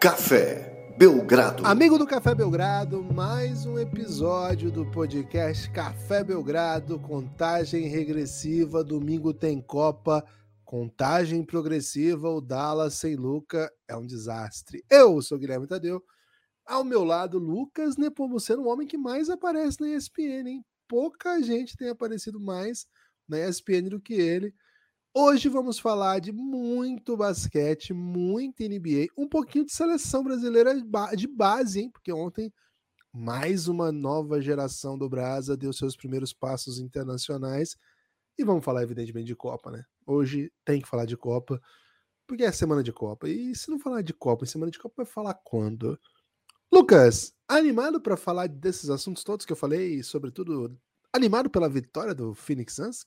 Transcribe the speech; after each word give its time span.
Café 0.00 0.94
Belgrado. 0.96 1.66
Amigo 1.66 1.98
do 1.98 2.06
Café 2.06 2.34
Belgrado, 2.34 3.04
mais 3.04 3.66
um 3.66 3.78
episódio 3.78 4.70
do 4.70 4.90
podcast 4.90 5.70
Café 5.72 6.24
Belgrado, 6.24 6.98
contagem 6.98 7.86
regressiva, 7.86 8.82
domingo 8.82 9.34
tem 9.34 9.60
Copa, 9.60 10.24
contagem 10.64 11.44
progressiva, 11.44 12.30
o 12.30 12.40
Dallas 12.40 12.94
sem 12.94 13.14
Luca 13.14 13.70
é 13.86 13.94
um 13.94 14.06
desastre. 14.06 14.82
Eu 14.88 15.20
sou 15.20 15.38
Guilherme 15.38 15.66
Tadeu, 15.66 16.02
ao 16.64 16.82
meu 16.82 17.04
lado 17.04 17.38
Lucas 17.38 17.98
Nepomuceno, 17.98 18.62
o 18.62 18.68
homem 18.68 18.88
que 18.88 18.96
mais 18.96 19.28
aparece 19.28 19.82
na 19.82 19.88
ESPN, 19.90 20.48
hein? 20.48 20.64
Pouca 20.88 21.42
gente 21.42 21.76
tem 21.76 21.90
aparecido 21.90 22.40
mais 22.40 22.86
na 23.28 23.38
ESPN 23.38 23.90
do 23.90 24.00
que 24.00 24.14
ele. 24.14 24.54
Hoje 25.12 25.48
vamos 25.48 25.80
falar 25.80 26.20
de 26.20 26.30
muito 26.30 27.16
basquete, 27.16 27.92
muito 27.92 28.62
NBA, 28.62 29.08
um 29.18 29.28
pouquinho 29.28 29.66
de 29.66 29.72
seleção 29.72 30.22
brasileira 30.22 30.72
de 31.16 31.26
base, 31.26 31.80
hein? 31.80 31.90
Porque 31.90 32.12
ontem 32.12 32.52
mais 33.12 33.66
uma 33.66 33.90
nova 33.90 34.40
geração 34.40 34.96
do 34.96 35.08
Brasa 35.08 35.56
deu 35.56 35.72
seus 35.72 35.96
primeiros 35.96 36.32
passos 36.32 36.78
internacionais. 36.78 37.76
E 38.38 38.44
vamos 38.44 38.64
falar, 38.64 38.84
evidentemente, 38.84 39.26
de 39.26 39.34
Copa, 39.34 39.72
né? 39.72 39.84
Hoje 40.06 40.52
tem 40.64 40.80
que 40.80 40.88
falar 40.88 41.06
de 41.06 41.16
Copa, 41.16 41.60
porque 42.24 42.44
é 42.44 42.52
semana 42.52 42.80
de 42.80 42.92
Copa. 42.92 43.28
E 43.28 43.52
se 43.52 43.68
não 43.68 43.80
falar 43.80 44.02
de 44.02 44.14
Copa, 44.14 44.44
em 44.44 44.48
semana 44.48 44.70
de 44.70 44.78
Copa 44.78 44.94
vai 44.98 45.06
falar 45.06 45.34
quando? 45.34 45.98
Lucas, 46.72 47.34
animado 47.48 48.00
para 48.00 48.16
falar 48.16 48.48
desses 48.48 48.88
assuntos 48.88 49.24
todos 49.24 49.44
que 49.44 49.52
eu 49.52 49.56
falei, 49.56 50.04
sobretudo 50.04 50.80
animado 51.12 51.50
pela 51.50 51.68
vitória 51.68 52.14
do 52.14 52.32
Phoenix 52.32 52.74
Suns? 52.74 53.04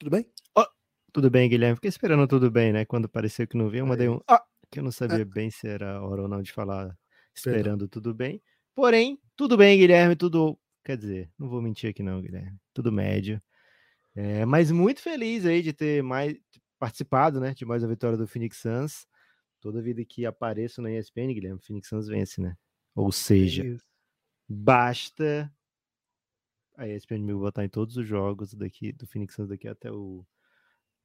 Tudo 0.00 0.10
bem? 0.10 0.26
Oh, 0.56 0.64
tudo 1.12 1.30
bem, 1.30 1.48
Guilherme. 1.48 1.76
Fiquei 1.76 1.88
esperando 1.88 2.26
tudo 2.26 2.50
bem, 2.50 2.72
né? 2.72 2.84
Quando 2.84 3.08
pareceu 3.08 3.46
que 3.46 3.56
não 3.56 3.68
vinha, 3.68 3.82
eu 3.82 3.86
mandei 3.86 4.08
um 4.08 4.20
ah, 4.28 4.42
que 4.70 4.78
eu 4.78 4.82
não 4.82 4.92
sabia 4.92 5.22
é. 5.22 5.24
bem 5.24 5.50
se 5.50 5.66
era 5.66 6.02
hora 6.02 6.22
ou 6.22 6.28
não 6.28 6.42
de 6.42 6.52
falar 6.52 6.96
esperando 7.34 7.80
Perdão. 7.80 7.88
tudo 7.88 8.14
bem. 8.14 8.42
Porém, 8.74 9.20
tudo 9.36 9.56
bem, 9.56 9.78
Guilherme, 9.78 10.16
tudo. 10.16 10.58
Quer 10.84 10.96
dizer, 10.96 11.30
não 11.38 11.48
vou 11.48 11.60
mentir 11.60 11.90
aqui, 11.90 12.02
não, 12.02 12.20
Guilherme. 12.20 12.58
Tudo 12.72 12.90
médio. 12.90 13.42
É, 14.14 14.44
mas 14.44 14.70
muito 14.70 15.00
feliz 15.00 15.44
aí 15.44 15.62
de 15.62 15.72
ter 15.72 16.02
mais 16.02 16.36
participado, 16.78 17.40
né? 17.40 17.52
De 17.54 17.64
mais 17.64 17.82
uma 17.82 17.90
vitória 17.90 18.16
do 18.16 18.26
Phoenix 18.26 18.58
Suns. 18.58 19.06
Toda 19.60 19.82
vida 19.82 20.02
que 20.04 20.24
apareço 20.24 20.80
na 20.80 20.90
ESPN, 20.90 21.34
Guilherme, 21.34 21.58
o 21.58 21.62
Phoenix 21.62 21.88
Suns 21.88 22.08
vence, 22.08 22.40
né? 22.40 22.56
Ou 22.94 23.12
seja, 23.12 23.66
é 23.66 23.76
basta 24.48 25.52
a 26.76 26.88
ESPN 26.88 27.18
me 27.18 27.34
botar 27.34 27.64
em 27.64 27.68
todos 27.68 27.96
os 27.96 28.06
jogos 28.06 28.54
daqui 28.54 28.90
do 28.92 29.06
Phoenix 29.06 29.34
Suns 29.34 29.48
daqui 29.48 29.68
até 29.68 29.92
o 29.92 30.24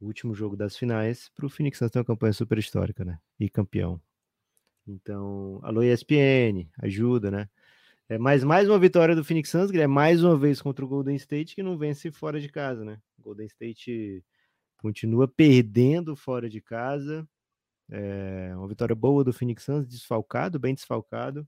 último 0.05 0.33
jogo 0.33 0.55
das 0.55 0.77
finais, 0.77 1.29
para 1.35 1.45
o 1.45 1.49
Phoenix 1.49 1.77
Suns 1.77 1.91
ter 1.91 1.99
uma 1.99 2.05
campanha 2.05 2.33
super 2.33 2.57
histórica, 2.57 3.03
né? 3.05 3.19
E 3.39 3.49
campeão. 3.49 4.01
Então, 4.87 5.59
alô 5.63 5.81
ESPN, 5.81 6.69
ajuda, 6.79 7.31
né? 7.31 7.49
É 8.07 8.19
mais, 8.19 8.43
mais 8.43 8.69
uma 8.69 8.77
vitória 8.77 9.15
do 9.15 9.23
Phoenix 9.23 9.49
Suns, 9.49 9.71
é 9.71 9.87
mais 9.87 10.23
uma 10.23 10.37
vez 10.37 10.61
contra 10.61 10.85
o 10.85 10.87
Golden 10.87 11.15
State, 11.15 11.55
que 11.55 11.63
não 11.63 11.75
vence 11.75 12.11
fora 12.11 12.39
de 12.39 12.49
casa, 12.49 12.85
né? 12.85 13.01
Golden 13.17 13.47
State 13.47 14.23
continua 14.77 15.27
perdendo 15.27 16.15
fora 16.15 16.47
de 16.47 16.61
casa. 16.61 17.27
É 17.89 18.53
uma 18.55 18.67
vitória 18.67 18.95
boa 18.95 19.23
do 19.23 19.33
Phoenix 19.33 19.63
Suns, 19.63 19.87
desfalcado, 19.87 20.59
bem 20.59 20.75
desfalcado. 20.75 21.47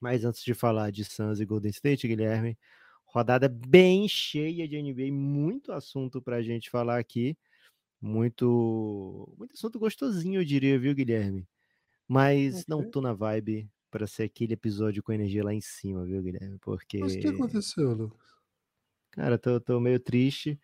Mas 0.00 0.24
antes 0.24 0.42
de 0.42 0.54
falar 0.54 0.90
de 0.90 1.04
Suns 1.04 1.40
e 1.40 1.44
Golden 1.44 1.70
State, 1.70 2.08
Guilherme, 2.08 2.58
rodada 3.04 3.48
bem 3.48 4.08
cheia 4.08 4.66
de 4.66 4.80
NBA, 4.80 5.12
muito 5.12 5.72
assunto 5.72 6.22
para 6.22 6.36
a 6.36 6.42
gente 6.42 6.70
falar 6.70 6.98
aqui 6.98 7.36
muito 8.06 9.34
muito 9.36 9.52
assunto 9.54 9.78
gostosinho, 9.78 10.40
eu 10.40 10.44
diria, 10.44 10.78
viu, 10.78 10.94
Guilherme? 10.94 11.46
Mas 12.08 12.66
não 12.66 12.88
tô 12.88 13.00
na 13.00 13.12
vibe 13.12 13.68
para 13.90 14.06
ser 14.06 14.24
aquele 14.24 14.54
episódio 14.54 15.02
com 15.02 15.12
energia 15.12 15.44
lá 15.44 15.52
em 15.52 15.60
cima, 15.60 16.04
viu, 16.04 16.22
Guilherme? 16.22 16.58
Porque. 16.60 16.98
Mas 16.98 17.14
o 17.14 17.18
que 17.18 17.28
aconteceu, 17.28 17.92
Lucas? 17.92 18.26
Cara, 19.10 19.38
tô, 19.38 19.60
tô 19.60 19.80
meio 19.80 19.98
triste. 19.98 20.60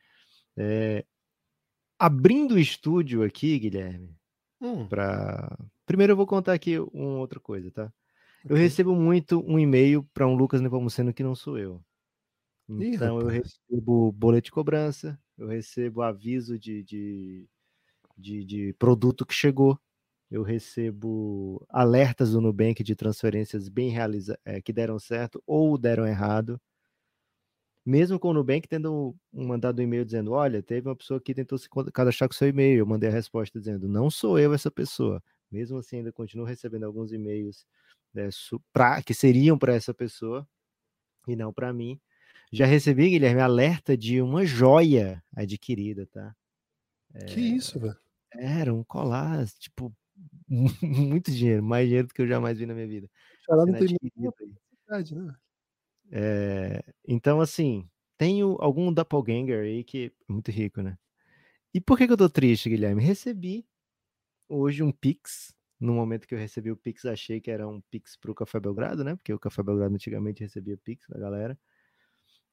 É... 0.57 1.05
Abrindo 1.99 2.55
o 2.55 2.59
estúdio 2.59 3.23
aqui, 3.23 3.59
Guilherme, 3.59 4.15
hum. 4.61 4.87
pra. 4.87 5.57
Primeiro 5.85 6.13
eu 6.13 6.17
vou 6.17 6.27
contar 6.27 6.53
aqui 6.53 6.79
uma 6.79 7.19
outra 7.19 7.41
coisa, 7.41 7.71
tá? 7.71 7.93
Eu 8.45 8.57
recebo 8.57 8.95
muito 8.95 9.41
um 9.47 9.59
e-mail 9.59 10.03
para 10.13 10.27
um 10.27 10.35
Lucas 10.35 10.61
Nepomuceno 10.61 11.13
que 11.13 11.23
não 11.23 11.35
sou 11.35 11.59
eu. 11.59 11.83
Então 12.69 13.21
Ih, 13.21 13.23
eu 13.23 13.29
recebo 13.29 14.13
boleto 14.13 14.47
de 14.47 14.53
cobrança, 14.53 15.19
eu 15.43 15.49
recebo 15.49 16.03
aviso 16.03 16.59
de, 16.59 16.83
de, 16.85 17.49
de, 18.17 18.45
de 18.45 18.73
produto 18.75 19.27
que 19.27 19.35
chegou, 19.35 19.79
eu 20.31 20.43
recebo 20.43 21.65
alertas 21.69 22.33
do 22.33 22.41
Nubank 22.41 22.83
de 22.83 22.95
transferências 22.95 23.69
bem 23.69 23.91
realizadas, 23.91 24.41
é, 24.45 24.63
que 24.63 24.73
deram 24.73 24.99
certo 24.99 25.43
ou 25.47 25.77
deram 25.77 26.07
errado. 26.07 26.61
Mesmo 27.85 28.19
com 28.19 28.29
o 28.29 28.33
Nubank 28.33 28.69
tendo 28.69 29.17
mandado 29.33 29.81
um 29.81 29.83
e-mail 29.83 30.05
dizendo: 30.05 30.33
Olha, 30.33 30.63
teve 30.63 30.89
uma 30.89 30.97
pessoa 30.97 31.21
que 31.21 31.35
tentou 31.35 31.59
se 31.59 31.69
cadastrar 31.93 32.29
com 32.29 32.35
seu 32.35 32.49
e-mail. 32.49 32.79
Eu 32.79 32.87
mandei 32.87 33.09
a 33.11 33.13
resposta 33.13 33.59
dizendo: 33.59 33.89
Não 33.89 34.09
sou 34.11 34.39
eu 34.39 34.55
essa 34.55 34.71
pessoa. 34.71 35.23
Mesmo 35.51 35.79
assim, 35.79 35.97
ainda 35.99 36.13
continuo 36.13 36.47
recebendo 36.47 36.85
alguns 36.85 37.13
e-mails 37.13 37.67
né, 38.15 38.29
que 39.05 39.13
seriam 39.13 39.59
para 39.59 39.75
essa 39.75 39.93
pessoa 39.93 40.47
e 41.27 41.35
não 41.37 41.53
para 41.53 41.73
mim. 41.73 42.01
Já 42.53 42.67
recebi, 42.67 43.09
Guilherme, 43.09 43.41
alerta 43.41 43.97
de 43.97 44.21
uma 44.21 44.45
joia 44.45 45.23
adquirida, 45.35 46.07
tá? 46.07 46.37
Que 47.27 47.41
é, 47.41 47.57
isso, 47.57 47.81
velho? 47.81 47.97
Era 48.35 48.75
um 48.75 48.85
colar, 48.85 49.47
tipo, 49.59 49.95
muito 50.83 51.31
dinheiro, 51.31 51.63
mais 51.63 51.87
dinheiro 51.87 52.09
do 52.09 52.15
que 52.15 52.21
eu 52.21 52.29
jamais 52.29 52.59
vi 52.59 52.67
na 52.67 52.75
minha 52.75 52.87
vida. 52.87 53.09
Ela 53.49 53.65
não 53.65 53.73
tem 53.73 53.97
necessidade, 54.19 55.15
né? 55.15 55.35
É, 56.11 56.85
então, 57.09 57.41
assim, 57.41 57.89
tenho 58.19 58.57
algum 58.61 58.93
doppelganger 58.93 59.65
aí 59.65 59.83
que 59.83 60.13
é 60.29 60.33
muito 60.33 60.51
rico, 60.51 60.83
né? 60.83 60.99
E 61.73 61.81
por 61.81 61.97
que, 61.97 62.07
que 62.07 62.13
eu 62.13 62.19
tô 62.19 62.29
triste, 62.29 62.69
Guilherme? 62.69 63.03
Recebi 63.03 63.67
hoje 64.47 64.83
um 64.83 64.93
Pix. 64.93 65.55
No 65.81 65.95
momento 65.95 66.29
que 66.29 66.35
eu 66.35 66.39
recebi 66.39 66.71
o 66.71 66.77
Pix, 66.77 67.05
achei 67.07 67.41
que 67.41 67.51
era 67.51 67.67
um 67.67 67.81
Pix 67.91 68.17
pro 68.17 68.35
Café 68.35 68.61
Belgrado, 68.61 69.03
né? 69.03 69.17
Porque 69.17 69.33
o 69.33 69.39
Café 69.39 69.63
Belgrado 69.63 69.95
antigamente 69.95 70.43
recebia 70.43 70.77
Pix 70.77 71.07
da 71.09 71.19
galera. 71.19 71.59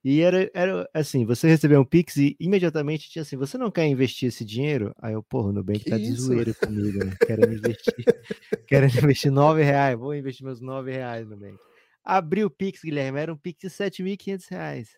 E 0.03 0.21
era, 0.21 0.49
era 0.53 0.89
assim, 0.93 1.25
você 1.25 1.47
recebeu 1.47 1.81
um 1.81 1.85
Pix 1.85 2.15
e 2.15 2.35
imediatamente 2.39 3.09
tinha 3.09 3.21
assim, 3.21 3.35
você 3.35 3.57
não 3.57 3.69
quer 3.69 3.85
investir 3.85 4.29
esse 4.29 4.45
dinheiro? 4.45 4.95
Aí 4.97 5.13
eu, 5.13 5.21
porra, 5.21 5.49
o 5.49 5.51
Nubank 5.51 5.83
que 5.83 5.89
tá 5.89 5.97
isso? 5.97 6.13
de 6.13 6.21
zoeira 6.21 6.53
comigo, 6.53 7.03
né? 7.03 7.13
Quero 7.25 7.53
investir, 7.53 7.93
quero 8.67 8.85
investir 8.85 9.31
nove 9.31 9.61
reais, 9.61 9.99
vou 9.99 10.15
investir 10.15 10.45
meus 10.45 10.61
nove 10.61 10.91
reais 10.91 11.27
no 11.27 11.35
Nubank. 11.35 11.59
Abri 12.03 12.45
o 12.45 12.49
Pix, 12.49 12.81
Guilherme, 12.81 13.19
era 13.19 13.33
um 13.33 13.37
Pix 13.37 13.59
de 13.61 13.67
7.500 13.69 14.45
reais. 14.49 14.97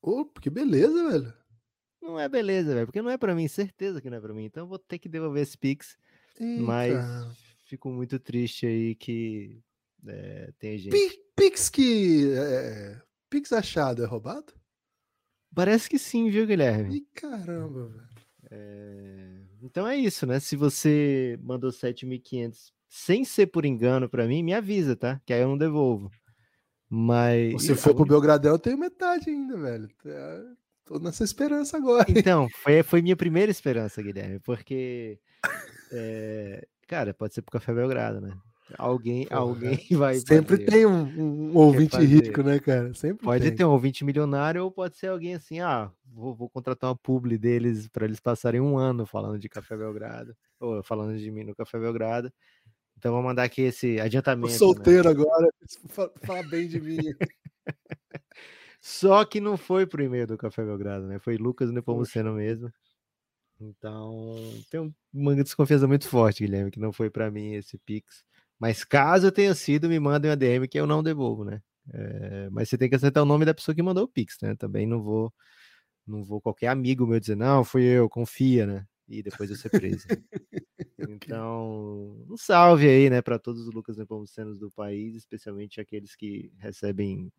Opa, 0.00 0.40
que 0.40 0.50
beleza, 0.50 1.10
velho. 1.10 1.34
Não 2.00 2.18
é 2.18 2.28
beleza, 2.28 2.74
velho, 2.74 2.86
porque 2.86 3.02
não 3.02 3.10
é 3.10 3.18
para 3.18 3.34
mim, 3.34 3.48
certeza 3.48 4.00
que 4.00 4.08
não 4.08 4.18
é 4.18 4.20
para 4.20 4.32
mim. 4.32 4.44
Então 4.44 4.64
eu 4.64 4.68
vou 4.68 4.78
ter 4.78 4.98
que 4.98 5.08
devolver 5.08 5.42
esse 5.42 5.58
Pix. 5.58 5.96
Eita. 6.40 6.62
Mas 6.62 6.94
fico 7.66 7.88
muito 7.90 8.18
triste 8.20 8.66
aí 8.66 8.94
que 8.94 9.60
é, 10.06 10.52
tem 10.58 10.78
gente. 10.78 10.94
Pix 11.36 11.68
que 11.68 12.32
é, 12.34 13.00
Pix 13.32 13.50
achado 13.50 14.04
é 14.04 14.06
roubado? 14.06 14.52
Parece 15.54 15.88
que 15.88 15.98
sim, 15.98 16.28
viu, 16.28 16.46
Guilherme? 16.46 16.96
Ih, 16.96 17.06
caramba, 17.14 17.88
velho. 17.88 18.08
É... 18.50 19.40
Então 19.62 19.88
é 19.88 19.96
isso, 19.96 20.26
né? 20.26 20.38
Se 20.38 20.54
você 20.54 21.38
mandou 21.42 21.70
7.500 21.70 22.72
sem 22.90 23.24
ser 23.24 23.46
por 23.46 23.64
engano 23.64 24.06
para 24.06 24.26
mim, 24.26 24.42
me 24.42 24.52
avisa, 24.52 24.94
tá? 24.94 25.18
Que 25.24 25.32
aí 25.32 25.40
eu 25.40 25.48
não 25.48 25.56
devolvo. 25.56 26.10
Mas. 26.90 27.62
Se 27.62 27.74
for 27.74 27.94
pro 27.94 28.04
Belgradão, 28.04 28.52
eu 28.52 28.58
tenho 28.58 28.76
metade 28.76 29.30
ainda, 29.30 29.56
velho. 29.56 29.88
Tô 30.84 30.98
nessa 30.98 31.24
esperança 31.24 31.78
agora. 31.78 32.04
Então, 32.10 32.50
foi, 32.62 32.82
foi 32.82 33.00
minha 33.00 33.16
primeira 33.16 33.50
esperança, 33.50 34.02
Guilherme, 34.02 34.40
porque. 34.40 35.18
É... 35.90 36.68
Cara, 36.86 37.14
pode 37.14 37.32
ser 37.32 37.40
pro 37.40 37.52
Café 37.52 37.72
Belgrado, 37.72 38.20
né? 38.20 38.36
Alguém, 38.78 39.26
Porra, 39.26 39.40
alguém 39.40 39.78
vai. 39.92 40.14
Sempre 40.16 40.56
fazer. 40.56 40.70
tem 40.70 40.86
um, 40.86 41.52
um 41.52 41.56
ouvinte 41.56 41.96
rico, 41.98 42.42
né, 42.42 42.58
cara? 42.58 42.92
Sempre 42.94 43.24
pode 43.24 43.44
tem. 43.44 43.56
ter 43.56 43.64
um 43.64 43.70
ouvinte 43.70 44.04
milionário 44.04 44.62
ou 44.62 44.70
pode 44.70 44.96
ser 44.96 45.08
alguém 45.08 45.34
assim, 45.34 45.60
ah, 45.60 45.90
vou, 46.04 46.34
vou 46.34 46.48
contratar 46.48 46.90
uma 46.90 46.96
publi 46.96 47.38
deles 47.38 47.88
para 47.88 48.04
eles 48.04 48.20
passarem 48.20 48.60
um 48.60 48.76
ano 48.76 49.06
falando 49.06 49.38
de 49.38 49.48
Café 49.48 49.76
Belgrado, 49.76 50.36
ou 50.60 50.82
falando 50.82 51.18
de 51.18 51.30
mim 51.30 51.44
no 51.44 51.54
Café 51.54 51.78
Belgrado. 51.78 52.32
Então 52.96 53.12
vou 53.12 53.22
mandar 53.22 53.44
aqui 53.44 53.62
esse 53.62 53.98
adiantamento. 53.98 54.46
Tô 54.46 54.52
né? 54.52 54.58
solteiro 54.58 55.04
né? 55.04 55.10
agora, 55.10 55.48
fala 56.24 56.42
bem 56.44 56.68
de 56.68 56.80
mim. 56.80 56.98
Só 58.80 59.24
que 59.24 59.40
não 59.40 59.56
foi 59.56 59.86
pro 59.86 60.02
e-mail 60.02 60.26
do 60.26 60.36
Café 60.36 60.64
Belgrado, 60.64 61.06
né? 61.06 61.18
Foi 61.18 61.36
Lucas 61.36 61.70
Nepomuceno 61.70 62.34
mesmo. 62.34 62.72
Então, 63.60 64.34
tem 64.70 64.92
uma 65.12 65.36
desconfiança 65.36 65.86
muito 65.86 66.08
forte, 66.08 66.44
Guilherme, 66.44 66.70
que 66.70 66.80
não 66.80 66.92
foi 66.92 67.08
para 67.08 67.30
mim 67.30 67.54
esse 67.54 67.78
Pix. 67.78 68.24
Mas 68.62 68.84
caso 68.84 69.32
tenha 69.32 69.56
sido, 69.56 69.88
me 69.88 69.98
mandem 69.98 70.30
uma 70.30 70.36
DM 70.36 70.68
que 70.68 70.78
eu 70.78 70.86
não 70.86 71.02
devolvo, 71.02 71.44
né? 71.44 71.60
É, 71.92 72.48
mas 72.48 72.68
você 72.68 72.78
tem 72.78 72.88
que 72.88 72.94
acertar 72.94 73.24
o 73.24 73.26
nome 73.26 73.44
da 73.44 73.52
pessoa 73.52 73.74
que 73.74 73.82
mandou 73.82 74.04
o 74.04 74.08
Pix, 74.08 74.36
né? 74.40 74.54
Também 74.54 74.86
não 74.86 75.02
vou, 75.02 75.34
não 76.06 76.22
vou 76.22 76.40
qualquer 76.40 76.68
amigo 76.68 77.04
meu 77.04 77.18
dizer, 77.18 77.34
não, 77.34 77.64
fui 77.64 77.82
eu, 77.82 78.08
confia, 78.08 78.64
né? 78.64 78.86
E 79.08 79.20
depois 79.20 79.50
eu 79.50 79.56
ser 79.56 79.68
preso. 79.68 80.06
Então, 81.08 82.24
um 82.30 82.36
salve 82.36 82.88
aí, 82.88 83.10
né, 83.10 83.20
para 83.20 83.36
todos 83.36 83.66
os 83.66 83.74
Lucas 83.74 83.96
Nepomucenos 83.96 84.56
do 84.56 84.70
país, 84.70 85.16
especialmente 85.16 85.80
aqueles 85.80 86.14
que 86.14 86.52
recebem. 86.58 87.32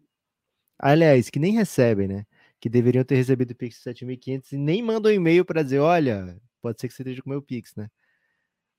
Aliás, 0.77 1.29
que 1.29 1.39
nem 1.39 1.53
recebem, 1.53 2.09
né? 2.09 2.25
Que 2.59 2.67
deveriam 2.67 3.05
ter 3.05 3.15
recebido 3.15 3.51
o 3.51 3.55
Pix 3.55 3.77
7500 3.77 4.51
e 4.51 4.57
nem 4.57 4.83
mandam 4.83 5.09
um 5.09 5.15
e-mail 5.15 5.45
para 5.45 5.63
dizer: 5.63 5.79
olha, 5.79 6.37
pode 6.61 6.81
ser 6.81 6.89
que 6.89 6.93
você 6.93 7.03
esteja 7.03 7.21
com 7.21 7.29
o 7.29 7.31
meu 7.33 7.41
Pix, 7.41 7.73
né? 7.75 7.89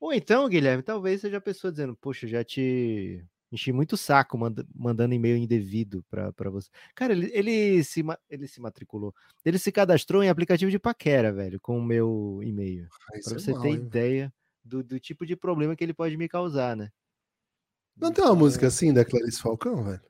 Ou 0.01 0.13
então, 0.13 0.49
Guilherme, 0.49 0.83
talvez 0.83 1.21
seja 1.21 1.39
a 1.39 1.41
pessoa 1.41 1.71
dizendo: 1.71 1.97
poxa, 1.97 2.27
já 2.27 2.45
te 2.45 3.25
enchi 3.55 3.73
muito 3.73 3.97
saco 3.97 4.37
manda, 4.37 4.67
mandando 4.75 5.15
e-mail 5.15 5.37
indevido 5.37 6.05
para 6.11 6.51
você. 6.51 6.69
Cara, 6.95 7.13
ele, 7.13 7.31
ele, 7.33 7.85
se, 7.85 8.05
ele 8.29 8.49
se 8.49 8.61
matriculou. 8.61 9.15
Ele 9.45 9.59
se 9.59 9.71
cadastrou 9.71 10.23
em 10.23 10.29
aplicativo 10.29 10.71
de 10.71 10.79
paquera, 10.79 11.33
velho, 11.33 11.61
com 11.61 11.79
o 11.79 11.85
meu 11.85 12.41
e-mail. 12.43 12.89
Para 13.25 13.39
você 13.39 13.51
é 13.51 13.55
mal, 13.55 13.63
ter 13.63 13.69
hein? 13.69 13.75
ideia 13.77 14.35
do, 14.65 14.83
do 14.83 14.99
tipo 14.99 15.25
de 15.25 15.37
problema 15.37 15.77
que 15.77 15.85
ele 15.85 15.95
pode 15.95 16.17
me 16.17 16.29
causar, 16.29 16.77
né? 16.77 16.91
Não 17.97 18.09
então... 18.09 18.25
tem 18.25 18.25
uma 18.25 18.39
música 18.39 18.67
assim 18.67 18.93
da 18.93 19.05
Clarice 19.05 19.41
Falcão, 19.41 19.85
velho? 19.85 20.03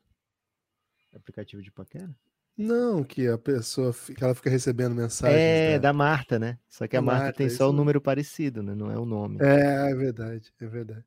Aplicativo 1.14 1.62
de 1.62 1.70
paquera? 1.70 2.14
Não, 2.56 3.02
que 3.02 3.26
a 3.26 3.36
pessoa 3.36 3.92
que 3.92 4.22
ela 4.22 4.34
fica 4.34 4.48
recebendo 4.48 4.94
mensagens. 4.94 5.36
É, 5.36 5.72
da, 5.72 5.88
da 5.88 5.92
Marta, 5.92 6.38
né? 6.38 6.56
Só 6.68 6.86
que 6.86 6.96
a, 6.96 7.02
Marta, 7.02 7.24
Marta, 7.24 7.38
tem 7.38 7.50
só 7.50 7.68
o 7.68 7.72
número 7.72 8.00
parecido, 8.00 8.62
né? 8.62 8.76
Não 8.76 8.88
é 8.90 8.98
o 8.98 9.04
nome. 9.04 9.38
É, 9.40 9.90
é 9.90 9.94
verdade, 9.94 10.52
é 10.60 10.66
verdade. 10.66 11.04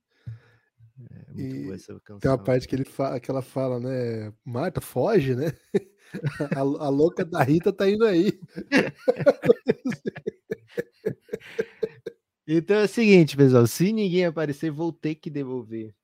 É 1.09 1.33
muito 1.33 1.55
e 1.55 1.63
boa 1.63 1.75
essa 1.75 1.93
canção. 2.01 2.19
Tem 2.19 2.31
uma 2.31 2.37
parte 2.37 2.67
que, 2.67 2.75
ele 2.75 2.83
fala, 2.83 3.17
que 3.19 3.31
ela 3.31 3.41
fala, 3.41 3.79
né? 3.79 4.33
Marta, 4.43 4.81
foge, 4.81 5.35
né? 5.35 5.53
a, 6.53 6.59
a 6.59 6.89
louca 6.89 7.23
da 7.23 7.41
Rita 7.43 7.71
tá 7.71 7.89
indo 7.89 8.05
aí. 8.05 8.37
então 12.45 12.75
é 12.77 12.83
o 12.83 12.89
seguinte, 12.89 13.37
pessoal. 13.37 13.65
Se 13.67 13.93
ninguém 13.93 14.25
aparecer, 14.25 14.69
vou 14.69 14.91
ter 14.91 15.15
que 15.15 15.29
devolver 15.29 15.95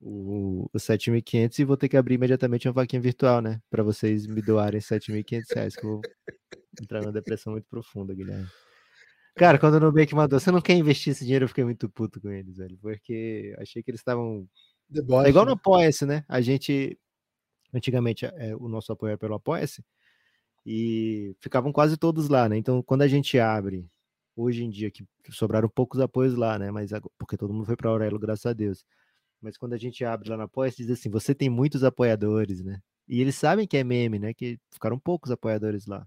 o, 0.00 0.68
o 0.72 0.78
7.500 0.78 1.58
e 1.58 1.64
vou 1.64 1.76
ter 1.76 1.88
que 1.88 1.96
abrir 1.96 2.14
imediatamente 2.14 2.68
uma 2.68 2.74
vaquinha 2.74 3.00
virtual, 3.00 3.40
né? 3.40 3.60
Para 3.70 3.82
vocês 3.82 4.26
me 4.26 4.40
doarem 4.40 4.80
7.500 4.80 5.54
reais, 5.54 5.76
que 5.76 5.84
eu 5.84 5.90
vou 5.90 6.00
entrar 6.80 7.00
numa 7.00 7.12
depressão 7.12 7.52
muito 7.52 7.66
profunda, 7.68 8.14
Guilherme. 8.14 8.48
Cara, 9.38 9.58
quando 9.58 9.74
o 9.74 9.80
Nubank 9.80 10.12
mandou, 10.14 10.40
você 10.40 10.50
não 10.50 10.60
quer 10.60 10.74
investir 10.74 11.12
esse 11.12 11.24
dinheiro, 11.24 11.44
eu 11.44 11.48
fiquei 11.48 11.64
muito 11.64 11.88
puto 11.88 12.20
com 12.20 12.28
eles, 12.28 12.56
velho. 12.56 12.76
Porque 12.78 13.54
achei 13.58 13.82
que 13.82 13.90
eles 13.90 14.00
estavam. 14.00 14.48
É 14.92 15.28
igual 15.28 15.44
no 15.44 15.52
né? 15.52 15.56
Apoia-se, 15.56 16.04
né? 16.04 16.24
A 16.28 16.40
gente. 16.40 16.98
Antigamente, 17.72 18.26
é, 18.26 18.56
o 18.56 18.68
nosso 18.68 18.90
apoio 18.92 19.10
era 19.10 19.18
pelo 19.18 19.34
Apoia-se. 19.34 19.84
E 20.66 21.36
ficavam 21.40 21.72
quase 21.72 21.96
todos 21.96 22.28
lá, 22.28 22.48
né? 22.48 22.56
Então, 22.56 22.82
quando 22.82 23.02
a 23.02 23.08
gente 23.08 23.38
abre, 23.38 23.86
hoje 24.34 24.64
em 24.64 24.70
dia, 24.70 24.90
que 24.90 25.04
sobraram 25.30 25.68
poucos 25.68 26.00
apoios 26.00 26.34
lá, 26.34 26.58
né? 26.58 26.70
Mas 26.70 26.90
porque 27.16 27.36
todo 27.36 27.54
mundo 27.54 27.66
foi 27.66 27.76
para 27.76 27.90
Aurelo, 27.90 28.18
graças 28.18 28.46
a 28.46 28.52
Deus. 28.52 28.84
Mas 29.40 29.56
quando 29.56 29.74
a 29.74 29.78
gente 29.78 30.04
abre 30.04 30.28
lá 30.28 30.36
na 30.36 30.44
Apoia-se, 30.44 30.78
diz 30.78 30.90
assim: 30.90 31.10
você 31.10 31.34
tem 31.34 31.48
muitos 31.48 31.84
apoiadores, 31.84 32.62
né? 32.62 32.80
E 33.08 33.20
eles 33.20 33.36
sabem 33.36 33.66
que 33.66 33.76
é 33.76 33.84
meme, 33.84 34.18
né? 34.18 34.34
Que 34.34 34.58
ficaram 34.72 34.98
poucos 34.98 35.30
apoiadores 35.30 35.86
lá. 35.86 36.06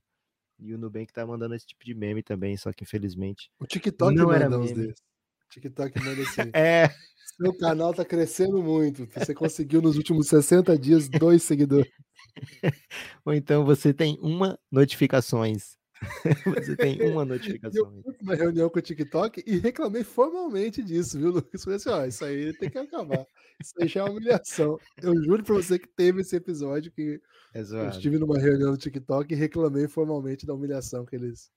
E 0.60 0.74
o 0.74 0.78
Nubank 0.78 1.12
tá 1.12 1.26
mandando 1.26 1.56
esse 1.56 1.66
tipo 1.66 1.84
de 1.84 1.96
meme 1.96 2.22
também, 2.22 2.56
só 2.56 2.72
que 2.72 2.84
infelizmente. 2.84 3.50
O 3.60 3.66
TikTok 3.66 4.14
não 4.16 4.32
era 4.32 4.48
uns 4.48 4.72
desses. 4.72 5.00
O 5.46 5.50
TikTok 5.50 6.00
manda 6.04 6.22
assim. 6.22 6.52
é. 6.54 6.90
Seu 7.36 7.58
canal 7.58 7.94
tá 7.94 8.06
crescendo 8.06 8.62
muito. 8.62 9.08
Você 9.16 9.34
conseguiu 9.34 9.82
nos 9.82 9.98
últimos 9.98 10.28
60 10.28 10.78
dias 10.78 11.10
dois 11.10 11.42
seguidores. 11.42 11.92
Ou 13.26 13.34
então 13.34 13.66
você 13.66 13.94
tem 13.94 14.18
uma 14.22 14.60
notificações. 14.72 15.81
Você 16.56 16.76
tem 16.76 17.00
uma 17.12 17.24
notificação. 17.24 18.02
Eu 18.06 18.14
fui 18.14 18.22
uma 18.22 18.36
reunião 18.36 18.70
com 18.70 18.80
o 18.80 18.82
TikTok 18.82 19.44
e 19.46 19.58
reclamei 19.58 20.04
formalmente 20.04 20.84
disso, 20.84 21.20
viu, 21.20 21.32
Lucas? 21.32 21.64
Falei 21.64 21.78
assim: 21.78 21.90
ó, 21.90 22.06
isso 22.06 22.26
aí 22.26 22.54
tem 22.58 22.70
que 22.70 22.78
acabar. 22.78 23.26
Isso 23.62 23.74
aí 23.80 23.88
já 23.88 24.02
é 24.02 24.10
humilhação. 24.10 24.80
Eu 25.02 25.16
juro 25.24 25.44
pra 25.44 25.56
você 25.56 25.78
que 25.78 25.88
teve 25.88 26.22
esse 26.22 26.36
episódio 26.36 26.92
que 26.92 27.22
eu 27.54 27.90
estive 27.90 28.18
numa 28.18 28.40
reunião 28.40 28.72
no 28.72 28.78
TikTok 28.78 29.32
e 29.32 29.38
reclamei 29.38 29.88
formalmente 29.88 30.46
da 30.46 30.54
humilhação 30.54 31.06
que 31.06 31.16
eles 31.16 31.52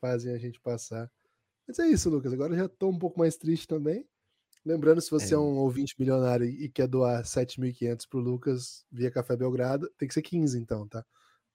fazem 0.00 0.32
a 0.32 0.38
gente 0.38 0.60
passar. 0.60 1.10
Mas 1.66 1.78
é 1.78 1.86
isso, 1.86 2.08
Lucas. 2.08 2.32
Agora 2.32 2.54
eu 2.54 2.58
já 2.58 2.68
tô 2.68 2.88
um 2.88 2.98
pouco 2.98 3.18
mais 3.18 3.36
triste 3.36 3.66
também. 3.66 4.06
Lembrando, 4.64 5.00
se 5.02 5.10
você 5.10 5.34
é, 5.34 5.36
é 5.36 5.38
um 5.38 5.58
ouvinte 5.58 5.94
milionário 5.98 6.46
e 6.46 6.70
quer 6.70 6.88
doar 6.88 7.22
7.500 7.22 8.08
pro 8.08 8.18
Lucas 8.18 8.86
via 8.90 9.10
Café 9.10 9.36
Belgrado, 9.36 9.90
tem 9.98 10.08
que 10.08 10.14
ser 10.14 10.22
15 10.22 10.58
então, 10.58 10.88
tá? 10.88 11.04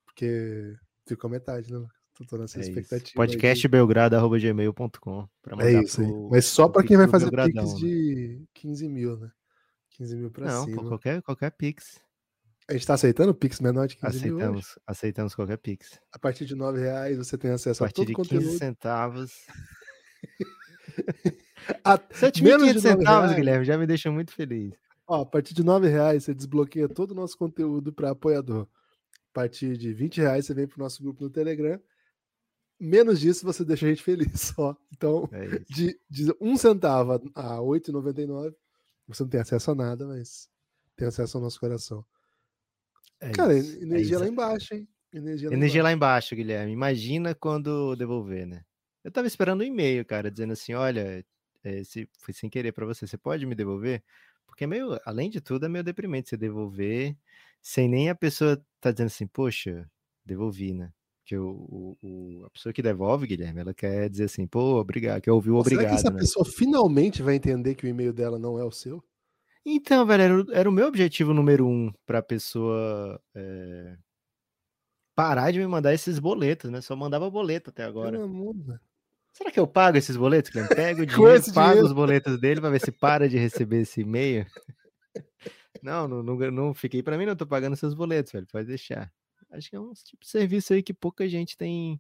Porque 0.06 0.76
ficou 1.08 1.28
metade, 1.28 1.72
né, 1.72 1.80
Lucas? 1.80 1.99
Tô 2.28 2.38
nessa 2.38 2.60
é 2.60 2.62
expectativa. 2.62 3.16
Podcastbelgrado.gmail.com 3.16 5.28
É 5.60 5.82
isso 5.82 6.04
pro, 6.04 6.30
Mas 6.30 6.46
só 6.46 6.68
para 6.68 6.86
quem 6.86 6.98
vai 6.98 7.08
fazer 7.08 7.32
Pix 7.32 7.74
né? 7.74 7.80
de 7.80 8.44
15 8.54 8.90
mil, 8.90 9.18
né? 9.18 9.32
15 9.92 10.18
mil 10.18 10.30
Não, 10.38 10.66
cima. 10.66 10.82
Não, 10.82 10.90
qualquer, 10.90 11.22
qualquer 11.22 11.52
Pix. 11.52 12.02
A 12.68 12.74
gente 12.74 12.86
tá 12.86 12.96
aceitando 12.96 13.34
Pix 13.34 13.62
menor 13.62 13.88
de 13.88 13.96
15 13.96 14.08
aceitamos, 14.08 14.42
mil? 14.42 14.58
Hoje? 14.58 14.68
Aceitamos 14.86 15.34
qualquer 15.34 15.58
Pix. 15.58 15.98
A 16.12 16.20
partir 16.20 16.46
de 16.46 16.56
9 16.56 16.78
reais 16.80 17.18
você 17.18 17.38
tem 17.38 17.52
acesso 17.52 17.82
a, 17.84 17.88
a 17.88 17.92
todo 17.92 18.10
o 18.10 18.14
conteúdo. 18.14 18.46
15 18.46 18.58
centavos. 18.58 19.32
a, 21.84 21.98
7.500 21.98 22.80
centavos, 22.80 23.34
Guilherme, 23.34 23.66
já 23.66 23.78
me 23.78 23.88
deixa 23.88 24.12
muito 24.12 24.34
feliz. 24.34 24.74
Ó, 25.08 25.22
a 25.22 25.26
partir 25.26 25.54
de 25.54 25.64
9 25.64 25.88
reais 25.88 26.26
você 26.26 26.34
desbloqueia 26.34 26.90
todo 26.90 27.12
o 27.12 27.16
nosso 27.16 27.38
conteúdo 27.38 27.94
para 27.94 28.10
apoiador. 28.12 28.68
A 29.32 29.34
partir 29.34 29.78
de 29.78 29.94
20 29.94 30.20
reais 30.20 30.46
você 30.46 30.54
vem 30.54 30.68
pro 30.68 30.80
nosso 30.80 31.02
grupo 31.02 31.24
no 31.24 31.30
Telegram 31.30 31.80
menos 32.80 33.20
disso 33.20 33.46
você 33.46 33.64
deixa 33.66 33.86
a 33.86 33.90
gente 33.90 34.04
feliz 34.04 34.32
só. 34.56 34.76
Então, 34.92 35.30
é 35.32 35.60
de, 35.70 36.00
de 36.10 36.34
um 36.40 36.58
centavo 36.58 37.14
a 37.36 37.56
R$ 37.56 37.62
8,99, 37.62 38.56
você 39.08 39.24
não 39.24 39.30
tem 39.30 39.42
acesso 39.42 39.72
a 39.72 39.76
nada, 39.76 40.06
mas 40.08 40.50
tem 40.96 41.08
acesso 41.08 41.38
ao 41.38 41.44
nosso 41.44 41.60
coração. 41.60 42.06
É 43.20 43.32
Cara, 43.32 43.58
isso, 43.58 43.82
energia 43.82 44.16
é 44.16 44.20
lá 44.20 44.28
embaixo, 44.28 44.74
hein? 44.74 44.88
Energia, 45.12 45.50
lá, 45.50 45.56
energia 45.56 45.80
embaixo. 45.80 45.84
lá 45.84 45.92
embaixo, 45.92 46.36
Guilherme. 46.36 46.72
Imagina 46.72 47.36
quando 47.36 47.96
devolver, 47.96 48.46
né? 48.46 48.64
Eu 49.04 49.12
tava 49.12 49.28
esperando 49.28 49.62
um 49.62 49.66
e-mail, 49.66 50.06
cara, 50.06 50.30
dizendo 50.32 50.54
assim: 50.54 50.74
olha, 50.74 51.26
esse 51.64 52.08
foi 52.20 52.34
sem 52.34 52.50
querer 52.50 52.72
para 52.72 52.86
você, 52.86 53.08
você 53.08 53.18
pode 53.18 53.46
me 53.46 53.56
devolver? 53.56 54.04
Porque 54.46 54.64
é 54.64 54.68
meio, 54.68 55.00
além 55.06 55.30
de 55.30 55.42
tudo, 55.42 55.66
é 55.66 55.70
meio 55.70 55.84
deprimente 55.84 56.30
você 56.30 56.38
devolver 56.38 57.16
sem 57.62 57.90
nem 57.90 58.10
a 58.10 58.16
pessoa 58.16 58.62
tá 58.80 58.92
dizendo 58.92 59.08
assim, 59.08 59.28
poxa, 59.28 59.90
devolvi, 60.26 60.74
né? 60.74 60.92
Que 61.30 61.38
o, 61.38 61.96
o, 62.02 62.44
a 62.48 62.50
pessoa 62.50 62.74
que 62.74 62.82
devolve, 62.82 63.28
Guilherme, 63.28 63.62
ela 63.62 63.72
quer 63.72 64.10
dizer 64.10 64.24
assim, 64.24 64.48
pô, 64.48 64.80
obrigado, 64.80 65.22
quer 65.22 65.32
ouvir 65.32 65.52
o 65.52 65.58
obrigado. 65.58 65.84
Será 65.84 65.96
que 65.96 66.00
essa 66.00 66.10
né? 66.10 66.20
pessoa 66.20 66.44
finalmente 66.44 67.22
vai 67.22 67.36
entender 67.36 67.76
que 67.76 67.86
o 67.86 67.88
e-mail 67.88 68.12
dela 68.12 68.40
não 68.40 68.58
é 68.58 68.66
o 68.66 68.72
seu? 68.72 69.04
Então, 69.64 70.08
velho, 70.08 70.24
era, 70.24 70.46
era 70.52 70.68
o 70.68 70.72
meu 70.72 70.88
objetivo 70.88 71.32
número 71.32 71.68
um 71.68 71.94
para 72.04 72.18
a 72.18 72.24
pessoa 72.24 73.22
é, 73.36 73.96
parar 75.16 75.52
de 75.52 75.60
me 75.60 75.68
mandar 75.68 75.94
esses 75.94 76.18
boletos, 76.18 76.72
né? 76.72 76.82
Só 76.82 76.96
mandava 76.96 77.30
boleto 77.30 77.70
até 77.70 77.84
agora. 77.84 78.18
Será 79.32 79.52
que 79.52 79.60
eu 79.60 79.68
pago 79.68 80.00
esses 80.00 80.18
boletos, 80.18 80.50
Guilherme? 80.50 80.76
Pego 80.76 81.02
o 81.04 81.06
dinheiro, 81.06 81.54
pago 81.54 81.68
dinheiro. 81.68 81.86
os 81.86 81.94
boletos 81.94 82.40
dele 82.40 82.60
para 82.60 82.72
ver 82.72 82.82
se 82.82 82.92
para 82.92 83.30
de 83.30 83.38
receber 83.38 83.82
esse 83.82 84.02
e-mail. 84.02 84.48
Não, 85.84 86.08
não, 86.08 86.24
não, 86.24 86.36
não 86.50 86.74
fiquei 86.74 87.04
para 87.04 87.20
mim, 87.20 87.28
não 87.28 87.36
tô 87.36 87.46
pagando 87.46 87.76
seus 87.76 87.94
boletos, 87.94 88.32
velho. 88.32 88.48
Pode 88.52 88.66
deixar. 88.66 89.14
Acho 89.52 89.70
que 89.70 89.76
é 89.76 89.80
um 89.80 89.92
tipo 89.94 90.22
de 90.22 90.30
serviço 90.30 90.74
aí 90.74 90.84
que 90.84 90.94
pouca 90.94 91.28
gente 91.28 91.58
tem, 91.58 92.00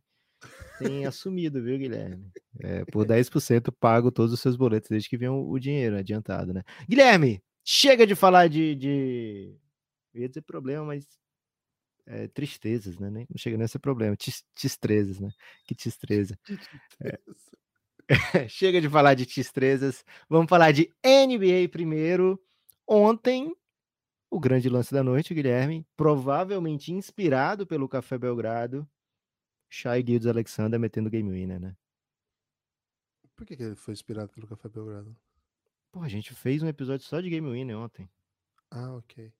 tem 0.77 1.05
assumido, 1.05 1.61
viu, 1.61 1.77
Guilherme? 1.77 2.31
É, 2.59 2.85
por 2.85 3.05
10% 3.05 3.71
pago 3.79 4.11
todos 4.11 4.33
os 4.33 4.39
seus 4.39 4.55
boletos 4.55 4.89
desde 4.89 5.09
que 5.09 5.17
venha 5.17 5.31
o, 5.31 5.49
o 5.49 5.59
dinheiro 5.59 5.97
adiantado, 5.97 6.53
né? 6.53 6.63
Guilherme, 6.87 7.41
chega 7.63 8.05
de 8.05 8.15
falar 8.15 8.47
de. 8.47 8.75
de... 8.75 9.55
Eu 10.13 10.21
ia 10.21 10.29
dizer 10.29 10.41
problema, 10.41 10.85
mas 10.85 11.07
é, 12.05 12.27
tristezas, 12.27 12.97
né? 12.97 13.09
Não 13.09 13.37
chega 13.37 13.57
nem 13.57 13.65
a 13.65 13.67
ser 13.67 13.79
problema, 13.79 14.15
tistrezas, 14.55 15.19
né? 15.19 15.29
Que 15.65 15.75
tistreza. 15.75 16.37
É. 17.01 17.17
chega 18.49 18.81
de 18.81 18.89
falar 18.89 19.13
de 19.13 19.23
tistrezas, 19.23 20.03
vamos 20.27 20.49
falar 20.49 20.71
de 20.71 20.91
NBA 21.05 21.69
primeiro. 21.71 22.41
Ontem 22.87 23.53
o 24.29 24.39
grande 24.39 24.69
lance 24.69 24.93
da 24.93 25.03
noite, 25.03 25.33
Guilherme, 25.33 25.85
provavelmente 25.97 26.93
inspirado 26.93 27.65
pelo 27.65 27.89
Café 27.89 28.17
Belgrado, 28.17 28.87
Shai 29.67 30.03
Gildes 30.05 30.27
Alexander 30.27 30.79
metendo 30.79 31.09
game 31.09 31.31
winner, 31.31 31.59
né? 31.59 31.75
Por 33.35 33.45
que, 33.45 33.55
que 33.55 33.63
ele 33.63 33.75
foi 33.75 33.93
inspirado 33.93 34.31
pelo 34.31 34.47
Café 34.47 34.69
Belgrado? 34.69 35.15
Pô, 35.91 36.01
a 36.01 36.07
gente 36.07 36.33
fez 36.33 36.61
um 36.61 36.67
episódio 36.67 37.05
só 37.05 37.19
de 37.19 37.29
game 37.29 37.49
winner 37.49 37.77
ontem. 37.77 38.09
Ah, 38.69 38.95
ok. 38.95 39.33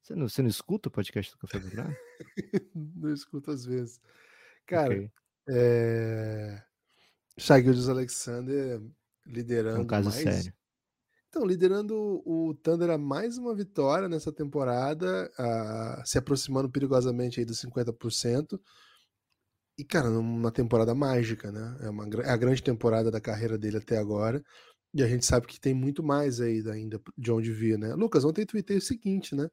Você 0.00 0.14
não, 0.14 0.28
você 0.28 0.40
não 0.40 0.48
escuta 0.48 0.88
o 0.88 0.92
podcast 0.92 1.32
do 1.32 1.38
Café 1.38 1.58
Belgrado? 1.58 1.96
não 2.74 3.12
escuto 3.12 3.50
às 3.50 3.64
vezes. 3.64 4.00
Cara, 4.64 4.94
okay. 4.94 5.10
é... 5.48 6.62
Shai 7.36 7.62
Gildes 7.62 7.88
Alexander 7.88 8.80
liderando 9.26 9.78
é 9.78 9.82
um 9.82 9.86
caso 9.86 10.08
mais... 10.08 10.22
sério 10.22 10.54
então, 11.36 11.46
liderando 11.46 12.22
o 12.24 12.54
Thunder 12.62 12.88
a 12.88 12.96
mais 12.96 13.36
uma 13.36 13.54
vitória 13.54 14.08
nessa 14.08 14.32
temporada, 14.32 15.30
se 16.02 16.16
aproximando 16.16 16.70
perigosamente 16.70 17.38
aí 17.38 17.44
dos 17.44 17.60
50%. 17.60 18.58
E, 19.78 19.84
cara, 19.84 20.08
uma 20.08 20.50
temporada 20.50 20.94
mágica, 20.94 21.52
né? 21.52 21.76
É, 21.82 21.90
uma, 21.90 22.06
é 22.24 22.30
a 22.30 22.36
grande 22.38 22.62
temporada 22.62 23.10
da 23.10 23.20
carreira 23.20 23.58
dele 23.58 23.76
até 23.76 23.98
agora. 23.98 24.42
E 24.94 25.02
a 25.02 25.06
gente 25.06 25.26
sabe 25.26 25.46
que 25.46 25.60
tem 25.60 25.74
muito 25.74 26.02
mais 26.02 26.40
aí 26.40 26.62
ainda 26.70 26.98
de 27.18 27.30
onde 27.30 27.52
vir, 27.52 27.78
né? 27.78 27.94
Lucas, 27.94 28.24
ontem 28.24 28.46
tuitei 28.46 28.78
o 28.78 28.82
seguinte, 28.82 29.34
né? 29.34 29.46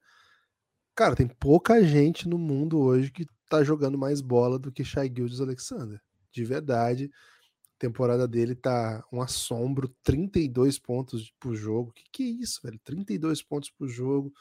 Cara, 0.95 1.17
tem 1.17 1.27
pouca 1.27 1.83
gente 1.83 2.29
no 2.29 2.37
mundo 2.37 2.79
hoje 2.79 3.11
que 3.11 3.25
tá 3.49 3.61
jogando 3.61 3.97
mais 3.97 4.21
bola 4.21 4.57
do 4.57 4.71
que 4.71 4.85
Shai 4.85 5.11
Gildes 5.13 5.41
Alexander. 5.41 5.99
De 6.31 6.45
verdade. 6.45 7.11
Temporada 7.83 8.25
dele 8.25 8.55
tá 8.55 9.05
um 9.11 9.21
assombro, 9.21 9.93
32 10.03 10.79
pontos 10.79 11.33
por 11.37 11.53
jogo. 11.53 11.91
Que 11.91 12.03
que 12.09 12.23
é 12.23 12.27
isso, 12.27 12.61
velho? 12.63 12.79
32 12.81 13.43
pontos 13.43 13.69
por 13.69 13.89
jogo. 13.89 14.33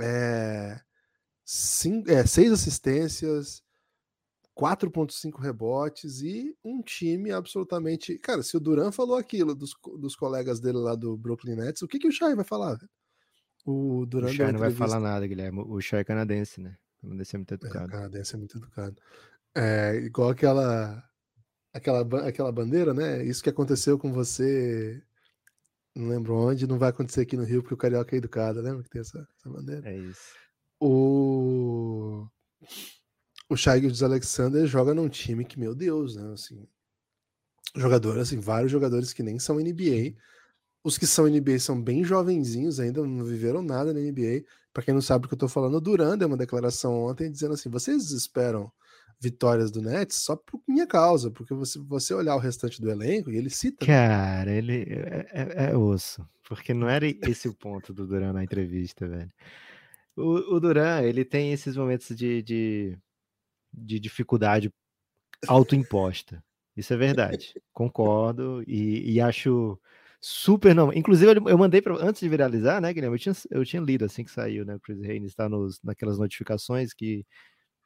É, 0.00 0.80
cinco, 1.44 2.08
é, 2.08 2.24
seis 2.24 2.52
assistências, 2.52 3.60
4.5 4.56 5.40
rebotes 5.40 6.22
e 6.22 6.56
um 6.64 6.80
time 6.80 7.32
absolutamente. 7.32 8.16
Cara, 8.20 8.40
se 8.40 8.56
o 8.56 8.60
Duran 8.60 8.92
falou 8.92 9.16
aquilo 9.16 9.52
dos, 9.52 9.74
dos 9.98 10.14
colegas 10.14 10.60
dele 10.60 10.78
lá 10.78 10.94
do 10.94 11.16
Brooklyn 11.16 11.56
Nets, 11.56 11.82
o 11.82 11.88
que, 11.88 11.98
que 11.98 12.06
o 12.06 12.12
Shai 12.12 12.36
vai 12.36 12.44
falar? 12.44 12.78
O 13.66 14.06
Duran 14.06 14.28
o 14.28 14.32
Shai 14.32 14.52
não 14.52 14.60
vai 14.60 14.70
falar 14.70 15.00
nada, 15.00 15.26
Guilherme. 15.26 15.64
O 15.66 15.80
Shai 15.80 16.02
é 16.02 16.04
canadense, 16.04 16.60
né? 16.60 16.76
O 17.02 17.08
canadense 17.08 17.34
é 17.34 17.38
muito 17.38 17.52
é, 17.52 17.56
educado. 17.56 17.82
É, 17.82 17.88
o 17.88 17.90
canadense 17.90 18.34
é 18.36 18.38
muito 18.38 18.58
educado. 18.58 19.02
É 19.56 19.96
igual 19.96 20.30
aquela, 20.30 21.09
aquela, 21.72 22.28
aquela 22.28 22.52
bandeira, 22.52 22.94
né? 22.94 23.24
Isso 23.24 23.42
que 23.42 23.50
aconteceu 23.50 23.98
com 23.98 24.12
você. 24.12 25.02
Não 25.94 26.08
lembro 26.08 26.34
onde, 26.34 26.66
não 26.66 26.78
vai 26.78 26.90
acontecer 26.90 27.22
aqui 27.22 27.36
no 27.36 27.44
Rio, 27.44 27.62
porque 27.62 27.74
o 27.74 27.76
Carioca 27.76 28.14
é 28.14 28.18
educado, 28.18 28.60
lembra 28.60 28.82
que 28.82 28.90
tem 28.90 29.00
essa, 29.00 29.26
essa 29.36 29.50
bandeira? 29.50 29.88
É 29.88 29.98
isso. 29.98 30.34
O 30.80 32.26
o 33.50 33.56
Shai 33.56 33.82
Alexander 34.02 34.64
joga 34.64 34.94
num 34.94 35.08
time 35.08 35.44
que, 35.44 35.58
meu 35.58 35.74
Deus, 35.74 36.14
né? 36.14 36.32
Assim, 36.32 36.64
jogador, 37.74 38.16
assim, 38.18 38.38
vários 38.38 38.70
jogadores 38.70 39.12
que 39.12 39.24
nem 39.24 39.40
são 39.40 39.56
NBA. 39.56 40.14
Os 40.84 40.96
que 40.96 41.06
são 41.06 41.26
NBA 41.26 41.58
são 41.58 41.82
bem 41.82 42.04
jovenzinhos 42.04 42.78
ainda, 42.78 43.04
não 43.04 43.24
viveram 43.24 43.60
nada 43.60 43.92
na 43.92 44.00
NBA. 44.00 44.44
Para 44.72 44.84
quem 44.84 44.94
não 44.94 45.02
sabe 45.02 45.26
o 45.26 45.28
que 45.28 45.34
eu 45.34 45.38
tô 45.38 45.48
falando, 45.48 45.74
o 45.74 45.80
Duran 45.80 46.16
deu 46.16 46.28
uma 46.28 46.36
declaração 46.36 46.94
ontem 47.02 47.30
dizendo 47.30 47.54
assim: 47.54 47.68
vocês 47.68 48.12
esperam 48.12 48.70
vitórias 49.20 49.70
do 49.70 49.82
Nets 49.82 50.16
só 50.16 50.34
por 50.34 50.60
minha 50.66 50.86
causa, 50.86 51.30
porque 51.30 51.52
você, 51.52 51.78
você 51.78 52.14
olhar 52.14 52.34
o 52.36 52.40
restante 52.40 52.80
do 52.80 52.90
elenco, 52.90 53.30
e 53.30 53.36
ele 53.36 53.50
cita. 53.50 53.84
Né? 53.84 53.92
Cara, 53.92 54.50
ele 54.50 54.82
é, 54.88 55.26
é, 55.32 55.70
é 55.70 55.76
osso, 55.76 56.26
porque 56.48 56.72
não 56.72 56.88
era 56.88 57.06
esse 57.06 57.48
o 57.48 57.54
ponto 57.54 57.92
do 57.92 58.06
Duran 58.06 58.32
na 58.32 58.42
entrevista, 58.42 59.06
velho. 59.06 59.30
O, 60.16 60.56
o 60.56 60.60
Duran, 60.60 61.02
ele 61.02 61.24
tem 61.24 61.52
esses 61.52 61.76
momentos 61.76 62.16
de, 62.16 62.42
de 62.42 62.98
de 63.72 63.98
dificuldade 63.98 64.72
autoimposta. 65.46 66.42
Isso 66.76 66.92
é 66.92 66.96
verdade. 66.96 67.54
Concordo 67.72 68.62
e, 68.66 69.12
e, 69.12 69.20
acho 69.20 69.78
super 70.20 70.74
não. 70.74 70.92
Inclusive, 70.92 71.40
eu 71.46 71.58
mandei 71.58 71.80
para 71.80 71.94
antes 71.94 72.20
de 72.20 72.28
viralizar, 72.28 72.80
né, 72.80 72.92
Guilherme? 72.92 73.16
Eu 73.16 73.20
tinha, 73.20 73.34
eu 73.50 73.64
tinha 73.64 73.82
lido 73.82 74.04
assim 74.04 74.24
que 74.24 74.30
saiu, 74.30 74.64
né? 74.64 74.74
O 74.74 74.80
Chris 74.80 75.02
Haynes 75.02 75.30
está 75.30 75.48
naquelas 75.82 76.18
notificações 76.18 76.92
que, 76.92 77.24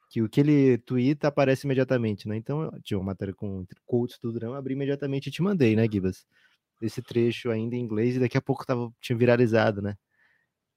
que 0.09 0.21
o 0.21 0.29
que 0.29 0.39
ele 0.39 0.77
twitta 0.79 1.27
aparece 1.27 1.65
imediatamente, 1.67 2.27
né? 2.27 2.37
Então, 2.37 2.71
tinha 2.83 2.97
uma 2.97 3.07
matéria 3.07 3.33
com 3.33 3.65
quotes 3.85 4.19
do 4.19 4.31
Durão, 4.31 4.53
abri 4.53 4.73
imediatamente 4.73 5.27
e 5.27 5.31
te 5.31 5.41
mandei, 5.41 5.75
né, 5.75 5.87
Gibas? 5.91 6.25
Esse 6.81 7.01
trecho 7.01 7.49
ainda 7.51 7.75
em 7.75 7.81
inglês 7.81 8.15
e 8.15 8.19
daqui 8.19 8.37
a 8.37 8.41
pouco 8.41 8.65
tava, 8.65 8.91
tinha 9.01 9.17
viralizado, 9.17 9.81
né? 9.81 9.95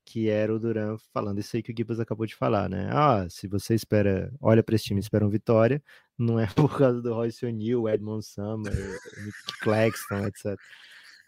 que 0.09 0.31
era 0.31 0.55
o 0.55 0.59
Duran 0.59 0.97
falando 1.13 1.39
isso 1.39 1.55
aí 1.55 1.63
que 1.63 1.71
o 1.71 1.75
Gibbs 1.77 2.01
acabou 2.01 2.25
de 2.25 2.35
falar, 2.35 2.71
né? 2.71 2.89
Ah, 2.91 3.27
se 3.29 3.47
você 3.47 3.75
espera, 3.75 4.33
olha 4.41 4.63
para 4.63 4.75
esse 4.75 4.85
time 4.85 4.99
e 4.99 5.03
espera 5.03 5.23
uma 5.23 5.31
vitória, 5.31 5.83
não 6.17 6.41
é 6.41 6.47
por 6.57 6.79
causa 6.79 7.03
do 7.03 7.13
Royce 7.13 7.45
O'Neal, 7.45 7.87
Edmond 7.91 8.25
Summer, 8.25 8.73
Nick 8.73 9.59
Claxton, 9.61 10.27
etc. 10.27 10.59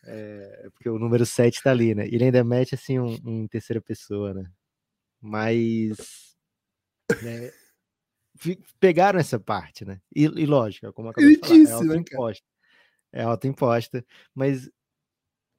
É, 0.07 0.69
porque 0.73 0.89
o 0.89 0.99
número 0.99 1.27
7 1.27 1.63
tá 1.63 1.71
ali, 1.71 1.95
né? 1.95 2.07
Ele 2.07 2.25
ainda 2.25 2.43
mete 2.43 2.75
assim 2.75 2.99
um, 2.99 3.19
um 3.23 3.45
em 3.45 3.49
terceira 3.49 3.83
pessoa, 3.83 4.33
né? 4.33 4.51
Mas 5.21 6.35
né, 7.23 7.53
pegaram 8.79 9.19
essa 9.19 9.39
parte, 9.39 9.85
né? 9.85 10.01
E, 10.15 10.25
e 10.25 10.47
lógico, 10.47 10.93
como 10.93 11.09
acabou 11.09 11.31
de 11.31 11.39
falar, 11.39 11.55
é 11.55 11.73
autoimposta. 11.73 12.45
Né, 13.13 13.21
é 13.21 13.23
autoimposta, 13.23 14.07
mas 14.35 14.71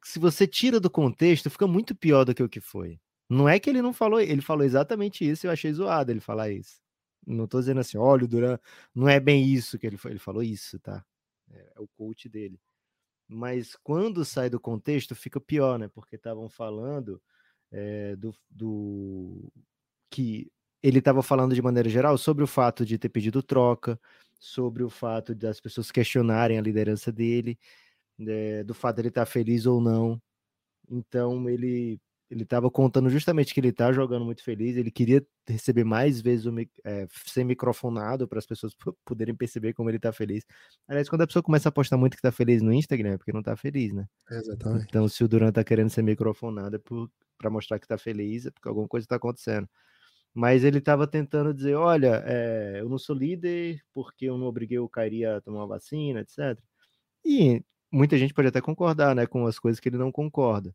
se 0.04 0.20
você 0.20 0.48
tira 0.48 0.80
do 0.80 0.90
contexto, 0.90 1.50
fica 1.50 1.68
muito 1.68 1.96
pior 1.96 2.24
do 2.24 2.34
que 2.34 2.44
o 2.44 2.50
que 2.50 2.62
foi. 2.62 3.00
Não 3.30 3.48
é 3.48 3.60
que 3.60 3.70
ele 3.70 3.82
não 3.82 3.94
falou, 3.94 4.20
ele 4.20 4.42
falou 4.42 4.66
exatamente 4.66 5.30
isso 5.30 5.46
e 5.46 5.48
eu 5.48 5.52
achei 5.52 5.72
zoado 5.72 6.12
ele 6.12 6.20
falar 6.20 6.50
isso. 6.50 6.82
Não 7.26 7.48
tô 7.48 7.60
dizendo 7.60 7.80
assim, 7.80 7.98
olha, 7.98 8.26
o 8.26 8.28
Duran, 8.28 8.58
não 8.96 9.08
é 9.08 9.20
bem 9.20 9.46
isso 9.46 9.78
que 9.78 9.86
ele 9.86 9.98
falou, 9.98 10.14
ele 10.14 10.20
falou 10.20 10.44
isso, 10.44 10.80
tá? 10.80 11.06
É, 11.52 11.74
é 11.76 11.80
o 11.80 11.88
coach 11.88 12.28
dele. 12.28 12.60
Mas 13.28 13.76
quando 13.84 14.26
sai 14.26 14.50
do 14.50 14.60
contexto, 14.60 15.16
fica 15.16 15.40
pior, 15.40 15.80
né? 15.80 15.88
Porque 15.88 16.16
estavam 16.16 16.50
falando 16.50 17.22
é, 17.72 18.16
do, 18.16 18.36
do 18.50 19.52
que 20.10 20.52
ele 20.82 21.00
estava 21.00 21.22
falando 21.22 21.54
de 21.54 21.62
maneira 21.62 21.90
geral 21.90 22.18
sobre 22.18 22.44
o 22.44 22.48
fato 22.48 22.86
de 22.86 22.98
ter 22.98 23.10
pedido 23.10 23.44
troca, 23.44 24.00
sobre 24.40 24.84
o 24.84 24.90
fato 24.90 25.36
das 25.36 25.60
pessoas 25.60 25.92
questionarem 25.92 26.58
a 26.58 26.62
liderança 26.62 27.12
dele, 27.12 27.58
é, 28.20 28.64
do 28.64 28.74
fato 28.74 28.96
de 28.96 29.02
ele 29.04 29.08
estar 29.10 29.26
tá 29.26 29.32
feliz 29.32 29.66
ou 29.66 29.80
não. 29.82 30.22
Então 30.90 31.50
ele 31.50 32.00
ele 32.32 32.44
estava 32.44 32.72
contando 32.72 33.10
justamente 33.10 33.54
que 33.54 33.60
ele 33.60 33.68
está 33.68 33.92
jogando 33.92 34.24
muito 34.24 34.42
feliz, 34.42 34.78
ele 34.78 34.90
queria 34.90 35.22
receber 35.46 35.84
mais 35.84 36.22
vezes 36.22 36.46
o, 36.46 36.54
é, 36.86 37.06
ser 37.26 37.44
microfonado 37.44 38.26
para 38.26 38.40
as 38.40 38.46
pessoas 38.46 38.74
poderem 39.04 39.36
perceber 39.36 39.74
como 39.74 39.90
ele 39.90 39.98
está 39.98 40.14
feliz. 40.14 40.46
Aliás, 40.88 41.10
quando 41.10 41.24
a 41.24 41.28
pessoa 41.28 41.44
começa 41.44 41.68
a 41.68 41.72
postar 41.74 41.98
muito 41.98 42.14
que 42.14 42.20
está 42.20 42.32
feliz 42.32 42.62
no 42.62 42.72
Instagram, 42.72 43.16
é 43.16 43.18
porque 43.18 43.34
não 43.34 43.42
está 43.42 43.58
feliz, 43.58 43.92
né? 43.92 44.08
Exatamente. 44.30 44.86
Então, 44.88 45.10
se 45.10 45.22
o 45.26 45.28
Duran 45.28 45.50
está 45.50 45.62
querendo 45.62 45.90
ser 45.90 46.04
microfonado 46.04 46.78
é 46.78 46.80
para 47.38 47.50
mostrar 47.50 47.80
que 47.80 47.86
está 47.86 47.98
feliz, 47.98 48.46
é 48.46 48.52
porque 48.52 48.70
alguma 48.70 48.88
coisa 48.88 49.04
está 49.04 49.18
acontecendo. 49.18 49.68
Mas 50.34 50.64
ele 50.64 50.80
estava 50.80 51.08
tentando 51.08 51.54
dizer: 51.54 51.76
olha, 51.76 52.24
é, 52.26 52.80
eu 52.80 52.90
não 52.90 52.98
sou 52.98 53.16
líder 53.16 53.82
porque 53.94 54.26
eu 54.26 54.38
não 54.38 54.48
obriguei 54.48 54.80
o 54.80 54.90
Kairi 54.90 55.26
a 55.26 55.42
tomar 55.42 55.60
uma 55.60 55.68
vacina, 55.68 56.22
etc. 56.22 56.58
E 57.26 57.64
muita 57.92 58.18
gente 58.18 58.34
pode 58.34 58.48
até 58.48 58.62
concordar 58.62 59.16
né, 59.16 59.26
com 59.28 59.46
as 59.46 59.60
coisas 59.60 59.80
que 59.80 59.90
ele 59.90 59.98
não 59.98 60.12
concorda 60.12 60.74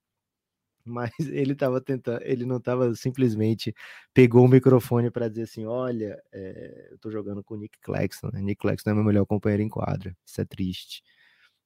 mas 0.87 1.11
ele 1.33 1.53
estava 1.53 1.81
tentando, 1.81 2.23
ele 2.23 2.47
não 2.47 2.59
estava 2.59 2.95
simplesmente 2.95 3.75
pegou 4.15 4.45
o 4.45 4.49
microfone 4.49 5.11
para 5.11 5.29
dizer 5.29 5.43
assim, 5.43 5.67
olha, 5.67 6.23
é, 6.33 6.89
eu 6.91 6.95
estou 6.95 7.11
jogando 7.11 7.43
com 7.43 7.55
o 7.55 7.59
Nick 7.59 7.79
Claxton, 7.81 8.31
né? 8.33 8.41
Nick 8.41 8.61
Claxton 8.61 8.91
é 8.91 8.95
meu 8.95 9.05
melhor 9.05 9.27
companheiro 9.27 9.63
em 9.63 9.69
quadra, 9.69 10.17
isso 10.25 10.41
é 10.41 10.45
triste. 10.45 11.03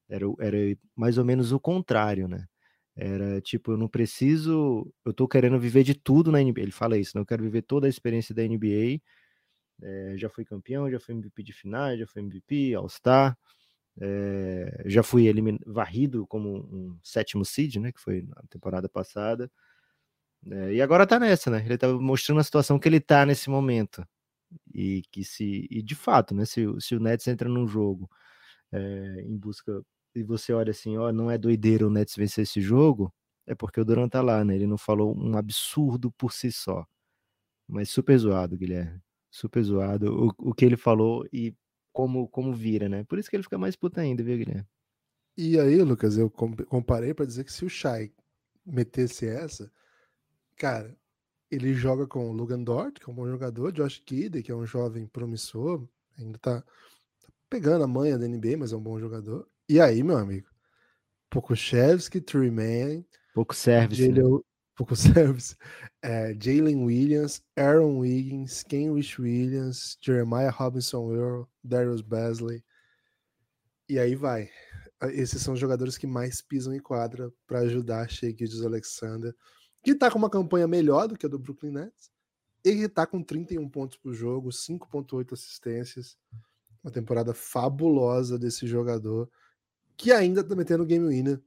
Era, 0.09 0.25
era 0.39 0.57
mais 0.95 1.17
ou 1.17 1.23
menos 1.23 1.51
o 1.51 1.59
contrário, 1.59 2.27
né? 2.27 2.45
Era 2.95 3.41
tipo, 3.41 3.71
eu 3.71 3.77
não 3.77 3.87
preciso, 3.87 4.91
eu 5.05 5.13
tô 5.13 5.27
querendo 5.27 5.59
viver 5.59 5.83
de 5.83 5.95
tudo 5.95 6.31
na 6.31 6.39
NBA. 6.41 6.61
Ele 6.61 6.71
fala 6.71 6.97
isso, 6.97 7.13
não 7.15 7.21
né? 7.21 7.25
quero 7.27 7.43
viver 7.43 7.61
toda 7.63 7.87
a 7.87 7.89
experiência 7.89 8.35
da 8.35 8.43
NBA. 8.43 9.01
É, 9.81 10.15
já 10.17 10.29
fui 10.29 10.45
campeão, 10.45 10.89
já 10.91 10.99
fui 10.99 11.15
MVP 11.15 11.43
de 11.43 11.53
finais, 11.53 11.99
já 11.99 12.07
fui 12.07 12.21
MVP, 12.21 12.75
All-Star. 12.75 13.37
É, 13.99 14.83
já 14.85 15.03
fui 15.03 15.27
elimin... 15.27 15.59
varrido 15.65 16.25
como 16.27 16.57
um 16.57 16.97
sétimo 17.03 17.45
seed, 17.45 17.77
né? 17.77 17.91
Que 17.91 17.99
foi 18.01 18.21
na 18.23 18.41
temporada 18.49 18.89
passada. 18.89 19.51
É, 20.49 20.73
e 20.73 20.81
agora 20.81 21.05
tá 21.07 21.19
nessa, 21.19 21.51
né? 21.51 21.63
Ele 21.65 21.77
tá 21.77 21.87
mostrando 21.93 22.39
a 22.39 22.43
situação 22.43 22.79
que 22.79 22.87
ele 22.89 22.99
tá 22.99 23.25
nesse 23.25 23.49
momento. 23.49 24.05
E 24.73 25.03
que 25.11 25.23
se. 25.23 25.67
E 25.71 25.81
de 25.81 25.95
fato, 25.95 26.35
né? 26.35 26.45
Se, 26.45 26.65
se 26.79 26.95
o 26.95 26.99
Nets 26.99 27.27
entra 27.27 27.47
num 27.49 27.67
jogo 27.67 28.09
é, 28.71 29.21
em 29.21 29.37
busca. 29.37 29.83
E 30.13 30.23
você 30.23 30.53
olha 30.53 30.71
assim, 30.71 30.97
ó, 30.97 31.11
não 31.11 31.31
é 31.31 31.37
doideira 31.37 31.87
o 31.87 31.89
Nets 31.89 32.15
vencer 32.15 32.43
esse 32.43 32.59
jogo, 32.59 33.13
é 33.45 33.55
porque 33.55 33.79
o 33.79 33.85
Durant 33.85 34.11
tá 34.11 34.21
lá, 34.21 34.43
né? 34.43 34.55
Ele 34.55 34.67
não 34.67 34.77
falou 34.77 35.17
um 35.17 35.37
absurdo 35.37 36.11
por 36.11 36.33
si 36.33 36.51
só. 36.51 36.85
Mas 37.67 37.89
super 37.89 38.17
zoado, 38.17 38.57
Guilherme. 38.57 39.01
Super 39.29 39.63
zoado. 39.63 40.33
O, 40.39 40.49
o 40.49 40.53
que 40.53 40.65
ele 40.65 40.77
falou, 40.77 41.25
e 41.31 41.55
como, 41.93 42.27
como 42.27 42.53
vira, 42.53 42.89
né? 42.89 43.03
Por 43.05 43.17
isso 43.19 43.29
que 43.29 43.35
ele 43.35 43.43
fica 43.43 43.57
mais 43.57 43.75
puta 43.75 44.01
ainda, 44.01 44.23
viu, 44.23 44.37
Guilherme? 44.37 44.67
E 45.37 45.59
aí, 45.59 45.81
Lucas, 45.81 46.17
eu 46.17 46.29
comparei 46.29 47.13
para 47.13 47.25
dizer 47.25 47.45
que 47.45 47.53
se 47.53 47.63
o 47.63 47.69
Shai 47.69 48.11
metesse 48.65 49.25
essa, 49.25 49.71
cara, 50.57 50.95
ele 51.49 51.73
joga 51.73 52.07
com 52.07 52.29
o 52.29 52.33
Logan 52.33 52.63
Dort, 52.63 52.99
que 52.99 53.09
é 53.09 53.11
um 53.11 53.15
bom 53.15 53.27
jogador, 53.27 53.71
Josh 53.71 53.99
Kidd, 53.99 54.41
que 54.41 54.51
é 54.51 54.55
um 54.55 54.65
jovem 54.65 55.05
promissor, 55.07 55.85
ainda 56.17 56.37
tá, 56.37 56.61
tá 56.61 57.29
pegando 57.49 57.83
a 57.83 57.87
manha 57.87 58.17
da 58.17 58.27
NBA, 58.27 58.57
mas 58.57 58.71
é 58.71 58.75
um 58.77 58.81
bom 58.81 58.99
jogador. 58.99 59.49
E 59.71 59.79
aí, 59.79 60.03
meu 60.03 60.17
amigo, 60.17 60.49
Pokushevski, 61.29 62.19
Tremaine, 62.19 63.07
pouco 63.33 63.55
service, 63.55 64.05
né? 64.11 64.19
pouco 64.75 64.97
service, 64.97 65.55
é, 66.01 66.35
Jalen 66.37 66.83
Williams, 66.83 67.41
Aaron 67.55 67.99
Wiggins, 67.99 68.63
Kenrich 68.63 69.21
Williams, 69.21 69.97
Jeremiah 70.01 70.49
Robinson 70.49 71.15
Earl, 71.15 71.43
Darius 71.63 72.01
Basley. 72.01 72.61
E 73.87 73.97
aí 73.97 74.13
vai. 74.13 74.49
Esses 75.13 75.41
são 75.41 75.53
os 75.53 75.59
jogadores 75.61 75.97
que 75.97 76.05
mais 76.05 76.41
pisam 76.41 76.75
em 76.75 76.81
quadra 76.81 77.31
para 77.47 77.59
ajudar 77.59 78.09
Shea 78.09 78.35
Alexander, 78.65 79.33
que 79.81 79.91
está 79.91 80.11
com 80.11 80.17
uma 80.17 80.29
campanha 80.29 80.67
melhor 80.67 81.07
do 81.07 81.17
que 81.17 81.25
a 81.25 81.29
do 81.29 81.39
Brooklyn 81.39 81.71
Nets, 81.71 82.11
e 82.65 82.75
que 82.75 82.83
está 82.83 83.07
com 83.07 83.23
31 83.23 83.69
pontos 83.69 83.95
por 83.95 84.13
jogo, 84.13 84.49
5.8 84.49 85.31
assistências. 85.31 86.17
Uma 86.83 86.91
temporada 86.91 87.33
fabulosa 87.33 88.37
desse 88.37 88.67
jogador, 88.67 89.31
que 89.97 90.11
ainda 90.11 90.41
está 90.41 90.55
metendo 90.55 90.85
game 90.85 91.07
winner 91.07 91.41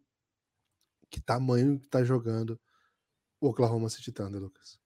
que 1.11 1.21
tamanho 1.21 1.79
que 1.79 1.89
tá 1.89 2.03
jogando 2.03 2.59
o 3.41 3.49
Oklahoma 3.49 3.89
City 3.89 4.11
Thunder, 4.11 4.41
Lucas. 4.41 4.79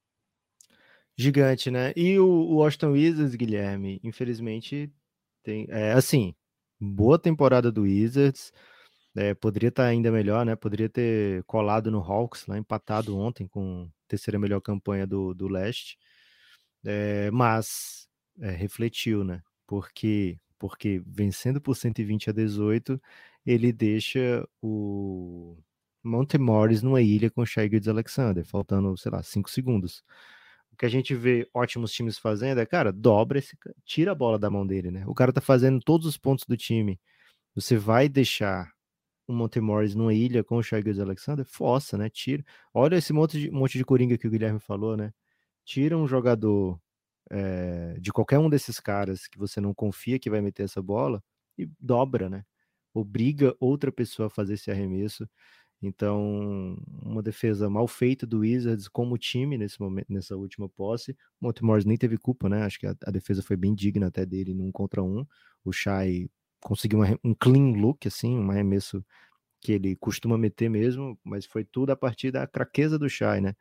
Gigante, 1.16 1.70
né? 1.70 1.92
E 1.96 2.18
o, 2.18 2.26
o 2.26 2.56
Washington 2.56 2.92
Wizards, 2.92 3.34
Guilherme, 3.34 4.00
infelizmente, 4.04 4.92
tem. 5.42 5.66
É, 5.70 5.92
assim, 5.92 6.34
boa 6.78 7.18
temporada 7.18 7.72
do 7.72 7.82
Wizards. 7.82 8.52
É, 9.16 9.34
poderia 9.34 9.68
estar 9.68 9.84
tá 9.84 9.88
ainda 9.88 10.12
melhor, 10.12 10.44
né? 10.44 10.54
Poderia 10.54 10.88
ter 10.88 11.42
colado 11.44 11.90
no 11.90 11.98
Hawks, 11.98 12.46
lá 12.46 12.58
empatado 12.58 13.16
ontem 13.16 13.48
com 13.48 13.90
terceira 14.06 14.38
melhor 14.38 14.60
campanha 14.60 15.06
do, 15.06 15.34
do 15.34 15.48
leste. 15.48 15.98
É, 16.84 17.30
mas 17.30 18.08
é, 18.40 18.50
refletiu, 18.50 19.24
né? 19.24 19.42
Porque, 19.66 20.38
porque 20.58 21.02
vencendo 21.06 21.60
por 21.60 21.76
120 21.76 22.30
a 22.30 22.32
18, 22.32 23.00
ele 23.46 23.72
deixa 23.72 24.46
o 24.62 25.56
Monte 26.02 26.38
Morris 26.38 26.82
numa 26.82 27.00
ilha 27.00 27.30
com 27.30 27.42
o 27.42 27.46
Shai 27.46 27.70
Alexander, 27.88 28.44
faltando, 28.44 28.96
sei 28.96 29.12
lá, 29.12 29.22
5 29.22 29.50
segundos. 29.50 30.02
O 30.72 30.76
que 30.76 30.86
a 30.86 30.88
gente 30.88 31.14
vê 31.14 31.48
ótimos 31.54 31.92
times 31.92 32.18
fazendo 32.18 32.60
é, 32.60 32.66
cara, 32.66 32.92
dobra 32.92 33.38
esse, 33.38 33.56
tira 33.84 34.12
a 34.12 34.14
bola 34.14 34.38
da 34.38 34.50
mão 34.50 34.66
dele, 34.66 34.90
né? 34.90 35.04
O 35.06 35.14
cara 35.14 35.32
tá 35.32 35.40
fazendo 35.40 35.80
todos 35.80 36.06
os 36.06 36.16
pontos 36.16 36.44
do 36.46 36.56
time. 36.56 37.00
Você 37.54 37.76
vai 37.76 38.08
deixar 38.08 38.70
o 39.26 39.32
Monte 39.32 39.60
Morris 39.60 39.94
numa 39.94 40.14
ilha 40.14 40.44
com 40.44 40.56
o 40.56 40.62
Shai 40.62 40.82
Alexander? 40.82 41.44
Força, 41.44 41.98
né? 41.98 42.08
Tira. 42.08 42.44
Olha 42.72 42.96
esse 42.96 43.12
monte 43.12 43.38
de, 43.40 43.50
monte 43.50 43.78
de 43.78 43.84
coringa 43.84 44.16
que 44.18 44.26
o 44.26 44.30
Guilherme 44.30 44.60
falou, 44.60 44.96
né? 44.96 45.12
Tira 45.64 45.96
um 45.98 46.06
jogador 46.06 46.80
é, 47.30 47.96
de 48.00 48.12
qualquer 48.12 48.38
um 48.38 48.48
desses 48.48 48.80
caras 48.80 49.26
que 49.26 49.38
você 49.38 49.60
não 49.60 49.74
confia 49.74 50.18
que 50.18 50.30
vai 50.30 50.40
meter 50.40 50.64
essa 50.64 50.82
bola 50.82 51.22
e 51.56 51.68
dobra, 51.80 52.28
né? 52.28 52.44
Obriga 52.94 53.54
outra 53.60 53.92
pessoa 53.92 54.28
a 54.28 54.30
fazer 54.30 54.54
esse 54.54 54.70
arremesso. 54.70 55.28
Então, 55.80 56.76
uma 57.02 57.22
defesa 57.22 57.70
mal 57.70 57.86
feita 57.86 58.26
do 58.26 58.40
Wizards 58.40 58.88
como 58.88 59.16
time 59.16 59.56
nesse 59.56 59.80
momento, 59.80 60.06
nessa 60.12 60.36
última 60.36 60.68
posse. 60.68 61.12
O 61.40 61.46
Montemores 61.46 61.84
nem 61.84 61.96
teve 61.96 62.18
culpa, 62.18 62.48
né? 62.48 62.62
Acho 62.64 62.80
que 62.80 62.86
a, 62.86 62.96
a, 63.06 63.10
defesa 63.10 63.42
foi 63.42 63.56
bem 63.56 63.74
digna 63.74 64.08
até 64.08 64.26
dele 64.26 64.54
num 64.54 64.72
contra 64.72 65.02
um. 65.02 65.24
O 65.64 65.72
Shai 65.72 66.28
conseguiu 66.60 67.00
um, 67.00 67.30
um 67.30 67.34
clean 67.34 67.80
look, 67.80 68.08
assim, 68.08 68.36
um 68.38 68.50
arremesso 68.50 69.04
que 69.60 69.72
ele 69.72 69.96
costuma 69.96 70.38
meter 70.38 70.68
mesmo, 70.68 71.18
mas 71.24 71.46
foi 71.46 71.64
tudo 71.64 71.90
a 71.90 71.96
partir 71.96 72.30
da 72.32 72.46
craqueza 72.46 72.98
do 72.98 73.08
Shai, 73.08 73.40
né? 73.40 73.54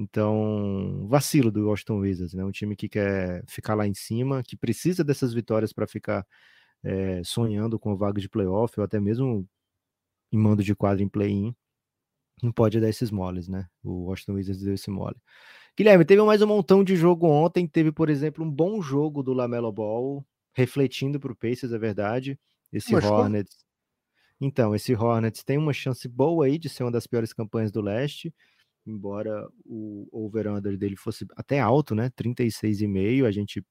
Então, 0.00 1.08
vacilo 1.08 1.50
do 1.50 1.66
Washington 1.68 1.98
Wizards, 1.98 2.32
né? 2.32 2.44
Um 2.44 2.52
time 2.52 2.76
que 2.76 2.88
quer 2.88 3.44
ficar 3.48 3.74
lá 3.74 3.84
em 3.84 3.94
cima, 3.94 4.44
que 4.44 4.56
precisa 4.56 5.02
dessas 5.02 5.34
vitórias 5.34 5.72
para 5.72 5.88
ficar 5.88 6.24
é, 6.84 7.20
sonhando 7.24 7.80
com 7.80 7.90
a 7.90 7.96
vaga 7.96 8.20
de 8.20 8.28
playoff 8.28 8.78
ou 8.78 8.84
até 8.84 9.00
mesmo 9.00 9.44
em 10.30 10.38
mando 10.38 10.62
de 10.62 10.72
quadro 10.72 11.02
em 11.02 11.08
play-in, 11.08 11.52
não 12.40 12.52
pode 12.52 12.80
dar 12.80 12.88
esses 12.88 13.10
moles, 13.10 13.48
né? 13.48 13.66
O 13.82 14.04
Washington 14.04 14.34
Wizards 14.34 14.62
deu 14.62 14.74
esse 14.74 14.88
mole. 14.88 15.16
Guilherme, 15.76 16.04
teve 16.04 16.22
mais 16.22 16.40
um 16.42 16.46
montão 16.46 16.84
de 16.84 16.94
jogo 16.94 17.26
ontem. 17.26 17.66
Teve, 17.66 17.90
por 17.90 18.08
exemplo, 18.08 18.44
um 18.44 18.50
bom 18.50 18.80
jogo 18.80 19.20
do 19.20 19.32
Lamelo 19.32 19.72
Ball, 19.72 20.24
refletindo 20.52 21.18
para 21.18 21.32
o 21.32 21.36
Pacers, 21.36 21.72
é 21.72 21.78
verdade. 21.78 22.38
Esse 22.72 22.94
Hornets. 22.94 23.64
Então, 24.40 24.76
esse 24.76 24.94
Hornets 24.94 25.42
tem 25.42 25.58
uma 25.58 25.72
chance 25.72 26.06
boa 26.06 26.46
aí 26.46 26.56
de 26.56 26.68
ser 26.68 26.84
uma 26.84 26.92
das 26.92 27.08
piores 27.08 27.32
campanhas 27.32 27.72
do 27.72 27.80
leste, 27.80 28.32
embora 28.86 29.48
o 29.64 30.08
over-under 30.12 30.76
dele 30.78 30.96
fosse 30.96 31.26
até 31.36 31.60
alto, 31.60 31.94
né? 31.94 32.10
36,5. 32.10 33.26
A 33.26 33.30
gente 33.30 33.64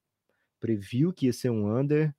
previu 0.60 1.12
que 1.12 1.26
ia 1.26 1.32
ser 1.32 1.50
um 1.50 1.76
under 1.78 2.14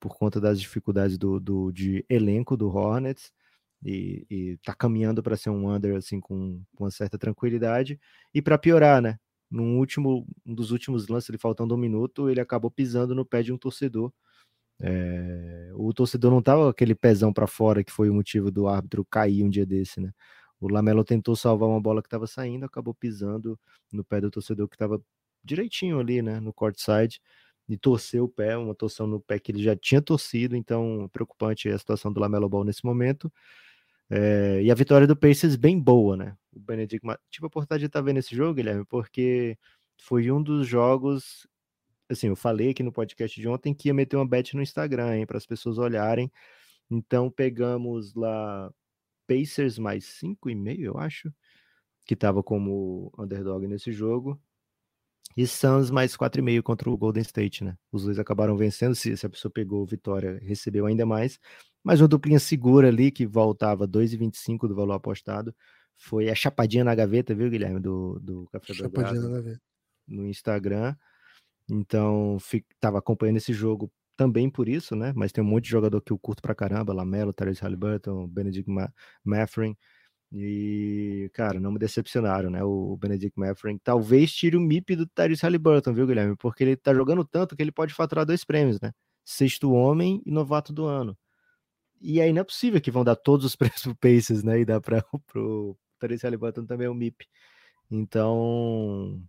por 0.00 0.16
conta 0.16 0.40
das 0.40 0.60
dificuldades 0.60 1.18
do, 1.18 1.40
do 1.40 1.72
de 1.72 2.04
elenco 2.08 2.56
do 2.56 2.68
Hornets 2.68 3.32
e, 3.84 4.26
e 4.30 4.58
tá 4.64 4.74
caminhando 4.74 5.22
para 5.22 5.36
ser 5.36 5.50
um 5.50 5.72
under 5.72 5.96
assim 5.96 6.20
com, 6.20 6.62
com 6.76 6.84
uma 6.84 6.90
certa 6.90 7.18
tranquilidade. 7.18 8.00
E 8.34 8.42
para 8.42 8.58
piorar, 8.58 9.02
né? 9.02 9.18
No 9.50 9.78
último, 9.78 10.26
um 10.46 10.54
dos 10.54 10.70
últimos 10.72 11.08
lances, 11.08 11.30
ele 11.30 11.38
faltando 11.38 11.74
um 11.74 11.78
minuto, 11.78 12.28
ele 12.28 12.40
acabou 12.40 12.70
pisando 12.70 13.14
no 13.14 13.24
pé 13.24 13.42
de 13.42 13.52
um 13.52 13.58
torcedor. 13.58 14.12
É, 14.80 15.70
o 15.74 15.92
torcedor 15.92 16.30
não 16.30 16.42
tava 16.42 16.70
aquele 16.70 16.94
pezão 16.94 17.32
para 17.32 17.46
fora 17.46 17.82
que 17.82 17.92
foi 17.92 18.10
o 18.10 18.14
motivo 18.14 18.50
do 18.50 18.68
árbitro 18.68 19.04
cair 19.04 19.42
um 19.44 19.50
dia 19.50 19.66
desse, 19.66 20.00
né? 20.00 20.12
O 20.60 20.68
Lamelo 20.68 21.04
tentou 21.04 21.36
salvar 21.36 21.68
uma 21.68 21.80
bola 21.80 22.02
que 22.02 22.06
estava 22.06 22.26
saindo, 22.26 22.64
acabou 22.64 22.94
pisando 22.94 23.58
no 23.92 24.04
pé 24.04 24.20
do 24.20 24.30
torcedor 24.30 24.68
que 24.68 24.74
estava 24.74 25.00
direitinho 25.44 25.98
ali, 26.00 26.20
né, 26.20 26.40
no 26.40 26.52
court 26.52 26.78
side 26.78 27.20
e 27.68 27.76
torceu 27.76 28.24
o 28.24 28.28
pé, 28.28 28.56
uma 28.56 28.74
torção 28.74 29.06
no 29.06 29.20
pé 29.20 29.38
que 29.38 29.52
ele 29.52 29.62
já 29.62 29.76
tinha 29.76 30.00
torcido, 30.00 30.56
então 30.56 31.08
preocupante 31.12 31.68
a 31.68 31.78
situação 31.78 32.12
do 32.12 32.18
Lamelo 32.18 32.48
Ball 32.48 32.64
nesse 32.64 32.84
momento. 32.84 33.30
É, 34.10 34.62
e 34.62 34.70
a 34.70 34.74
vitória 34.74 35.06
do 35.06 35.14
Pacers 35.14 35.54
bem 35.54 35.78
boa, 35.78 36.16
né? 36.16 36.36
O 36.52 36.58
Benedict, 36.60 37.06
tive 37.30 37.44
a 37.44 37.48
oportunidade 37.48 37.80
de 37.80 37.86
estar 37.86 38.00
vendo 38.00 38.18
esse 38.18 38.34
jogo, 38.34 38.54
Guilherme, 38.54 38.84
porque 38.86 39.58
foi 39.98 40.30
um 40.30 40.42
dos 40.42 40.66
jogos, 40.66 41.46
assim, 42.08 42.28
eu 42.28 42.36
falei 42.36 42.70
aqui 42.70 42.82
no 42.82 42.92
podcast 42.92 43.38
de 43.38 43.46
ontem 43.46 43.74
que 43.74 43.88
ia 43.88 43.94
meter 43.94 44.16
uma 44.16 44.26
bet 44.26 44.56
no 44.56 44.62
Instagram, 44.62 45.26
para 45.26 45.36
as 45.36 45.46
pessoas 45.46 45.76
olharem. 45.78 46.32
Então 46.90 47.30
pegamos 47.30 48.14
lá 48.14 48.72
Pacers 49.28 49.78
mais 49.78 50.04
5,5, 50.04 50.80
eu 50.80 50.98
acho, 50.98 51.32
que 52.06 52.14
estava 52.14 52.42
como 52.42 53.12
underdog 53.18 53.66
nesse 53.66 53.92
jogo. 53.92 54.40
E 55.36 55.46
Suns 55.46 55.90
mais 55.90 56.16
4,5 56.16 56.62
contra 56.62 56.90
o 56.90 56.96
Golden 56.96 57.22
State, 57.22 57.62
né? 57.62 57.76
Os 57.92 58.04
dois 58.04 58.18
acabaram 58.18 58.56
vencendo. 58.56 58.94
Se, 58.94 59.16
se 59.16 59.26
a 59.26 59.28
pessoa 59.28 59.52
pegou 59.52 59.84
vitória, 59.86 60.40
recebeu 60.42 60.86
ainda 60.86 61.06
mais. 61.06 61.38
Mas 61.84 62.00
uma 62.00 62.08
duplinha 62.08 62.40
segura 62.40 62.88
ali, 62.88 63.12
que 63.12 63.26
voltava 63.26 63.86
2,25 63.86 64.66
do 64.66 64.74
valor 64.74 64.94
apostado. 64.94 65.54
Foi 65.94 66.28
a 66.28 66.34
chapadinha 66.34 66.82
na 66.82 66.94
gaveta, 66.94 67.34
viu, 67.34 67.50
Guilherme? 67.50 67.78
Do, 67.78 68.18
do 68.20 68.48
Café 68.50 68.72
Chapadinha 68.72 69.20
na 69.20 69.28
gaveta. 69.28 69.60
No 70.08 70.26
Instagram. 70.26 70.96
Então, 71.70 72.38
estava 72.74 72.98
acompanhando 72.98 73.36
esse 73.36 73.52
jogo 73.52 73.92
também 74.18 74.50
por 74.50 74.68
isso, 74.68 74.96
né? 74.96 75.12
Mas 75.16 75.32
tem 75.32 75.42
um 75.42 75.46
monte 75.46 75.64
de 75.64 75.70
jogador 75.70 76.02
que 76.02 76.12
eu 76.12 76.18
curto 76.18 76.42
pra 76.42 76.54
caramba: 76.54 76.92
Lamelo, 76.92 77.32
Therese 77.32 77.62
Halliburton, 77.62 78.26
Benedict 78.28 78.70
Ma. 78.70 78.92
E, 80.30 81.30
cara, 81.32 81.58
não 81.58 81.72
me 81.72 81.78
decepcionaram, 81.78 82.50
né? 82.50 82.62
O 82.62 82.96
Benedict 82.98 83.38
Mathrin 83.38 83.78
talvez 83.78 84.30
tire 84.32 84.56
o 84.56 84.60
MIP 84.60 84.94
do 84.96 85.06
Tyrese 85.06 85.42
Halliburton, 85.42 85.94
viu, 85.94 86.06
Guilherme? 86.06 86.36
Porque 86.36 86.62
ele 86.64 86.76
tá 86.76 86.92
jogando 86.94 87.24
tanto 87.24 87.56
que 87.56 87.62
ele 87.62 87.72
pode 87.72 87.94
faturar 87.94 88.26
dois 88.26 88.44
prêmios, 88.44 88.78
né? 88.80 88.92
Sexto 89.24 89.72
homem 89.72 90.22
e 90.26 90.30
novato 90.30 90.72
do 90.72 90.84
ano. 90.84 91.16
E 92.00 92.20
aí 92.20 92.32
não 92.32 92.42
é 92.42 92.44
possível 92.44 92.80
que 92.80 92.90
vão 92.90 93.04
dar 93.04 93.16
todos 93.16 93.46
os 93.46 93.56
prêmios 93.56 93.82
pro 93.82 93.96
Pacers, 93.96 94.42
né? 94.44 94.60
E 94.60 94.64
dá 94.66 94.80
para 94.80 95.02
pro 95.26 95.78
Tyrese 95.98 96.24
Halliburton 96.24 96.66
também 96.66 96.88
o 96.88 96.94
MIP. 96.94 97.26
Então, 97.90 99.22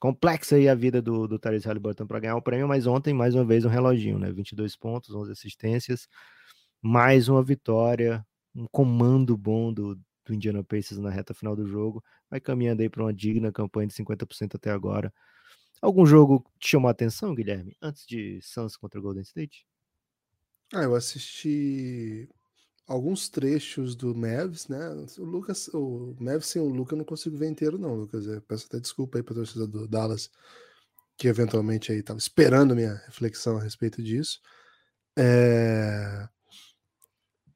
complexa 0.00 0.56
aí 0.56 0.68
a 0.68 0.74
vida 0.74 1.00
do, 1.00 1.26
do 1.26 1.38
Tyrese 1.38 1.66
Halliburton 1.66 2.06
para 2.06 2.20
ganhar 2.20 2.36
o 2.36 2.42
prêmio, 2.42 2.68
mas 2.68 2.86
ontem, 2.86 3.14
mais 3.14 3.34
uma 3.34 3.44
vez, 3.44 3.64
um 3.64 3.68
reloginho, 3.68 4.18
né? 4.18 4.30
22 4.32 4.76
pontos, 4.76 5.14
11 5.14 5.32
assistências, 5.32 6.08
mais 6.82 7.28
uma 7.28 7.42
vitória, 7.42 8.26
um 8.54 8.66
comando 8.70 9.36
bom 9.36 9.72
do, 9.72 9.94
do 10.24 10.34
Indiana 10.34 10.62
Pacers 10.62 11.00
na 11.00 11.10
reta 11.10 11.34
final 11.34 11.56
do 11.56 11.66
jogo. 11.66 12.02
Vai 12.30 12.40
caminhando 12.40 12.82
aí 12.82 12.88
para 12.88 13.02
uma 13.02 13.12
digna 13.12 13.52
campanha 13.52 13.88
de 13.88 13.94
50% 13.94 14.56
até 14.56 14.70
agora. 14.70 15.12
Algum 15.80 16.06
jogo 16.06 16.44
te 16.58 16.68
chamou 16.68 16.88
a 16.88 16.92
atenção, 16.92 17.34
Guilherme, 17.34 17.76
antes 17.82 18.06
de 18.06 18.40
Suns 18.42 18.76
contra 18.76 19.00
Golden 19.00 19.22
State? 19.22 19.66
Ah, 20.72 20.82
eu 20.82 20.94
assisti 20.94 22.28
alguns 22.86 23.28
trechos 23.28 23.94
do 23.94 24.14
Mavs, 24.14 24.68
né? 24.68 24.78
O 25.18 25.24
Lucas, 25.24 25.68
o 25.68 26.14
Mavs 26.20 26.46
sem 26.46 26.60
o 26.60 26.68
Lucas 26.68 26.92
eu 26.92 26.98
não 26.98 27.04
consigo 27.04 27.36
ver 27.36 27.48
inteiro, 27.48 27.78
não, 27.78 27.94
Lucas. 27.94 28.26
Eu 28.26 28.40
peço 28.42 28.66
até 28.66 28.80
desculpa 28.80 29.18
aí 29.18 29.22
para 29.22 29.34
torcida 29.34 29.66
do 29.66 29.88
Dallas, 29.88 30.30
que 31.16 31.28
eventualmente 31.28 31.92
aí 31.92 31.98
estava 31.98 32.18
esperando 32.18 32.74
minha 32.74 32.94
reflexão 33.06 33.56
a 33.58 33.62
respeito 33.62 34.02
disso. 34.02 34.40
É 35.18 36.28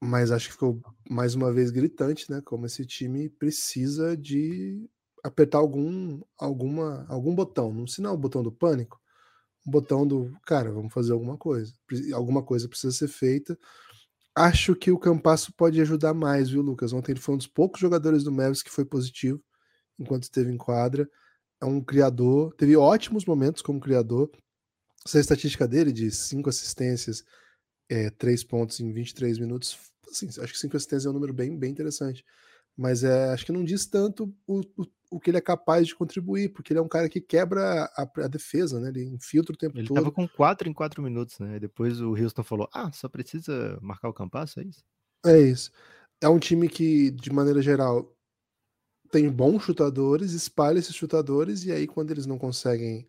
mas 0.00 0.30
acho 0.30 0.46
que 0.46 0.52
ficou 0.52 0.80
mais 1.08 1.34
uma 1.34 1.52
vez 1.52 1.70
gritante, 1.70 2.30
né? 2.30 2.40
Como 2.44 2.66
esse 2.66 2.84
time 2.86 3.28
precisa 3.28 4.16
de 4.16 4.88
apertar 5.24 5.58
algum, 5.58 6.20
alguma, 6.38 7.04
algum 7.08 7.34
botão, 7.34 7.72
não 7.72 7.86
sinal 7.86 8.14
o 8.14 8.18
botão 8.18 8.42
do 8.42 8.52
pânico, 8.52 9.00
um 9.66 9.70
botão 9.70 10.06
do 10.06 10.32
cara, 10.46 10.70
vamos 10.70 10.92
fazer 10.92 11.12
alguma 11.12 11.36
coisa, 11.36 11.72
alguma 12.14 12.42
coisa 12.42 12.68
precisa 12.68 12.92
ser 12.92 13.08
feita. 13.08 13.58
Acho 14.34 14.74
que 14.74 14.90
o 14.90 14.98
Campasso 14.98 15.52
pode 15.52 15.80
ajudar 15.80 16.14
mais, 16.14 16.48
viu, 16.50 16.62
Lucas? 16.62 16.92
Ontem 16.92 17.12
ele 17.12 17.20
foi 17.20 17.34
um 17.34 17.38
dos 17.38 17.46
poucos 17.46 17.80
jogadores 17.80 18.22
do 18.22 18.30
Mavericks 18.30 18.62
que 18.62 18.70
foi 18.70 18.84
positivo 18.84 19.42
enquanto 19.98 20.24
esteve 20.24 20.52
em 20.52 20.56
quadra. 20.56 21.08
É 21.60 21.64
um 21.64 21.82
criador, 21.82 22.54
teve 22.54 22.76
ótimos 22.76 23.24
momentos 23.24 23.62
como 23.62 23.80
criador. 23.80 24.30
Essa 25.04 25.18
estatística 25.18 25.66
dele 25.66 25.92
de 25.92 26.10
cinco 26.10 26.48
assistências, 26.48 27.24
é, 27.88 28.10
três 28.10 28.44
pontos 28.44 28.78
em 28.80 28.92
23 28.92 29.38
minutos, 29.38 29.76
assim, 30.08 30.28
acho 30.28 30.52
que 30.52 30.58
cinco 30.58 30.76
assistências 30.76 31.06
é 31.06 31.10
um 31.10 31.14
número 31.14 31.32
bem, 31.32 31.58
bem 31.58 31.70
interessante. 31.70 32.24
Mas 32.76 33.02
é, 33.02 33.30
acho 33.30 33.44
que 33.44 33.52
não 33.52 33.64
diz 33.64 33.86
tanto 33.86 34.32
o, 34.46 34.60
o, 34.76 34.86
o, 35.10 35.20
que 35.20 35.30
ele 35.30 35.38
é 35.38 35.40
capaz 35.40 35.86
de 35.86 35.94
contribuir, 35.94 36.50
porque 36.50 36.72
ele 36.72 36.80
é 36.80 36.82
um 36.82 36.88
cara 36.88 37.08
que 37.08 37.20
quebra 37.20 37.84
a, 37.96 38.10
a 38.24 38.28
defesa, 38.28 38.80
né? 38.80 38.88
Ele 38.88 39.04
infiltra 39.04 39.54
o 39.54 39.58
tempo 39.58 39.78
ele 39.78 39.86
todo. 39.86 39.98
Ele 39.98 40.04
tava 40.04 40.14
com 40.14 40.28
quatro 40.28 40.68
em 40.68 40.72
quatro 40.72 41.02
minutos, 41.02 41.38
né? 41.38 41.58
Depois 41.58 42.00
o 42.00 42.14
Houston 42.14 42.42
falou: 42.42 42.68
ah, 42.72 42.90
só 42.92 43.08
precisa 43.08 43.78
marcar 43.80 44.08
o 44.08 44.14
campasso, 44.14 44.60
é 44.60 44.64
isso? 44.64 44.84
É 45.26 45.38
isso. 45.38 45.70
é 46.20 46.28
um 46.28 46.38
time 46.38 46.68
que, 46.68 47.10
de 47.10 47.30
maneira 47.32 47.60
geral, 47.60 48.14
tem 49.10 49.28
bons 49.30 49.62
chutadores, 49.62 50.32
espalha 50.32 50.78
esses 50.78 50.94
chutadores, 50.94 51.64
e 51.64 51.72
aí 51.72 51.86
quando 51.86 52.10
eles 52.10 52.26
não 52.26 52.38
conseguem. 52.38 53.06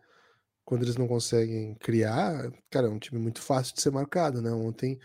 Quando 0.64 0.84
eles 0.84 0.98
não 0.98 1.08
conseguem 1.08 1.74
criar, 1.80 2.52
cara, 2.70 2.86
é 2.86 2.90
um 2.92 3.00
time 3.00 3.20
muito 3.20 3.42
fácil 3.42 3.74
de 3.74 3.82
ser 3.82 3.92
marcado, 3.92 4.40
né? 4.40 4.52
Ontem 4.52 5.00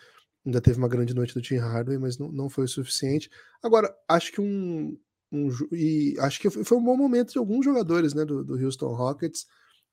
ainda 0.44 0.61
teve 0.61 0.78
uma 0.78 0.88
grande 0.88 1.14
noite 1.14 1.33
do 1.33 1.40
Tim 1.40 1.57
Hardaway, 1.57 1.98
mas 1.98 2.18
não, 2.18 2.30
não 2.30 2.50
foi 2.50 2.64
o 2.64 2.68
suficiente. 2.68 3.30
Agora, 3.62 3.94
acho 4.07 4.30
que 4.30 4.40
um, 4.40 4.98
um 5.35 5.49
e 5.73 6.16
acho 6.20 6.40
que 6.40 6.49
foi 6.51 6.79
um 6.79 6.85
bom 6.85 6.97
momento 6.97 7.33
de 7.33 7.38
alguns 7.38 7.64
jogadores, 7.64 8.14
né, 8.14 8.25
do, 8.25 8.44
do 8.44 8.55
Houston 8.55 8.94
Rockets. 8.94 9.47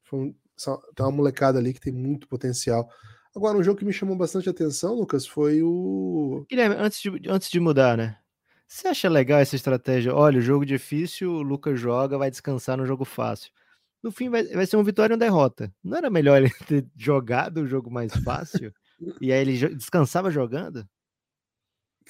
Foi 0.04 0.20
um, 0.20 0.36
tem 0.96 1.06
uma 1.06 1.12
molecada 1.12 1.60
ali 1.60 1.74
que 1.74 1.82
tem 1.82 1.94
muito 1.94 2.28
potencial. 2.28 2.88
Agora, 3.36 3.58
um 3.58 3.64
jogo 3.64 3.80
que 3.80 3.86
me 3.86 3.94
chamou 3.94 4.16
bastante 4.16 4.50
atenção, 4.50 4.94
Lucas, 4.94 5.26
foi 5.26 5.62
o. 5.64 6.46
Guilherme, 6.50 6.76
antes 6.78 7.02
de, 7.02 7.30
antes 7.30 7.50
de 7.50 7.60
mudar, 7.60 7.98
né? 7.98 8.18
Você 8.68 8.88
acha 8.88 9.10
legal 9.10 9.40
essa 9.40 9.56
estratégia? 9.56 10.16
Olha, 10.16 10.40
o 10.40 10.42
jogo 10.42 10.66
difícil, 10.66 11.32
o 11.32 11.42
Lucas 11.42 11.80
joga, 11.80 12.18
vai 12.18 12.30
descansar 12.30 12.78
no 12.78 12.86
jogo 12.86 13.04
fácil. 13.04 13.52
No 14.04 14.12
fim, 14.12 14.30
vai, 14.30 14.44
vai 14.46 14.66
ser 14.66 14.78
uma 14.78 14.84
vitória 14.84 15.14
ou 15.14 15.18
uma 15.18 15.26
derrota. 15.26 15.74
Não 15.84 15.98
era 15.98 16.10
melhor 16.10 16.38
ele 16.38 16.50
ter 16.68 16.86
jogado 16.96 17.62
o 17.62 17.68
jogo 17.68 17.92
mais 17.92 18.14
fácil? 18.24 18.74
e 19.20 19.32
aí 19.32 19.42
ele 19.42 19.76
descansava 19.76 20.32
jogando? 20.32 20.88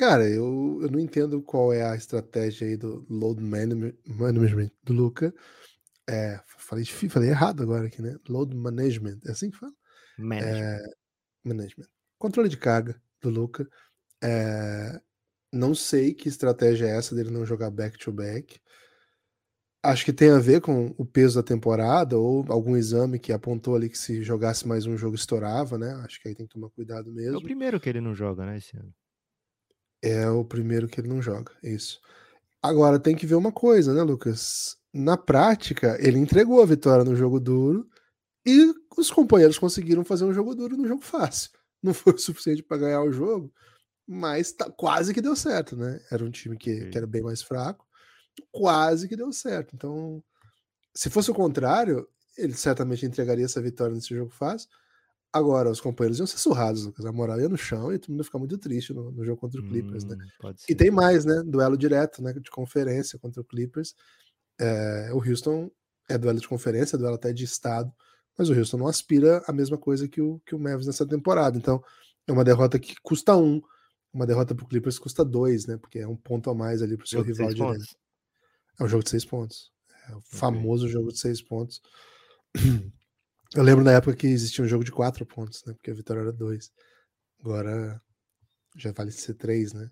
Cara, 0.01 0.27
eu, 0.27 0.79
eu 0.81 0.89
não 0.89 0.99
entendo 0.99 1.43
qual 1.43 1.71
é 1.71 1.83
a 1.83 1.95
estratégia 1.95 2.65
aí 2.65 2.75
do 2.75 3.05
load 3.07 3.39
management 3.39 4.71
do 4.83 4.93
Luca. 4.93 5.31
É, 6.09 6.41
falei, 6.57 6.83
falei 6.85 7.29
errado 7.29 7.61
agora 7.61 7.85
aqui, 7.85 8.01
né? 8.01 8.17
Load 8.27 8.55
management, 8.55 9.19
é 9.27 9.29
assim 9.29 9.51
que 9.51 9.57
fala? 9.57 9.71
Management. 10.17 10.57
É, 10.57 10.79
management. 11.43 11.87
Controle 12.17 12.49
de 12.49 12.57
carga 12.57 12.99
do 13.21 13.29
Luca. 13.29 13.69
É, 14.23 14.99
não 15.53 15.75
sei 15.75 16.15
que 16.15 16.27
estratégia 16.27 16.87
é 16.87 16.97
essa 16.97 17.13
dele 17.13 17.29
não 17.29 17.45
jogar 17.45 17.69
back-to-back. 17.69 18.55
-back. 18.55 18.61
Acho 19.83 20.03
que 20.03 20.13
tem 20.13 20.31
a 20.31 20.39
ver 20.39 20.61
com 20.61 20.95
o 20.97 21.05
peso 21.05 21.39
da 21.39 21.47
temporada 21.47 22.17
ou 22.17 22.43
algum 22.51 22.75
exame 22.75 23.19
que 23.19 23.31
apontou 23.31 23.75
ali 23.75 23.87
que 23.87 23.99
se 23.99 24.23
jogasse 24.23 24.67
mais 24.67 24.87
um 24.87 24.97
jogo 24.97 25.15
estourava, 25.15 25.77
né? 25.77 25.93
Acho 26.03 26.19
que 26.19 26.27
aí 26.27 26.33
tem 26.33 26.47
que 26.47 26.53
tomar 26.53 26.71
cuidado 26.71 27.13
mesmo. 27.13 27.35
É 27.35 27.37
o 27.37 27.43
primeiro 27.43 27.79
que 27.79 27.87
ele 27.87 28.01
não 28.01 28.15
joga, 28.15 28.47
né, 28.47 28.57
esse 28.57 28.75
ano. 28.75 28.91
É 30.01 30.29
o 30.29 30.43
primeiro 30.43 30.87
que 30.87 30.99
ele 30.99 31.07
não 31.07 31.21
joga, 31.21 31.51
isso. 31.61 31.99
Agora 32.61 32.99
tem 32.99 33.15
que 33.15 33.25
ver 33.25 33.35
uma 33.35 33.51
coisa, 33.51 33.93
né, 33.93 34.01
Lucas? 34.01 34.77
Na 34.93 35.17
prática, 35.17 35.97
ele 35.99 36.17
entregou 36.17 36.61
a 36.61 36.65
vitória 36.65 37.03
no 37.03 37.15
jogo 37.15 37.39
duro 37.39 37.87
e 38.45 38.73
os 38.97 39.11
companheiros 39.11 39.57
conseguiram 39.57 40.03
fazer 40.03 40.25
um 40.25 40.33
jogo 40.33 40.53
duro 40.55 40.77
no 40.77 40.87
jogo 40.87 41.01
fácil. 41.01 41.51
Não 41.81 41.93
foi 41.93 42.13
o 42.13 42.17
suficiente 42.19 42.61
para 42.61 42.77
ganhar 42.77 43.01
o 43.01 43.11
jogo, 43.11 43.51
mas 44.07 44.51
tá, 44.51 44.69
quase 44.69 45.13
que 45.13 45.21
deu 45.21 45.35
certo, 45.35 45.75
né? 45.75 45.99
Era 46.11 46.23
um 46.23 46.29
time 46.29 46.57
que, 46.57 46.89
que, 46.89 46.97
era 46.97 47.07
bem 47.07 47.21
mais 47.21 47.41
fraco, 47.41 47.87
quase 48.51 49.07
que 49.07 49.15
deu 49.15 49.31
certo. 49.31 49.75
Então, 49.75 50.23
se 50.93 51.09
fosse 51.09 51.31
o 51.31 51.35
contrário, 51.35 52.07
ele 52.37 52.53
certamente 52.53 53.05
entregaria 53.05 53.45
essa 53.45 53.61
vitória 53.61 53.95
nesse 53.95 54.13
jogo 54.15 54.31
fácil. 54.31 54.69
Agora, 55.33 55.69
os 55.69 55.79
companheiros 55.79 56.19
iam 56.19 56.27
ser 56.27 56.37
surrados, 56.37 56.85
Lucas. 56.85 57.05
A 57.05 57.11
moral 57.11 57.39
ia 57.39 57.47
no 57.47 57.57
chão 57.57 57.93
e 57.93 57.97
todo 57.97 58.09
mundo 58.09 58.19
ia 58.19 58.25
ficar 58.25 58.39
muito 58.39 58.57
triste 58.57 58.93
no, 58.93 59.11
no 59.11 59.23
jogo 59.23 59.39
contra 59.39 59.61
o 59.61 59.63
Clippers, 59.67 60.03
né? 60.03 60.15
hum, 60.15 60.47
né? 60.47 60.53
E 60.67 60.75
tem 60.75 60.91
mais, 60.91 61.23
né? 61.23 61.41
Duelo 61.45 61.77
direto, 61.77 62.21
né? 62.21 62.33
De 62.33 62.51
conferência 62.51 63.17
contra 63.17 63.41
o 63.41 63.45
Clippers. 63.45 63.95
É, 64.59 65.09
o 65.13 65.17
Houston 65.17 65.71
é 66.09 66.17
duelo 66.17 66.39
de 66.39 66.47
conferência, 66.47 66.97
é 66.97 66.99
duelo 66.99 67.15
até 67.15 67.31
de 67.31 67.45
estado, 67.45 67.91
mas 68.37 68.49
o 68.49 68.53
Houston 68.53 68.77
não 68.77 68.87
aspira 68.87 69.41
a 69.47 69.53
mesma 69.53 69.77
coisa 69.77 70.07
que 70.07 70.21
o, 70.21 70.39
que 70.45 70.53
o 70.53 70.59
Mavis 70.59 70.85
nessa 70.85 71.05
temporada. 71.05 71.57
Então, 71.57 71.81
é 72.27 72.31
uma 72.31 72.43
derrota 72.43 72.77
que 72.77 72.93
custa 73.01 73.35
um, 73.35 73.61
uma 74.13 74.27
derrota 74.27 74.53
pro 74.53 74.67
Clippers 74.67 74.99
custa 74.99 75.23
dois, 75.23 75.65
né? 75.65 75.77
Porque 75.77 75.99
é 75.99 76.07
um 76.07 76.15
ponto 76.15 76.49
a 76.49 76.53
mais 76.53 76.81
ali 76.81 76.97
pro 76.97 77.07
seu 77.07 77.19
jogo 77.19 77.31
rival 77.31 77.53
direto. 77.53 77.95
É 78.79 78.83
um 78.83 78.87
jogo 78.87 79.03
de 79.03 79.09
seis 79.09 79.23
pontos. 79.23 79.71
É 80.09 80.13
o 80.13 80.17
okay. 80.17 80.39
famoso 80.39 80.87
jogo 80.89 81.11
de 81.11 81.19
seis 81.19 81.41
pontos. 81.41 81.81
Eu 83.55 83.63
lembro 83.63 83.83
na 83.83 83.91
época 83.91 84.15
que 84.15 84.27
existia 84.27 84.63
um 84.63 84.67
jogo 84.67 84.83
de 84.83 84.91
quatro 84.91 85.25
pontos, 85.25 85.63
né? 85.65 85.73
Porque 85.73 85.91
a 85.91 85.93
vitória 85.93 86.21
era 86.21 86.31
dois. 86.31 86.71
Agora 87.39 88.01
já 88.77 88.91
vale 88.91 89.11
ser 89.11 89.33
três, 89.33 89.73
né? 89.73 89.89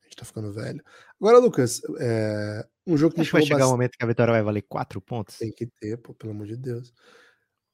A 0.00 0.04
gente 0.04 0.16
tá 0.16 0.24
ficando 0.24 0.52
velho. 0.52 0.82
Agora, 1.20 1.38
Lucas, 1.38 1.80
é... 1.98 2.66
um 2.86 2.96
jogo 2.96 3.14
que 3.14 3.22
Acho 3.22 3.32
vai 3.32 3.42
chegar 3.42 3.56
bastante... 3.56 3.68
um 3.68 3.72
momento 3.72 3.96
que 3.96 4.04
a 4.04 4.06
vitória 4.08 4.32
vai 4.32 4.42
valer 4.42 4.62
quatro 4.62 5.00
pontos. 5.00 5.38
Tem 5.38 5.50
que 5.50 5.66
ter, 5.66 5.96
pô, 5.96 6.14
pelo 6.14 6.32
amor 6.32 6.46
de 6.46 6.56
Deus. 6.56 6.92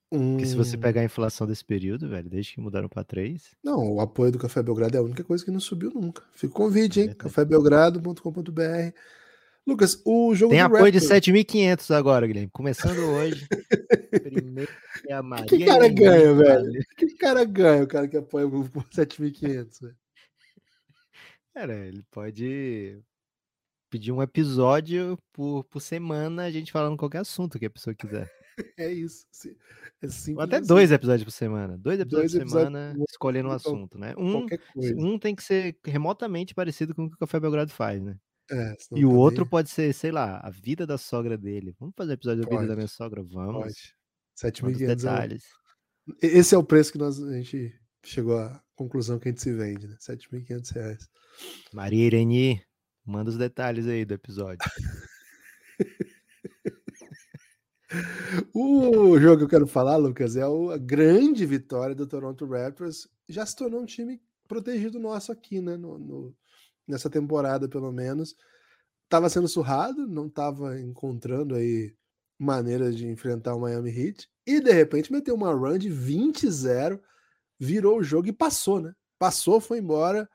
Porque 0.08 0.44
se 0.44 0.54
você 0.54 0.76
pegar 0.76 1.00
a 1.00 1.04
inflação 1.04 1.46
desse 1.46 1.64
período, 1.64 2.06
velho, 2.06 2.28
desde 2.28 2.52
que 2.52 2.60
mudaram 2.60 2.86
para 2.86 3.02
3. 3.02 3.56
Não, 3.64 3.94
o 3.94 4.00
apoio 4.00 4.30
do 4.30 4.38
Café 4.38 4.62
Belgrado 4.62 4.94
é 4.94 5.00
a 5.00 5.02
única 5.02 5.24
coisa 5.24 5.42
que 5.42 5.50
não 5.50 5.58
subiu 5.58 5.90
nunca. 5.90 6.22
Fica 6.34 6.52
o 6.52 6.56
convite, 6.56 7.00
hein? 7.00 7.08
É 7.10 7.14
cafébelgrado.com.br. 7.14 8.92
Lucas, 9.66 10.02
o 10.04 10.34
jogo 10.34 10.50
Tem 10.50 10.60
apoio 10.60 10.92
Raptors... 10.92 11.22
de 11.22 11.30
7.500 11.30 11.94
agora, 11.94 12.26
Guilherme. 12.26 12.50
Começando 12.50 12.98
hoje. 12.98 13.46
Primeiro 14.10 14.72
é 15.08 15.14
a 15.14 15.22
Maria. 15.22 15.46
Que 15.46 15.64
cara 15.64 15.88
ganha, 15.88 16.34
velho? 16.34 16.84
Que 16.96 17.14
cara 17.16 17.44
ganha, 17.44 17.84
o 17.84 17.86
cara 17.86 18.08
que 18.08 18.16
apoia 18.16 18.48
por 18.48 18.84
7.500, 18.88 19.80
velho? 19.80 19.96
Cara, 21.54 21.86
ele 21.86 22.02
pode 22.10 22.98
pedir 23.88 24.10
um 24.10 24.22
episódio 24.22 25.18
por, 25.32 25.64
por 25.64 25.80
semana, 25.80 26.44
a 26.44 26.50
gente 26.50 26.72
falando 26.72 26.96
qualquer 26.96 27.18
assunto 27.18 27.58
que 27.58 27.66
a 27.66 27.70
pessoa 27.70 27.94
quiser. 27.94 28.30
É 28.76 28.92
isso. 28.92 29.24
É 30.02 30.06
Ou 30.36 30.42
até 30.42 30.58
assim. 30.58 30.66
dois 30.66 30.92
episódios 30.92 31.24
por 31.24 31.30
semana. 31.30 31.78
Dois 31.78 31.98
episódios 31.98 32.32
dois 32.32 32.44
por 32.44 32.50
semana 32.50 32.88
episódios, 32.90 33.10
escolhendo 33.10 33.48
um 33.48 33.52
assunto, 33.52 33.98
né? 33.98 34.14
Um, 34.18 34.46
um 34.98 35.18
tem 35.18 35.34
que 35.34 35.42
ser 35.42 35.74
remotamente 35.82 36.54
parecido 36.54 36.94
com 36.94 37.06
o 37.06 37.08
que 37.08 37.14
o 37.14 37.18
Café 37.18 37.40
Belgrado 37.40 37.72
faz, 37.72 38.02
né? 38.02 38.14
É, 38.52 38.76
e 38.94 39.04
o 39.04 39.12
outro 39.12 39.46
pode 39.46 39.70
ser, 39.70 39.94
sei 39.94 40.10
lá, 40.10 40.38
a 40.42 40.50
vida 40.50 40.86
da 40.86 40.98
sogra 40.98 41.38
dele. 41.38 41.74
Vamos 41.80 41.94
fazer 41.96 42.10
um 42.10 42.14
episódio 42.14 42.44
da 42.44 42.50
vida 42.50 42.66
da 42.66 42.76
minha 42.76 42.88
sogra? 42.88 43.22
Vamos. 43.22 43.62
Pode. 43.62 43.94
7 44.34 44.64
mil 44.64 44.76
detalhes. 44.76 45.44
É. 46.22 46.26
Esse 46.26 46.54
é 46.54 46.58
o 46.58 46.64
preço 46.64 46.92
que 46.92 46.98
nós, 46.98 47.22
a 47.22 47.32
gente 47.32 47.74
chegou 48.04 48.38
à 48.38 48.62
conclusão 48.74 49.18
que 49.18 49.28
a 49.28 49.30
gente 49.30 49.40
se 49.40 49.52
vende, 49.52 49.86
né? 49.86 49.96
7.500 50.00 50.72
reais. 50.72 51.08
Maria 51.72 52.06
Irene, 52.06 52.62
manda 53.06 53.30
os 53.30 53.38
detalhes 53.38 53.86
aí 53.86 54.04
do 54.04 54.14
episódio. 54.14 54.58
O 58.54 59.18
jogo 59.18 59.38
que 59.38 59.44
eu 59.44 59.48
quero 59.48 59.66
falar, 59.66 59.96
Lucas, 59.96 60.36
é 60.36 60.42
a 60.42 60.78
grande 60.78 61.44
vitória 61.44 61.94
do 61.94 62.06
Toronto 62.06 62.46
Raptors. 62.46 63.06
Já 63.28 63.44
se 63.44 63.54
tornou 63.54 63.82
um 63.82 63.86
time 63.86 64.18
protegido 64.48 64.98
nosso 64.98 65.30
aqui, 65.30 65.60
né? 65.60 65.76
No, 65.76 65.98
no, 65.98 66.34
nessa 66.86 67.10
temporada, 67.10 67.68
pelo 67.68 67.92
menos. 67.92 68.36
Tava 69.08 69.28
sendo 69.28 69.48
surrado, 69.48 70.06
não 70.06 70.28
tava 70.28 70.80
encontrando 70.80 71.54
aí 71.54 71.94
maneiras 72.38 72.96
de 72.96 73.06
enfrentar 73.06 73.54
o 73.54 73.60
Miami 73.60 73.90
Heat. 73.90 74.28
E 74.46 74.60
de 74.60 74.72
repente 74.72 75.12
meteu 75.12 75.34
uma 75.34 75.52
run 75.52 75.78
de 75.78 75.90
20-0, 75.90 77.00
virou 77.58 77.98
o 77.98 78.02
jogo 78.02 78.28
e 78.28 78.32
passou, 78.32 78.80
né? 78.80 78.94
Passou, 79.18 79.60
foi 79.60 79.78
embora. 79.78 80.28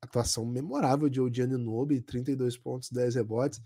Atuação 0.00 0.46
memorável 0.46 1.08
de 1.08 1.20
Odiane 1.20 1.56
Nobe, 1.56 2.00
32 2.00 2.56
pontos, 2.56 2.90
10 2.90 3.16
rebotes 3.16 3.60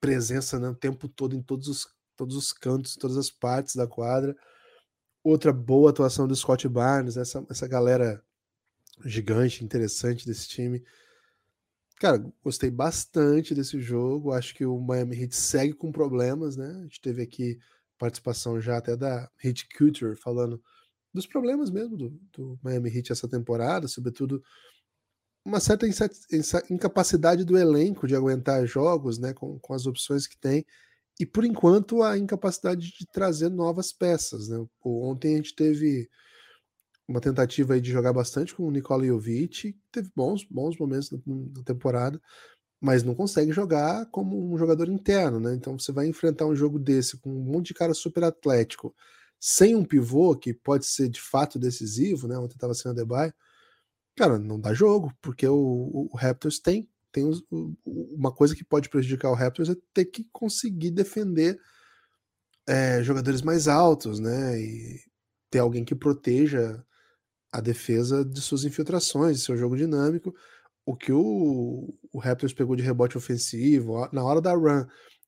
presença 0.00 0.58
né, 0.58 0.68
o 0.68 0.74
tempo 0.74 1.08
todo 1.08 1.34
em 1.34 1.42
todos 1.42 1.68
os, 1.68 1.88
todos 2.16 2.36
os 2.36 2.52
cantos, 2.52 2.96
todas 2.96 3.16
as 3.16 3.30
partes 3.30 3.76
da 3.76 3.86
quadra. 3.86 4.36
Outra 5.22 5.52
boa 5.52 5.90
atuação 5.90 6.26
do 6.26 6.36
Scott 6.36 6.68
Barnes, 6.68 7.16
essa, 7.16 7.44
essa 7.48 7.66
galera 7.66 8.22
gigante, 9.04 9.64
interessante 9.64 10.26
desse 10.26 10.48
time. 10.48 10.84
Cara, 11.96 12.24
gostei 12.42 12.70
bastante 12.70 13.54
desse 13.54 13.80
jogo. 13.80 14.32
Acho 14.32 14.54
que 14.54 14.64
o 14.64 14.78
Miami 14.80 15.22
Heat 15.22 15.36
segue 15.36 15.74
com 15.74 15.92
problemas, 15.92 16.56
né? 16.56 16.68
A 16.80 16.82
gente 16.82 17.00
teve 17.00 17.22
aqui 17.22 17.58
participação 17.98 18.60
já 18.60 18.76
até 18.76 18.96
da 18.96 19.30
Heat 19.42 19.68
Culture 19.76 20.16
falando 20.16 20.62
dos 21.12 21.26
problemas 21.26 21.70
mesmo 21.70 21.96
do, 21.96 22.10
do 22.32 22.58
Miami 22.62 22.90
Heat 22.94 23.12
essa 23.12 23.28
temporada, 23.28 23.86
sobretudo 23.86 24.42
uma 25.44 25.60
certa 25.60 25.86
incapacidade 26.70 27.44
do 27.44 27.56
elenco 27.56 28.08
de 28.08 28.16
aguentar 28.16 28.66
jogos, 28.66 29.18
né, 29.18 29.34
com, 29.34 29.58
com 29.58 29.74
as 29.74 29.86
opções 29.86 30.26
que 30.26 30.38
tem, 30.38 30.64
e 31.20 31.26
por 31.26 31.44
enquanto 31.44 32.02
a 32.02 32.18
incapacidade 32.18 32.90
de 32.90 33.06
trazer 33.12 33.50
novas 33.50 33.92
peças, 33.92 34.48
né? 34.48 34.66
Ontem 34.84 35.34
a 35.34 35.36
gente 35.36 35.54
teve 35.54 36.08
uma 37.08 37.20
tentativa 37.20 37.80
de 37.80 37.90
jogar 37.90 38.12
bastante 38.12 38.54
com 38.54 38.64
o 38.64 38.70
Nikola 38.70 39.06
Jovic, 39.06 39.76
teve 39.92 40.10
bons, 40.16 40.44
bons 40.44 40.76
momentos 40.78 41.10
na, 41.10 41.62
temporada, 41.62 42.20
mas 42.80 43.02
não 43.02 43.14
consegue 43.14 43.52
jogar 43.52 44.06
como 44.06 44.52
um 44.52 44.58
jogador 44.58 44.88
interno, 44.88 45.40
né? 45.40 45.54
Então 45.54 45.78
você 45.78 45.92
vai 45.92 46.06
enfrentar 46.06 46.46
um 46.46 46.56
jogo 46.56 46.78
desse 46.78 47.16
com 47.18 47.30
um 47.30 47.44
monte 47.44 47.68
de 47.68 47.74
cara 47.74 47.94
super 47.94 48.24
atlético, 48.24 48.94
sem 49.40 49.76
um 49.76 49.84
pivô 49.84 50.34
que 50.36 50.54
pode 50.54 50.86
ser 50.86 51.08
de 51.08 51.20
fato 51.20 51.58
decisivo, 51.58 52.26
né? 52.28 52.38
Ontem 52.38 52.54
estava 52.54 52.74
sendo 52.74 52.92
a 52.92 53.04
Debye, 53.04 53.32
Cara, 54.16 54.38
não 54.38 54.60
dá 54.60 54.72
jogo, 54.72 55.12
porque 55.20 55.46
o, 55.46 56.08
o 56.12 56.16
Raptors 56.16 56.60
tem, 56.60 56.88
tem 57.10 57.28
uma 57.84 58.32
coisa 58.32 58.54
que 58.54 58.64
pode 58.64 58.88
prejudicar 58.88 59.30
o 59.30 59.34
Raptors 59.34 59.70
é 59.70 59.76
ter 59.92 60.04
que 60.04 60.24
conseguir 60.32 60.92
defender 60.92 61.58
é, 62.66 63.02
jogadores 63.02 63.42
mais 63.42 63.66
altos, 63.66 64.20
né? 64.20 64.60
E 64.60 65.00
ter 65.50 65.58
alguém 65.58 65.84
que 65.84 65.94
proteja 65.94 66.84
a 67.54 67.60
defesa 67.60 68.24
de 68.24 68.40
suas 68.40 68.64
infiltrações, 68.64 69.36
de 69.36 69.44
seu 69.44 69.56
jogo 69.56 69.76
dinâmico. 69.76 70.34
o 70.84 70.96
que 70.96 71.12
o, 71.12 71.94
o 72.12 72.18
Raptors 72.18 72.52
pegou 72.52 72.74
de 72.74 72.82
rebote 72.82 73.16
ofensivo, 73.16 74.08
na 74.12 74.24
hora 74.24 74.40
da 74.40 74.52
run, 74.52 74.84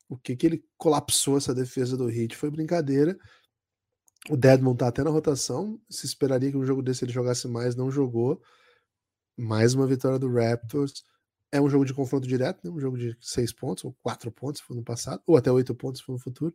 o 0.09 0.19
que, 0.19 0.37
que 0.37 0.45
ele 0.47 0.65
colapsou 0.77 1.39
essa 1.39 1.55
defesa 1.55 1.97
do 1.97 2.11
Heat 2.11 2.37
foi 2.37 2.51
brincadeira. 2.51 3.17
O 4.29 4.37
Deadmon 4.37 4.75
tá 4.75 4.89
até 4.89 5.05
na 5.05 5.11
rotação. 5.11 5.81
Se 5.89 6.05
esperaria 6.05 6.51
que 6.51 6.57
um 6.57 6.67
jogo 6.67 6.83
desse 6.83 7.05
ele 7.05 7.13
jogasse 7.13 7.47
mais, 7.47 7.77
não 7.77 7.93
jogou. 7.93 8.43
Mais 9.39 9.73
uma 9.73 9.87
vitória 9.87 10.19
do 10.19 10.33
Raptors. 10.33 11.05
É 11.53 11.61
um 11.61 11.71
jogo 11.71 11.85
de 11.85 11.95
confronto 11.95 12.27
direto, 12.27 12.61
né? 12.65 12.71
um 12.71 12.81
jogo 12.81 12.99
de 12.99 13.17
seis 13.21 13.53
pontos, 13.53 13.85
ou 13.85 13.97
quatro 14.03 14.33
pontos, 14.33 14.61
se 14.61 14.67
for 14.67 14.75
no 14.75 14.83
passado, 14.83 15.23
ou 15.27 15.37
até 15.37 15.51
oito 15.51 15.75
pontos, 15.77 16.01
se 16.01 16.05
for 16.05 16.13
no 16.13 16.19
futuro. 16.19 16.55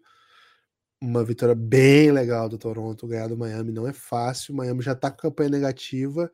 Uma 1.02 1.24
vitória 1.24 1.56
bem 1.56 2.12
legal 2.12 2.48
do 2.48 2.58
Toronto. 2.58 3.08
Ganhar 3.08 3.28
do 3.28 3.38
Miami 3.38 3.72
não 3.72 3.88
é 3.88 3.94
fácil. 3.94 4.54
O 4.54 4.58
Miami 4.58 4.82
já 4.82 4.96
tá 4.96 5.10
com 5.10 5.18
campanha 5.18 5.50
negativa, 5.50 6.32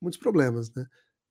muitos 0.00 0.18
problemas, 0.18 0.72
né? 0.74 0.86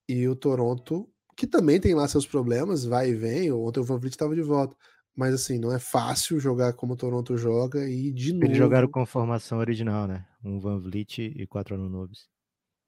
E 0.08 0.28
o 0.28 0.36
Toronto, 0.36 1.10
que 1.36 1.45
também 1.45 1.80
tem 1.80 1.93
lá 1.93 2.08
seus 2.08 2.26
problemas, 2.26 2.86
vai 2.86 3.10
e 3.10 3.15
vem. 3.15 3.52
Ontem 3.52 3.80
o 3.80 3.84
Van 3.84 3.97
Vliet 3.97 4.13
estava 4.13 4.36
de 4.36 4.41
volta. 4.41 4.76
Mas 5.15 5.34
assim, 5.34 5.60
não 5.60 5.71
é 5.71 5.78
fácil 5.78 6.39
jogar 6.39 6.73
como 6.73 6.93
o 6.93 6.97
Toronto 6.97 7.38
joga 7.38 7.88
e 7.88 8.12
de 8.12 8.34
novo. 8.34 8.45
Eles 8.45 8.58
jogaram 8.58 8.88
com 8.88 9.06
formação 9.06 9.60
original, 9.60 10.08
né? 10.08 10.26
Um 10.43 10.60
Van 10.60 10.80
Vliet 10.80 11.19
e 11.19 11.45
quatro 11.45 11.76
Anunobis. 11.76 12.28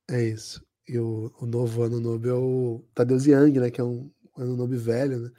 É 0.10 0.24
isso. 0.24 0.66
E 0.88 0.98
o, 1.00 1.34
o 1.40 1.46
novo 1.46 1.84
Anunobi 1.84 2.30
é 2.30 2.34
o 2.34 2.84
Tadeusz 2.94 3.26
Young, 3.26 3.60
né? 3.60 3.72
Que 3.72 3.82
é 3.82 3.84
um 3.84 4.12
Anunobi 4.38 4.78
velho, 4.78 5.20
né? 5.20 5.32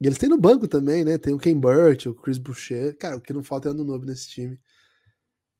E 0.00 0.06
eles 0.06 0.18
têm 0.18 0.28
no 0.28 0.38
banco 0.38 0.66
também, 0.66 1.04
né? 1.04 1.18
Tem 1.18 1.32
o 1.32 1.38
Ken 1.38 1.58
Burt, 1.58 2.06
o 2.06 2.14
Chris 2.14 2.38
Boucher. 2.38 2.96
Cara, 2.98 3.16
o 3.16 3.20
que 3.20 3.32
não 3.32 3.42
falta 3.42 3.68
é 3.68 3.70
Anunobi 3.70 4.06
nesse 4.06 4.28
time. 4.28 4.60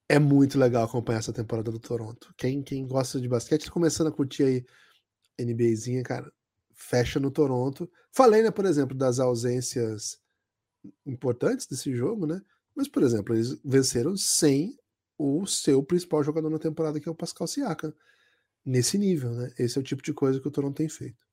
É 0.09 0.19
muito 0.19 0.59
legal 0.59 0.85
acompanhar 0.85 1.21
essa 1.21 1.33
temporada 1.33 1.71
do 1.71 1.79
Toronto. 1.79 2.35
Quem, 2.37 2.63
quem 2.63 2.87
gosta 2.87 3.21
de 3.21 3.29
basquete, 3.29 3.67
tá 3.67 3.71
começando 3.71 4.09
a 4.09 4.13
curtir 4.13 4.43
aí 4.43 4.67
NBAzinha, 5.39 6.03
cara, 6.03 6.31
fecha 6.75 7.19
no 7.19 7.31
Toronto. 7.31 7.91
Falei, 8.13 8.43
né, 8.43 8.51
por 8.51 8.67
exemplo, 8.67 8.97
das 8.97 9.19
ausências 9.19 10.19
importantes 11.07 11.67
desse 11.67 11.95
jogo, 11.95 12.27
né? 12.27 12.43
Mas, 12.75 12.89
por 12.89 13.03
exemplo, 13.03 13.35
eles 13.35 13.59
venceram 13.65 14.17
sem 14.17 14.77
o 15.17 15.47
seu 15.47 15.83
principal 15.83 16.23
jogador 16.23 16.51
na 16.51 16.59
temporada, 16.59 17.01
que 17.01 17.09
é 17.09 17.13
o 17.13 17.15
Pascal 17.15 17.47
Siakam. 17.47 17.93
Nesse 18.65 18.99
nível, 18.99 19.31
né? 19.31 19.53
Esse 19.59 19.79
é 19.79 19.81
o 19.81 19.85
tipo 19.85 20.03
de 20.03 20.13
coisa 20.13 20.41
que 20.41 20.49
o 20.49 20.51
Toronto 20.51 20.77
tem 20.77 20.89
feito. 20.89 21.25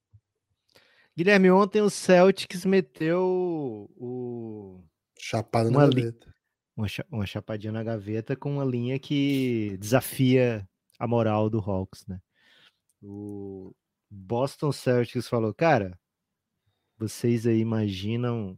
Guilherme, 1.15 1.51
ontem 1.51 1.81
o 1.81 1.89
Celtics 1.89 2.65
meteu 2.65 3.89
o. 3.97 4.81
Chapada 5.19 5.69
na 5.69 5.87
gaveta. 5.87 6.33
Uma, 6.75 6.87
uma 7.11 7.25
chapadinha 7.25 7.73
na 7.73 7.83
gaveta 7.83 8.35
com 8.35 8.53
uma 8.53 8.65
linha 8.65 8.97
que 8.97 9.77
desafia 9.77 10.67
a 10.97 11.07
moral 11.07 11.49
do 11.49 11.59
Hawks, 11.59 12.05
né? 12.07 12.19
O 13.01 13.73
Boston 14.09 14.71
Celtics 14.71 15.27
falou, 15.27 15.53
cara, 15.53 15.99
vocês 16.97 17.45
aí 17.45 17.59
imaginam 17.59 18.57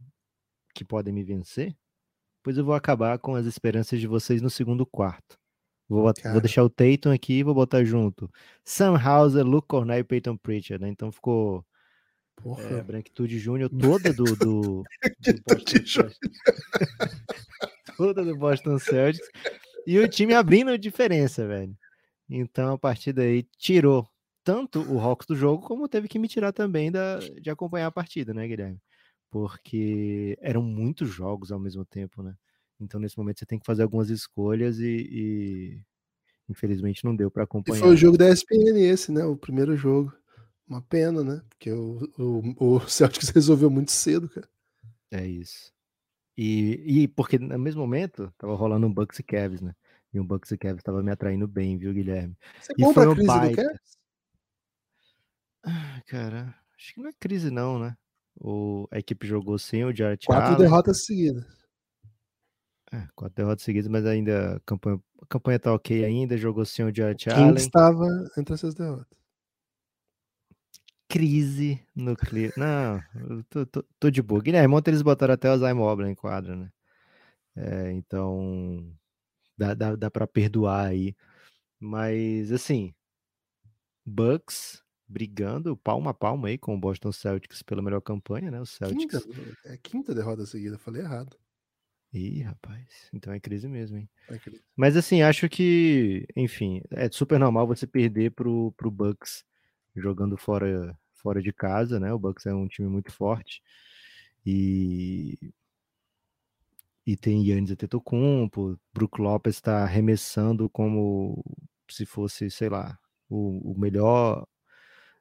que 0.74 0.84
podem 0.84 1.12
me 1.12 1.24
vencer, 1.24 1.76
pois 2.42 2.56
eu 2.56 2.64
vou 2.64 2.74
acabar 2.74 3.18
com 3.18 3.34
as 3.34 3.46
esperanças 3.46 4.00
de 4.00 4.06
vocês 4.06 4.42
no 4.42 4.50
segundo 4.50 4.86
quarto. 4.86 5.36
Vou, 5.88 6.02
vou 6.02 6.40
deixar 6.40 6.64
o 6.64 6.70
Tatum 6.70 7.10
aqui 7.10 7.34
e 7.34 7.42
vou 7.42 7.54
botar 7.54 7.84
junto 7.84 8.30
Sam 8.64 8.96
Hauser, 8.96 9.44
Luke 9.44 9.68
Cornell 9.68 9.98
e 9.98 10.04
Peyton 10.04 10.36
Pritchard, 10.36 10.82
né? 10.82 10.88
Então 10.88 11.12
ficou 11.12 11.64
é, 12.70 12.82
Branquitude 12.82 13.38
Júnior 13.38 13.70
toda 13.70 14.12
do, 14.12 14.24
do, 14.24 14.84
do 15.20 15.42
Boston 15.46 16.08
toda 17.96 18.24
do 18.24 18.36
Boston 18.36 18.78
Celtics 18.78 19.28
e 19.86 19.98
o 19.98 20.08
time 20.08 20.34
abrindo 20.34 20.76
diferença, 20.78 21.46
velho. 21.46 21.76
Então 22.28 22.74
a 22.74 22.78
partir 22.78 23.12
daí 23.12 23.44
tirou 23.58 24.08
tanto 24.42 24.80
o 24.82 25.00
Hawks 25.00 25.26
do 25.26 25.36
jogo 25.36 25.66
como 25.66 25.88
teve 25.88 26.08
que 26.08 26.18
me 26.18 26.28
tirar 26.28 26.52
também 26.52 26.90
da, 26.90 27.18
de 27.18 27.50
acompanhar 27.50 27.86
a 27.86 27.92
partida, 27.92 28.34
né, 28.34 28.46
Guilherme? 28.46 28.80
porque 29.34 30.38
eram 30.40 30.62
muitos 30.62 31.08
jogos 31.08 31.50
ao 31.50 31.58
mesmo 31.58 31.84
tempo, 31.84 32.22
né? 32.22 32.36
Então, 32.78 33.00
nesse 33.00 33.18
momento, 33.18 33.40
você 33.40 33.44
tem 33.44 33.58
que 33.58 33.66
fazer 33.66 33.82
algumas 33.82 34.08
escolhas 34.08 34.78
e, 34.78 35.08
e 35.10 35.80
infelizmente 36.48 37.04
não 37.04 37.16
deu 37.16 37.32
para 37.32 37.42
acompanhar. 37.42 37.78
E 37.78 37.80
foi 37.80 37.94
o 37.94 37.96
jogo 37.96 38.16
da 38.16 38.30
ESPN 38.30 38.78
esse, 38.78 39.10
né? 39.10 39.24
O 39.24 39.36
primeiro 39.36 39.76
jogo. 39.76 40.12
Uma 40.66 40.80
pena, 40.82 41.22
né? 41.22 41.42
Porque 41.48 41.70
o, 41.70 42.00
o, 42.18 42.76
o 42.76 42.80
Celtics 42.88 43.28
resolveu 43.30 43.70
muito 43.70 43.90
cedo, 43.92 44.28
cara. 44.28 44.48
É 45.10 45.26
isso. 45.26 45.72
E, 46.36 47.02
e 47.02 47.08
porque 47.08 47.38
no 47.38 47.58
mesmo 47.58 47.80
momento 47.80 48.32
tava 48.38 48.54
rolando 48.54 48.86
um 48.86 48.92
Bucks 48.92 49.18
e 49.18 49.22
Cavs, 49.22 49.60
né? 49.60 49.74
E 50.12 50.18
um 50.18 50.26
Bucks 50.26 50.50
e 50.50 50.58
Cavs 50.58 50.82
tava 50.82 51.02
me 51.02 51.10
atraindo 51.10 51.46
bem, 51.46 51.76
viu, 51.76 51.92
Guilherme? 51.92 52.36
Você 52.60 52.72
e 52.76 52.92
foi 52.92 53.04
a 53.06 53.14
crise 53.14 53.26
baita. 53.26 53.62
do 53.62 53.68
Cavs? 53.68 53.98
Ah, 55.66 56.02
cara, 56.06 56.54
acho 56.76 56.94
que 56.94 57.00
não 57.00 57.08
é 57.08 57.12
crise 57.18 57.50
não, 57.50 57.78
né? 57.78 57.96
O, 58.36 58.88
a 58.90 58.98
equipe 58.98 59.26
jogou 59.26 59.58
sem 59.58 59.84
o 59.84 59.94
Jarrett 59.94 60.26
Quatro 60.26 60.54
Allen. 60.54 60.58
derrotas 60.58 61.04
seguidas. 61.04 61.44
É, 62.92 63.08
quatro 63.14 63.34
derrotas 63.36 63.64
seguidas, 63.64 63.88
mas 63.88 64.04
ainda 64.04 64.56
a 64.56 64.60
campanha, 64.60 65.00
a 65.22 65.26
campanha 65.26 65.58
tá 65.58 65.72
ok 65.72 66.04
ainda, 66.04 66.36
jogou 66.36 66.64
sem 66.64 66.84
o 66.84 66.94
Jarrett 66.94 67.28
Quem 67.28 67.48
Allen. 67.48 67.56
estava 67.56 68.06
entre 68.36 68.54
essas 68.54 68.74
derrotas? 68.74 69.23
Crise 71.08 71.80
no 71.94 72.16
clima. 72.16 72.52
Não, 72.56 73.42
tô, 73.44 73.66
tô, 73.66 73.84
tô, 73.98 74.10
de 74.10 74.22
boa. 74.22 74.40
Guilherme, 74.40 74.74
ontem 74.74 74.90
eles 74.90 75.02
botaram 75.02 75.34
até 75.34 75.52
o 75.52 75.58
Zayn 75.58 75.74
Mobile 75.74 76.10
em 76.10 76.14
quadra, 76.14 76.56
né? 76.56 76.70
É, 77.56 77.92
então, 77.92 78.92
dá, 79.56 79.74
dá, 79.74 79.94
dá 79.94 80.10
pra 80.10 80.26
perdoar 80.26 80.86
aí. 80.86 81.14
Mas, 81.78 82.50
assim, 82.50 82.94
Bucks 84.04 84.82
brigando 85.06 85.76
palma 85.76 86.10
a 86.10 86.14
palma 86.14 86.48
aí 86.48 86.58
com 86.58 86.74
o 86.74 86.80
Boston 86.80 87.12
Celtics 87.12 87.62
pela 87.62 87.82
melhor 87.82 88.00
campanha, 88.00 88.50
né? 88.50 88.60
O 88.60 88.66
Celtics. 88.66 89.24
Quinta, 89.24 89.58
é 89.64 89.76
quinta 89.76 90.14
derrota 90.14 90.46
seguida, 90.46 90.78
falei 90.78 91.02
errado. 91.02 91.36
Ih, 92.12 92.42
rapaz, 92.42 93.10
então 93.12 93.32
é 93.32 93.40
crise 93.40 93.68
mesmo, 93.68 93.98
hein? 93.98 94.08
É 94.28 94.38
crise. 94.38 94.62
Mas 94.76 94.96
assim, 94.96 95.22
acho 95.22 95.48
que, 95.48 96.26
enfim, 96.36 96.80
é 96.90 97.10
super 97.10 97.40
normal 97.40 97.66
você 97.66 97.86
perder 97.86 98.30
pro, 98.30 98.72
pro 98.76 98.90
Bucks 98.90 99.44
jogando 99.96 100.36
fora, 100.36 100.96
fora 101.12 101.42
de 101.42 101.52
casa, 101.52 102.00
né? 102.00 102.12
O 102.12 102.18
Bucks 102.18 102.46
é 102.46 102.54
um 102.54 102.68
time 102.68 102.88
muito 102.88 103.12
forte 103.12 103.62
e 104.44 105.38
e 107.06 107.16
tem 107.16 107.46
Yannis 107.46 107.70
Antetokounmpo, 107.70 108.78
Brook 108.92 109.20
Lopes 109.20 109.56
está 109.56 109.82
arremessando 109.82 110.70
como 110.70 111.44
se 111.88 112.06
fosse, 112.06 112.50
sei 112.50 112.70
lá, 112.70 112.98
o, 113.28 113.72
o 113.72 113.78
melhor 113.78 114.46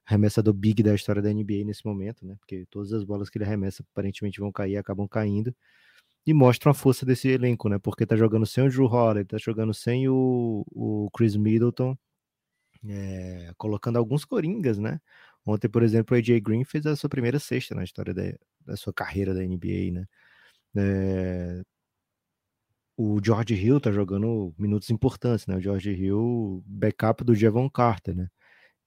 arremessador 0.06 0.54
big 0.54 0.82
da 0.84 0.96
história 0.96 1.22
da 1.22 1.32
NBA 1.32 1.66
nesse 1.66 1.86
momento, 1.86 2.26
né? 2.26 2.36
Porque 2.40 2.66
todas 2.70 2.94
as 2.94 3.04
bolas 3.04 3.30
que 3.30 3.38
ele 3.38 3.46
arremessa 3.46 3.84
aparentemente 3.92 4.40
vão 4.40 4.52
cair, 4.52 4.78
acabam 4.78 5.08
caindo. 5.08 5.54
E 6.26 6.34
mostram 6.34 6.72
a 6.72 6.74
força 6.74 7.06
desse 7.06 7.28
elenco, 7.28 7.68
né? 7.68 7.78
Porque 7.80 8.06
tá 8.06 8.16
jogando 8.16 8.46
sem 8.46 8.66
o 8.66 8.70
Drew 8.70 8.86
Holiday, 8.86 9.26
tá 9.26 9.38
jogando 9.38 9.74
sem 9.74 10.08
o, 10.08 10.66
o 10.72 11.10
Chris 11.14 11.36
Middleton, 11.36 11.98
é, 12.88 13.54
colocando 13.58 13.98
alguns 13.98 14.26
coringas, 14.26 14.78
né? 14.80 15.00
Ontem, 15.46 15.70
por 15.70 15.84
exemplo, 15.84 16.16
o 16.16 16.20
AJ 16.20 16.40
Green 16.42 16.64
fez 16.64 16.86
a 16.86 16.96
sua 16.96 17.10
primeira 17.10 17.40
sexta 17.40 17.76
na 17.76 17.84
história 17.84 18.14
da, 18.14 18.24
da 18.66 18.78
sua 18.78 18.94
carreira 18.94 19.34
da 19.34 19.42
NBA, 19.44 19.92
né? 19.92 20.06
É, 20.76 21.64
o 22.98 23.20
George 23.24 23.56
Hill 23.56 23.80
tá 23.82 23.92
jogando 23.92 24.54
minutos 24.58 24.90
importantes, 24.90 25.48
né? 25.48 25.56
O 25.58 25.62
George 25.62 25.92
Hill, 25.92 26.64
backup 26.66 27.24
do 27.24 27.36
Jevon 27.36 27.70
Carter, 27.70 28.16
né? 28.16 28.30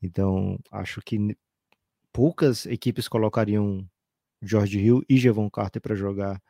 Então, 0.02 0.59
acho 0.70 1.00
que 1.02 1.37
poucas 2.12 2.66
equipes 2.66 3.09
colocariam 3.09 3.88
George 4.42 4.78
Hill 4.78 5.02
e 5.09 5.18
Jevon 5.18 5.50
Carter 5.50 5.82
para 5.82 5.94
jogar 5.94 6.40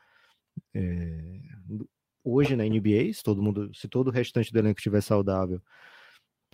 é, 0.74 1.40
hoje 2.24 2.56
na 2.56 2.64
NBA, 2.64 3.12
se 3.14 3.22
todo 3.22 3.42
mundo, 3.42 3.72
se 3.74 3.88
todo 3.88 4.08
o 4.08 4.10
restante 4.10 4.52
do 4.52 4.58
elenco 4.58 4.80
estiver 4.80 5.00
saudável, 5.00 5.62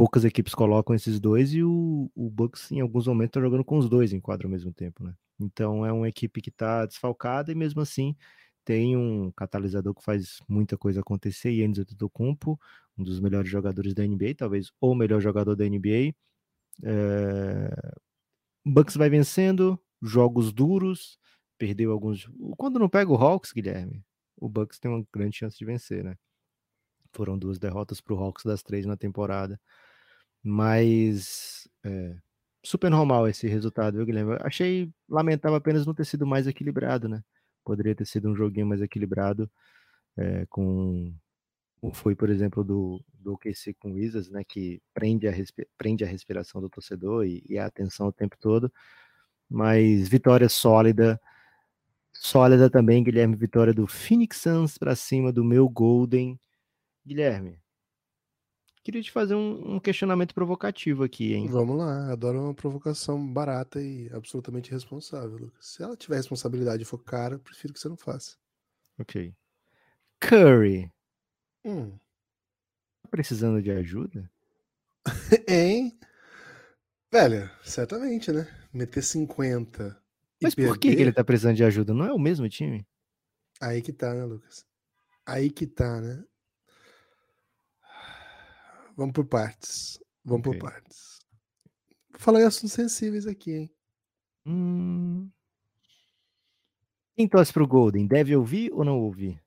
poucas 0.02 0.24
equipes 0.24 0.52
colocam 0.52 0.96
esses 0.96 1.20
dois 1.20 1.54
e 1.54 1.62
o, 1.62 2.10
o 2.12 2.28
Bucks 2.28 2.72
em 2.72 2.80
alguns 2.80 3.06
momentos 3.06 3.30
está 3.30 3.40
jogando 3.40 3.64
com 3.64 3.78
os 3.78 3.88
dois 3.88 4.12
em 4.12 4.18
quadro 4.18 4.48
ao 4.48 4.50
mesmo 4.50 4.72
tempo, 4.72 5.04
né? 5.04 5.14
Então 5.38 5.86
é 5.86 5.92
uma 5.92 6.08
equipe 6.08 6.42
que 6.42 6.48
está 6.48 6.84
desfalcada 6.84 7.52
e 7.52 7.54
mesmo 7.54 7.80
assim 7.80 8.16
tem 8.64 8.96
um 8.96 9.30
catalisador 9.30 9.94
que 9.94 10.02
faz 10.02 10.40
muita 10.48 10.76
coisa 10.76 10.98
acontecer, 10.98 11.52
Yannis 11.52 11.78
Antetokounmpo, 11.78 12.58
um 12.98 13.04
dos 13.04 13.20
melhores 13.20 13.48
jogadores 13.48 13.94
da 13.94 14.04
NBA, 14.04 14.34
talvez 14.36 14.72
o 14.80 14.92
melhor 14.92 15.20
jogador 15.20 15.54
da 15.54 15.64
NBA, 15.64 16.12
é... 16.82 17.92
Bucks 18.66 18.96
vai 18.96 19.08
vencendo, 19.08 19.78
jogos 20.02 20.52
duros, 20.52 21.16
perdeu 21.56 21.92
alguns. 21.92 22.28
Quando 22.56 22.76
não 22.80 22.88
pega 22.88 23.12
o 23.12 23.14
Hawks, 23.14 23.52
Guilherme, 23.52 24.04
o 24.36 24.48
Bucks 24.48 24.80
tem 24.80 24.90
uma 24.90 25.06
grande 25.14 25.36
chance 25.36 25.56
de 25.56 25.64
vencer, 25.64 26.02
né? 26.02 26.16
Foram 27.12 27.38
duas 27.38 27.56
derrotas 27.56 28.00
para 28.00 28.14
o 28.14 28.18
Hawks 28.18 28.44
das 28.44 28.64
três 28.64 28.84
na 28.84 28.96
temporada. 28.96 29.60
Mas 30.42 31.68
é, 31.84 32.16
super 32.64 32.90
normal 32.90 33.28
esse 33.28 33.46
resultado, 33.48 33.96
viu, 33.96 34.06
Guilherme? 34.06 34.36
achei 34.40 34.90
lamentável 35.08 35.56
apenas 35.56 35.86
não 35.86 35.94
ter 35.94 36.04
sido 36.06 36.26
mais 36.26 36.46
equilibrado, 36.46 37.08
né? 37.08 37.22
Poderia 37.64 37.94
ter 37.94 38.06
sido 38.06 38.28
um 38.28 38.36
joguinho 38.36 38.66
mais 38.66 38.82
equilibrado, 38.82 39.50
é, 40.16 40.46
com 40.46 41.14
foi, 41.92 42.14
por 42.14 42.30
exemplo, 42.30 42.62
do, 42.62 43.04
do 43.14 43.32
OKC 43.32 43.74
com 43.74 43.90
o 43.90 43.94
Wizards, 43.94 44.30
né, 44.30 44.44
que 44.44 44.80
prende 44.94 45.26
a, 45.26 45.32
prende 45.76 46.04
a 46.04 46.06
respiração 46.06 46.60
do 46.60 46.70
torcedor 46.70 47.26
e, 47.26 47.42
e, 47.48 47.58
a 47.58 47.66
atenção 47.66 48.06
o 48.06 48.12
tempo 48.12 48.36
todo, 48.38 48.72
mas 49.50 50.08
vitória 50.08 50.48
sólida. 50.48 51.20
Sólida 52.12 52.70
também, 52.70 53.02
Guilherme, 53.02 53.34
vitória 53.34 53.74
do 53.74 53.86
Phoenix 53.86 54.38
Suns 54.38 54.78
para 54.78 54.94
cima 54.94 55.32
do 55.32 55.42
meu 55.42 55.68
Golden. 55.68 56.38
Guilherme, 57.04 57.58
queria 58.82 59.02
te 59.02 59.10
fazer 59.10 59.34
um, 59.34 59.76
um, 59.76 59.80
questionamento 59.80 60.34
provocativo 60.34 61.04
aqui, 61.04 61.34
hein? 61.34 61.48
Vamos 61.48 61.76
lá, 61.76 62.12
adoro 62.12 62.40
uma 62.40 62.54
provocação 62.54 63.24
barata 63.32 63.80
e 63.80 64.10
absolutamente 64.12 64.70
responsável, 64.70 65.38
Lucas. 65.38 65.66
Se 65.66 65.82
ela 65.82 65.96
tiver 65.96 66.16
responsabilidade 66.16 66.82
e 66.82 66.86
for 66.86 66.98
cara, 66.98 67.38
prefiro 67.38 67.72
que 67.72 67.80
você 67.80 67.88
não 67.88 67.96
faça. 67.96 68.36
Ok. 68.98 69.34
Curry. 70.20 70.90
Hum. 71.64 71.90
Tá 73.02 73.08
precisando 73.10 73.62
de 73.62 73.70
ajuda? 73.70 74.30
hein? 75.48 75.98
Velho, 77.10 77.50
certamente, 77.62 78.32
né? 78.32 78.48
Meter 78.72 79.02
50 79.02 80.02
mas 80.42 80.54
por 80.54 80.76
que, 80.76 80.94
que 80.94 81.00
ele 81.00 81.12
tá 81.12 81.22
precisando 81.22 81.56
de 81.56 81.64
ajuda? 81.64 81.94
Não 81.94 82.04
é 82.04 82.12
o 82.12 82.18
mesmo 82.18 82.48
time? 82.48 82.84
Aí 83.60 83.80
que 83.80 83.92
tá, 83.92 84.12
né, 84.12 84.24
Lucas? 84.24 84.66
Aí 85.24 85.50
que 85.50 85.66
tá, 85.66 86.00
né? 86.00 86.24
Vamos 88.96 89.12
por 89.12 89.26
partes. 89.26 89.98
Vamos 90.24 90.46
okay. 90.46 90.58
por 90.58 90.70
partes. 90.70 91.20
Vou 92.10 92.20
falar 92.20 92.40
em 92.40 92.44
assuntos 92.44 92.72
sensíveis 92.72 93.26
aqui, 93.26 93.52
hein? 93.52 93.70
Hum... 94.46 95.30
Quem 97.14 97.28
torce 97.28 97.52
pro 97.52 97.66
Golden, 97.66 98.06
deve 98.06 98.34
ouvir 98.34 98.72
ou 98.72 98.84
não 98.84 98.98
ouvir? 98.98 99.42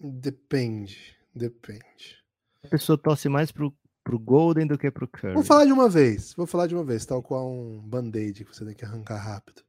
Depende, 0.00 1.16
depende. 1.34 2.24
A 2.62 2.68
pessoa 2.68 2.98
torce 2.98 3.28
mais 3.28 3.52
pro, 3.52 3.76
pro 4.02 4.18
Golden 4.18 4.66
do 4.66 4.78
que 4.78 4.90
pro 4.90 5.06
Curry. 5.06 5.34
Vou 5.34 5.44
falar 5.44 5.66
de 5.66 5.72
uma 5.72 5.88
vez, 5.88 6.32
vou 6.34 6.46
falar 6.46 6.66
de 6.66 6.74
uma 6.74 6.84
vez, 6.84 7.04
tal 7.04 7.22
qual 7.22 7.50
um 7.50 7.80
band-aid 7.86 8.44
que 8.44 8.54
você 8.54 8.64
tem 8.64 8.74
que 8.74 8.84
arrancar 8.84 9.18
rápido 9.18 9.66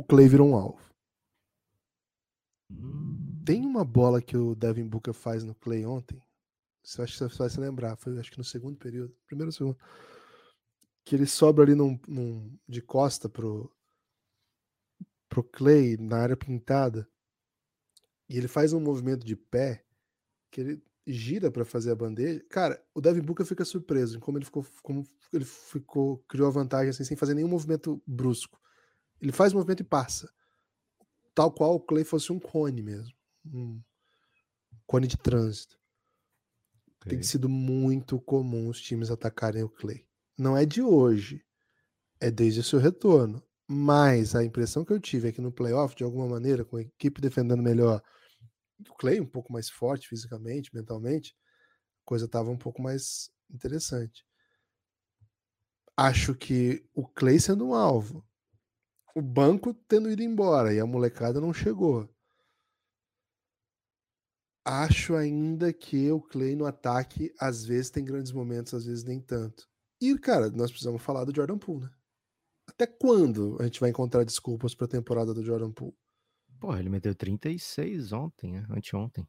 o 0.00 0.02
Clay 0.02 0.26
virou 0.26 0.48
um 0.48 0.56
alvo. 0.56 0.80
Tem 3.44 3.66
uma 3.66 3.84
bola 3.84 4.22
que 4.22 4.34
o 4.34 4.54
Devin 4.54 4.88
Booker 4.88 5.12
faz 5.12 5.44
no 5.44 5.54
Clay 5.54 5.84
ontem. 5.84 6.22
Você 6.82 7.02
acha 7.02 7.12
que 7.12 7.34
você 7.34 7.38
vai 7.38 7.50
se 7.50 7.60
lembrar? 7.60 7.96
Foi 7.96 8.18
acho 8.18 8.30
que 8.30 8.38
no 8.38 8.44
segundo 8.44 8.76
período. 8.76 9.14
Primeiro 9.26 9.48
ou 9.48 9.52
segundo. 9.52 9.78
Que 11.04 11.14
ele 11.14 11.26
sobra 11.26 11.64
ali 11.64 11.74
num, 11.74 11.98
num, 12.06 12.58
de 12.68 12.80
costa 12.80 13.28
pro, 13.28 13.74
pro 15.28 15.42
Clay 15.42 15.96
na 15.96 16.18
área 16.18 16.36
pintada. 16.36 17.08
E 18.28 18.36
ele 18.36 18.48
faz 18.48 18.72
um 18.72 18.80
movimento 18.80 19.24
de 19.24 19.36
pé 19.36 19.84
que 20.50 20.60
ele 20.60 20.82
gira 21.06 21.50
para 21.50 21.64
fazer 21.64 21.90
a 21.90 21.96
bandeja. 21.96 22.44
Cara, 22.48 22.82
o 22.94 23.00
Devin 23.00 23.22
Booker 23.22 23.44
fica 23.44 23.64
surpreso 23.64 24.16
em 24.16 24.20
como 24.20 24.38
ele 24.38 24.44
ficou, 24.44 24.64
como 24.82 25.04
ele 25.32 25.44
ficou, 25.44 26.18
criou 26.28 26.48
a 26.48 26.52
vantagem 26.52 26.90
assim, 26.90 27.04
sem 27.04 27.16
fazer 27.16 27.34
nenhum 27.34 27.48
movimento 27.48 28.02
brusco. 28.06 28.60
Ele 29.20 29.32
faz 29.32 29.52
movimento 29.52 29.80
e 29.80 29.84
passa. 29.84 30.32
Tal 31.34 31.52
qual 31.52 31.74
o 31.74 31.80
Clay 31.80 32.04
fosse 32.04 32.32
um 32.32 32.38
cone 32.38 32.82
mesmo. 32.82 33.14
Um 33.44 33.80
cone 34.86 35.06
de 35.06 35.16
trânsito. 35.16 35.79
Okay. 37.00 37.16
Tem 37.16 37.22
sido 37.22 37.48
muito 37.48 38.20
comum 38.20 38.68
os 38.68 38.80
times 38.80 39.10
atacarem 39.10 39.62
o 39.62 39.68
Clay. 39.68 40.06
Não 40.36 40.56
é 40.56 40.66
de 40.66 40.82
hoje. 40.82 41.44
É 42.20 42.30
desde 42.30 42.60
o 42.60 42.64
seu 42.64 42.78
retorno. 42.78 43.42
Mas 43.66 44.34
a 44.34 44.44
impressão 44.44 44.84
que 44.84 44.92
eu 44.92 45.00
tive 45.00 45.28
é 45.28 45.32
que 45.32 45.40
no 45.40 45.52
playoff, 45.52 45.94
de 45.94 46.02
alguma 46.02 46.26
maneira, 46.26 46.64
com 46.64 46.76
a 46.76 46.82
equipe 46.82 47.20
defendendo 47.20 47.62
melhor, 47.62 48.02
o 48.88 48.94
Clay 48.94 49.20
um 49.20 49.26
pouco 49.26 49.52
mais 49.52 49.70
forte 49.70 50.08
fisicamente, 50.08 50.74
mentalmente, 50.74 51.36
a 52.02 52.04
coisa 52.04 52.26
estava 52.26 52.50
um 52.50 52.56
pouco 52.56 52.82
mais 52.82 53.30
interessante. 53.48 54.24
Acho 55.96 56.34
que 56.34 56.84
o 56.94 57.06
Clay 57.06 57.38
sendo 57.38 57.66
um 57.68 57.74
alvo, 57.74 58.26
o 59.14 59.22
banco 59.22 59.72
tendo 59.72 60.10
ido 60.10 60.22
embora 60.22 60.72
e 60.74 60.80
a 60.80 60.86
molecada 60.86 61.40
não 61.40 61.52
chegou. 61.52 62.08
Acho 64.72 65.16
ainda 65.16 65.72
que 65.72 66.12
o 66.12 66.20
Clay 66.20 66.54
no 66.54 66.64
ataque 66.64 67.34
às 67.40 67.64
vezes 67.64 67.90
tem 67.90 68.04
grandes 68.04 68.30
momentos, 68.30 68.72
às 68.72 68.84
vezes 68.84 69.02
nem 69.02 69.20
tanto. 69.20 69.68
E, 70.00 70.16
cara, 70.16 70.48
nós 70.48 70.70
precisamos 70.70 71.02
falar 71.02 71.24
do 71.24 71.34
Jordan 71.34 71.58
Poole, 71.58 71.86
né? 71.86 71.90
Até 72.68 72.86
quando 72.86 73.56
a 73.58 73.64
gente 73.64 73.80
vai 73.80 73.90
encontrar 73.90 74.22
desculpas 74.22 74.72
para 74.72 74.84
a 74.84 74.88
temporada 74.88 75.34
do 75.34 75.42
Jordan 75.42 75.72
Poole? 75.72 75.98
Porra, 76.60 76.78
ele 76.78 76.88
meteu 76.88 77.12
36 77.16 78.12
ontem, 78.12 78.52
né? 78.52 78.66
Anteontem. 78.70 79.28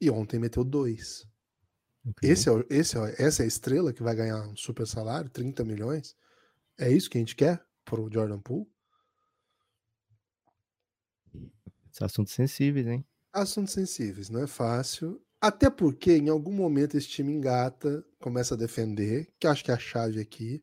E 0.00 0.10
ontem 0.10 0.40
meteu 0.40 0.64
2. 0.64 1.24
Okay. 2.08 2.28
Esse 2.28 2.50
é, 2.50 2.66
esse 2.68 2.98
é, 2.98 3.14
essa 3.16 3.42
é 3.42 3.44
a 3.44 3.46
estrela 3.46 3.92
que 3.92 4.02
vai 4.02 4.16
ganhar 4.16 4.44
um 4.48 4.56
super 4.56 4.88
salário, 4.88 5.30
30 5.30 5.64
milhões? 5.64 6.16
É 6.76 6.90
isso 6.90 7.08
que 7.08 7.16
a 7.16 7.20
gente 7.20 7.36
quer 7.36 7.64
pro 7.84 8.10
Jordan 8.12 8.40
Poole? 8.40 8.66
Assuntos 12.00 12.34
sensíveis, 12.34 12.88
hein? 12.88 13.06
Assuntos 13.38 13.72
sensíveis, 13.72 14.28
não 14.28 14.42
é 14.42 14.46
fácil. 14.46 15.20
Até 15.40 15.70
porque 15.70 16.16
em 16.16 16.28
algum 16.28 16.52
momento 16.52 16.96
esse 16.96 17.06
time 17.06 17.32
engata, 17.32 18.04
começa 18.18 18.54
a 18.54 18.58
defender, 18.58 19.28
que 19.38 19.46
acho 19.46 19.64
que 19.64 19.70
é 19.70 19.74
a 19.74 19.78
chave 19.78 20.20
aqui, 20.20 20.60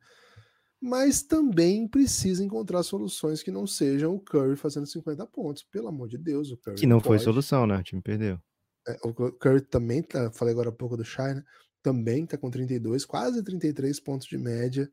mas 0.81 1.23
também 1.23 1.88
precisa 1.88 2.43
encontrar 2.43 2.83
soluções 2.83 3.41
que 3.41 3.49
não 3.49 3.65
sejam 3.65 4.13
o 4.13 4.19
Curry 4.19 4.57
fazendo 4.57 4.85
50 4.85 5.25
pontos. 5.27 5.63
Pelo 5.63 5.88
amor 5.88 6.09
de 6.09 6.17
Deus, 6.17 6.51
o 6.51 6.57
Curry. 6.57 6.75
Que 6.75 6.85
não, 6.85 6.99
foi 6.99 7.17
solução, 7.17 7.65
né? 7.65 7.77
O 7.77 7.83
time 7.83 8.01
perdeu. 8.01 8.38
É, 8.85 8.97
o 9.03 9.13
Curry 9.13 9.61
também 9.61 10.03
tá, 10.03 10.29
falei 10.31 10.51
agora 10.51 10.69
há 10.69 10.73
pouco 10.73 10.97
do 10.97 11.05
Shai, 11.05 11.33
né? 11.33 11.43
Também 11.81 12.25
tá 12.25 12.38
com 12.38 12.51
32, 12.51 13.05
quase 13.05 13.41
33 13.41 13.97
pontos 14.01 14.27
de 14.27 14.38
média. 14.38 14.91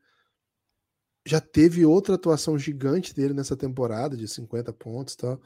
Já 1.27 1.41
teve 1.41 1.85
outra 1.85 2.15
atuação 2.15 2.57
gigante 2.57 3.13
dele 3.13 3.33
nessa 3.33 3.57
temporada, 3.57 4.15
de 4.15 4.27
50 4.27 4.71
pontos 4.71 5.15
e 5.15 5.17
tal 5.17 5.41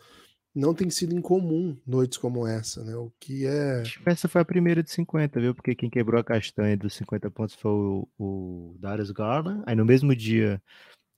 não 0.57 0.73
tem 0.73 0.89
sido 0.89 1.15
incomum 1.15 1.77
noites 1.85 2.17
como 2.17 2.47
essa, 2.47 2.83
né? 2.83 2.95
O 2.95 3.11
que 3.19 3.45
é. 3.45 3.83
Essa 4.05 4.27
foi 4.27 4.41
a 4.41 4.45
primeira 4.45 4.81
de 4.81 4.89
50, 4.89 5.39
viu? 5.39 5.53
Porque 5.53 5.75
quem 5.75 5.89
quebrou 5.89 6.19
a 6.19 6.23
castanha 6.23 6.75
dos 6.75 6.95
50 6.95 7.29
pontos 7.29 7.55
foi 7.55 7.71
o, 7.71 8.07
o 8.17 8.75
Darius 8.79 9.11
Garland. 9.11 9.61
Aí 9.67 9.75
no 9.75 9.85
mesmo 9.85 10.15
dia 10.15 10.61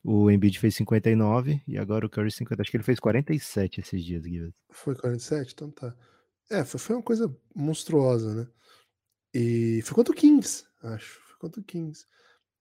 o 0.03 0.29
Embiid 0.29 0.59
fez 0.59 0.75
59 0.75 1.61
e 1.65 1.77
agora 1.77 2.05
o 2.05 2.09
Curry 2.09 2.29
50. 2.29 2.61
Acho 2.61 2.69
que 2.69 2.77
ele 2.77 2.83
fez 2.83 2.99
47 2.99 3.79
esses 3.79 4.03
dias, 4.03 4.23
Guilherme. 4.23 4.53
Foi 4.71 4.93
47? 4.93 5.53
Então 5.53 5.71
tá. 5.71 5.95
É, 6.49 6.65
foi, 6.65 6.79
foi 6.79 6.95
uma 6.97 7.03
coisa 7.03 7.33
monstruosa, 7.55 8.33
né? 8.33 8.47
E 9.33 9.81
foi 9.83 9.95
contra 9.95 10.11
o 10.11 10.15
Kings, 10.15 10.65
acho. 10.83 11.17
Foi 11.21 11.37
contra 11.39 11.61
o 11.61 11.63
Kings. 11.63 12.05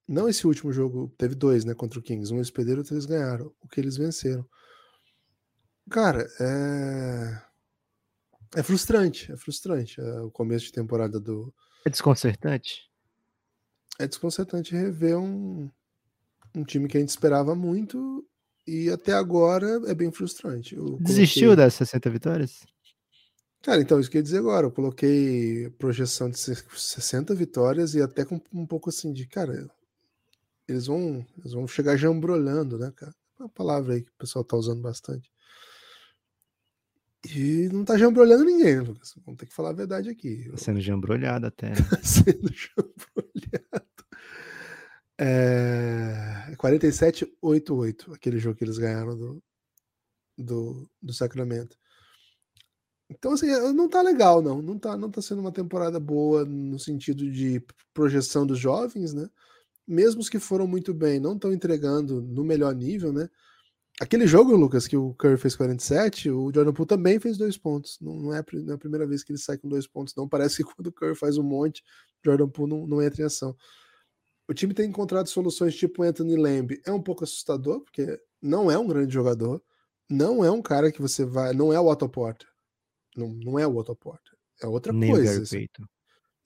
Não 0.07 0.29
esse 0.29 0.47
último 0.47 0.73
jogo, 0.73 1.12
teve 1.19 1.35
dois, 1.35 1.64
né? 1.64 1.75
Contra 1.75 1.99
o 1.99 2.03
Kings. 2.03 2.33
Um 2.33 2.37
eles 2.37 2.53
perderam, 2.53 2.79
outro 2.79 2.95
eles 2.95 3.05
ganharam. 3.05 3.53
O 3.61 3.67
que 3.67 3.81
eles 3.81 3.97
venceram. 3.97 4.47
Cara, 5.90 6.29
é. 6.40 7.48
É 8.57 8.62
frustrante, 8.62 9.31
é 9.31 9.37
frustrante 9.37 10.01
é 10.01 10.20
o 10.20 10.31
começo 10.31 10.66
de 10.66 10.72
temporada 10.72 11.20
do. 11.20 11.53
É 11.85 11.90
desconcertante? 11.90 12.88
É 13.98 14.07
desconcertante 14.07 14.74
rever 14.74 15.18
um, 15.18 15.70
um 16.55 16.64
time 16.64 16.88
que 16.88 16.96
a 16.96 17.01
gente 17.01 17.11
esperava 17.11 17.55
muito 17.55 18.27
e 18.66 18.90
até 18.90 19.12
agora 19.12 19.81
é 19.87 19.94
bem 19.94 20.11
frustrante. 20.11 20.74
Eu 20.77 20.98
Desistiu 21.01 21.48
coloquei... 21.48 21.64
das 21.64 21.74
60 21.74 22.11
vitórias? 22.11 22.66
Cara, 23.62 23.81
então, 23.81 23.98
isso 23.98 24.11
que 24.11 24.16
eu 24.16 24.20
ia 24.20 24.24
dizer 24.24 24.38
agora. 24.38 24.66
Eu 24.66 24.70
coloquei 24.70 25.68
projeção 25.79 26.31
de 26.31 26.38
60 26.38 27.35
vitórias 27.35 27.94
e 27.94 28.01
até 28.01 28.24
com 28.24 28.40
um 28.53 28.66
pouco 28.66 28.88
assim 28.88 29.12
de, 29.12 29.27
cara, 29.27 29.68
eles 30.66 30.87
vão, 30.87 31.27
eles 31.38 31.53
vão 31.53 31.66
chegar 31.66 31.96
jambrolhando, 31.96 32.79
né, 32.79 32.92
cara? 32.94 33.12
É 33.38 33.42
uma 33.42 33.48
palavra 33.48 33.94
aí 33.94 34.03
que 34.03 34.11
o 34.11 34.18
pessoal 34.18 34.44
tá 34.44 34.57
usando 34.57 34.81
bastante. 34.81 35.31
E 37.27 37.69
não 37.73 37.85
tá 37.85 37.98
jambrolhando 37.98 38.44
ninguém, 38.44 38.77
né, 38.77 38.81
Lucas? 38.81 39.14
Vamos 39.25 39.38
ter 39.38 39.46
que 39.46 39.54
falar 39.54 39.71
a 39.71 39.75
verdade 39.75 40.08
aqui. 40.08 40.48
Tá 40.50 40.56
sendo 40.56 40.81
jambrolhado 40.81 41.46
até. 41.46 41.71
Né? 41.71 41.77
sendo 42.02 42.50
jambrolhado. 42.52 43.88
É... 45.21 46.54
47-8-8, 46.56 48.14
aquele 48.14 48.38
jogo 48.38 48.56
que 48.56 48.64
eles 48.64 48.79
ganharam 48.79 49.16
do, 49.16 49.42
do, 50.37 50.90
do 51.02 51.12
Sacramento. 51.12 51.77
Então, 53.10 53.33
assim, 53.33 53.48
não 53.73 53.88
tá 53.88 54.00
legal, 54.02 54.40
não. 54.40 54.62
Não 54.62 54.79
tá, 54.79 54.96
não 54.96 55.10
tá 55.10 55.21
sendo 55.21 55.40
uma 55.40 55.52
temporada 55.52 55.98
boa 55.98 56.44
no 56.44 56.79
sentido 56.79 57.31
de 57.31 57.60
projeção 57.92 58.46
dos 58.46 58.58
jovens, 58.58 59.12
né? 59.12 59.29
Mesmo 59.87 60.21
os 60.21 60.29
que 60.29 60.38
foram 60.38 60.66
muito 60.66 60.92
bem, 60.94 61.19
não 61.19 61.35
estão 61.35 61.52
entregando 61.52 62.21
no 62.21 62.44
melhor 62.44 62.75
nível, 62.75 63.12
né? 63.12 63.29
Aquele 64.01 64.29
jogo, 64.29 64.55
Lucas, 64.55 64.87
que 64.87 64.96
o 64.96 65.13
Curry 65.15 65.37
fez 65.37 65.57
47, 65.57 66.31
o 66.31 66.53
Jordan 66.55 66.73
Poole 66.73 66.87
também 66.87 67.19
fez 67.19 67.37
dois 67.37 67.57
pontos. 67.57 67.99
Não, 68.01 68.15
não, 68.15 68.35
é, 68.35 68.44
não 68.53 68.73
é 68.73 68.75
a 68.75 68.79
primeira 68.79 69.07
vez 69.07 69.25
que 69.25 69.33
ele 69.33 69.38
sai 69.38 69.59
com 69.59 69.69
dois 69.69 69.88
pontos, 69.88 70.15
não. 70.15 70.29
Parece 70.29 70.59
que 70.59 70.63
quando 70.75 70.87
o 70.87 70.92
Curry 70.92 71.17
faz 71.17 71.37
um 71.37 71.42
monte, 71.42 71.83
o 72.25 72.31
Jordan 72.31 72.49
Poole 72.49 72.71
não, 72.71 72.87
não 72.87 73.03
entra 73.03 73.23
em 73.23 73.25
ação. 73.25 73.57
O 74.49 74.55
time 74.55 74.73
tem 74.73 74.88
encontrado 74.88 75.29
soluções 75.29 75.75
tipo 75.75 76.03
Anthony 76.03 76.37
Lamb. 76.37 76.81
É 76.87 76.92
um 76.92 77.03
pouco 77.03 77.25
assustador, 77.25 77.81
porque 77.81 78.19
não 78.40 78.71
é 78.71 78.79
um 78.79 78.87
grande 78.87 79.13
jogador. 79.13 79.63
Não 80.09 80.44
é 80.44 80.51
um 80.51 80.63
cara 80.63 80.90
que 80.90 81.03
você 81.03 81.25
vai. 81.25 81.53
Não 81.53 81.73
é 81.73 81.79
o 81.79 81.87
Otto 81.87 82.09
Porter. 82.09 82.49
Não, 83.17 83.29
não 83.29 83.59
é 83.59 83.67
o 83.67 83.77
Otto 83.77 83.94
Porter. 83.94 84.33
É 84.63 84.67
outra 84.67 84.92
Nem 84.92 85.11
coisa. 85.11 85.25
O 85.25 85.33
Gary 85.33 85.42
assim. 85.42 85.57
Payton. 85.57 85.85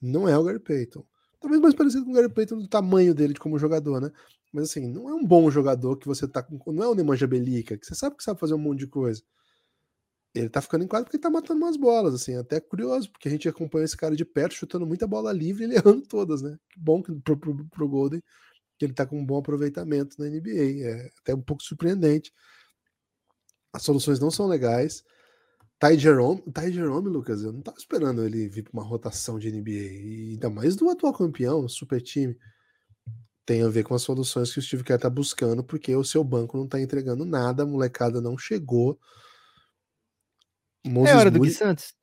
Não 0.01 0.27
é 0.27 0.37
o 0.37 0.43
Gary 0.43 0.59
Payton. 0.59 1.05
talvez 1.39 1.61
mais 1.61 1.75
parecido 1.75 2.03
com 2.03 2.11
o 2.11 2.13
Gary 2.13 2.29
Payton 2.29 2.57
do 2.57 2.67
tamanho 2.67 3.13
dele 3.13 3.33
de 3.33 3.39
como 3.39 3.57
jogador, 3.57 4.01
né? 4.01 4.11
Mas 4.53 4.69
assim, 4.69 4.87
não 4.87 5.09
é 5.09 5.13
um 5.13 5.25
bom 5.25 5.49
jogador 5.49 5.97
que 5.97 6.07
você 6.07 6.27
tá 6.27 6.43
com. 6.43 6.71
Não 6.71 6.83
é 6.83 6.87
o 6.87 6.95
Nemanja 6.95 7.25
Belica, 7.25 7.77
que 7.77 7.85
você 7.85 7.95
sabe 7.95 8.15
que 8.15 8.23
sabe 8.23 8.39
fazer 8.39 8.53
um 8.53 8.59
monte 8.59 8.79
de 8.79 8.87
coisa. 8.87 9.23
Ele 10.35 10.49
tá 10.49 10.61
ficando 10.61 10.83
em 10.83 10.87
quadro 10.87 11.05
porque 11.05 11.17
ele 11.17 11.23
tá 11.23 11.29
matando 11.29 11.63
umas 11.63 11.77
bolas, 11.77 12.13
assim, 12.13 12.35
até 12.35 12.59
curioso, 12.59 13.11
porque 13.11 13.27
a 13.27 13.31
gente 13.31 13.47
acompanha 13.49 13.85
esse 13.85 13.97
cara 13.97 14.15
de 14.15 14.25
perto 14.25 14.55
chutando 14.55 14.85
muita 14.85 15.07
bola 15.07 15.31
livre 15.31 15.65
e 15.65 15.73
errando 15.75 16.03
todas, 16.03 16.41
né? 16.41 16.57
Que 16.69 16.79
bom 16.79 17.01
que, 17.03 17.13
pro, 17.21 17.37
pro, 17.37 17.65
pro 17.65 17.89
Golden 17.89 18.21
que 18.77 18.85
ele 18.85 18.93
tá 18.93 19.05
com 19.05 19.19
um 19.19 19.25
bom 19.25 19.37
aproveitamento 19.37 20.17
na 20.19 20.27
NBA. 20.27 20.83
É 20.83 21.11
até 21.19 21.33
um 21.33 21.41
pouco 21.41 21.63
surpreendente. 21.63 22.33
As 23.71 23.83
soluções 23.83 24.19
não 24.19 24.31
são 24.31 24.47
legais. 24.47 25.03
Ty 25.79 25.97
Jerome, 25.97 26.41
Ty 26.53 26.71
Jerome, 26.71 27.09
Lucas, 27.09 27.43
eu 27.43 27.51
não 27.51 27.61
tava 27.61 27.77
esperando 27.77 28.23
ele 28.23 28.47
vir 28.47 28.63
para 28.63 28.73
uma 28.73 28.83
rotação 28.83 29.37
de 29.37 29.51
NBA, 29.51 29.69
e 29.69 30.29
ainda 30.31 30.49
mais 30.49 30.75
do 30.77 30.89
atual 30.89 31.13
campeão, 31.13 31.67
super 31.67 32.01
time 32.01 32.37
tem 33.45 33.61
a 33.61 33.69
ver 33.69 33.83
com 33.83 33.93
as 33.93 34.01
soluções 34.01 34.51
que 34.51 34.59
o 34.59 34.61
Steve 34.61 34.83
Kerr 34.83 34.99
tá 34.99 35.09
buscando, 35.09 35.63
porque 35.63 35.95
o 35.95 36.03
seu 36.03 36.23
banco 36.23 36.57
não 36.57 36.67
tá 36.67 36.79
entregando 36.79 37.25
nada, 37.25 37.63
a 37.63 37.65
molecada 37.65 38.21
não 38.21 38.37
chegou. 38.37 38.99
Moses 40.85 41.13
é 41.13 41.17
hora 41.17 41.31
do 41.31 41.39
Gui 41.39 41.51
Santos. 41.51 41.93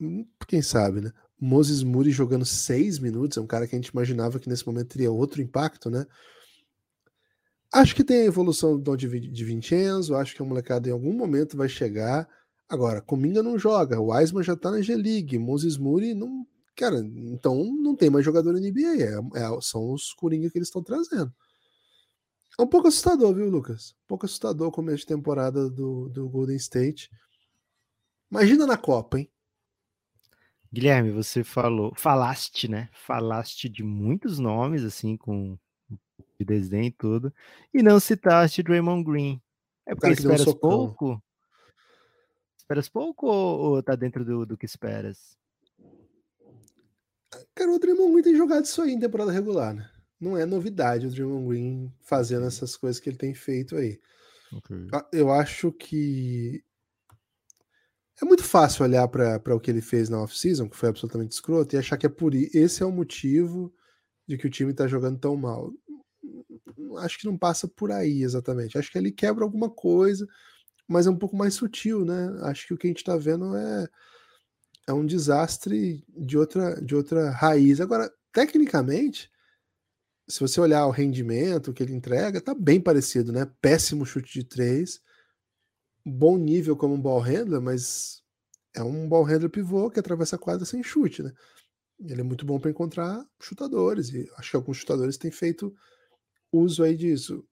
Hum, 0.00 0.26
quem 0.46 0.62
sabe, 0.62 1.00
né? 1.00 1.12
Moses 1.40 1.82
Moody 1.82 2.10
jogando 2.10 2.44
seis 2.44 2.98
minutos, 2.98 3.36
é 3.36 3.40
um 3.40 3.46
cara 3.46 3.66
que 3.66 3.74
a 3.74 3.78
gente 3.78 3.88
imaginava 3.88 4.38
que 4.38 4.48
nesse 4.48 4.66
momento 4.66 4.88
teria 4.88 5.10
outro 5.10 5.42
impacto, 5.42 5.90
né? 5.90 6.06
Acho 7.72 7.94
que 7.94 8.04
tem 8.04 8.22
a 8.22 8.26
evolução 8.26 8.78
do 8.78 8.96
de, 8.96 9.08
de 9.20 9.44
Vincenzo, 9.44 10.14
acho 10.14 10.34
que 10.34 10.42
a 10.42 10.44
molecada 10.44 10.88
em 10.88 10.92
algum 10.92 11.12
momento 11.12 11.56
vai 11.56 11.68
chegar. 11.68 12.28
Agora, 12.68 13.02
Cominga 13.02 13.42
não 13.42 13.58
joga, 13.58 14.00
o 14.00 14.12
Wiseman 14.12 14.42
já 14.42 14.56
tá 14.56 14.70
na 14.70 14.80
G-League, 14.80 15.38
Moses 15.38 15.76
Moody 15.76 16.14
não 16.14 16.46
Cara, 16.76 16.98
então 16.98 17.64
não 17.64 17.96
tem 17.96 18.10
mais 18.10 18.24
jogador 18.24 18.52
na 18.52 18.60
NBA. 18.60 19.02
É, 19.02 19.14
é, 19.40 19.60
são 19.62 19.92
os 19.92 20.12
Coringa 20.12 20.50
que 20.50 20.58
eles 20.58 20.68
estão 20.68 20.82
trazendo. 20.82 21.34
É 22.58 22.62
um 22.62 22.66
pouco 22.66 22.88
assustador, 22.88 23.34
viu, 23.34 23.48
Lucas? 23.48 23.94
Um 24.04 24.06
pouco 24.08 24.26
assustador 24.26 24.68
o 24.68 24.72
começo 24.72 24.98
de 24.98 25.06
temporada 25.06 25.70
do, 25.70 26.08
do 26.10 26.28
Golden 26.28 26.56
State. 26.56 27.10
Imagina 28.30 28.66
na 28.66 28.76
Copa, 28.76 29.18
hein? 29.18 29.30
Guilherme, 30.72 31.10
você 31.10 31.42
falou, 31.42 31.94
falaste, 31.96 32.68
né? 32.68 32.90
Falaste 32.92 33.68
de 33.68 33.82
muitos 33.82 34.38
nomes, 34.38 34.84
assim, 34.84 35.16
com 35.16 35.58
de 36.38 36.44
desenho 36.44 36.84
e 36.84 36.90
tudo, 36.90 37.32
e 37.72 37.82
não 37.82 37.98
citaste 37.98 38.62
Draymond 38.62 39.02
Green. 39.04 39.40
É 39.86 39.94
porque 39.94 40.10
esperas 40.10 40.46
um 40.46 40.54
pouco? 40.54 41.22
Esperas 42.58 42.88
pouco 42.88 43.26
ou, 43.26 43.58
ou 43.76 43.82
tá 43.82 43.94
dentro 43.94 44.24
do, 44.24 44.44
do 44.44 44.56
que 44.56 44.66
esperas? 44.66 45.38
Cara, 47.54 47.72
o 47.72 47.78
Draymond 47.78 48.12
Green 48.12 48.22
tem 48.22 48.36
jogado 48.36 48.64
isso 48.64 48.82
aí 48.82 48.92
em 48.92 49.00
temporada 49.00 49.32
regular, 49.32 49.74
né? 49.74 49.88
Não 50.20 50.36
é 50.36 50.46
novidade 50.46 51.06
o 51.06 51.10
Draymond 51.10 51.48
Green 51.48 51.92
fazendo 52.00 52.46
essas 52.46 52.76
coisas 52.76 53.00
que 53.00 53.10
ele 53.10 53.18
tem 53.18 53.34
feito 53.34 53.76
aí. 53.76 54.00
Okay. 54.52 54.86
Ah, 54.92 55.06
eu 55.12 55.30
acho 55.30 55.72
que 55.72 56.62
é 58.20 58.24
muito 58.24 58.44
fácil 58.44 58.84
olhar 58.84 59.06
para 59.08 59.54
o 59.54 59.60
que 59.60 59.70
ele 59.70 59.82
fez 59.82 60.08
na 60.08 60.22
off-season, 60.22 60.68
que 60.68 60.76
foi 60.76 60.88
absolutamente 60.88 61.34
escroto, 61.34 61.74
e 61.74 61.78
achar 61.78 61.98
que 61.98 62.06
é 62.06 62.08
por 62.08 62.34
esse 62.34 62.82
é 62.82 62.86
o 62.86 62.92
motivo 62.92 63.74
de 64.26 64.38
que 64.38 64.46
o 64.46 64.50
time 64.50 64.72
tá 64.72 64.86
jogando 64.86 65.18
tão 65.18 65.36
mal. 65.36 65.70
Acho 66.98 67.18
que 67.18 67.26
não 67.26 67.36
passa 67.36 67.68
por 67.68 67.92
aí 67.92 68.22
exatamente. 68.22 68.78
Acho 68.78 68.90
que 68.90 68.96
ele 68.96 69.12
quebra 69.12 69.44
alguma 69.44 69.68
coisa, 69.68 70.26
mas 70.88 71.06
é 71.06 71.10
um 71.10 71.18
pouco 71.18 71.36
mais 71.36 71.54
sutil, 71.54 72.04
né? 72.04 72.38
Acho 72.42 72.66
que 72.66 72.74
o 72.74 72.78
que 72.78 72.86
a 72.86 72.90
gente 72.90 73.04
tá 73.04 73.16
vendo 73.16 73.54
é 73.54 73.86
é 74.86 74.92
um 74.92 75.04
desastre 75.04 76.04
de 76.08 76.38
outra, 76.38 76.80
de 76.80 76.94
outra 76.94 77.30
raiz. 77.30 77.80
Agora, 77.80 78.10
tecnicamente, 78.32 79.30
se 80.28 80.40
você 80.40 80.60
olhar 80.60 80.86
o 80.86 80.90
rendimento 80.90 81.72
que 81.72 81.82
ele 81.82 81.94
entrega, 81.94 82.40
tá 82.40 82.54
bem 82.54 82.80
parecido, 82.80 83.32
né? 83.32 83.50
Péssimo 83.60 84.06
chute 84.06 84.32
de 84.32 84.44
três, 84.44 85.00
bom 86.04 86.36
nível 86.36 86.76
como 86.76 86.94
um 86.94 87.00
ball 87.00 87.20
handler, 87.20 87.60
mas 87.60 88.22
é 88.74 88.82
um 88.82 89.08
ball 89.08 89.24
handler 89.24 89.50
pivô 89.50 89.90
que 89.90 90.00
atravessa 90.00 90.36
a 90.36 90.38
quadra 90.38 90.64
sem 90.64 90.82
chute, 90.82 91.22
né? 91.22 91.32
Ele 91.98 92.20
é 92.20 92.24
muito 92.24 92.44
bom 92.44 92.60
para 92.60 92.70
encontrar 92.70 93.24
chutadores, 93.40 94.10
e 94.10 94.30
acho 94.36 94.50
que 94.50 94.56
alguns 94.56 94.76
chutadores 94.78 95.16
têm 95.16 95.30
feito 95.30 95.74
uso 96.52 96.82
aí 96.82 96.96
disso. 96.96 97.44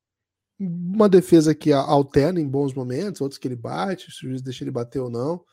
Uma 0.59 1.09
defesa 1.09 1.55
que 1.55 1.73
alterna 1.73 2.41
em 2.41 2.49
bons 2.49 2.75
momentos, 2.75 3.21
outros 3.21 3.39
que 3.39 3.49
ele 3.49 3.57
bate, 3.57 4.11
se 4.13 4.27
o 4.27 4.29
juiz 4.29 4.43
deixa 4.43 4.63
ele 4.63 4.71
bater 4.71 5.01
ou 5.01 5.11
não. 5.11 5.45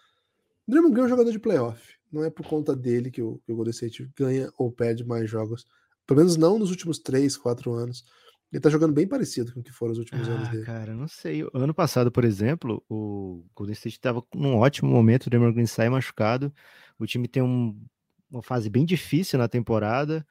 O 0.68 0.72
Draymond 0.72 0.93
Green 0.93 1.03
é 1.03 1.05
um 1.05 1.09
jogador 1.09 1.32
de 1.32 1.39
playoff. 1.39 1.95
Não 2.12 2.24
é 2.24 2.30
por 2.30 2.45
conta 2.45 2.76
dele 2.76 3.09
que 3.09 3.22
o, 3.22 3.39
que 3.45 3.51
o 3.51 3.55
Golden 3.55 3.72
State 3.72 4.09
ganha 4.16 4.51
ou 4.57 4.72
perde 4.72 5.05
mais 5.05 5.30
jogos. 5.30 5.66
Pelo 6.05 6.20
menos 6.20 6.36
não 6.36 6.59
nos 6.59 6.70
últimos 6.70 6.99
3, 6.99 7.38
4 7.38 7.74
anos. 7.74 8.03
Ele 8.51 8.59
tá 8.59 8.70
jogando 8.70 8.93
bem 8.93 9.07
parecido 9.07 9.53
com 9.53 9.62
o 9.62 9.64
que 9.64 9.72
foram 9.72 9.93
os 9.93 9.97
últimos 9.97 10.28
ah, 10.28 10.32
anos 10.34 10.49
dele. 10.49 10.66
Cara, 10.66 10.93
não 10.93 11.07
sei. 11.07 11.47
Ano 11.53 11.74
passado, 11.74 12.12
por 12.12 12.26
exemplo, 12.26 12.84
o 12.89 13.45
Golden 13.55 13.74
State 13.74 13.95
estava 13.95 14.22
num 14.36 14.57
ótimo 14.57 14.91
momento, 14.91 15.28
o 15.28 15.30
Draymond 15.30 15.53
Green 15.53 15.66
sai 15.66 15.89
machucado. 15.89 16.53
O 16.99 17.05
time 17.05 17.30
tem 17.30 17.41
um, 17.41 17.82
uma 18.30 18.43
fase 18.43 18.70
bem 18.70 18.84
difícil 18.84 19.39
na 19.39 19.47
temporada. 19.47 20.26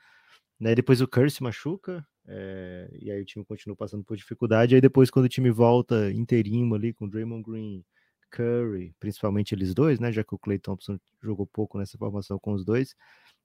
Né? 0.58 0.74
Depois 0.74 1.00
o 1.00 1.08
Curry 1.08 1.30
se 1.30 1.42
machuca. 1.42 2.06
É, 2.28 2.90
e 3.00 3.10
aí 3.10 3.22
o 3.22 3.24
time 3.24 3.44
continua 3.44 3.74
passando 3.74 4.04
por 4.04 4.18
dificuldade. 4.18 4.74
Aí 4.74 4.80
depois, 4.82 5.10
quando 5.10 5.24
o 5.24 5.28
time 5.28 5.50
volta 5.50 6.12
inteirinho 6.12 6.74
ali 6.74 6.92
com 6.92 7.06
o 7.06 7.10
Draymond 7.10 7.42
Green, 7.42 7.82
Curry, 8.30 8.94
principalmente 9.00 9.54
eles 9.54 9.74
dois, 9.74 9.98
né? 9.98 10.12
Já 10.12 10.24
que 10.24 10.34
o 10.34 10.38
Clay 10.38 10.58
Thompson 10.58 10.98
jogou 11.22 11.46
pouco 11.46 11.78
nessa 11.78 11.98
formação 11.98 12.38
com 12.38 12.52
os 12.52 12.64
dois, 12.64 12.94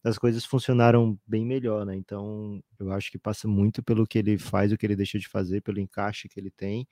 as 0.03 0.17
coisas 0.17 0.45
funcionaram 0.45 1.19
bem 1.25 1.45
melhor, 1.45 1.85
né? 1.85 1.95
Então, 1.95 2.61
eu 2.79 2.91
acho 2.91 3.11
que 3.11 3.17
passa 3.17 3.47
muito 3.47 3.83
pelo 3.83 4.05
que 4.07 4.19
ele 4.19 4.37
faz, 4.37 4.71
o 4.71 4.77
que 4.77 4.85
ele 4.85 4.95
deixa 4.95 5.17
de 5.17 5.27
fazer, 5.27 5.61
pelo 5.61 5.79
encaixe 5.79 6.29
que 6.29 6.39
ele 6.39 6.51
tem, 6.51 6.87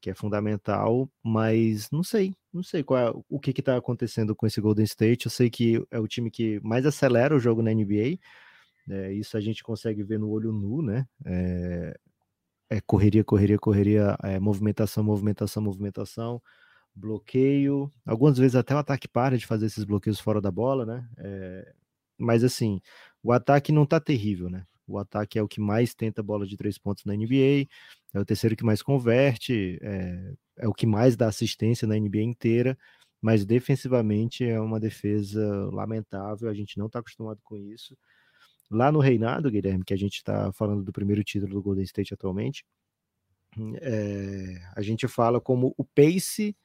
que 0.00 0.10
é 0.10 0.14
fundamental, 0.14 1.10
mas 1.22 1.90
não 1.90 2.02
sei, 2.02 2.34
não 2.52 2.62
sei 2.62 2.82
qual 2.84 3.00
é, 3.00 3.12
o 3.28 3.40
que 3.40 3.50
está 3.50 3.76
acontecendo 3.76 4.34
com 4.36 4.46
esse 4.46 4.60
Golden 4.60 4.84
State. 4.84 5.26
Eu 5.26 5.30
sei 5.30 5.50
que 5.50 5.84
é 5.90 5.98
o 5.98 6.06
time 6.08 6.30
que 6.30 6.60
mais 6.62 6.86
acelera 6.86 7.34
o 7.34 7.40
jogo 7.40 7.62
na 7.62 7.72
NBA, 7.72 8.18
é, 8.88 9.12
isso 9.12 9.36
a 9.36 9.40
gente 9.40 9.62
consegue 9.64 10.02
ver 10.02 10.18
no 10.18 10.30
olho 10.30 10.52
nu, 10.52 10.82
né? 10.82 11.06
É, 11.24 11.98
é 12.70 12.80
correria, 12.80 13.24
correria, 13.24 13.58
correria, 13.58 14.16
é, 14.22 14.38
movimentação, 14.38 15.02
movimentação, 15.02 15.62
movimentação 15.62 16.40
bloqueio, 16.96 17.90
algumas 18.04 18.38
vezes 18.38 18.56
até 18.56 18.74
o 18.74 18.78
ataque 18.78 19.06
para 19.06 19.36
de 19.36 19.46
fazer 19.46 19.66
esses 19.66 19.84
bloqueios 19.84 20.18
fora 20.18 20.40
da 20.40 20.50
bola, 20.50 20.86
né? 20.86 21.08
É, 21.18 21.74
mas 22.18 22.42
assim, 22.42 22.80
o 23.22 23.32
ataque 23.32 23.70
não 23.70 23.84
tá 23.84 24.00
terrível, 24.00 24.48
né? 24.48 24.66
O 24.86 24.98
ataque 24.98 25.38
é 25.38 25.42
o 25.42 25.48
que 25.48 25.60
mais 25.60 25.94
tenta 25.94 26.22
bola 26.22 26.46
de 26.46 26.56
três 26.56 26.78
pontos 26.78 27.04
na 27.04 27.14
NBA, 27.14 27.68
é 28.14 28.20
o 28.20 28.24
terceiro 28.24 28.56
que 28.56 28.64
mais 28.64 28.82
converte, 28.82 29.78
é, 29.82 30.34
é 30.58 30.68
o 30.68 30.72
que 30.72 30.86
mais 30.86 31.16
dá 31.16 31.28
assistência 31.28 31.86
na 31.86 31.96
NBA 31.96 32.22
inteira, 32.22 32.78
mas 33.20 33.44
defensivamente 33.44 34.44
é 34.44 34.60
uma 34.60 34.80
defesa 34.80 35.68
lamentável, 35.72 36.48
a 36.48 36.54
gente 36.54 36.78
não 36.78 36.86
está 36.86 37.00
acostumado 37.00 37.40
com 37.42 37.56
isso. 37.56 37.96
Lá 38.70 38.90
no 38.90 39.00
reinado, 39.00 39.50
Guilherme, 39.50 39.84
que 39.84 39.94
a 39.94 39.98
gente 39.98 40.16
está 40.16 40.52
falando 40.52 40.82
do 40.82 40.92
primeiro 40.92 41.22
título 41.22 41.54
do 41.54 41.62
Golden 41.62 41.84
State 41.84 42.14
atualmente, 42.14 42.64
é, 43.80 44.60
a 44.74 44.82
gente 44.82 45.08
fala 45.08 45.40
como 45.40 45.74
o 45.76 45.84
pace 45.84 46.56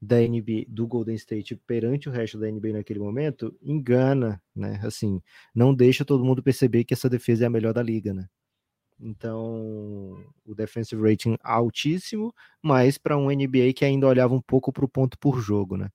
da 0.00 0.16
NBA, 0.18 0.64
do 0.68 0.86
Golden 0.86 1.14
State 1.14 1.54
perante 1.66 2.08
o 2.08 2.12
resto 2.12 2.38
da 2.38 2.50
NBA 2.50 2.72
naquele 2.72 2.98
momento, 2.98 3.54
engana, 3.62 4.42
né? 4.54 4.80
Assim, 4.82 5.20
não 5.54 5.74
deixa 5.74 6.04
todo 6.04 6.24
mundo 6.24 6.42
perceber 6.42 6.84
que 6.84 6.94
essa 6.94 7.08
defesa 7.08 7.44
é 7.44 7.46
a 7.46 7.50
melhor 7.50 7.74
da 7.74 7.82
liga, 7.82 8.14
né? 8.14 8.26
Então, 8.98 10.22
o 10.44 10.54
defensive 10.54 11.02
rating 11.02 11.36
altíssimo, 11.42 12.34
mas 12.62 12.98
para 12.98 13.16
um 13.16 13.30
NBA 13.30 13.72
que 13.74 13.84
ainda 13.84 14.06
olhava 14.06 14.34
um 14.34 14.40
pouco 14.42 14.72
para 14.72 14.84
o 14.84 14.88
ponto 14.88 15.18
por 15.18 15.40
jogo, 15.40 15.76
né? 15.76 15.88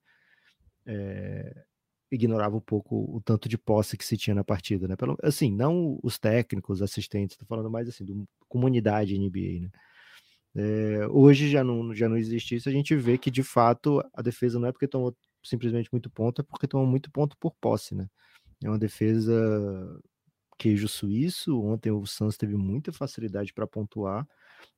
É, 0.86 1.66
ignorava 2.12 2.56
um 2.58 2.62
pouco 2.62 2.96
o 3.16 3.22
tanto 3.22 3.50
de 3.50 3.58
posse 3.58 3.98
que 3.98 4.06
se 4.06 4.18
tinha 4.18 4.36
na 4.36 4.44
partida, 4.44 4.88
né? 4.88 4.96
Pelo, 4.96 5.18
assim, 5.24 5.52
não 5.52 6.00
os 6.04 6.20
técnicos, 6.20 6.82
assistentes, 6.82 7.38
tô 7.38 7.46
falando 7.46 7.70
mais 7.70 7.88
assim, 7.90 8.06
do 8.06 8.28
comunidade 8.48 9.18
NBA, 9.18 9.62
né? 9.62 9.70
É, 10.56 11.08
hoje 11.10 11.50
já 11.50 11.64
não, 11.64 11.94
já 11.94 12.08
não 12.08 12.18
existe 12.18 12.56
isso, 12.56 12.70
a 12.70 12.72
gente 12.72 12.96
vê 12.96 13.18
que 13.18 13.30
de 13.30 13.44
fato 13.44 14.02
a 14.14 14.22
defesa 14.22 14.60
não 14.60 14.68
é 14.70 14.72
porque 14.72 14.88
tomou 14.88 15.16
simplesmente 15.44 15.90
muito 15.92 16.10
ponto, 16.10 16.42
é 16.42 16.44
porque 16.46 16.68
tomou 16.68 16.88
muito 16.88 17.12
ponto 17.12 17.38
por 17.38 17.54
posse, 17.60 17.94
né? 17.96 18.08
É 18.64 18.70
uma 18.70 18.80
defesa 18.80 19.34
queijo 20.58 20.88
suíço. 20.88 21.62
Ontem 21.62 21.92
o 21.92 22.06
Suns 22.06 22.38
teve 22.38 22.56
muita 22.56 22.92
facilidade 22.94 23.54
para 23.54 23.68
pontuar, 23.68 24.28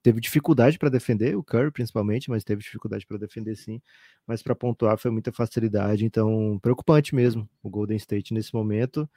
teve 0.04 0.20
dificuldade 0.22 0.80
para 0.80 0.90
defender, 0.90 1.36
o 1.38 1.44
Curry 1.44 1.72
principalmente, 1.72 2.30
mas 2.30 2.44
teve 2.44 2.62
dificuldade 2.64 3.06
para 3.08 3.18
defender 3.18 3.56
sim, 3.56 3.82
mas 4.28 4.42
para 4.44 4.56
pontuar 4.56 4.98
foi 4.98 5.12
muita 5.12 5.32
facilidade, 5.32 6.06
então 6.06 6.60
preocupante 6.62 7.16
mesmo 7.16 7.50
o 7.64 7.70
Golden 7.70 7.98
State 7.98 8.34
nesse 8.34 8.54
momento, 8.54 9.10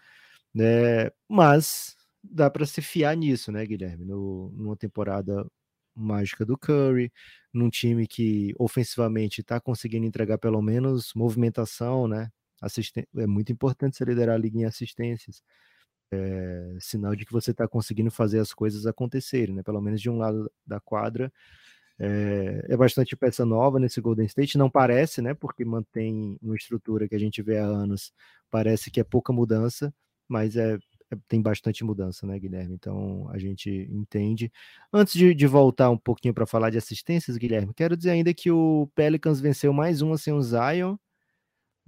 né? 0.54 1.10
Mas 1.28 1.96
dá 2.22 2.50
para 2.50 2.66
se 2.66 2.82
fiar 2.82 3.16
nisso, 3.16 3.52
né, 3.52 3.64
Guilherme? 3.66 4.04
No, 4.04 4.50
numa 4.56 4.76
temporada 4.76 5.46
mágica 5.94 6.44
do 6.44 6.56
Curry, 6.58 7.12
num 7.52 7.70
time 7.70 8.06
que 8.06 8.54
ofensivamente 8.58 9.40
está 9.40 9.60
conseguindo 9.60 10.06
entregar 10.06 10.38
pelo 10.38 10.62
menos 10.62 11.12
movimentação, 11.14 12.08
né? 12.08 12.30
Assisten 12.60 13.04
é 13.16 13.26
muito 13.26 13.52
importante 13.52 13.96
você 13.96 14.04
liderar 14.04 14.34
a 14.36 14.38
liga 14.38 14.58
em 14.58 14.64
assistências. 14.66 15.42
é, 16.12 16.76
sinal 16.80 17.14
de 17.16 17.24
que 17.26 17.32
você 17.32 17.52
está 17.52 17.68
conseguindo 17.68 18.10
fazer 18.10 18.40
as 18.40 18.52
coisas 18.54 18.86
acontecerem, 18.86 19.54
né? 19.54 19.62
Pelo 19.62 19.80
menos 19.80 20.00
de 20.00 20.10
um 20.10 20.18
lado 20.18 20.50
da 20.66 20.80
quadra. 20.80 21.32
É, 21.98 22.66
é, 22.70 22.76
bastante 22.76 23.16
peça 23.16 23.44
nova 23.44 23.78
nesse 23.78 24.00
Golden 24.00 24.26
State, 24.26 24.56
não 24.58 24.70
parece, 24.70 25.22
né? 25.22 25.34
Porque 25.34 25.64
mantém 25.64 26.38
uma 26.42 26.56
estrutura 26.56 27.08
que 27.08 27.14
a 27.14 27.18
gente 27.18 27.42
vê 27.42 27.58
há 27.58 27.64
anos. 27.66 28.12
Parece 28.50 28.90
que 28.90 29.00
é 29.00 29.04
pouca 29.04 29.32
mudança, 29.32 29.94
mas 30.28 30.56
é, 30.56 30.74
é 30.74 30.78
tem 31.28 31.42
bastante 31.42 31.84
mudança, 31.84 32.26
né, 32.26 32.38
Guilherme? 32.38 32.74
Então 32.74 33.28
a 33.30 33.38
gente 33.38 33.70
entende. 33.90 34.52
Antes 34.92 35.14
de, 35.14 35.34
de 35.34 35.46
voltar 35.46 35.90
um 35.90 35.98
pouquinho 35.98 36.34
para 36.34 36.46
falar 36.46 36.70
de 36.70 36.78
assistências, 36.78 37.36
Guilherme, 37.36 37.74
quero 37.74 37.96
dizer 37.96 38.10
ainda 38.10 38.32
que 38.34 38.50
o 38.50 38.88
Pelicans 38.94 39.40
venceu 39.40 39.72
mais 39.72 40.02
uma 40.02 40.16
sem 40.18 40.32
o 40.32 40.42
Zion. 40.42 40.96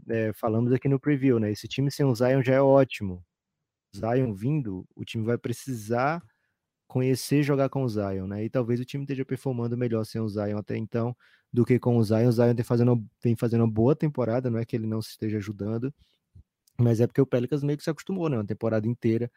É, 0.09 0.33
falamos 0.33 0.73
aqui 0.73 0.89
no 0.89 0.99
preview, 0.99 1.39
né? 1.39 1.51
Esse 1.53 1.69
time 1.69 1.91
sem 1.91 2.05
o 2.05 2.15
Zion 2.15 2.43
já 2.43 2.55
é 2.55 2.61
ótimo. 2.61 3.25
Zion 3.95 4.33
vindo, 4.35 4.87
o 4.97 5.05
time 5.05 5.25
vai 5.25 5.39
precisar 5.39 6.23
conhecer 6.89 7.43
jogar 7.43 7.69
com 7.71 7.85
o 7.85 7.89
Zion, 7.89 8.27
né? 8.27 8.45
E 8.45 8.51
talvez 8.51 8.81
o 8.81 8.85
time 8.85 9.05
esteja 9.05 9.25
performando 9.25 9.77
melhor 9.77 10.05
sem 10.05 10.21
o 10.21 10.29
Zion 10.29 10.59
até 10.59 10.77
então 10.77 11.17
do 11.53 11.65
que 11.65 11.79
com 11.79 11.97
o 11.97 12.05
Zion. 12.05 12.29
O 12.29 12.33
Zion 12.33 12.55
tem 12.55 12.65
fazendo, 12.65 13.05
tem 13.21 13.37
fazendo 13.37 13.63
uma 13.63 13.71
boa 13.71 13.97
temporada, 13.97 14.51
não 14.51 14.59
é 14.59 14.65
que 14.65 14.77
ele 14.77 14.87
não 14.87 15.01
se 15.03 15.11
esteja 15.11 15.39
ajudando, 15.39 15.93
mas 16.79 17.01
é 17.01 17.07
porque 17.07 17.21
o 17.21 17.27
Pelicans 17.27 17.63
meio 17.63 17.79
que 17.79 17.85
se 17.85 17.91
acostumou, 17.91 18.29
né? 18.29 18.37
Uma 18.37 18.47
temporada 18.47 18.87
inteira 18.89 19.31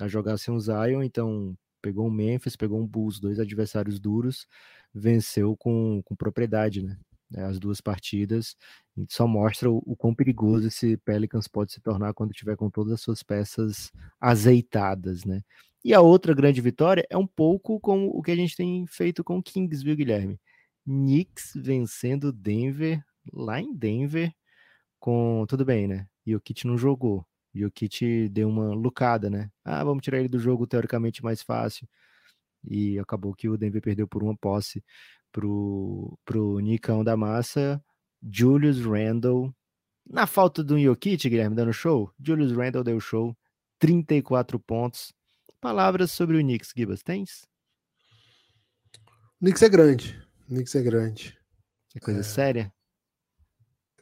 a 0.00 0.08
jogar 0.08 0.38
sem 0.38 0.54
o 0.54 0.60
Zion, 0.60 1.02
então 1.02 1.56
pegou 1.80 2.06
um 2.06 2.10
Memphis, 2.10 2.56
pegou 2.56 2.80
um 2.80 2.86
Bulls, 2.86 3.20
dois 3.20 3.40
adversários 3.40 3.98
duros, 4.00 4.46
venceu 4.94 5.56
com, 5.56 6.02
com 6.04 6.14
propriedade, 6.16 6.82
né? 6.82 6.96
né, 7.32 7.44
as 7.44 7.58
duas 7.58 7.80
partidas, 7.80 8.56
só 9.08 9.26
mostra 9.26 9.70
o, 9.70 9.82
o 9.86 9.96
quão 9.96 10.14
perigoso 10.14 10.68
esse 10.68 10.96
Pelicans 10.98 11.48
pode 11.48 11.72
se 11.72 11.80
tornar 11.80 12.12
quando 12.14 12.32
tiver 12.32 12.56
com 12.56 12.70
todas 12.70 12.92
as 12.92 13.00
suas 13.00 13.22
peças 13.22 13.90
azeitadas, 14.20 15.24
né? 15.24 15.42
E 15.84 15.92
a 15.94 16.00
outra 16.00 16.34
grande 16.34 16.60
vitória 16.60 17.04
é 17.10 17.16
um 17.16 17.26
pouco 17.26 17.80
como 17.80 18.08
o 18.08 18.22
que 18.22 18.30
a 18.30 18.36
gente 18.36 18.56
tem 18.56 18.86
feito 18.86 19.24
com 19.24 19.38
o 19.38 19.42
Kings, 19.42 19.82
viu, 19.82 19.96
Guilherme? 19.96 20.38
Knicks 20.86 21.52
vencendo 21.56 22.32
Denver 22.32 23.02
lá 23.32 23.60
em 23.60 23.74
Denver 23.74 24.32
com 25.00 25.44
tudo 25.48 25.64
bem, 25.64 25.88
né? 25.88 26.06
E 26.26 26.34
o 26.36 26.40
Kit 26.40 26.66
não 26.66 26.78
jogou. 26.78 27.26
E 27.54 27.64
o 27.64 27.70
Kit 27.70 28.28
deu 28.30 28.48
uma 28.48 28.72
lucada, 28.72 29.28
né? 29.28 29.50
Ah, 29.64 29.84
vamos 29.84 30.02
tirar 30.02 30.18
ele 30.18 30.28
do 30.28 30.38
jogo 30.38 30.66
teoricamente 30.66 31.22
mais 31.22 31.42
fácil. 31.42 31.86
E 32.64 32.98
acabou 32.98 33.34
que 33.34 33.48
o 33.48 33.56
Denver 33.56 33.82
perdeu 33.82 34.08
por 34.08 34.22
uma 34.22 34.36
posse 34.36 34.82
pro, 35.30 36.18
pro 36.24 36.60
Nicão 36.60 37.02
da 37.02 37.16
Massa, 37.16 37.82
Julius 38.22 38.80
Randle. 38.80 39.54
Na 40.08 40.26
falta 40.26 40.62
do 40.62 40.78
Jokic, 40.78 41.28
Guilherme, 41.28 41.56
dando 41.56 41.72
show, 41.72 42.12
Julius 42.20 42.52
Randle 42.52 42.84
deu 42.84 43.00
show, 43.00 43.36
34 43.78 44.58
pontos. 44.58 45.12
Palavras 45.60 46.10
sobre 46.10 46.38
o 46.38 46.40
Knicks, 46.40 46.72
Gibas, 46.76 47.02
tens? 47.02 47.46
O 49.40 49.44
Knicks 49.44 49.62
é 49.62 49.68
grande. 49.68 50.22
O 50.48 50.54
Knicks 50.54 50.74
é 50.74 50.82
grande. 50.82 51.38
É 51.94 52.00
coisa 52.00 52.20
é... 52.20 52.22
séria? 52.22 52.72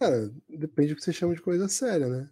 Cara, 0.00 0.32
depende 0.48 0.94
do 0.94 0.96
que 0.96 1.04
você 1.04 1.12
chama 1.12 1.34
de 1.34 1.42
coisa 1.42 1.68
séria, 1.68 2.08
né? 2.08 2.30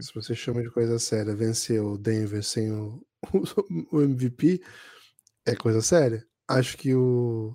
Se 0.00 0.14
você 0.14 0.34
chama 0.34 0.62
de 0.62 0.70
coisa 0.70 0.98
séria, 0.98 1.36
vencer 1.36 1.78
o 1.82 1.98
Denver 1.98 2.42
sem 2.42 2.72
o, 2.72 3.06
o 3.92 4.00
MVP, 4.00 4.62
é 5.44 5.54
coisa 5.54 5.82
séria. 5.82 6.26
Acho 6.48 6.74
que 6.78 6.94
o 6.94 7.54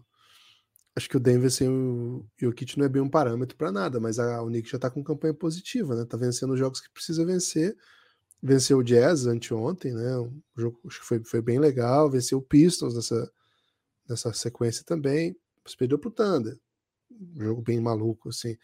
acho 0.96 1.10
que 1.10 1.18
o 1.18 1.20
Denver 1.20 1.50
sem 1.50 1.68
o 1.68 2.24
Jokic 2.39 2.78
não 2.78 2.86
é 2.86 2.89
bem 2.89 3.02
um 3.02 3.10
parâmetro 3.10 3.58
para 3.58 3.72
nada, 3.72 4.00
mas 4.00 4.20
a, 4.20 4.44
o 4.44 4.48
Knicks 4.48 4.72
já 4.72 4.78
tá 4.78 4.92
com 4.92 5.04
campanha 5.04 5.34
positiva, 5.34 5.96
né? 5.96 6.06
Tá 6.06 6.18
vencendo 6.18 6.54
os 6.54 6.60
jogos 6.60 6.80
que 6.80 6.92
precisa 6.92 7.26
vencer. 7.26 7.76
Venceu 8.44 8.78
o 8.78 8.84
Jazz 8.84 9.26
anteontem, 9.26 9.92
né? 9.94 10.18
O 10.18 10.32
jogo 10.56 10.80
acho 10.86 11.00
que 11.00 11.06
foi, 11.06 11.24
foi 11.24 11.42
bem 11.42 11.60
legal. 11.60 12.12
Venceu 12.12 12.38
o 12.38 12.44
Pistons 12.44 12.94
nessa, 12.94 13.32
nessa 14.08 14.34
sequência 14.34 14.84
também. 14.86 15.36
Mas 15.64 15.76
perdeu 15.76 15.98
pro 15.98 16.12
Thunder. 16.12 16.60
Um 17.12 17.42
jogo 17.42 17.62
bem 17.64 17.80
maluco, 17.80 18.30
assim. 18.30 18.56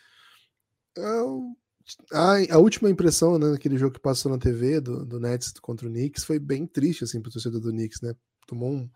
A, 2.11 2.55
a, 2.55 2.57
última 2.57 2.89
impressão, 2.89 3.39
né, 3.39 3.51
naquele 3.51 3.77
jogo 3.77 3.93
que 3.93 3.99
passou 3.99 4.31
na 4.31 4.37
TV 4.37 4.81
do, 4.81 5.05
do 5.05 5.19
Nets 5.19 5.53
contra 5.61 5.87
o 5.87 5.89
Knicks 5.89 6.25
foi 6.25 6.37
bem 6.37 6.65
triste, 6.65 7.03
assim, 7.03 7.21
pro 7.21 7.31
torcedor 7.31 7.61
do 7.61 7.71
Knicks, 7.71 8.01
né? 8.01 8.13
Tomou 8.45 8.71
um 8.71 8.89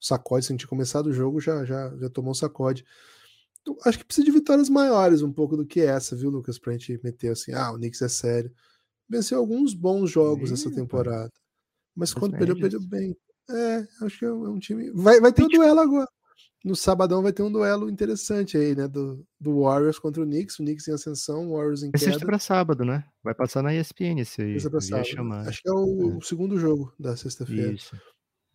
sacode, 0.00 0.46
se 0.46 0.52
a 0.52 0.54
gente 0.54 0.66
começado 0.66 1.06
o 1.06 1.12
jogo, 1.12 1.40
já, 1.40 1.64
já, 1.64 1.94
já 1.96 2.08
tomou 2.08 2.30
um 2.30 2.34
sacode. 2.34 2.84
Então, 3.60 3.76
acho 3.84 3.98
que 3.98 4.04
precisa 4.04 4.24
de 4.24 4.30
vitórias 4.30 4.68
maiores 4.68 5.20
um 5.22 5.32
pouco 5.32 5.56
do 5.56 5.66
que 5.66 5.80
essa, 5.80 6.14
viu, 6.14 6.30
Lucas? 6.30 6.58
Pra 6.58 6.72
gente 6.72 7.00
meter 7.02 7.32
assim, 7.32 7.52
ah, 7.52 7.72
o 7.72 7.76
Knicks 7.76 8.02
é 8.02 8.08
sério. 8.08 8.52
Venceu 9.08 9.38
alguns 9.38 9.74
bons 9.74 10.10
jogos 10.10 10.52
essa 10.52 10.70
temporada. 10.70 11.32
Mas 11.94 12.14
quando 12.14 12.36
perdeu, 12.36 12.56
perdeu 12.56 12.80
bem. 12.80 13.16
É, 13.50 13.86
acho 14.02 14.18
que 14.18 14.24
é 14.24 14.32
um, 14.32 14.56
é 14.56 14.60
time. 14.60 14.90
Vai, 14.92 15.20
vai 15.20 15.32
ter 15.32 15.42
um 15.42 15.48
duelo 15.48 15.80
agora. 15.80 16.08
No 16.64 16.74
sabadão 16.74 17.22
vai 17.22 17.32
ter 17.32 17.42
um 17.42 17.52
duelo 17.52 17.88
interessante 17.88 18.56
aí, 18.56 18.74
né? 18.74 18.88
Do, 18.88 19.24
do 19.40 19.62
Warriors 19.62 19.98
contra 19.98 20.22
o 20.22 20.26
Knicks. 20.26 20.58
O 20.58 20.64
Knicks 20.64 20.88
em 20.88 20.92
ascensão, 20.92 21.48
o 21.48 21.56
Warriors 21.56 21.82
em 21.82 21.90
queda. 21.92 22.04
Sexta 22.04 22.26
para 22.26 22.38
sábado, 22.38 22.84
né? 22.84 23.04
Vai 23.22 23.34
passar 23.34 23.62
na 23.62 23.74
ESPN 23.74 24.20
esse 24.20 24.42
aí. 24.42 24.52
Sexta 24.54 24.70
pra 24.70 24.80
sábado. 24.80 25.32
Acho 25.48 25.62
que 25.62 25.68
é 25.68 25.72
o, 25.72 26.12
é. 26.12 26.16
o 26.16 26.20
segundo 26.20 26.58
jogo 26.58 26.92
da 26.98 27.16
sexta-feira. 27.16 27.72
Isso. 27.72 27.96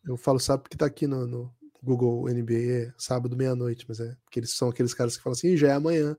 Eu 0.06 0.18
falo 0.18 0.40
sábado 0.40 0.64
porque 0.64 0.78
tá 0.78 0.86
aqui 0.86 1.08
no, 1.08 1.26
no 1.26 1.56
Google 1.82 2.26
NBA 2.30 2.54
é 2.54 2.94
sábado 2.98 3.36
meia-noite, 3.38 3.86
mas 3.88 4.00
é 4.00 4.16
porque 4.24 4.40
eles 4.40 4.54
são 4.54 4.70
aqueles 4.70 4.94
caras 4.94 5.18
que 5.18 5.24
falam 5.24 5.36
assim, 5.36 5.56
já 5.56 5.70
é 5.70 5.74
amanhã. 5.74 6.18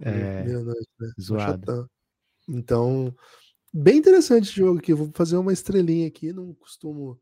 É, 0.00 0.44
meia-noite, 0.44 0.88
né? 0.98 1.12
Zoado. 1.20 1.90
Então, 2.48 3.14
bem 3.72 3.98
interessante 3.98 4.44
esse 4.48 4.56
jogo 4.56 4.78
aqui. 4.78 4.94
vou 4.94 5.10
fazer 5.14 5.36
uma 5.36 5.52
estrelinha 5.52 6.08
aqui. 6.08 6.32
Não 6.32 6.54
costumo 6.54 7.20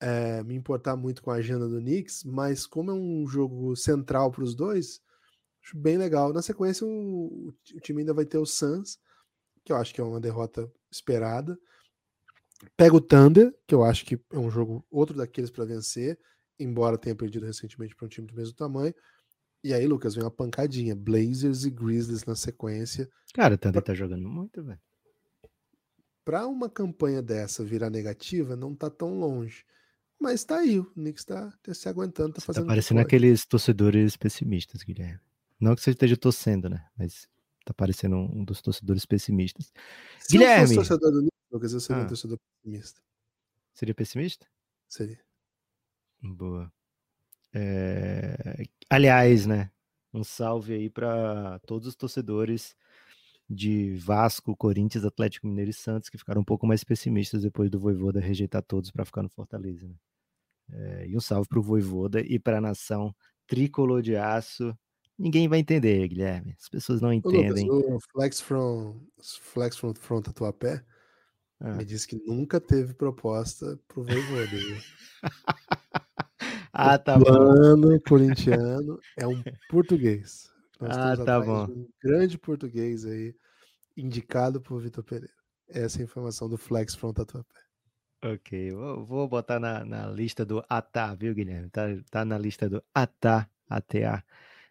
é, 0.00 0.42
me 0.42 0.54
importar 0.54 0.96
muito 0.96 1.22
com 1.22 1.30
a 1.30 1.36
agenda 1.36 1.68
do 1.68 1.78
Knicks, 1.78 2.24
mas 2.24 2.66
como 2.66 2.90
é 2.90 2.94
um 2.94 3.26
jogo 3.26 3.76
central 3.76 4.30
para 4.30 4.42
os 4.42 4.54
dois, 4.54 5.00
acho 5.62 5.76
bem 5.76 5.98
legal. 5.98 6.32
Na 6.32 6.42
sequência, 6.42 6.86
o, 6.86 7.52
o 7.74 7.80
time 7.80 8.00
ainda 8.00 8.14
vai 8.14 8.24
ter 8.24 8.38
o 8.38 8.46
Suns, 8.46 8.98
que 9.64 9.72
eu 9.72 9.76
acho 9.76 9.94
que 9.94 10.00
é 10.00 10.04
uma 10.04 10.20
derrota 10.20 10.70
esperada. 10.90 11.58
Pega 12.76 12.96
o 12.96 13.00
Thunder, 13.00 13.54
que 13.66 13.74
eu 13.74 13.84
acho 13.84 14.04
que 14.04 14.18
é 14.32 14.38
um 14.38 14.50
jogo 14.50 14.84
outro 14.90 15.16
daqueles 15.16 15.50
para 15.50 15.64
vencer, 15.64 16.18
embora 16.58 16.98
tenha 16.98 17.14
perdido 17.14 17.46
recentemente 17.46 17.94
para 17.94 18.06
um 18.06 18.08
time 18.08 18.26
do 18.26 18.34
mesmo 18.34 18.54
tamanho. 18.54 18.94
E 19.62 19.74
aí, 19.74 19.86
Lucas, 19.86 20.14
vem 20.14 20.24
uma 20.24 20.30
pancadinha. 20.30 20.96
Blazers 20.96 21.64
e 21.64 21.70
Grizzlies 21.70 22.24
na 22.24 22.34
sequência. 22.34 23.08
Cara, 23.34 23.54
o 23.54 23.58
Thunder 23.58 23.82
pra... 23.82 23.92
tá 23.92 23.94
jogando 23.94 24.26
muito, 24.28 24.62
velho. 24.62 24.80
Para 26.24 26.46
uma 26.46 26.68
campanha 26.68 27.22
dessa 27.22 27.64
virar 27.64 27.90
negativa, 27.90 28.56
não 28.56 28.74
tá 28.74 28.88
tão 28.88 29.18
longe. 29.18 29.64
Mas 30.20 30.44
tá 30.44 30.58
aí, 30.58 30.78
o 30.78 30.84
Knicks 30.84 31.24
tá, 31.24 31.50
tá 31.62 31.72
se 31.72 31.88
aguentando, 31.88 32.34
tá 32.34 32.42
fazendo. 32.42 32.64
Tá 32.64 32.68
parecendo 32.68 33.00
aqueles 33.00 33.46
torcedores 33.46 34.18
pessimistas, 34.18 34.82
Guilherme. 34.82 35.18
Não 35.58 35.74
que 35.74 35.80
você 35.80 35.90
esteja 35.90 36.14
torcendo, 36.14 36.68
né? 36.68 36.86
Mas 36.98 37.26
tá 37.64 37.72
parecendo 37.72 38.16
um 38.16 38.44
dos 38.44 38.60
torcedores 38.60 39.06
pessimistas. 39.06 39.72
Se 40.18 40.32
Guilherme! 40.32 40.74
Eu 40.74 40.76
torcedor 40.76 41.10
do 41.10 41.28
Lucas, 41.50 41.72
eu 41.72 41.80
seria 41.80 42.02
ah. 42.02 42.04
um 42.04 42.08
torcedor 42.08 42.38
pessimista. 42.38 43.00
Seria 43.72 43.94
pessimista? 43.94 44.46
Seria. 44.86 45.18
Boa. 46.22 46.70
É... 47.54 48.64
Aliás, 48.90 49.46
né? 49.46 49.70
Um 50.12 50.22
salve 50.22 50.74
aí 50.74 50.90
para 50.90 51.58
todos 51.60 51.88
os 51.88 51.96
torcedores 51.96 52.76
de 53.48 53.96
Vasco, 53.96 54.54
Corinthians, 54.54 55.04
Atlético 55.04 55.46
Mineiro 55.46 55.70
e 55.70 55.74
Santos 55.74 56.08
que 56.08 56.18
ficaram 56.18 56.42
um 56.42 56.44
pouco 56.44 56.66
mais 56.66 56.84
pessimistas 56.84 57.42
depois 57.42 57.70
do 57.70 57.80
Voivoda 57.80 58.20
rejeitar 58.20 58.62
todos 58.62 58.90
para 58.90 59.04
ficar 59.04 59.22
no 59.22 59.28
Fortaleza. 59.28 59.88
Né? 59.88 59.94
É... 60.72 61.06
e 61.08 61.16
um 61.16 61.20
salve 61.20 61.48
para 61.48 61.58
o 61.58 61.62
Voivoda 61.62 62.20
e 62.20 62.38
para 62.38 62.58
a 62.58 62.60
nação 62.60 63.14
tricolor 63.46 64.02
de 64.02 64.16
aço. 64.16 64.76
Ninguém 65.18 65.48
vai 65.48 65.58
entender, 65.58 66.08
Guilherme. 66.08 66.54
As 66.58 66.68
pessoas 66.68 67.00
não 67.00 67.12
entendem. 67.12 67.70
Ô, 67.70 67.74
Lucas, 67.74 67.92
o 67.92 68.00
Flex 68.12 68.40
from, 68.40 69.00
Flex 69.20 69.76
from, 69.76 69.94
from 69.94 70.22
Tatuapé 70.22 70.82
ah. 71.60 71.74
Me 71.74 71.84
disse 71.84 72.08
que 72.08 72.16
nunca 72.16 72.58
teve 72.58 72.94
proposta 72.94 73.78
pro 73.86 74.02
Voivoda. 74.02 74.56
ah, 76.72 76.98
tá 76.98 77.16
o 77.16 77.20
bom. 77.20 78.00
corintiano 78.08 78.98
é 79.18 79.26
um 79.26 79.42
português. 79.68 80.50
Nós 80.80 80.96
ah, 80.96 81.22
tá 81.22 81.38
bom. 81.38 81.66
Um 81.66 81.88
grande 82.02 82.38
português 82.38 83.04
aí, 83.04 83.34
indicado 83.94 84.58
por 84.58 84.80
Vitor 84.80 85.04
Pereira. 85.04 85.34
Essa 85.68 85.98
é 85.98 86.00
a 86.00 86.04
informação 86.04 86.48
do 86.48 86.56
Flex 86.56 86.94
Front 86.94 87.16
Tatuapé. 87.16 87.60
Ok, 88.22 88.70
vou, 88.72 89.04
vou 89.04 89.28
botar 89.28 89.58
na, 89.58 89.82
na, 89.82 90.06
lista 90.08 90.44
do 90.44 90.62
ATA, 90.68 91.14
viu, 91.14 91.34
Guilherme? 91.34 91.70
Tá, 91.70 91.84
tá 92.10 92.22
na 92.22 92.36
lista 92.36 92.68
do 92.68 92.82
ATA, 92.94 93.48
ATA. 93.66 94.22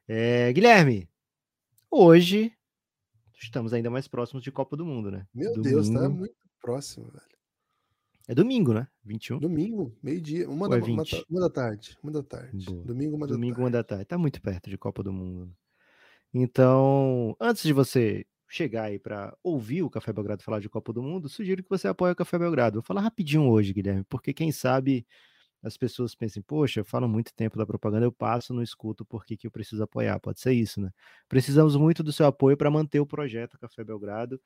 É, 0.08 0.54
Guilherme, 0.54 1.10
hoje 1.90 2.54
estamos 3.42 3.74
ainda 3.74 3.90
mais 3.90 4.08
próximos 4.08 4.44
de 4.44 4.52
Copa 4.52 4.78
do 4.78 4.86
Mundo, 4.86 5.10
né? 5.10 5.26
Meu 5.34 5.52
Domingo, 5.54 5.70
Deus, 5.70 5.90
tá 5.90 6.08
muito 6.08 6.36
próximo, 6.62 7.08
velho. 7.08 7.40
É 8.28 8.36
domingo, 8.36 8.72
né? 8.72 8.88
21? 9.04 9.40
Domingo, 9.40 9.98
meio-dia, 10.04 10.48
uma, 10.48 10.68
é 10.68 10.70
da, 10.70 10.86
uma, 10.86 11.04
uma, 11.30 11.42
da 11.42 11.50
tarde. 11.50 11.98
Uma 12.04 12.12
da 12.12 12.22
tarde. 12.22 12.66
Boa. 12.66 12.86
Domingo, 12.86 13.16
uma 13.16 13.26
da 13.26 13.34
domingo, 13.34 13.56
tarde. 13.56 13.64
uma 13.64 13.72
da 13.72 13.84
tarde. 13.84 14.06
Tá 14.06 14.18
muito 14.20 14.40
perto 14.40 14.70
de 14.70 14.78
Copa 14.78 15.02
do 15.02 15.12
Mundo. 15.12 15.52
Então, 16.32 17.36
antes 17.40 17.64
de 17.64 17.74
você 17.74 18.28
chegar 18.50 18.86
aí 18.86 19.00
para 19.00 19.38
ouvir 19.44 19.84
o 19.84 19.90
Café 19.90 20.12
Belgrado 20.12 20.44
falar 20.44 20.60
de 20.60 20.70
Copa 20.70 20.92
do 20.92 21.04
Mundo, 21.04 21.30
sugiro 21.30 21.64
que 21.64 21.70
você 21.70 21.88
apoie 21.88 22.12
o 22.12 22.16
Café 22.16 22.38
Belgrado. 22.40 22.76
Vou 22.76 22.84
falar 22.84 23.02
rapidinho 23.02 23.48
hoje, 23.50 23.74
Guilherme, 23.74 24.04
porque 24.10 24.34
quem 24.34 24.52
sabe 24.52 25.06
as 25.62 25.78
pessoas 25.78 26.16
pensem, 26.16 26.42
poxa, 26.42 26.84
falo 26.84 27.08
muito 27.08 27.34
tempo 27.34 27.58
da 27.58 27.66
propaganda, 27.66 28.06
eu 28.06 28.12
passo, 28.12 28.54
não 28.54 28.64
escuto, 28.64 29.06
por 29.06 29.26
que 29.26 29.38
eu 29.46 29.52
preciso 29.52 29.84
apoiar? 29.84 30.20
Pode 30.20 30.40
ser 30.40 30.54
isso, 30.54 30.80
né? 30.82 30.90
Precisamos 31.28 31.76
muito 31.76 32.02
do 32.02 32.14
seu 32.14 32.26
apoio 32.26 32.56
para 32.58 32.72
manter 32.72 33.00
o 33.00 33.06
projeto 33.06 33.60
Café 33.60 33.84
Belgrado 33.84 34.40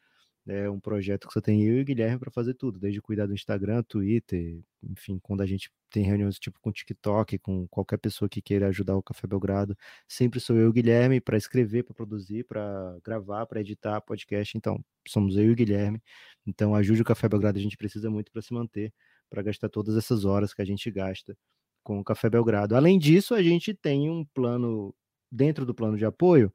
é 0.47 0.69
um 0.69 0.79
projeto 0.79 1.27
que 1.27 1.33
só 1.33 1.39
tem 1.39 1.63
eu 1.63 1.77
e 1.77 1.81
o 1.81 1.85
Guilherme 1.85 2.19
para 2.19 2.31
fazer 2.31 2.53
tudo, 2.53 2.77
desde 2.77 3.01
cuidar 3.01 3.25
do 3.27 3.33
Instagram, 3.33 3.81
Twitter, 3.83 4.59
enfim, 4.83 5.17
quando 5.19 5.41
a 5.41 5.45
gente 5.45 5.71
tem 5.89 6.03
reuniões 6.03 6.37
tipo 6.37 6.59
com 6.59 6.71
TikTok, 6.71 7.37
com 7.37 7.67
qualquer 7.67 7.97
pessoa 7.97 8.27
que 8.27 8.41
queira 8.41 8.67
ajudar 8.67 8.97
o 8.97 9.03
Café 9.03 9.25
Belgrado, 9.25 9.77
sempre 10.07 10.39
sou 10.39 10.55
eu 10.57 10.63
e 10.63 10.67
o 10.67 10.73
Guilherme 10.73 11.21
para 11.21 11.37
escrever, 11.37 11.83
para 11.83 11.93
produzir, 11.93 12.43
para 12.45 12.97
gravar, 13.03 13.45
para 13.45 13.61
editar 13.61 14.01
podcast. 14.01 14.57
Então, 14.57 14.83
somos 15.07 15.37
eu 15.37 15.45
e 15.45 15.51
o 15.51 15.55
Guilherme. 15.55 16.01
Então, 16.45 16.75
ajude 16.75 17.01
o 17.01 17.05
Café 17.05 17.29
Belgrado, 17.29 17.57
a 17.57 17.61
gente 17.61 17.77
precisa 17.77 18.09
muito 18.09 18.31
para 18.31 18.41
se 18.41 18.53
manter, 18.53 18.93
para 19.29 19.41
gastar 19.41 19.69
todas 19.69 19.95
essas 19.95 20.25
horas 20.25 20.53
que 20.53 20.61
a 20.61 20.65
gente 20.65 20.91
gasta 20.91 21.37
com 21.83 21.99
o 21.99 22.03
Café 22.03 22.29
Belgrado. 22.29 22.75
Além 22.75 22.99
disso, 22.99 23.33
a 23.33 23.41
gente 23.41 23.73
tem 23.73 24.09
um 24.09 24.25
plano 24.33 24.93
dentro 25.31 25.65
do 25.65 25.73
plano 25.73 25.97
de 25.97 26.05
apoio, 26.05 26.53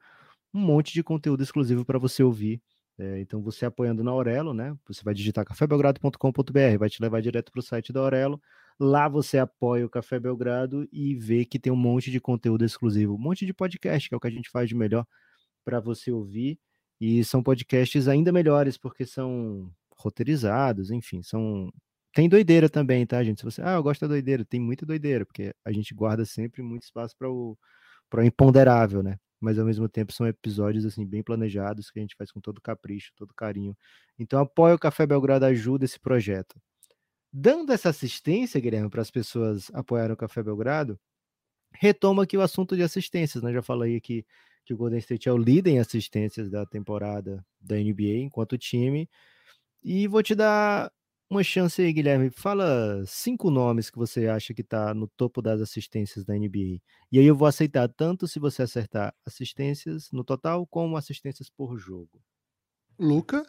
um 0.53 0.61
monte 0.61 0.93
de 0.93 1.03
conteúdo 1.03 1.43
exclusivo 1.43 1.85
para 1.85 1.99
você 1.99 2.23
ouvir 2.23 2.61
é, 2.99 3.21
então, 3.21 3.41
você 3.41 3.65
apoiando 3.65 4.03
na 4.03 4.11
Aurelo, 4.11 4.53
né? 4.53 4.77
Você 4.89 5.05
vai 5.05 5.15
digitar 5.15 5.45
cafébelgrado.com.br, 5.45 6.79
vai 6.79 6.91
te 6.91 7.01
levar 7.01 7.23
direto 7.23 7.53
para 7.53 7.61
o 7.61 7.63
site 7.63 7.93
da 7.93 8.01
Aurelo. 8.01 8.43
Lá 8.79 9.09
você 9.09 9.39
apoia 9.39 9.87
o 9.87 9.89
Café 9.89 10.19
Belgrado 10.19 10.89
e 10.93 11.15
vê 11.15 11.45
que 11.45 11.59
tem 11.59 11.73
um 11.73 11.77
monte 11.77 12.11
de 12.11 12.21
conteúdo 12.21 12.65
exclusivo, 12.65 13.15
um 13.15 13.19
monte 13.19 13.47
de 13.47 13.55
podcast, 13.55 14.09
que 14.09 14.15
é 14.15 14.17
o 14.17 14.21
que 14.21 14.27
a 14.27 14.31
gente 14.31 14.51
faz 14.51 14.69
de 14.69 14.75
melhor 14.75 15.07
para 15.65 15.81
você 15.81 16.11
ouvir. 16.11 16.59
E 17.01 17.23
são 17.25 17.43
podcasts 17.43 18.09
ainda 18.09 18.33
melhores, 18.33 18.77
porque 18.77 19.07
são 19.07 19.71
roteirizados, 19.97 20.91
enfim, 20.91 21.23
são. 21.23 21.73
Tem 22.13 22.29
doideira 22.29 22.69
também, 22.69 23.07
tá, 23.07 23.23
gente? 23.23 23.39
Se 23.41 23.45
você, 23.45 23.63
ah, 23.63 23.75
eu 23.75 23.83
gosto 23.83 24.01
da 24.01 24.09
doideira, 24.09 24.45
tem 24.45 24.61
muita 24.61 24.85
doideira, 24.87 25.25
porque 25.25 25.55
a 25.65 25.73
gente 25.73 25.95
guarda 25.95 26.25
sempre 26.25 26.63
muito 26.63 26.83
espaço 26.85 27.15
para 27.17 27.31
o, 27.31 27.57
o 28.13 28.23
imponderável, 28.23 29.03
né? 29.03 29.19
Mas 29.41 29.59
ao 29.59 29.67
mesmo 29.67 29.89
tempo 29.89 30.13
são 30.13 30.27
episódios 30.27 30.85
assim 30.85 31.07
bem 31.07 31.23
planejados 31.23 31.91
que 31.91 31.99
a 31.99 32.03
gente 32.03 32.17
faz 32.17 32.31
com 32.33 32.41
todo 32.41 32.61
capricho, 32.61 33.13
todo 33.17 33.35
carinho. 33.35 33.77
Então 34.19 34.41
apoia 34.41 34.75
o 34.75 34.79
Café 34.79 35.07
Belgrado 35.07 35.45
ajuda 35.45 35.85
esse 35.85 35.99
projeto. 36.01 36.61
Dando 37.33 37.73
essa 37.73 37.91
assistência, 37.91 38.61
Guilherme, 38.61 38.91
para 38.91 39.03
as 39.03 39.11
pessoas 39.11 39.71
apoiarem 39.75 40.15
o 40.15 40.17
Café 40.17 40.43
Belgrado, 40.43 40.99
retoma 41.73 42.25
aqui 42.25 42.37
o 42.37 42.43
assunto 42.43 42.77
de 42.77 42.83
assistências, 42.83 43.43
né? 43.43 43.53
Já 43.53 43.63
falei 43.63 43.97
aqui 43.97 44.25
que 44.65 44.75
o 44.75 44.77
Golden 44.77 44.99
State 44.99 45.29
é 45.29 45.33
o 45.33 45.39
líder 45.39 45.71
em 45.73 45.79
assistências 45.79 46.51
da 46.51 46.67
temporada 46.67 47.45
da 47.61 47.77
NBA 47.77 48.19
enquanto 48.23 48.59
time. 48.59 49.09
E 49.83 50.09
vou 50.09 50.23
te 50.23 50.35
dar 50.35 50.93
uma 51.31 51.43
chance 51.43 51.81
aí, 51.83 51.93
Guilherme. 51.93 52.31
Fala 52.31 53.05
cinco 53.07 53.51
nomes 53.51 53.91
que 53.91 53.99
você 53.99 54.29
acha 54.29 54.55
que 54.55 54.63
tá 54.63 54.95
no 54.95 55.07
topo 55.07 55.43
das 55.43 55.61
assistências 55.61 56.25
da 56.25 56.35
NBA. 56.35 56.81
E 57.13 57.19
aí 57.19 57.27
eu 57.27 57.37
vou 57.37 57.47
aceitar 57.47 57.89
tanto 57.89 58.27
se 58.27 58.39
você 58.39 58.63
acertar 58.63 59.15
assistências 59.27 60.11
no 60.11 60.25
total, 60.25 60.67
como 60.67 60.97
assistências 60.97 61.51
por 61.51 61.77
jogo. 61.77 62.23
Luca? 62.99 63.45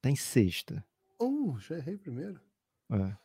Tá 0.00 0.10
em 0.10 0.16
sexta. 0.16 0.84
Uh, 1.20 1.58
já 1.58 1.76
errei 1.76 1.98
primeiro. 1.98 2.40
É. 2.90 3.16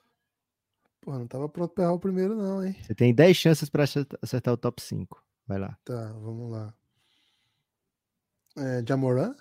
Pô, 1.00 1.18
não 1.18 1.28
tava 1.28 1.48
pronto 1.48 1.74
pra 1.74 1.84
errar 1.86 1.94
o 1.94 2.00
primeiro, 2.00 2.36
não, 2.36 2.66
hein? 2.66 2.76
Você 2.82 2.96
tem 2.96 3.14
10 3.14 3.38
chances 3.38 3.70
para 3.70 3.86
acertar 4.22 4.54
o 4.54 4.58
top 4.58 4.82
5. 4.82 5.24
Vai 5.48 5.60
lá. 5.60 5.78
Tá, 5.86 6.12
vamos 6.14 6.52
lá. 6.52 6.74
É, 8.58 8.84
Jamoran? 8.88 9.36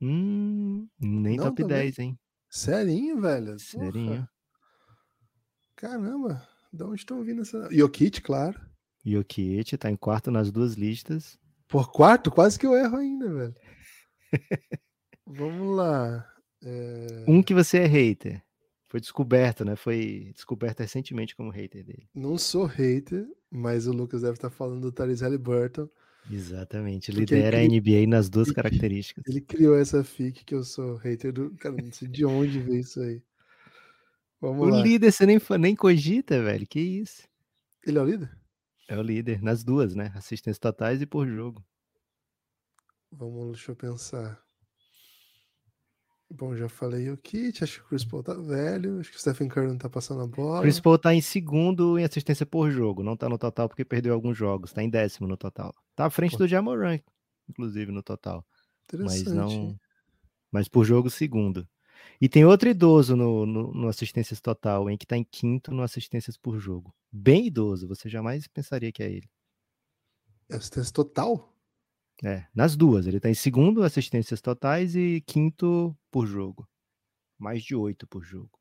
Hum, 0.00 0.88
nem 1.00 1.36
não, 1.36 1.44
top 1.46 1.62
também. 1.62 1.76
10, 1.78 1.98
hein? 1.98 2.18
Serinho, 2.56 3.20
velho? 3.20 3.58
Serinho. 3.58 4.26
Caramba, 5.76 6.42
de 6.72 6.82
onde 6.84 7.00
estão 7.00 7.22
vindo 7.22 7.42
essa. 7.42 7.68
Jokic, 7.70 8.22
claro. 8.22 8.58
Jokic 9.04 9.76
tá 9.76 9.90
em 9.90 9.96
quarto 9.96 10.30
nas 10.30 10.50
duas 10.50 10.72
listas. 10.72 11.38
Por 11.68 11.92
quarto? 11.92 12.30
Quase 12.30 12.58
que 12.58 12.66
eu 12.66 12.74
erro 12.74 12.96
ainda, 12.96 13.30
velho. 13.30 13.54
Vamos 15.26 15.76
lá. 15.76 16.26
É... 16.64 17.26
Um 17.28 17.42
que 17.42 17.52
você 17.52 17.80
é 17.80 17.86
hater. 17.86 18.42
Foi 18.88 19.00
descoberto, 19.00 19.62
né? 19.62 19.76
Foi 19.76 20.32
descoberto 20.34 20.80
recentemente 20.80 21.36
como 21.36 21.50
hater 21.50 21.84
dele. 21.84 22.08
Não 22.14 22.38
sou 22.38 22.64
hater, 22.64 23.26
mas 23.50 23.86
o 23.86 23.92
Lucas 23.92 24.22
deve 24.22 24.34
estar 24.34 24.48
falando 24.48 24.80
do 24.80 24.92
Tyrese 24.92 25.22
Halliburton. 25.22 25.90
Exatamente, 26.30 27.12
lidera 27.12 27.58
a 27.58 27.62
NBA 27.62 28.06
nas 28.08 28.28
duas 28.28 28.48
ele, 28.48 28.54
características. 28.56 29.24
Ele 29.26 29.40
criou 29.40 29.78
essa 29.78 30.02
fic 30.02 30.44
que 30.44 30.54
eu 30.54 30.64
sou 30.64 30.96
hater 30.96 31.32
do. 31.32 31.54
Cara, 31.56 31.76
não 31.76 31.92
sei 31.92 32.08
de 32.08 32.24
onde 32.24 32.60
veio 32.60 32.80
isso 32.80 33.00
aí. 33.00 33.22
Vamos 34.40 34.66
o 34.66 34.70
lá. 34.70 34.82
líder 34.82 35.12
você 35.12 35.24
nem, 35.24 35.38
nem 35.58 35.76
cogita, 35.76 36.42
velho. 36.42 36.66
Que 36.66 36.80
isso? 36.80 37.22
Ele 37.86 37.98
é 37.98 38.02
o 38.02 38.04
líder? 38.04 38.38
É 38.88 38.98
o 38.98 39.02
líder, 39.02 39.42
nas 39.42 39.64
duas, 39.64 39.94
né? 39.94 40.12
Assistências 40.14 40.58
totais 40.58 41.00
e 41.00 41.06
por 41.06 41.26
jogo. 41.28 41.64
Vamos, 43.10 43.52
deixa 43.52 43.72
eu 43.72 43.76
pensar. 43.76 44.45
Bom, 46.28 46.56
já 46.56 46.68
falei 46.68 47.08
o 47.10 47.16
Kit, 47.16 47.62
acho 47.62 47.78
que 47.78 47.86
o 47.86 47.88
Chris 47.88 48.04
Paul 48.04 48.22
tá 48.22 48.34
velho, 48.34 48.98
acho 48.98 49.10
que 49.10 49.16
o 49.16 49.20
Stephen 49.20 49.48
Curry 49.48 49.68
não 49.68 49.78
tá 49.78 49.88
passando 49.88 50.22
a 50.22 50.26
bola. 50.26 50.60
Chris 50.60 50.80
Paul 50.80 50.98
tá 50.98 51.14
em 51.14 51.20
segundo 51.20 51.98
em 51.98 52.04
assistência 52.04 52.44
por 52.44 52.70
jogo, 52.70 53.02
não 53.02 53.16
tá 53.16 53.28
no 53.28 53.38
total 53.38 53.68
porque 53.68 53.84
perdeu 53.84 54.12
alguns 54.12 54.36
jogos, 54.36 54.72
tá 54.72 54.82
em 54.82 54.90
décimo 54.90 55.28
no 55.28 55.36
total. 55.36 55.72
Tá 55.94 56.06
à 56.06 56.10
frente 56.10 56.32
Pô. 56.32 56.38
do 56.38 56.48
Jamoran, 56.48 56.98
inclusive, 57.48 57.92
no 57.92 58.02
total. 58.02 58.44
Mas 58.92 59.24
não. 59.24 59.78
Mas 60.50 60.68
por 60.68 60.84
jogo, 60.84 61.10
segundo. 61.10 61.66
E 62.20 62.28
tem 62.28 62.44
outro 62.44 62.68
idoso 62.68 63.14
no, 63.14 63.46
no, 63.46 63.72
no 63.72 63.88
assistências 63.88 64.40
total, 64.40 64.90
em 64.90 64.96
que 64.96 65.06
tá 65.06 65.16
em 65.16 65.24
quinto 65.24 65.72
no 65.72 65.82
assistências 65.82 66.36
por 66.36 66.58
jogo. 66.58 66.94
Bem 67.10 67.46
idoso, 67.46 67.86
você 67.86 68.08
jamais 68.08 68.46
pensaria 68.48 68.90
que 68.90 69.02
é 69.02 69.10
ele. 69.10 69.28
Assistência 70.50 70.92
total? 70.92 71.55
É, 72.24 72.46
nas 72.54 72.76
duas. 72.76 73.06
Ele 73.06 73.20
tá 73.20 73.28
em 73.28 73.34
segundo 73.34 73.82
assistências 73.82 74.40
totais 74.40 74.96
e 74.96 75.20
quinto 75.26 75.96
por 76.10 76.26
jogo. 76.26 76.68
Mais 77.38 77.62
de 77.62 77.74
oito 77.74 78.06
por 78.06 78.22
jogo. 78.24 78.58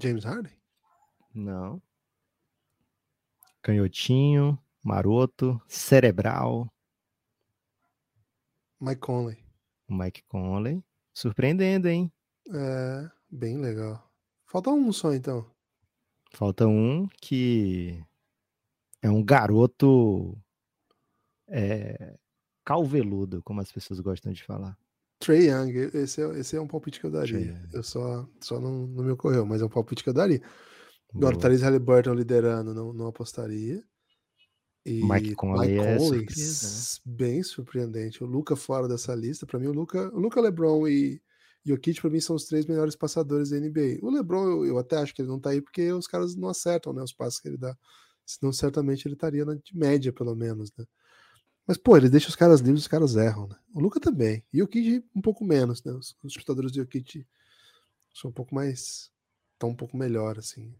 James 0.00 0.24
Harden? 0.24 0.52
Não. 1.34 1.80
Canhotinho, 3.62 4.58
maroto, 4.82 5.60
cerebral. 5.68 6.72
Mike 8.80 9.00
Conley. 9.00 9.44
Mike 9.88 10.22
Conley. 10.28 10.82
Surpreendendo, 11.12 11.88
hein? 11.88 12.10
É, 12.52 13.10
bem 13.30 13.58
legal. 13.58 14.10
Falta 14.46 14.70
um 14.70 14.92
só 14.92 15.12
então. 15.12 15.48
Falta 16.32 16.66
um 16.66 17.06
que 17.20 18.02
é 19.02 19.10
um 19.10 19.22
garoto 19.22 20.36
é, 21.48 22.16
calveludo, 22.70 23.42
como 23.42 23.60
as 23.60 23.72
pessoas 23.72 23.98
gostam 23.98 24.32
de 24.32 24.44
falar. 24.44 24.78
Trey 25.18 25.50
Young, 25.50 25.72
esse 25.92 26.22
é, 26.22 26.38
esse 26.38 26.56
é 26.56 26.60
um 26.60 26.68
palpite 26.68 27.00
que 27.00 27.06
eu 27.06 27.10
daria. 27.10 27.60
Eu 27.72 27.82
só, 27.82 28.28
só 28.40 28.60
não, 28.60 28.86
não 28.86 29.04
me 29.04 29.10
ocorreu, 29.10 29.44
mas 29.44 29.60
é 29.60 29.64
um 29.64 29.68
palpite 29.68 30.04
que 30.04 30.08
eu 30.08 30.14
daria. 30.14 30.40
Agora, 31.12 31.36
Therese 31.36 31.64
Halliburton 31.64 32.14
liderando, 32.14 32.72
não, 32.72 32.92
não 32.92 33.08
apostaria. 33.08 33.82
E 34.86 35.02
Mike 35.02 35.34
Conley, 35.34 35.72
Mike 35.72 35.78
Conley 35.78 35.94
é 35.94 35.98
surpresa, 35.98 37.00
né? 37.04 37.16
bem 37.16 37.42
surpreendente. 37.42 38.22
O 38.22 38.26
Luca 38.26 38.54
fora 38.54 38.86
dessa 38.86 39.14
lista, 39.16 39.44
para 39.44 39.58
mim, 39.58 39.66
o 39.66 39.72
Luca, 39.72 40.08
o 40.14 40.20
Luca 40.20 40.40
LeBron 40.40 40.86
e 40.86 41.20
Jokic, 41.66 42.00
para 42.00 42.08
mim, 42.08 42.20
são 42.20 42.36
os 42.36 42.46
três 42.46 42.66
melhores 42.66 42.94
passadores 42.94 43.50
da 43.50 43.58
NBA. 43.58 43.98
O 44.00 44.10
LeBron, 44.10 44.48
eu, 44.48 44.64
eu, 44.64 44.78
até 44.78 44.96
acho 44.96 45.12
que 45.12 45.20
ele 45.20 45.28
não 45.28 45.40
tá 45.40 45.50
aí 45.50 45.60
porque 45.60 45.92
os 45.92 46.06
caras 46.06 46.36
não 46.36 46.48
acertam 46.48 46.92
né, 46.92 47.02
os 47.02 47.12
passos 47.12 47.40
que 47.40 47.48
ele 47.48 47.58
dá. 47.58 47.76
Senão, 48.24 48.52
certamente, 48.52 49.06
ele 49.06 49.14
estaria 49.14 49.44
na 49.44 49.58
média, 49.74 50.12
pelo 50.12 50.36
menos, 50.36 50.72
né? 50.78 50.84
Mas, 51.70 51.78
pô, 51.78 51.96
ele 51.96 52.08
deixa 52.08 52.28
os 52.28 52.34
caras 52.34 52.58
livres, 52.58 52.80
os 52.82 52.88
caras 52.88 53.14
erram, 53.14 53.46
né? 53.46 53.54
O 53.72 53.78
Luca 53.78 54.00
também. 54.00 54.42
E 54.52 54.60
o 54.60 54.66
Kid 54.66 55.04
um 55.14 55.20
pouco 55.20 55.44
menos, 55.44 55.84
né? 55.84 55.92
Os, 55.92 56.16
os 56.20 56.32
chutadores 56.32 56.72
do 56.72 56.84
Kid 56.84 57.24
são 58.12 58.32
um 58.32 58.34
pouco 58.34 58.52
mais. 58.52 59.08
estão 59.52 59.68
um 59.68 59.74
pouco 59.76 59.96
melhor, 59.96 60.36
assim. 60.36 60.74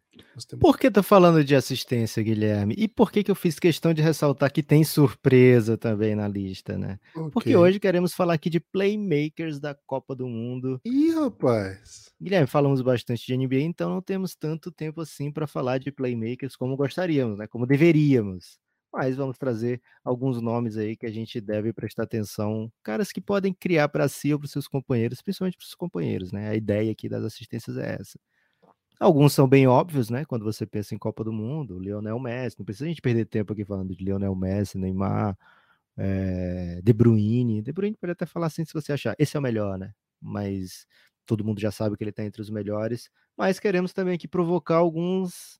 Temos... 0.49 0.61
Por 0.61 0.77
que 0.77 0.91
tá 0.91 1.01
falando 1.01 1.45
de 1.45 1.55
assistência, 1.55 2.21
Guilherme? 2.21 2.75
E 2.77 2.89
por 2.89 3.13
que, 3.13 3.23
que 3.23 3.31
eu 3.31 3.37
fiz 3.37 3.57
questão 3.61 3.95
de 3.95 4.03
ressaltar 4.03 4.53
que 4.53 4.65
tem 4.65 4.83
surpresa 4.83 5.79
também 5.79 6.17
na 6.17 6.27
lista, 6.27 6.77
né? 6.77 6.99
Okay. 7.15 7.31
Porque 7.31 7.57
hoje 7.57 7.79
queremos 7.79 8.13
falar 8.13 8.35
aqui 8.35 8.51
de 8.51 8.59
playmakers 8.59 9.61
da 9.61 9.73
Copa 9.73 10.17
do 10.17 10.27
Mundo. 10.27 10.81
Ih, 10.85 11.13
rapaz! 11.13 12.13
Guilherme, 12.21 12.49
falamos 12.49 12.83
bastante 12.83 13.25
de 13.25 13.37
NBA, 13.37 13.61
então 13.61 13.91
não 13.91 14.03
temos 14.03 14.35
tanto 14.35 14.73
tempo 14.73 15.03
assim 15.03 15.31
para 15.31 15.47
falar 15.47 15.79
de 15.79 15.93
playmakers 15.93 16.57
como 16.57 16.77
gostaríamos, 16.77 17.39
né? 17.39 17.47
Como 17.47 17.65
deveríamos 17.65 18.59
mas 18.93 19.17
vamos 19.17 19.39
trazer 19.39 19.81
alguns 20.05 20.41
nomes 20.41 20.77
aí 20.77 20.97
que 20.97 21.07
a 21.07 21.11
gente 21.11 21.41
deve 21.41 21.73
prestar 21.73 22.05
atenção, 22.05 22.73
caras 22.83 23.13
que 23.13 23.21
podem 23.21 23.53
criar 23.53 23.89
para 23.89 24.09
si 24.09 24.33
ou 24.33 24.39
para 24.39 24.49
seus 24.49 24.67
companheiros, 24.69 25.23
principalmente 25.23 25.57
para 25.57 25.65
os 25.65 25.75
companheiros, 25.75 26.33
né? 26.33 26.49
A 26.51 26.55
ideia 26.55 26.93
aqui 26.93 27.09
das 27.09 27.25
assistências 27.25 27.77
é 27.77 27.97
essa. 28.01 28.19
Alguns 29.01 29.33
são 29.33 29.49
bem 29.49 29.67
óbvios, 29.67 30.11
né? 30.11 30.25
Quando 30.27 30.45
você 30.45 30.67
pensa 30.67 30.95
em 30.95 30.99
Copa 30.99 31.25
do 31.25 31.33
Mundo, 31.33 31.79
Lionel 31.79 32.19
Messi, 32.19 32.59
não 32.59 32.67
precisa 32.67 32.85
a 32.85 32.89
gente 32.89 33.01
perder 33.01 33.25
tempo 33.27 33.53
aqui 33.53 33.65
falando 33.65 33.95
de 33.97 34.05
Lionel 34.05 34.35
Messi, 34.35 34.77
Neymar, 34.79 35.39
é, 35.97 36.81
De 36.83 36.93
Bruyne. 36.93 37.63
De 37.63 37.73
Bruyne 37.73 37.97
pode 37.97 38.13
até 38.13 38.27
falar 38.27 38.47
assim 38.49 38.65
se 38.65 38.75
você 38.75 38.93
achar, 38.93 39.15
esse 39.19 39.37
é 39.37 39.41
o 39.41 39.43
melhor, 39.43 39.79
né? 39.79 39.93
Mas 40.21 40.87
todo 41.27 41.45
mundo 41.45 41.61
já 41.61 41.71
sabe 41.71 41.97
que 41.97 42.03
ele 42.05 42.11
está 42.11 42.25
entre 42.25 42.43
os 42.43 42.51
melhores. 42.51 43.11
Mas 43.37 43.61
queremos 43.61 43.93
também 43.93 44.15
aqui 44.17 44.29
provocar 44.29 44.77
alguns 44.77 45.60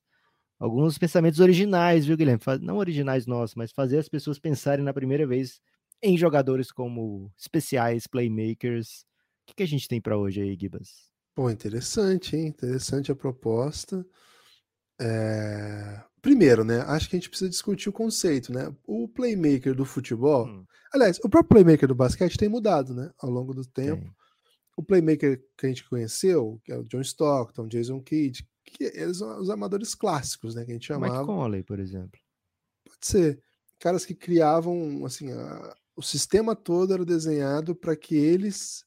alguns 0.61 0.95
pensamentos 0.99 1.39
originais, 1.39 2.05
viu, 2.05 2.15
Guilherme? 2.15 2.39
Não 2.61 2.77
originais 2.77 3.25
nossos, 3.25 3.55
mas 3.55 3.71
fazer 3.71 3.97
as 3.97 4.07
pessoas 4.07 4.37
pensarem 4.37 4.85
na 4.85 4.93
primeira 4.93 5.25
vez 5.25 5.59
em 6.03 6.15
jogadores 6.15 6.71
como 6.71 7.31
especiais, 7.35 8.05
playmakers. 8.05 9.01
O 9.41 9.47
que, 9.47 9.55
que 9.55 9.63
a 9.63 9.67
gente 9.67 9.87
tem 9.87 9.99
para 9.99 10.17
hoje 10.17 10.39
aí, 10.39 10.55
Gibas? 10.59 11.09
Pô, 11.33 11.49
interessante, 11.49 12.35
hein? 12.35 12.47
Interessante 12.47 13.11
a 13.11 13.15
proposta. 13.15 14.05
É... 14.99 16.03
Primeiro, 16.21 16.63
né? 16.63 16.81
Acho 16.81 17.09
que 17.09 17.15
a 17.15 17.19
gente 17.19 17.29
precisa 17.29 17.49
discutir 17.49 17.89
o 17.89 17.93
conceito, 17.93 18.53
né? 18.53 18.71
O 18.85 19.07
playmaker 19.07 19.73
do 19.73 19.83
futebol. 19.83 20.45
Hum. 20.45 20.63
Aliás, 20.93 21.17
o 21.23 21.29
próprio 21.29 21.49
playmaker 21.55 21.87
do 21.87 21.95
basquete 21.95 22.37
tem 22.37 22.47
mudado, 22.47 22.93
né? 22.93 23.09
Ao 23.19 23.31
longo 23.31 23.51
do 23.51 23.65
tempo. 23.65 24.03
Tem. 24.03 24.15
O 24.77 24.83
playmaker 24.83 25.43
que 25.57 25.65
a 25.65 25.69
gente 25.69 25.89
conheceu, 25.89 26.61
que 26.63 26.71
é 26.71 26.77
o 26.77 26.83
John 26.83 27.01
Stockton, 27.01 27.67
Jason 27.67 27.99
Kidd, 27.99 28.47
que 28.71 28.83
eles 28.83 29.17
são 29.17 29.39
os 29.39 29.49
amadores 29.49 29.93
clássicos, 29.93 30.55
né? 30.55 30.65
Que 30.65 30.71
a 30.71 30.73
gente 30.73 30.87
chamava. 30.87 31.13
Mike 31.13 31.25
Conley, 31.25 31.63
por 31.63 31.79
exemplo. 31.79 32.19
Pode 32.85 33.05
ser. 33.05 33.41
Caras 33.79 34.05
que 34.05 34.13
criavam, 34.13 35.05
assim, 35.05 35.31
a... 35.31 35.75
o 35.95 36.01
sistema 36.01 36.55
todo 36.55 36.93
era 36.93 37.05
desenhado 37.05 37.75
para 37.75 37.95
que 37.95 38.15
eles 38.15 38.85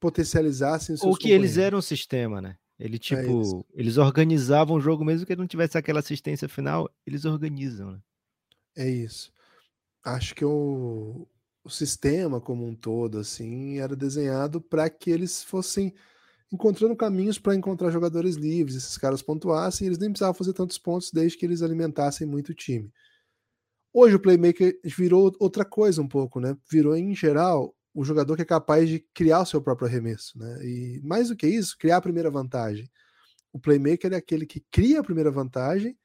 potencializassem 0.00 0.94
os 0.94 1.00
seus 1.00 1.12
Ou 1.12 1.16
que 1.16 1.30
eles 1.30 1.56
eram 1.56 1.78
o 1.78 1.82
sistema, 1.82 2.40
né? 2.40 2.56
Ele, 2.78 2.96
é 2.96 2.98
tipo, 2.98 3.66
é 3.72 3.80
eles 3.80 3.96
organizavam 3.96 4.76
o 4.76 4.80
jogo 4.80 5.04
mesmo 5.04 5.24
que 5.24 5.32
ele 5.32 5.40
não 5.40 5.46
tivesse 5.46 5.78
aquela 5.78 6.00
assistência 6.00 6.48
final, 6.48 6.90
eles 7.06 7.24
organizam, 7.24 7.92
né? 7.92 8.00
É 8.76 8.88
isso. 8.88 9.32
Acho 10.04 10.34
que 10.34 10.44
o, 10.44 11.28
o 11.62 11.70
sistema 11.70 12.40
como 12.40 12.66
um 12.66 12.74
todo, 12.74 13.18
assim, 13.18 13.78
era 13.78 13.94
desenhado 13.94 14.60
para 14.60 14.90
que 14.90 15.10
eles 15.10 15.44
fossem 15.44 15.94
encontrando 16.52 16.94
caminhos 16.94 17.38
para 17.38 17.54
encontrar 17.54 17.90
jogadores 17.90 18.36
livres, 18.36 18.76
esses 18.76 18.98
caras 18.98 19.22
pontuassem, 19.22 19.86
eles 19.86 19.98
nem 19.98 20.10
precisavam 20.10 20.34
fazer 20.34 20.52
tantos 20.52 20.76
pontos 20.76 21.10
desde 21.10 21.38
que 21.38 21.46
eles 21.46 21.62
alimentassem 21.62 22.26
muito 22.26 22.50
o 22.50 22.54
time. 22.54 22.92
Hoje 23.92 24.14
o 24.14 24.20
playmaker 24.20 24.78
virou 24.84 25.34
outra 25.38 25.64
coisa 25.64 26.00
um 26.02 26.08
pouco, 26.08 26.40
né? 26.40 26.56
Virou 26.70 26.94
em 26.94 27.14
geral 27.14 27.74
o 27.94 28.04
jogador 28.04 28.36
que 28.36 28.42
é 28.42 28.44
capaz 28.44 28.88
de 28.88 29.00
criar 29.14 29.40
o 29.40 29.46
seu 29.46 29.60
próprio 29.60 29.88
arremesso, 29.88 30.38
né? 30.38 30.64
E 30.64 31.00
mais 31.02 31.28
do 31.28 31.36
que 31.36 31.46
isso, 31.46 31.76
criar 31.78 31.98
a 31.98 32.02
primeira 32.02 32.30
vantagem. 32.30 32.90
O 33.52 33.58
playmaker 33.58 34.12
é 34.12 34.16
aquele 34.16 34.46
que 34.46 34.60
cria 34.70 35.00
a 35.00 35.04
primeira 35.04 35.30
vantagem 35.30 35.96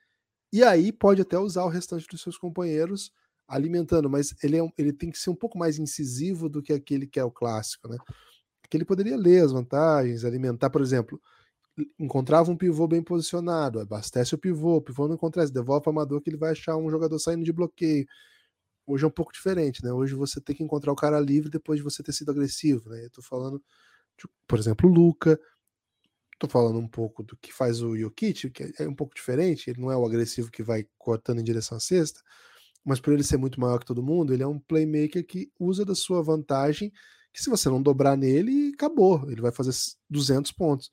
e 0.51 0.63
aí 0.63 0.91
pode 0.91 1.21
até 1.21 1.37
usar 1.37 1.63
o 1.63 1.69
restante 1.69 2.07
dos 2.07 2.21
seus 2.21 2.37
companheiros 2.37 3.11
alimentando, 3.47 4.09
mas 4.09 4.35
ele, 4.43 4.57
é, 4.57 4.69
ele 4.77 4.91
tem 4.91 5.09
que 5.09 5.17
ser 5.17 5.29
um 5.29 5.35
pouco 5.35 5.57
mais 5.57 5.79
incisivo 5.79 6.49
do 6.49 6.61
que 6.61 6.73
aquele 6.73 7.07
que 7.07 7.19
é 7.19 7.23
o 7.23 7.31
clássico, 7.31 7.87
né? 7.87 7.97
Que 8.69 8.77
ele 8.77 8.85
poderia 8.85 9.17
ler 9.17 9.43
as 9.43 9.51
vantagens, 9.51 10.25
alimentar, 10.25 10.69
por 10.69 10.81
exemplo, 10.81 11.21
encontrava 11.99 12.51
um 12.51 12.57
pivô 12.57 12.87
bem 12.87 13.03
posicionado, 13.03 13.79
abastece 13.79 14.35
o 14.35 14.37
pivô, 14.37 14.77
o 14.77 14.81
pivô 14.81 15.07
não 15.07 15.15
acontece, 15.15 15.53
devolve 15.53 15.83
para 15.83 15.91
o 15.91 15.93
amador 15.93 16.21
que 16.21 16.29
ele 16.29 16.37
vai 16.37 16.51
achar 16.51 16.75
um 16.77 16.89
jogador 16.89 17.19
saindo 17.19 17.43
de 17.45 17.53
bloqueio 17.53 18.07
hoje 18.87 19.03
é 19.03 19.07
um 19.07 19.11
pouco 19.11 19.33
diferente, 19.33 19.83
né? 19.83 19.91
Hoje 19.91 20.15
você 20.15 20.39
tem 20.39 20.55
que 20.55 20.63
encontrar 20.63 20.91
o 20.91 20.95
cara 20.95 21.19
livre 21.19 21.49
depois 21.49 21.77
de 21.77 21.83
você 21.83 22.01
ter 22.01 22.13
sido 22.13 22.31
agressivo, 22.31 22.89
né? 22.89 23.05
Eu 23.05 23.11
tô 23.11 23.21
falando, 23.21 23.61
de, 24.17 24.25
por 24.47 24.57
exemplo, 24.57 24.89
o 24.89 24.93
Luca, 24.93 25.39
tô 26.39 26.47
falando 26.47 26.79
um 26.79 26.87
pouco 26.87 27.23
do 27.23 27.35
que 27.37 27.53
faz 27.53 27.81
o 27.81 27.97
Jokic, 27.97 28.49
que 28.51 28.73
é 28.79 28.87
um 28.87 28.95
pouco 28.95 29.13
diferente, 29.15 29.69
ele 29.69 29.81
não 29.81 29.91
é 29.91 29.97
o 29.97 30.05
agressivo 30.05 30.51
que 30.51 30.63
vai 30.63 30.87
cortando 30.97 31.39
em 31.39 31.43
direção 31.43 31.77
à 31.77 31.81
cesta, 31.81 32.21
mas 32.85 32.99
por 32.99 33.13
ele 33.13 33.23
ser 33.23 33.37
muito 33.37 33.59
maior 33.59 33.79
que 33.79 33.85
todo 33.85 34.03
mundo, 34.03 34.33
ele 34.33 34.43
é 34.43 34.47
um 34.47 34.59
playmaker 34.59 35.25
que 35.25 35.51
usa 35.59 35.83
da 35.83 35.95
sua 35.95 36.23
vantagem, 36.23 36.91
que 37.37 37.43
se 37.43 37.51
você 37.51 37.69
não 37.69 37.79
dobrar 37.79 38.17
nele, 38.17 38.71
acabou, 38.73 39.29
ele 39.29 39.41
vai 39.41 39.51
fazer 39.51 39.71
200 40.09 40.51
pontos. 40.51 40.89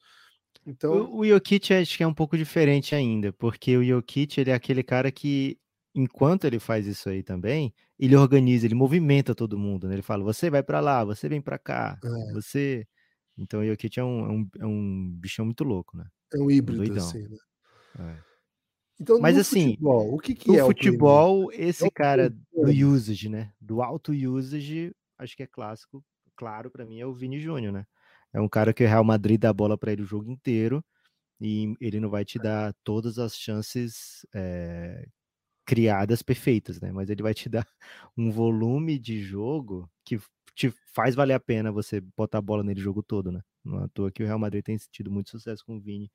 Então, 0.67 1.07
o, 1.07 1.21
o 1.21 1.27
Jokic 1.27 1.73
acho 1.73 1.97
que 1.97 2.03
é 2.03 2.07
um 2.07 2.13
pouco 2.13 2.37
diferente 2.37 2.95
ainda, 2.95 3.33
porque 3.33 3.75
o 3.79 3.83
Jokic 3.83 4.39
ele 4.39 4.51
é 4.51 4.55
aquele 4.55 4.83
cara 4.83 5.11
que 5.11 5.59
enquanto 5.95 6.45
ele 6.45 6.59
faz 6.59 6.87
isso 6.87 7.09
aí 7.09 7.23
também, 7.23 7.73
ele 7.99 8.15
organiza, 8.15 8.67
ele 8.67 8.75
movimenta 8.75 9.35
todo 9.35 9.59
mundo, 9.59 9.89
né? 9.89 9.95
Ele 9.95 10.03
fala, 10.03 10.23
você 10.23 10.51
vai 10.51 10.63
para 10.63 10.81
lá, 10.81 11.03
você 11.03 11.29
vem 11.31 11.41
para 11.41 11.59
cá, 11.59 11.99
é. 12.05 12.33
você... 12.33 12.87
Então 13.39 13.61
o 13.61 13.67
Jokic 13.67 13.99
é 13.99 14.05
um, 14.05 14.27
é, 14.27 14.29
um, 14.29 14.49
é 14.61 14.67
um 14.67 15.17
bichão 15.17 15.47
muito 15.47 15.65
louco, 15.65 15.97
né? 15.97 16.07
É 16.35 16.39
um 16.39 16.51
híbrido, 16.51 16.99
assim, 16.99 17.23
né? 17.23 17.39
É. 17.99 18.17
Então, 19.01 19.19
Mas 19.19 19.39
assim, 19.39 19.71
futebol, 19.71 20.15
o 20.15 20.19
que, 20.19 20.35
que 20.35 20.57
é 20.57 20.63
futebol, 20.63 21.51
esse 21.53 21.87
é 21.87 21.91
cara 21.91 22.29
do 22.31 22.69
usage, 22.87 23.31
né? 23.31 23.51
Do 23.59 23.83
alto 23.83 24.13
usage, 24.13 24.95
acho 25.19 25.37
que 25.37 25.43
é 25.43 25.47
clássico, 25.47 26.05
claro, 26.37 26.70
para 26.70 26.85
mim 26.85 27.01
é 27.01 27.07
o 27.07 27.14
Vini 27.14 27.41
Júnior, 27.41 27.72
né? 27.72 27.87
É 28.32 28.41
um 28.41 28.49
cara 28.49 28.74
que 28.74 28.85
o 28.85 28.89
Real 28.89 29.05
Madrid 29.05 29.41
dá 29.41 29.51
a 29.51 29.53
bola 29.53 29.78
para 29.78 29.93
ele 29.93 30.03
o 30.03 30.07
jogo 30.07 30.30
inteiro 30.30 30.85
e 31.41 31.74
ele 31.80 32.01
não 32.01 32.11
vai 32.11 32.24
te 32.24 32.39
dar 32.39 32.74
todas 32.85 33.18
as 33.18 33.37
chances 33.37 34.26
é, 34.35 35.07
criadas 35.66 36.22
perfeitas, 36.22 36.80
né? 36.80 36.93
Mas 36.93 37.11
ele 37.11 37.22
vai 37.22 37.35
te 37.35 37.49
dar 37.51 37.66
um 38.16 38.30
volume 38.30 38.99
de 38.99 39.22
jogo 39.22 39.91
que 40.05 40.18
te 40.55 40.72
faz 40.95 41.14
valer 41.14 41.35
a 41.35 41.41
pena 41.41 41.72
você 41.72 42.01
botar 42.01 42.39
a 42.39 42.43
bola 42.43 42.62
nele 42.62 42.80
o 42.80 42.82
jogo 42.85 43.03
todo, 43.03 43.32
né? 43.32 43.41
Não 43.64 43.80
é 43.82 43.85
à 43.85 43.89
toa 43.89 44.12
que 44.12 44.22
o 44.22 44.26
Real 44.26 44.39
Madrid 44.39 44.64
tem 44.64 44.76
tido 44.91 45.11
muito 45.11 45.30
sucesso 45.30 45.64
com 45.64 45.76
o 45.76 45.80
Vini 45.80 46.11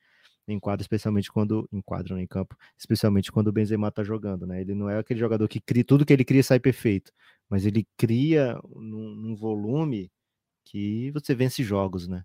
em 0.53 0.59
quadro, 0.59 0.81
especialmente 0.81 1.31
quando 1.31 1.67
enquadram 1.71 2.19
em 2.19 2.27
campo, 2.27 2.55
especialmente 2.77 3.31
quando 3.31 3.47
o 3.47 3.51
Benzema 3.51 3.91
tá 3.91 4.03
jogando, 4.03 4.45
né? 4.45 4.61
Ele 4.61 4.73
não 4.73 4.89
é 4.89 4.97
aquele 4.99 5.19
jogador 5.19 5.47
que 5.47 5.59
cria 5.59 5.83
tudo 5.83 6.05
que 6.05 6.13
ele 6.13 6.25
cria 6.25 6.43
sai 6.43 6.59
perfeito, 6.59 7.11
mas 7.49 7.65
ele 7.65 7.87
cria 7.97 8.59
num, 8.75 9.15
num 9.15 9.35
volume 9.35 10.11
que 10.65 11.11
você 11.11 11.33
vence 11.33 11.63
jogos, 11.63 12.07
né? 12.07 12.23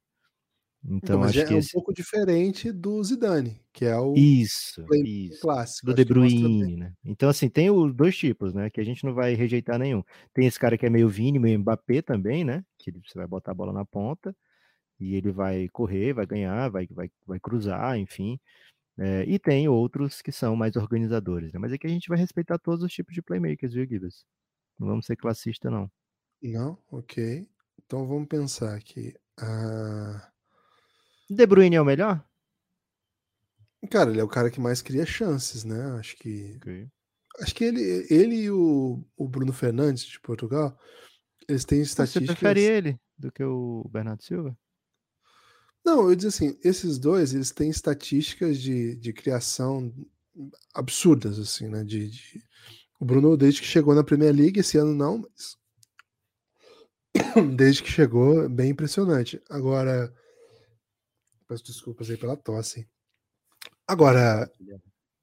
Então, 0.86 1.16
então 1.16 1.22
acho 1.22 1.40
é 1.40 1.44
que 1.46 1.54
é 1.54 1.58
esse... 1.58 1.70
um 1.70 1.80
pouco 1.80 1.94
diferente 1.94 2.70
do 2.70 3.02
Zidane, 3.02 3.58
que 3.72 3.86
é 3.86 3.98
o 3.98 4.12
isso, 4.14 4.84
isso. 4.92 5.40
clássico. 5.40 5.86
Do 5.86 5.94
De 5.94 6.04
Bruyne, 6.04 6.76
né? 6.76 6.92
Então, 7.02 7.30
assim, 7.30 7.48
tem 7.48 7.70
os 7.70 7.94
dois 7.94 8.14
tipos, 8.16 8.52
né? 8.52 8.68
Que 8.68 8.82
a 8.82 8.84
gente 8.84 9.02
não 9.02 9.14
vai 9.14 9.32
rejeitar 9.32 9.78
nenhum. 9.78 10.02
Tem 10.34 10.46
esse 10.46 10.60
cara 10.60 10.76
que 10.76 10.84
é 10.84 10.90
meio 10.90 11.08
Vini, 11.08 11.38
meio 11.38 11.58
Mbappé 11.58 12.02
também, 12.02 12.44
né? 12.44 12.62
Que 12.78 12.92
você 12.92 13.16
vai 13.16 13.26
botar 13.26 13.52
a 13.52 13.54
bola 13.54 13.72
na 13.72 13.84
ponta 13.84 14.36
e 14.98 15.14
ele 15.14 15.32
vai 15.32 15.68
correr, 15.68 16.12
vai 16.12 16.26
ganhar, 16.26 16.68
vai, 16.68 16.86
vai, 16.90 17.10
vai 17.26 17.40
cruzar, 17.40 17.98
enfim. 17.98 18.38
É, 18.96 19.24
e 19.24 19.38
tem 19.38 19.68
outros 19.68 20.22
que 20.22 20.30
são 20.30 20.54
mais 20.54 20.76
organizadores, 20.76 21.52
né? 21.52 21.58
Mas 21.58 21.72
é 21.72 21.78
que 21.78 21.86
a 21.86 21.90
gente 21.90 22.08
vai 22.08 22.18
respeitar 22.18 22.58
todos 22.58 22.84
os 22.84 22.92
tipos 22.92 23.12
de 23.12 23.22
playmakers, 23.22 23.74
viu, 23.74 23.86
Gibbs? 23.86 24.24
Não 24.78 24.86
vamos 24.86 25.06
ser 25.06 25.16
classista, 25.16 25.70
não. 25.70 25.90
Não? 26.42 26.78
Ok. 26.90 27.48
Então 27.84 28.06
vamos 28.06 28.28
pensar 28.28 28.74
aqui. 28.74 29.14
Ah... 29.38 30.30
De 31.28 31.46
Bruyne 31.46 31.76
é 31.76 31.80
o 31.80 31.84
melhor? 31.84 32.24
Cara, 33.90 34.10
ele 34.10 34.20
é 34.20 34.24
o 34.24 34.28
cara 34.28 34.50
que 34.50 34.60
mais 34.60 34.80
cria 34.80 35.04
chances, 35.04 35.64
né? 35.64 35.98
Acho 35.98 36.16
que. 36.16 36.54
Okay. 36.56 36.88
Acho 37.40 37.54
que 37.54 37.64
ele, 37.64 38.06
ele 38.08 38.36
e 38.42 38.50
o, 38.50 39.04
o 39.16 39.28
Bruno 39.28 39.52
Fernandes 39.52 40.04
de 40.04 40.20
Portugal, 40.20 40.78
eles 41.48 41.64
têm 41.64 41.80
estatísticas. 41.80 42.28
Você 42.28 42.40
prefere 42.40 42.60
ele 42.60 43.00
do 43.18 43.32
que 43.32 43.42
o 43.42 43.88
Bernardo 43.92 44.22
Silva? 44.22 44.56
Não, 45.84 46.08
eu 46.08 46.16
digo 46.16 46.28
assim, 46.28 46.58
esses 46.64 46.98
dois, 46.98 47.34
eles 47.34 47.50
têm 47.50 47.68
estatísticas 47.68 48.58
de, 48.58 48.96
de 48.96 49.12
criação 49.12 49.92
absurdas, 50.72 51.38
assim, 51.38 51.68
né? 51.68 51.84
De, 51.84 52.10
de... 52.10 52.44
O 52.98 53.04
Bruno, 53.04 53.36
desde 53.36 53.60
que 53.60 53.66
chegou 53.66 53.94
na 53.94 54.02
Premier 54.02 54.34
League, 54.34 54.60
esse 54.60 54.78
ano 54.78 54.94
não, 54.94 55.18
mas. 55.18 55.56
Desde 57.56 57.82
que 57.82 57.90
chegou, 57.90 58.48
bem 58.48 58.70
impressionante. 58.70 59.40
Agora, 59.48 60.12
Peço 61.46 61.64
desculpas 61.64 62.10
aí 62.10 62.16
pela 62.16 62.36
tosse. 62.36 62.88
Agora. 63.86 64.50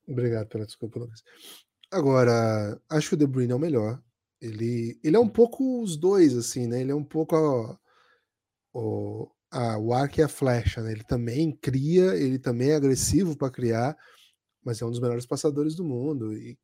Obrigado 0.07 0.47
pela 0.47 0.65
desculpa, 0.65 0.99
Lucas. 0.99 1.23
Agora, 1.91 2.79
acho 2.89 3.09
que 3.09 3.15
o 3.15 3.17
De 3.17 3.27
Bruyne 3.27 3.51
é 3.51 3.55
o 3.55 3.59
melhor. 3.59 4.01
Ele, 4.39 4.99
ele 5.03 5.15
é 5.15 5.19
um 5.19 5.29
pouco 5.29 5.81
os 5.81 5.97
dois, 5.97 6.35
assim, 6.35 6.67
né? 6.67 6.81
Ele 6.81 6.91
é 6.91 6.95
um 6.95 7.03
pouco 7.03 7.35
ó, 7.35 7.77
ó, 8.73 9.27
a, 9.51 9.77
o 9.77 9.93
arco 9.93 10.19
e 10.19 10.23
a 10.23 10.27
flecha, 10.27 10.81
né? 10.81 10.93
Ele 10.93 11.03
também 11.03 11.51
cria, 11.51 12.15
ele 12.15 12.39
também 12.39 12.69
é 12.69 12.75
agressivo 12.75 13.35
para 13.35 13.51
criar, 13.51 13.97
mas 14.63 14.81
é 14.81 14.85
um 14.85 14.89
dos 14.89 15.01
melhores 15.01 15.25
passadores 15.25 15.75
do 15.75 15.83
mundo. 15.83 16.33
E, 16.33 16.57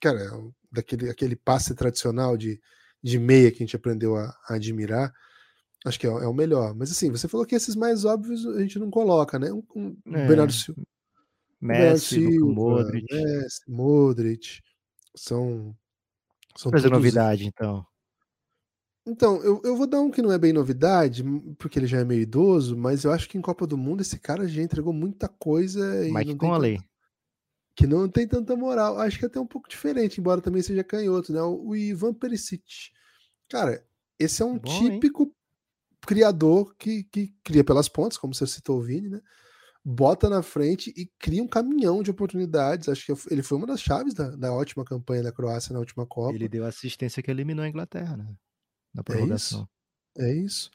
cara, 0.00 0.20
é 0.22 0.28
daquele 0.70 1.08
aquele 1.08 1.34
passe 1.34 1.74
tradicional 1.74 2.36
de, 2.36 2.60
de 3.02 3.18
meia 3.18 3.50
que 3.50 3.56
a 3.56 3.66
gente 3.66 3.76
aprendeu 3.76 4.16
a, 4.16 4.36
a 4.48 4.54
admirar. 4.54 5.12
Acho 5.84 5.98
que 5.98 6.06
é, 6.06 6.10
é, 6.10 6.26
o 6.26 6.34
melhor. 6.34 6.74
Mas 6.74 6.90
assim, 6.90 7.10
você 7.10 7.26
falou 7.26 7.46
que 7.46 7.54
esses 7.54 7.74
mais 7.74 8.04
óbvios 8.04 8.46
a 8.46 8.60
gente 8.60 8.78
não 8.78 8.90
coloca, 8.90 9.38
né? 9.38 9.50
Um, 9.52 9.64
um 9.74 10.16
é. 10.16 10.26
Bernardo 10.26 10.52
Silva. 10.52 10.82
Messi, 11.60 12.16
Silva, 12.16 12.52
Modric. 12.52 13.14
Messi, 13.14 13.60
Modric. 13.66 14.60
São. 15.14 15.74
são 16.56 16.70
Fazer 16.70 16.90
todos... 16.90 16.98
novidade, 16.98 17.46
então. 17.46 17.86
Então, 19.06 19.40
eu, 19.42 19.60
eu 19.64 19.76
vou 19.76 19.86
dar 19.86 20.00
um 20.00 20.10
que 20.10 20.20
não 20.20 20.32
é 20.32 20.38
bem 20.38 20.52
novidade, 20.52 21.22
porque 21.58 21.78
ele 21.78 21.86
já 21.86 22.00
é 22.00 22.04
meio 22.04 22.22
idoso, 22.22 22.76
mas 22.76 23.04
eu 23.04 23.12
acho 23.12 23.28
que 23.28 23.38
em 23.38 23.40
Copa 23.42 23.64
do 23.64 23.78
Mundo 23.78 24.00
esse 24.00 24.18
cara 24.18 24.48
já 24.48 24.60
entregou 24.60 24.92
muita 24.92 25.28
coisa. 25.28 26.02
Mike 26.10 26.34
Conley. 26.34 26.80
que 27.76 27.86
não 27.86 28.08
tem 28.08 28.26
tanta 28.26 28.56
moral. 28.56 28.98
Acho 28.98 29.18
que 29.18 29.24
é 29.24 29.28
até 29.28 29.38
um 29.38 29.46
pouco 29.46 29.68
diferente, 29.68 30.20
embora 30.20 30.40
também 30.40 30.60
seja 30.60 30.82
canhoto, 30.82 31.32
né? 31.32 31.40
O 31.40 31.76
Ivan 31.76 32.14
Perisic. 32.14 32.90
Cara, 33.48 33.86
esse 34.18 34.42
é 34.42 34.44
um 34.44 34.58
Bom, 34.58 34.78
típico 34.78 35.22
hein? 35.22 35.32
criador 36.04 36.74
que, 36.76 37.04
que 37.04 37.32
cria 37.44 37.62
pelas 37.62 37.88
pontas, 37.88 38.18
como 38.18 38.34
você 38.34 38.46
citou 38.46 38.78
o 38.78 38.82
Vini, 38.82 39.08
né? 39.08 39.20
Bota 39.84 40.28
na 40.28 40.42
frente 40.42 40.92
e 40.96 41.08
cria 41.16 41.40
um 41.40 41.46
caminhão 41.46 42.02
de 42.02 42.10
oportunidades. 42.10 42.88
Acho 42.88 43.06
que 43.06 43.32
ele 43.32 43.42
foi 43.44 43.56
uma 43.56 43.68
das 43.68 43.80
chaves 43.80 44.14
da, 44.14 44.30
da 44.30 44.52
ótima 44.52 44.84
campanha 44.84 45.22
da 45.22 45.30
Croácia 45.30 45.72
na 45.72 45.78
última 45.78 46.04
Copa. 46.04 46.34
Ele 46.34 46.48
deu 46.48 46.64
assistência 46.64 47.22
que 47.22 47.30
eliminou 47.30 47.64
a 47.64 47.68
Inglaterra, 47.68 48.16
né? 48.16 48.34
Na 48.96 49.04
prorrogação. 49.04 49.68
É 50.16 50.32
isso. 50.32 50.32
É 50.32 50.44
isso. 50.46 50.70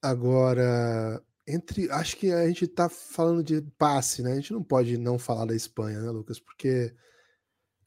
Agora, 0.00 1.20
entre. 1.46 1.90
Acho 1.90 2.16
que 2.16 2.30
a 2.30 2.46
gente 2.46 2.68
tá 2.68 2.88
falando 2.88 3.42
de 3.42 3.60
passe, 3.76 4.22
né? 4.22 4.32
A 4.32 4.34
gente 4.36 4.52
não 4.52 4.62
pode 4.62 4.96
não 4.96 5.18
falar 5.18 5.46
da 5.46 5.56
Espanha, 5.56 6.00
né, 6.00 6.10
Lucas? 6.10 6.38
Porque, 6.38 6.94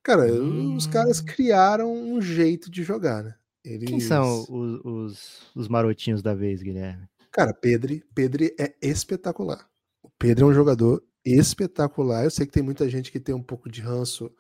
cara, 0.03 0.25
hum. 0.25 0.75
os 0.75 0.85
caras 0.85 1.21
hum. 1.21 1.25
criaram 1.25 1.93
um 1.93 2.21
jeito 2.21 2.69
de 2.69 2.83
jogar, 2.83 3.23
né? 3.23 3.35
Eles... 3.63 3.89
Quem 3.89 3.99
são 3.99 4.45
os, 4.49 4.81
os, 4.83 5.51
os, 5.55 5.67
marotinhos 5.67 6.21
da 6.21 6.33
vez, 6.33 6.61
Guilherme? 6.61 7.07
Cara, 7.31 7.53
Pedri, 7.53 8.03
Pedri 8.13 8.55
é 8.59 8.75
espetacular. 8.81 9.69
O 10.01 10.09
Pedro 10.09 10.47
é 10.47 10.49
um 10.49 10.53
jogador 10.53 11.03
espetacular. 11.23 12.23
Eu 12.23 12.31
sei 12.31 12.45
que 12.45 12.51
tem 12.51 12.63
muita 12.63 12.89
gente 12.89 13.11
que 13.11 13.19
tem 13.19 13.35
um 13.35 13.43
pouco 13.43 13.69
de 13.69 13.81
ranço 13.81 14.33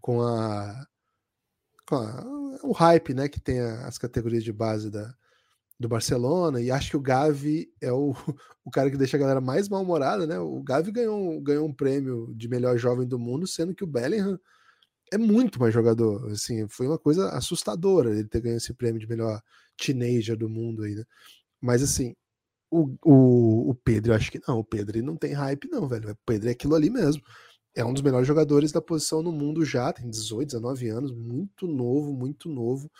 com 0.00 0.20
a, 0.20 0.86
o 2.62 2.72
hype, 2.72 3.14
né, 3.14 3.28
que 3.28 3.40
tem 3.40 3.60
as 3.60 3.98
categorias 3.98 4.42
de 4.42 4.52
base 4.52 4.90
da, 4.90 5.14
do 5.78 5.88
Barcelona, 5.88 6.60
e 6.60 6.70
acho 6.70 6.90
que 6.90 6.96
o 6.96 7.00
Gavi 7.00 7.68
é 7.80 7.92
o, 7.92 8.14
o 8.64 8.70
cara 8.70 8.90
que 8.90 8.96
deixa 8.96 9.16
a 9.16 9.20
galera 9.20 9.40
mais 9.40 9.68
mal-humorada, 9.68 10.26
né? 10.26 10.38
O 10.38 10.62
Gavi 10.62 10.90
ganhou, 10.90 11.40
ganhou 11.40 11.66
um 11.66 11.72
prêmio 11.72 12.32
de 12.34 12.48
melhor 12.48 12.78
jovem 12.78 13.06
do 13.06 13.18
mundo, 13.18 13.46
sendo 13.46 13.74
que 13.74 13.84
o 13.84 13.86
Bellingham 13.86 14.38
é 15.12 15.18
muito 15.18 15.60
mais 15.60 15.72
jogador. 15.72 16.30
Assim, 16.30 16.66
foi 16.68 16.86
uma 16.86 16.98
coisa 16.98 17.30
assustadora 17.30 18.10
ele 18.10 18.28
ter 18.28 18.40
ganho 18.40 18.56
esse 18.56 18.74
prêmio 18.74 19.00
de 19.00 19.06
melhor 19.08 19.40
teenager 19.76 20.36
do 20.36 20.48
mundo 20.48 20.82
aí, 20.82 20.94
né? 20.94 21.04
Mas 21.60 21.82
assim, 21.82 22.14
o, 22.70 22.96
o, 23.04 23.70
o 23.70 23.74
Pedro, 23.74 24.12
eu 24.12 24.16
acho 24.16 24.30
que 24.30 24.40
não, 24.46 24.58
o 24.58 24.64
Pedro 24.64 25.02
não 25.02 25.16
tem 25.16 25.32
hype, 25.32 25.68
não, 25.68 25.88
velho. 25.88 26.10
O 26.12 26.16
Pedro 26.26 26.48
é 26.48 26.52
aquilo 26.52 26.74
ali 26.74 26.90
mesmo. 26.90 27.22
É 27.76 27.84
um 27.84 27.92
dos 27.92 28.02
melhores 28.02 28.26
jogadores 28.26 28.72
da 28.72 28.80
posição 28.80 29.22
no 29.22 29.30
mundo 29.30 29.64
já, 29.64 29.92
tem 29.92 30.08
18, 30.08 30.48
19 30.48 30.88
anos, 30.88 31.12
muito 31.12 31.66
novo, 31.66 32.12
muito 32.12 32.48
novo. 32.48 32.90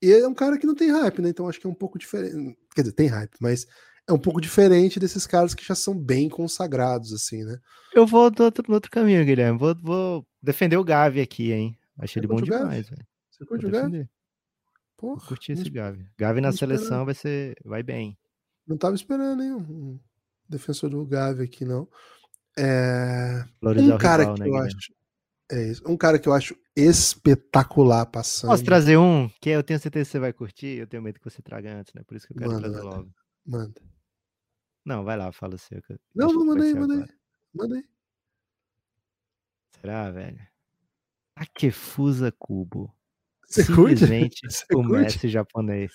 E 0.00 0.10
é 0.10 0.26
um 0.26 0.34
cara 0.34 0.58
que 0.58 0.66
não 0.66 0.74
tem 0.74 0.90
hype, 0.90 1.20
né? 1.20 1.28
Então 1.28 1.46
acho 1.46 1.60
que 1.60 1.66
é 1.66 1.70
um 1.70 1.74
pouco 1.74 1.98
diferente. 1.98 2.58
Quer 2.74 2.82
dizer, 2.82 2.94
tem 2.94 3.06
hype, 3.06 3.36
mas 3.38 3.66
é 4.08 4.12
um 4.12 4.18
pouco 4.18 4.40
diferente 4.40 4.98
desses 4.98 5.26
caras 5.26 5.54
que 5.54 5.64
já 5.64 5.74
são 5.74 5.96
bem 5.96 6.28
consagrados, 6.28 7.12
assim, 7.12 7.44
né? 7.44 7.58
Eu 7.94 8.06
vou 8.06 8.30
do 8.30 8.42
outro, 8.42 8.64
no 8.66 8.74
outro 8.74 8.90
caminho, 8.90 9.24
Guilherme. 9.24 9.58
Vou, 9.58 9.76
vou 9.80 10.26
defender 10.42 10.76
o 10.76 10.84
Gavi 10.84 11.20
aqui, 11.20 11.52
hein? 11.52 11.78
Achei 11.98 12.18
ele 12.18 12.26
bom 12.26 12.40
demais, 12.40 12.88
velho. 12.88 13.06
Você 13.30 13.44
curte 13.44 13.66
o 13.66 13.70
Gavi? 13.70 14.08
Porra. 14.96 15.26
Curti 15.26 15.52
esse 15.52 15.68
Gavi. 15.68 16.06
Gavi 16.16 16.40
na 16.40 16.52
seleção 16.52 17.04
vai 17.04 17.14
ser. 17.14 17.56
vai 17.64 17.82
bem. 17.82 18.16
Não 18.66 18.76
tava 18.76 18.94
esperando, 18.94 19.42
hein? 19.42 19.52
Um 19.52 19.98
defensor 20.48 20.90
do 20.90 21.04
Gavi 21.04 21.42
aqui, 21.42 21.64
não. 21.64 21.88
É... 22.58 23.44
Um 23.62 23.98
cara 23.98 24.22
rival, 24.22 24.34
que 24.34 24.40
né, 24.40 24.48
eu 24.48 24.56
acho. 24.56 24.76
É 25.50 25.68
isso. 25.68 25.82
Um 25.86 25.96
cara 25.96 26.18
que 26.18 26.28
eu 26.28 26.32
acho 26.32 26.56
espetacular 26.76 28.06
passando. 28.06 28.50
Posso 28.50 28.64
trazer 28.64 28.96
um 28.96 29.28
que 29.40 29.50
eu 29.50 29.62
tenho 29.62 29.78
certeza 29.78 30.06
que 30.06 30.12
você 30.12 30.18
vai 30.18 30.32
curtir? 30.32 30.78
Eu 30.78 30.86
tenho 30.86 31.02
medo 31.02 31.18
que 31.18 31.30
você 31.30 31.42
traga 31.42 31.74
antes, 31.74 31.92
né? 31.94 32.02
Por 32.06 32.16
isso 32.16 32.26
que 32.26 32.32
eu 32.32 32.38
quero 32.38 32.52
manda, 32.52 32.70
trazer 32.70 32.82
logo. 32.82 33.10
Manda. 33.46 33.82
Não, 34.84 35.04
vai 35.04 35.16
lá, 35.16 35.30
fala 35.30 35.54
o 35.54 35.58
seu. 35.58 35.80
Não, 36.14 36.32
não, 36.32 36.46
manda 36.46 36.64
aí, 36.64 36.74
manda 36.74 37.76
aí. 37.76 37.84
Será, 39.80 40.10
velho? 40.10 40.40
Takefusa 41.34 42.32
Kubo. 42.32 42.94
Você 43.46 43.64
Simplesmente 43.64 44.40
curte? 44.40 44.48
Você 44.54 44.64
o 44.74 44.82
curte? 44.82 44.92
Messi 44.92 45.28
japonês. 45.28 45.92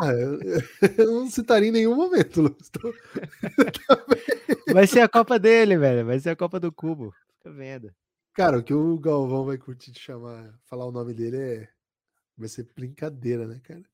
Ah, 0.00 0.12
eu, 0.98 1.06
não 1.06 1.30
citaria 1.30 1.68
em 1.68 1.72
nenhum 1.72 1.94
momento, 1.94 2.42
Lucas. 2.42 2.70
Vai 4.72 4.86
ser 4.86 5.00
a 5.00 5.08
Copa 5.08 5.38
dele, 5.38 5.76
velho. 5.76 6.06
Vai 6.06 6.18
ser 6.18 6.30
a 6.30 6.36
Copa 6.36 6.58
do 6.58 6.72
Cubo. 6.72 7.12
Fica 7.38 7.50
vendo. 7.52 7.94
Cara, 8.34 8.58
o 8.58 8.62
que 8.62 8.74
o 8.74 8.98
Galvão 8.98 9.44
vai 9.44 9.56
curtir 9.56 9.92
de 9.92 10.00
chamar, 10.00 10.58
falar 10.64 10.86
o 10.86 10.92
nome 10.92 11.14
dele 11.14 11.36
é. 11.36 11.68
Vai 12.36 12.48
ser 12.48 12.68
brincadeira, 12.74 13.46
né, 13.46 13.60
cara? 13.62 13.84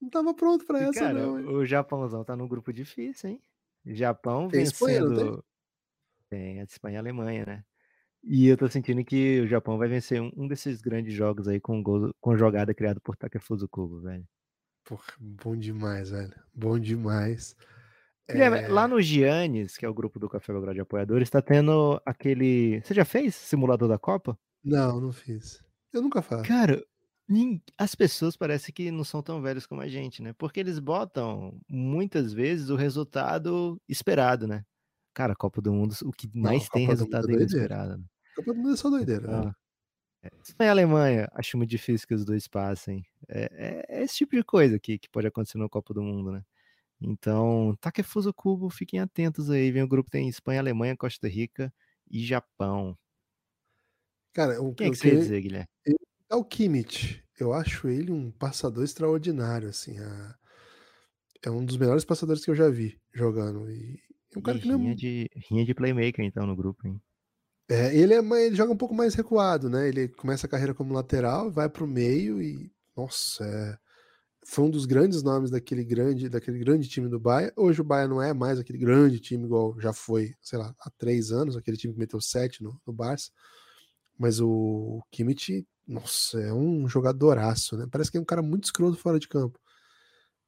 Não 0.00 0.08
tava 0.08 0.32
pronto 0.32 0.64
pra 0.64 0.80
essa, 0.80 1.00
cara, 1.00 1.12
não. 1.14 1.38
Hein? 1.38 1.46
O 1.48 1.64
Japãozão 1.64 2.24
tá 2.24 2.36
num 2.36 2.46
grupo 2.46 2.72
difícil, 2.72 3.30
hein? 3.30 3.42
Japão 3.84 4.48
tem 4.48 4.60
vencendo. 4.60 5.12
Espanha, 5.12 5.42
tem? 6.28 6.54
tem, 6.54 6.60
a 6.60 6.64
Espanha 6.64 6.94
e 6.94 6.96
a 6.96 7.00
Alemanha, 7.00 7.44
né? 7.44 7.64
E 8.22 8.46
eu 8.46 8.56
tô 8.56 8.68
sentindo 8.68 9.04
que 9.04 9.40
o 9.40 9.48
Japão 9.48 9.76
vai 9.76 9.88
vencer 9.88 10.20
um, 10.22 10.30
um 10.36 10.46
desses 10.46 10.80
grandes 10.80 11.12
jogos 11.12 11.48
aí 11.48 11.60
com, 11.60 11.82
gol, 11.82 12.14
com 12.20 12.36
jogada 12.36 12.72
criada 12.72 13.00
por 13.00 13.16
Takefuso 13.16 13.68
Kubo, 13.68 14.00
velho. 14.00 14.24
Porra, 14.84 15.04
bom 15.18 15.56
demais, 15.56 16.10
velho. 16.10 16.34
Bom 16.54 16.78
demais. 16.78 17.56
É... 18.28 18.68
Lá 18.68 18.88
no 18.88 19.00
Giannis, 19.00 19.76
que 19.76 19.84
é 19.84 19.88
o 19.88 19.94
grupo 19.94 20.18
do 20.18 20.28
Café 20.28 20.52
Belgrado 20.52 20.74
de 20.74 20.80
Apoiadores, 20.80 21.26
está 21.26 21.42
tendo 21.42 22.00
aquele. 22.04 22.80
Você 22.80 22.94
já 22.94 23.04
fez 23.04 23.34
simulador 23.34 23.88
da 23.88 23.98
Copa? 23.98 24.38
Não, 24.64 25.00
não 25.00 25.12
fiz. 25.12 25.62
Eu 25.92 26.02
nunca 26.02 26.22
faço. 26.22 26.44
Cara, 26.44 26.82
as 27.78 27.94
pessoas 27.94 28.36
parecem 28.36 28.72
que 28.72 28.90
não 28.90 29.04
são 29.04 29.22
tão 29.22 29.40
velhos 29.40 29.66
como 29.66 29.80
a 29.80 29.88
gente, 29.88 30.22
né? 30.22 30.32
Porque 30.34 30.60
eles 30.60 30.78
botam 30.78 31.58
muitas 31.68 32.32
vezes 32.32 32.70
o 32.70 32.76
resultado 32.76 33.80
esperado, 33.88 34.46
né? 34.46 34.64
Cara, 35.14 35.34
Copa 35.34 35.60
do 35.60 35.72
Mundo, 35.72 35.94
o 36.04 36.12
que 36.12 36.30
mais 36.34 36.62
não, 36.62 36.68
tem 36.70 36.86
resultado 36.86 37.30
é 37.30 37.34
inesperado. 37.34 37.98
Né? 37.98 38.04
Copa 38.36 38.52
do 38.52 38.58
Mundo 38.58 38.72
é 38.72 38.76
só 38.76 38.88
doideira. 38.88 39.24
Então, 39.24 39.44
né? 39.46 39.52
Espanha 40.42 40.68
e 40.68 40.70
Alemanha, 40.70 41.28
acho 41.34 41.56
muito 41.56 41.70
difícil 41.70 42.06
que 42.06 42.14
os 42.14 42.24
dois 42.24 42.46
passem. 42.46 43.04
É, 43.28 43.48
é, 43.52 43.86
é, 43.88 44.04
esse 44.04 44.16
tipo 44.16 44.36
de 44.36 44.44
coisa 44.44 44.78
que, 44.78 44.98
que 44.98 45.08
pode 45.08 45.26
acontecer 45.26 45.58
na 45.58 45.68
Copa 45.68 45.92
do 45.92 46.02
Mundo, 46.02 46.32
né? 46.32 46.44
Então, 47.00 47.76
Takefuso 47.80 48.32
Cubo, 48.32 48.70
fiquem 48.70 49.00
atentos 49.00 49.50
aí. 49.50 49.72
Vem 49.72 49.82
o 49.82 49.88
grupo 49.88 50.10
tem 50.10 50.28
Espanha, 50.28 50.60
Alemanha, 50.60 50.96
Costa 50.96 51.26
Rica 51.26 51.72
e 52.08 52.24
Japão. 52.24 52.96
Cara, 54.32 54.62
o 54.62 54.72
Quem 54.74 54.86
é 54.86 54.90
que 54.90 54.96
você 54.96 55.08
ia 55.08 55.18
dizer, 55.18 55.40
Guilherme? 55.40 55.68
É 56.30 56.34
o 56.36 56.44
Kimmich. 56.44 57.22
Eu 57.38 57.52
acho 57.52 57.88
ele 57.88 58.12
um 58.12 58.30
passador 58.30 58.84
extraordinário, 58.84 59.68
assim. 59.68 59.98
A... 59.98 60.38
É 61.44 61.50
um 61.50 61.64
dos 61.64 61.76
melhores 61.76 62.04
passadores 62.04 62.44
que 62.44 62.50
eu 62.50 62.54
já 62.54 62.70
vi 62.70 63.00
jogando. 63.12 63.68
E 63.68 64.00
é 64.34 64.38
um 64.38 64.42
cara 64.42 64.58
e 64.58 64.60
que 64.60 64.68
rinha, 64.68 64.78
não... 64.78 64.94
de, 64.94 65.28
rinha 65.34 65.64
de 65.64 65.74
playmaker, 65.74 66.24
então, 66.24 66.46
no 66.46 66.54
grupo, 66.54 66.86
hein? 66.86 67.02
É, 67.72 67.96
ele, 67.96 68.12
é, 68.12 68.18
ele 68.18 68.54
joga 68.54 68.70
um 68.70 68.76
pouco 68.76 68.94
mais 68.94 69.14
recuado, 69.14 69.70
né? 69.70 69.88
Ele 69.88 70.06
começa 70.08 70.46
a 70.46 70.48
carreira 70.48 70.74
como 70.74 70.92
lateral, 70.92 71.50
vai 71.50 71.70
para 71.70 71.82
o 71.82 71.86
meio 71.86 72.42
e, 72.42 72.70
nossa, 72.94 73.44
é, 73.46 73.78
foi 74.44 74.64
um 74.64 74.70
dos 74.70 74.84
grandes 74.84 75.22
nomes 75.22 75.50
daquele 75.50 75.82
grande, 75.82 76.28
daquele 76.28 76.58
grande 76.58 76.86
time 76.86 77.08
do 77.08 77.18
Bahia. 77.18 77.50
Hoje 77.56 77.80
o 77.80 77.84
Bahia 77.84 78.06
não 78.06 78.20
é 78.20 78.34
mais 78.34 78.58
aquele 78.58 78.78
grande 78.78 79.18
time 79.20 79.44
igual 79.46 79.74
já 79.80 79.92
foi, 79.92 80.34
sei 80.42 80.58
lá, 80.58 80.74
há 80.80 80.90
três 80.90 81.32
anos, 81.32 81.56
aquele 81.56 81.78
time 81.78 81.94
que 81.94 81.98
meteu 81.98 82.20
sete 82.20 82.62
no, 82.62 82.78
no 82.86 82.92
Barça. 82.92 83.30
Mas 84.18 84.38
o 84.38 85.02
Kimmich, 85.10 85.66
nossa, 85.88 86.40
é 86.40 86.52
um 86.52 86.86
jogadoraço, 86.86 87.76
né? 87.76 87.86
Parece 87.90 88.10
que 88.10 88.18
é 88.18 88.20
um 88.20 88.24
cara 88.24 88.42
muito 88.42 88.64
escroto 88.64 88.98
fora 88.98 89.18
de 89.18 89.28
campo. 89.28 89.58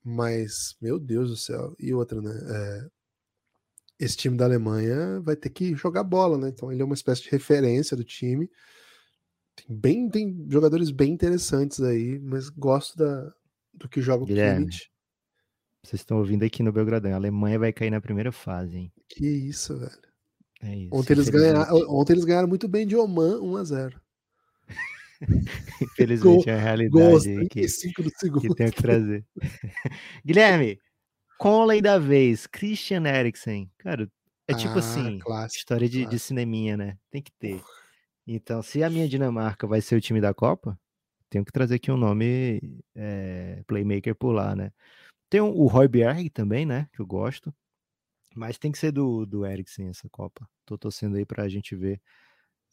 Mas, 0.05 0.77
meu 0.81 0.99
Deus 0.99 1.31
do 1.31 1.37
céu. 1.37 1.75
E 1.79 1.95
outra, 1.95 2.21
né? 2.21 2.33
É, 2.51 2.89
esse 3.99 4.17
time 4.17 4.37
da 4.37 4.45
Alemanha 4.45 5.21
vai 5.21 5.37
ter 5.37 5.51
que 5.51 5.75
jogar 5.75 6.03
bola, 6.03 6.37
né? 6.39 6.49
Então 6.49 6.73
ele 6.73 6.83
é 6.83 6.85
uma 6.85 6.95
espécie 6.95 7.23
de 7.23 7.31
referência 7.31 7.97
do 7.97 8.05
time. 8.05 8.51
Tem, 9.55 9.77
bem, 9.77 10.09
tem 10.09 10.47
jogadores 10.49 10.91
bem 10.91 11.13
interessantes 11.13 11.81
aí, 11.81 12.19
mas 12.19 12.49
gosto 12.49 12.97
da, 12.97 13.33
do 13.73 13.89
que 13.89 14.01
joga 14.01 14.25
o 14.25 14.27
Kimmich. 14.27 14.91
Vocês 15.83 16.01
estão 16.01 16.19
ouvindo 16.19 16.45
aqui 16.45 16.63
no 16.63 16.73
Belgradão. 16.73 17.13
A 17.13 17.17
Alemanha 17.17 17.59
vai 17.59 17.73
cair 17.73 17.91
na 17.91 18.01
primeira 18.01 18.33
fase, 18.33 18.77
hein? 18.77 18.93
Que 19.09 19.27
isso, 19.27 19.79
velho. 19.79 19.93
É 20.63 20.77
isso. 20.77 20.95
Ontem 20.95 21.13
eles, 21.13 21.29
ganharam, 21.29 21.77
ontem 21.91 22.15
eles 22.15 22.25
ganharam 22.25 22.49
muito 22.49 22.67
bem 22.67 22.87
de 22.87 22.97
Oman 22.97 23.39
1x0. 23.41 23.95
Infelizmente 25.83 26.49
é 26.49 26.55
a 26.55 26.59
realidade 26.59 27.29
aí 27.29 27.49
que, 27.49 27.67
que 27.67 28.55
tenho 28.55 28.73
que 28.73 28.83
trazer. 28.83 29.27
Guilherme, 30.25 30.81
Conley 31.39 31.81
da 31.81 31.99
vez, 31.99 32.47
Christian 32.47 33.05
Eriksen. 33.07 33.71
Cara, 33.79 34.11
é 34.47 34.55
tipo 34.55 34.75
ah, 34.75 34.79
assim, 34.79 35.19
clássico, 35.19 35.59
história 35.59 35.89
de, 35.89 36.07
de, 36.07 36.19
cineminha, 36.19 36.77
né? 36.77 36.99
Tem 37.11 37.23
que 37.23 37.33
ter. 37.33 37.63
Então, 38.27 38.63
se 38.63 38.83
a 38.83 38.91
minha 38.91 39.09
Dinamarca 39.09 39.67
vai 39.67 39.81
ser 39.81 39.97
o 39.97 40.01
time 40.01 40.21
da 40.21 40.35
Copa, 40.35 40.79
tenho 41.29 41.45
que 41.45 41.53
trazer 41.53 41.77
aqui 41.77 41.91
um 41.91 41.97
nome 41.97 42.83
é, 42.95 43.63
playmaker 43.67 44.15
por 44.15 44.33
lá, 44.33 44.55
né? 44.55 44.73
Tem 45.29 45.41
o 45.41 45.67
Roy 45.67 45.89
Bjerg 45.89 46.31
também, 46.31 46.65
né? 46.65 46.89
Que 46.93 47.01
eu 47.01 47.07
gosto. 47.07 47.55
Mas 48.35 48.59
tem 48.59 48.71
que 48.71 48.79
ser 48.79 48.93
do, 48.93 49.25
do 49.25 49.47
Eriksen 49.47 49.89
essa 49.89 50.09
Copa. 50.09 50.49
Tô 50.65 50.77
torcendo 50.77 51.17
aí 51.17 51.25
pra 51.25 51.49
gente 51.49 51.75
ver 51.75 52.01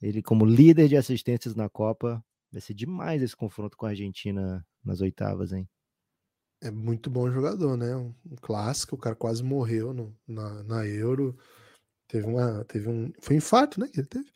ele 0.02 0.22
como 0.22 0.46
líder 0.46 0.88
de 0.88 0.98
assistências 0.98 1.56
na 1.56 1.70
Copa. 1.70 2.24
Vai 2.52 2.62
ser 2.62 2.74
demais 2.74 3.22
esse 3.22 3.36
confronto 3.36 3.78
com 3.78 3.86
a 3.86 3.90
Argentina 3.90 4.66
nas 4.84 5.02
oitavas, 5.02 5.54
hein? 5.54 5.70
É 6.62 6.70
muito 6.72 7.10
bom 7.10 7.30
jogador, 7.32 7.76
né? 7.76 7.96
Um, 7.96 8.14
um 8.30 8.36
clássico, 8.42 8.96
o 8.96 9.00
cara 9.00 9.16
quase 9.16 9.44
morreu 9.44 9.94
no, 9.94 10.16
na, 10.28 10.64
na 10.64 10.88
Euro. 10.88 11.38
Teve 12.08 12.28
uma. 12.28 12.64
Teve 12.66 12.90
um. 12.90 13.12
Foi 13.20 13.36
um 13.36 13.38
infarto, 13.38 13.80
né? 13.80 13.88
Que 13.88 14.00
ele 14.02 14.08
teve. 14.08 14.32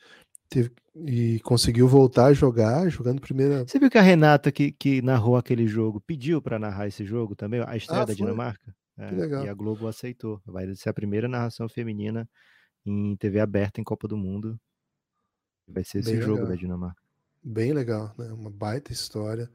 teve, 0.50 0.72
e 0.96 1.40
conseguiu 1.42 1.88
voltar 1.88 2.28
a 2.28 2.34
jogar, 2.34 2.90
jogando 2.90 3.22
primeira. 3.22 3.64
Você 3.68 3.78
viu 3.78 3.90
que 3.90 3.98
a 3.98 4.02
Renata, 4.02 4.52
que, 4.52 4.72
que 4.72 5.02
narrou 5.02 5.36
aquele 5.38 5.68
jogo, 5.68 6.02
pediu 6.02 6.42
para 6.42 6.58
narrar 6.58 6.88
esse 6.88 7.06
jogo 7.06 7.36
também, 7.36 7.62
a 7.66 7.76
estreia 7.76 8.04
Ah, 8.04 8.06
da? 8.06 8.14
Dinamarca? 8.14 8.76
É, 8.98 9.10
Que 9.10 9.16
legal. 9.16 9.46
e 9.46 9.50
a 9.50 9.54
Globo 9.54 9.88
aceitou. 9.88 10.42
Vai 10.46 10.74
ser 10.76 10.90
a 10.90 10.94
primeira 10.94 11.28
narração 11.28 11.68
feminina 11.68 12.30
em 12.86 13.16
TV 13.18 13.40
aberta 13.42 13.82
em 13.82 13.84
Copa 13.84 14.08
do 14.08 14.16
Mundo. 14.16 14.58
Vai 15.68 15.84
ser 15.84 16.00
esse 16.00 16.12
Bem 16.12 16.22
jogo 16.22 16.34
legal. 16.36 16.48
da 16.50 16.56
Dinamarca. 16.56 17.02
Bem 17.44 17.74
legal, 17.74 18.14
né? 18.18 18.32
Uma 18.32 18.50
baita 18.50 18.94
história. 18.94 19.50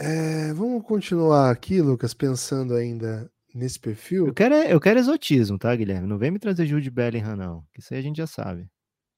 É, 0.00 0.52
vamos 0.54 0.82
continuar 0.84 1.50
aqui, 1.50 1.82
Lucas, 1.82 2.14
pensando 2.14 2.74
ainda 2.74 3.30
nesse 3.54 3.78
perfil. 3.78 4.26
Eu 4.28 4.34
quero, 4.34 4.54
é- 4.54 4.72
eu 4.72 4.80
quero 4.80 4.98
exotismo, 4.98 5.58
tá, 5.58 5.74
Guilherme? 5.76 6.06
Não 6.06 6.16
vem 6.16 6.30
me 6.30 6.38
trazer 6.38 6.66
Jude 6.66 6.90
Bellingham, 6.90 7.36
não. 7.36 7.64
que 7.72 7.80
Isso 7.80 7.92
aí 7.92 8.00
a 8.00 8.02
gente 8.02 8.16
já 8.16 8.26
sabe. 8.26 8.66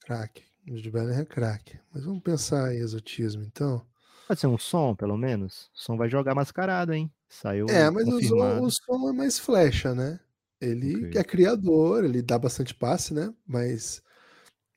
Craque. 0.01 0.43
O 0.68 0.74
de 0.74 0.91
Bellingham 0.91 1.20
é 1.20 1.24
craque. 1.24 1.78
Mas 1.93 2.05
vamos 2.05 2.22
pensar 2.22 2.74
em 2.74 2.78
exotismo, 2.78 3.43
então. 3.45 3.85
Pode 4.26 4.41
ser 4.41 4.47
um 4.49 4.59
som, 4.59 4.95
pelo 4.95 5.16
menos? 5.16 5.70
O 5.74 5.80
som 5.80 5.97
vai 5.97 6.09
jogar 6.09 6.35
mascarado, 6.35 6.93
hein? 6.93 7.12
Saiu 7.28 7.66
É, 7.68 7.89
mas 7.91 8.07
o 8.09 8.20
som, 8.20 8.61
o 8.62 8.70
som 8.70 9.09
é 9.09 9.12
mais 9.12 9.39
flecha, 9.39 9.95
né? 9.95 10.18
Ele 10.61 11.07
Ok. 11.09 11.20
é 11.20 11.24
criador, 11.24 12.05
ele 12.05 12.22
dá 12.22 12.39
bastante 12.39 12.74
passe, 12.74 13.12
né? 13.14 13.33
Mas 13.47 14.03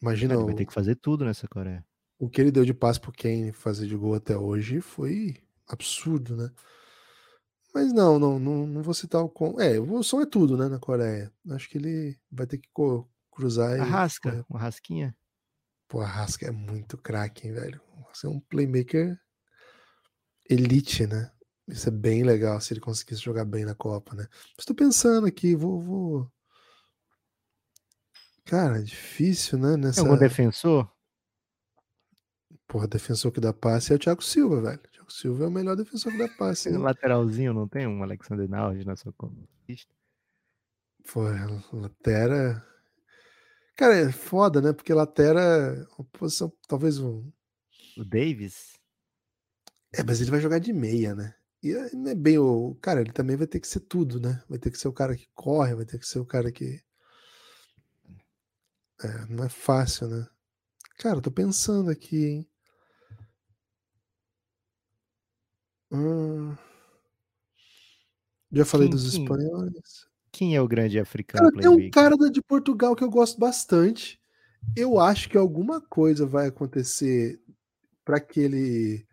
imagina 0.01 0.33
Ele 0.35 0.43
vai 0.43 0.53
o, 0.53 0.57
ter 0.57 0.65
que 0.65 0.73
fazer 0.73 0.95
tudo 0.95 1.25
nessa 1.25 1.47
Coreia. 1.47 1.83
o 2.19 2.29
que 2.29 2.41
ele 2.41 2.51
deu 2.51 2.65
de 2.65 2.73
passe 2.73 2.99
pro 2.99 3.11
Kane 3.11 3.51
fazer 3.51 3.85
de 3.87 3.95
gol 3.95 4.15
até 4.15 4.35
hoje 4.37 4.81
foi 4.81 5.35
absurdo, 5.67 6.35
né? 6.35 6.49
Mas 7.73 7.91
não, 7.91 8.17
não, 8.17 8.39
não, 8.39 8.65
não 8.65 8.81
vou 8.81 8.93
citar 8.93 9.21
o 9.21 9.29
com. 9.29 9.59
É, 9.59 9.79
o 9.79 10.01
som 10.01 10.21
é 10.21 10.25
tudo, 10.25 10.57
né, 10.57 10.69
na 10.69 10.79
Coreia. 10.79 11.31
Acho 11.51 11.69
que 11.69 11.77
ele 11.77 12.17
vai 12.31 12.47
ter 12.47 12.57
que 12.57 12.69
cruzar 13.29 13.77
e. 13.77 13.81
Arrasca, 13.81 14.31
correr. 14.31 14.45
uma 14.49 14.59
rasquinha. 14.59 15.15
Pô, 15.87 16.01
a 16.01 16.07
Rasca 16.07 16.47
é 16.47 16.51
muito 16.51 16.97
craque, 16.97 17.47
hein, 17.47 17.53
velho. 17.53 17.81
Você 18.13 18.25
é 18.25 18.29
um 18.29 18.39
playmaker 18.39 19.19
elite, 20.49 21.05
né? 21.05 21.31
Isso 21.67 21.89
é 21.89 21.91
bem 21.91 22.23
legal 22.23 22.59
se 22.61 22.73
ele 22.73 22.79
conseguisse 22.79 23.21
jogar 23.21 23.45
bem 23.45 23.65
na 23.65 23.75
Copa, 23.75 24.15
né? 24.15 24.27
Estou 24.57 24.75
pensando 24.75 25.27
aqui, 25.27 25.55
vou, 25.55 25.81
vou. 25.81 26.31
Cara, 28.45 28.81
difícil, 28.81 29.57
né? 29.57 29.71
Tem 29.71 29.81
Nessa. 29.81 30.01
algum 30.01 30.17
defensor? 30.17 30.89
Porra, 32.67 32.87
defensor 32.87 33.31
que 33.31 33.39
dá 33.39 33.53
passe 33.53 33.91
é 33.91 33.95
o 33.95 33.99
Thiago 33.99 34.23
Silva, 34.23 34.61
velho. 34.61 34.94
O 35.07 35.11
Silva 35.11 35.45
é 35.45 35.47
o 35.47 35.51
melhor 35.51 35.75
defensor 35.75 36.17
dá 36.17 36.27
passe. 36.27 36.69
Lateralzinho, 36.69 37.53
não 37.53 37.67
tem 37.67 37.87
um 37.87 38.01
Alexander 38.01 38.49
Naldi 38.49 38.85
na 38.85 38.95
sua 38.95 39.13
lista? 39.67 39.93
Pô, 41.11 41.21
Latera. 41.73 42.65
Cara, 43.75 43.95
é 43.95 44.11
foda, 44.11 44.61
né? 44.61 44.73
Porque 44.73 44.93
Latera 44.93 45.39
é 45.41 45.85
uma 45.97 46.05
posição, 46.11 46.51
talvez 46.67 46.99
um. 46.99 47.31
O 47.97 48.03
Davis? 48.03 48.73
É, 49.93 50.03
mas 50.03 50.19
ele 50.21 50.31
vai 50.31 50.39
jogar 50.39 50.59
de 50.59 50.73
meia, 50.73 51.13
né? 51.13 51.35
E 51.61 51.71
é- 51.71 51.93
não 51.93 52.11
é 52.11 52.15
bem 52.15 52.37
o. 52.37 52.75
Cara, 52.81 53.01
ele 53.01 53.11
também 53.11 53.35
vai 53.35 53.47
ter 53.47 53.59
que 53.59 53.67
ser 53.67 53.81
tudo, 53.81 54.19
né? 54.19 54.43
Vai 54.49 54.57
ter 54.57 54.71
que 54.71 54.77
ser 54.77 54.87
o 54.87 54.93
cara 54.93 55.15
que 55.15 55.27
corre, 55.33 55.75
vai 55.75 55.85
ter 55.85 55.99
que 55.99 56.07
ser 56.07 56.19
o 56.19 56.25
cara 56.25 56.51
que. 56.51 56.81
É, 59.03 59.25
não 59.27 59.43
é 59.43 59.49
fácil, 59.49 60.07
né? 60.07 60.25
Cara, 60.97 61.17
eu 61.17 61.21
tô 61.21 61.31
pensando 61.31 61.89
aqui, 61.91 62.25
hein? 62.25 62.49
Hum... 65.91 66.55
Já 68.51 68.65
falei 68.65 68.87
Quem- 68.87 68.95
dos 68.95 69.13
espanhóis. 69.13 70.07
Quem 70.31 70.55
é 70.55 70.61
o 70.61 70.67
grande 70.67 70.99
africano 70.99 71.49
Cara, 71.49 71.61
tem 71.61 71.69
um 71.69 71.89
cara 71.89 72.15
de 72.29 72.41
Portugal 72.41 72.95
que 72.95 73.03
eu 73.03 73.09
gosto 73.09 73.39
bastante. 73.39 74.19
Eu 74.75 74.99
acho 74.99 75.29
que 75.29 75.37
alguma 75.37 75.79
coisa 75.79 76.25
vai 76.25 76.47
acontecer 76.47 77.39
para 78.03 78.19
que 78.19 78.41
ele 78.41 79.07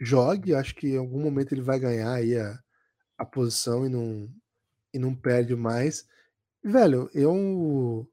jogue. 0.00 0.54
Acho 0.54 0.74
que 0.74 0.88
em 0.88 0.96
algum 0.96 1.20
momento 1.20 1.52
ele 1.52 1.60
vai 1.60 1.78
ganhar 1.78 2.12
aí 2.12 2.36
a, 2.36 2.58
a 3.18 3.24
posição 3.24 3.86
e 3.86 3.88
não, 3.88 4.28
e 4.92 4.98
não 4.98 5.14
perde 5.14 5.54
mais. 5.54 6.06
Velho, 6.62 7.10
eu. 7.14 8.08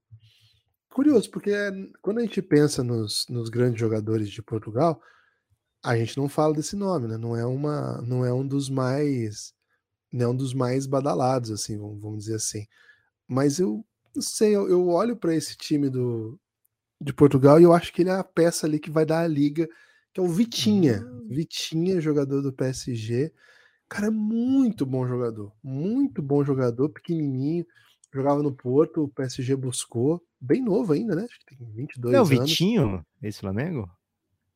Curioso, 0.89 1.32
porque 1.32 1.51
quando 2.01 2.20
a 2.20 2.22
gente 2.22 2.41
pensa 2.41 2.84
nos, 2.84 3.26
nos 3.30 3.49
grandes 3.49 3.80
jogadores 3.80 4.30
de 4.30 4.41
Portugal, 4.41 5.01
a 5.84 5.98
gente 5.98 6.18
não 6.18 6.30
fala 6.30 6.54
desse 6.54 6.76
nome, 6.76 7.08
né? 7.08 7.18
Não 7.18 7.36
é, 7.36 7.46
uma, 7.46 8.02
não 8.02 8.24
é 8.24 8.34
um 8.34 8.48
dos 8.48 8.70
mais. 8.70 9.54
Não 10.12 10.26
é 10.26 10.30
um 10.30 10.36
dos 10.36 10.54
mais 10.54 10.86
badalados, 10.86 11.52
assim, 11.52 11.78
vamos, 11.78 12.26
dizer 12.26 12.36
assim. 12.36 12.66
Mas 13.28 13.60
eu 13.60 13.84
não 14.14 14.22
sei, 14.22 14.56
eu, 14.56 14.70
eu 14.70 14.88
olho 14.90 15.16
para 15.16 15.34
esse 15.34 15.56
time 15.56 15.90
do, 15.90 16.38
de 17.00 17.14
Portugal 17.14 17.60
e 17.60 17.64
eu 17.64 17.74
acho 17.74 17.94
que 17.94 18.02
ele 18.02 18.10
é 18.10 18.16
a 18.16 18.24
peça 18.24 18.68
ali 18.68 18.78
que 18.78 18.92
vai 18.92 19.06
dar 19.06 19.22
a 19.22 19.28
liga, 19.28 19.68
que 20.14 20.20
é 20.20 20.24
o 20.24 20.28
Vitinha. 20.28 21.04
Vitinha, 21.30 22.02
jogador 22.02 22.42
do 22.42 22.52
PSG. 22.52 23.34
Cara, 23.88 24.08
é 24.08 24.12
muito 24.12 24.86
bom 24.86 25.08
jogador. 25.08 25.52
Muito 25.64 26.22
bom 26.22 26.44
jogador, 26.44 26.90
pequenininho. 26.90 27.66
Jogava 28.14 28.44
no 28.44 28.54
Porto, 28.54 29.06
o 29.06 29.10
PSG 29.10 29.56
buscou. 29.56 30.22
Bem 30.40 30.62
novo 30.62 30.92
ainda, 30.92 31.16
né? 31.16 31.24
Acho 31.24 31.40
que 31.40 31.56
tem 31.56 31.72
22 31.72 32.12
Não 32.12 32.20
é 32.20 32.22
o 32.22 32.26
anos. 32.26 32.50
Vitinho, 32.50 33.06
esse 33.24 33.40
Flamengo? 33.40 33.90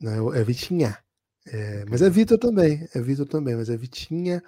Não, 0.02 0.34
é 0.34 0.44
Vitinha. 0.44 0.98
É, 1.48 1.86
mas 1.86 2.02
é 2.02 2.10
Vitor 2.10 2.38
também. 2.38 2.88
É 2.94 3.02
Vitor 3.02 3.28
também, 3.28 3.56
mas 3.56 3.70
é 3.70 3.78
Vitinha. 3.78 4.44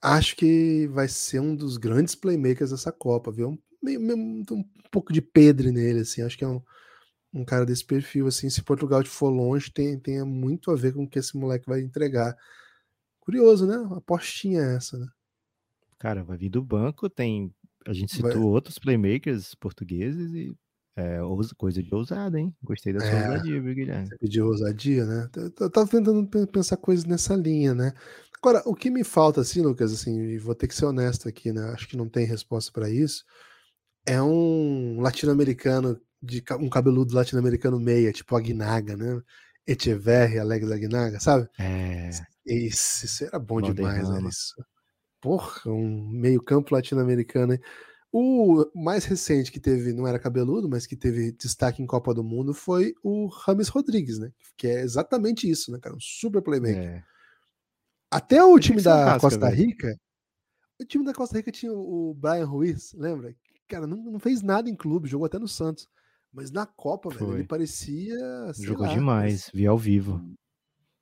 Acho 0.00 0.34
que 0.36 0.86
vai 0.88 1.06
ser 1.08 1.40
um 1.40 1.54
dos 1.54 1.76
grandes 1.76 2.14
playmakers 2.14 2.70
dessa 2.70 2.90
Copa, 2.90 3.30
viu? 3.30 3.50
Um, 3.50 3.58
meio, 3.82 4.00
meio- 4.00 4.18
um 4.18 4.64
pouco 4.90 5.12
de 5.12 5.22
Pedro 5.22 5.70
nele, 5.70 6.00
assim. 6.00 6.22
Acho 6.22 6.36
que 6.36 6.44
é 6.44 6.48
um, 6.48 6.60
um 7.32 7.44
cara 7.44 7.64
desse 7.64 7.84
perfil, 7.84 8.26
assim. 8.26 8.50
Se 8.50 8.62
Portugal 8.62 9.04
for 9.04 9.30
longe, 9.30 9.70
tem, 9.72 9.98
tem 9.98 10.24
muito 10.24 10.70
a 10.72 10.74
ver 10.76 10.92
com 10.92 11.04
o 11.04 11.08
que 11.08 11.18
esse 11.20 11.36
moleque 11.36 11.66
vai 11.68 11.80
entregar. 11.80 12.36
Curioso, 13.20 13.66
né? 13.66 13.76
Uma 13.78 13.98
apostinha 13.98 14.60
essa, 14.62 14.98
né? 14.98 15.06
Cara, 15.98 16.24
vai 16.24 16.36
vir 16.36 16.50
do 16.50 16.62
banco, 16.62 17.08
tem. 17.08 17.54
A 17.86 17.92
gente 17.92 18.20
Vai- 18.20 18.32
citou 18.32 18.50
outros 18.50 18.78
playmakers 18.78 19.54
portugueses 19.54 20.32
e 20.34 20.52
é 20.96 21.22
ousa- 21.22 21.54
coisa 21.56 21.82
de 21.82 21.94
ousada, 21.94 22.38
hein? 22.38 22.54
Gostei 22.62 22.92
da 22.92 23.00
sua 23.00 23.08
É. 23.08 23.28
ousadia, 23.28 23.62
viu, 23.62 23.74
Guilherme? 23.74 24.06
Você 24.08 24.16
pediu 24.18 24.46
ousadia, 24.46 25.04
né? 25.06 25.28
Eu- 25.36 25.52
Eu 25.60 25.70
tava 25.70 25.88
tentando 25.88 26.26
pe- 26.28 26.46
pensar 26.46 26.76
coisas 26.76 27.04
nessa 27.04 27.34
linha, 27.34 27.74
né? 27.74 27.92
Agora, 28.42 28.62
o 28.66 28.74
que 28.74 28.90
me 28.90 29.04
falta, 29.04 29.40
assim, 29.40 29.62
Lucas, 29.62 29.92
assim, 29.92 30.20
e 30.20 30.38
vou 30.38 30.54
ter 30.54 30.66
que 30.68 30.74
ser 30.74 30.84
honesto 30.86 31.28
aqui, 31.28 31.52
né? 31.52 31.70
Acho 31.72 31.88
que 31.88 31.96
não 31.96 32.08
tem 32.08 32.26
resposta 32.26 32.70
para 32.72 32.90
isso. 32.90 33.24
É 34.06 34.20
um 34.20 35.00
latino-americano, 35.00 36.00
de 36.20 36.42
um 36.60 36.68
cabeludo 36.68 37.14
latino-americano 37.14 37.78
meia, 37.80 38.12
tipo 38.12 38.36
Aguinaga, 38.36 38.96
né? 38.96 39.20
Echeverri, 39.66 40.38
Alegre 40.40 40.72
Aguinaga, 40.72 41.20
sabe? 41.20 41.48
É. 41.58 42.10
Isso, 42.44 43.06
isso 43.06 43.24
era 43.24 43.38
bom 43.38 43.60
demais, 43.60 44.08
velho. 44.08 44.28
Isso. 44.28 44.54
Porra, 45.20 45.60
um 45.70 46.08
meio-campo 46.10 46.74
latino-americano, 46.74 47.52
hein? 47.54 47.60
O 48.14 48.70
mais 48.74 49.06
recente 49.06 49.50
que 49.50 49.58
teve, 49.58 49.94
não 49.94 50.06
era 50.06 50.18
cabeludo, 50.18 50.68
mas 50.68 50.86
que 50.86 50.94
teve 50.94 51.32
destaque 51.32 51.82
em 51.82 51.86
Copa 51.86 52.12
do 52.12 52.22
Mundo 52.22 52.52
foi 52.52 52.94
o 53.02 53.26
Rames 53.26 53.68
Rodrigues, 53.68 54.18
né? 54.18 54.30
Que 54.56 54.66
é 54.66 54.82
exatamente 54.82 55.50
isso, 55.50 55.72
né, 55.72 55.78
cara? 55.80 55.96
Um 55.96 56.00
super 56.00 56.42
playmaker. 56.42 56.76
é. 56.76 57.04
Até 58.10 58.44
o 58.44 58.58
time 58.58 58.82
da 58.82 59.04
casca, 59.06 59.20
Costa 59.20 59.48
velho. 59.48 59.56
Rica, 59.56 59.98
o 60.78 60.84
time 60.84 61.02
da 61.02 61.14
Costa 61.14 61.38
Rica 61.38 61.50
tinha 61.50 61.72
o 61.72 62.12
Brian 62.14 62.44
Ruiz, 62.44 62.92
lembra? 62.92 63.34
Cara, 63.66 63.86
não, 63.86 63.96
não 63.96 64.18
fez 64.20 64.42
nada 64.42 64.68
em 64.68 64.76
clube, 64.76 65.08
jogou 65.08 65.24
até 65.24 65.38
no 65.38 65.48
Santos. 65.48 65.88
Mas 66.30 66.50
na 66.50 66.66
Copa, 66.66 67.08
velho, 67.08 67.30
ele 67.30 67.36
Foi. 67.38 67.44
parecia. 67.44 68.18
Jogou 68.58 68.86
lá, 68.86 68.92
demais, 68.92 69.50
vi 69.54 69.66
ao 69.66 69.78
vivo. 69.78 70.22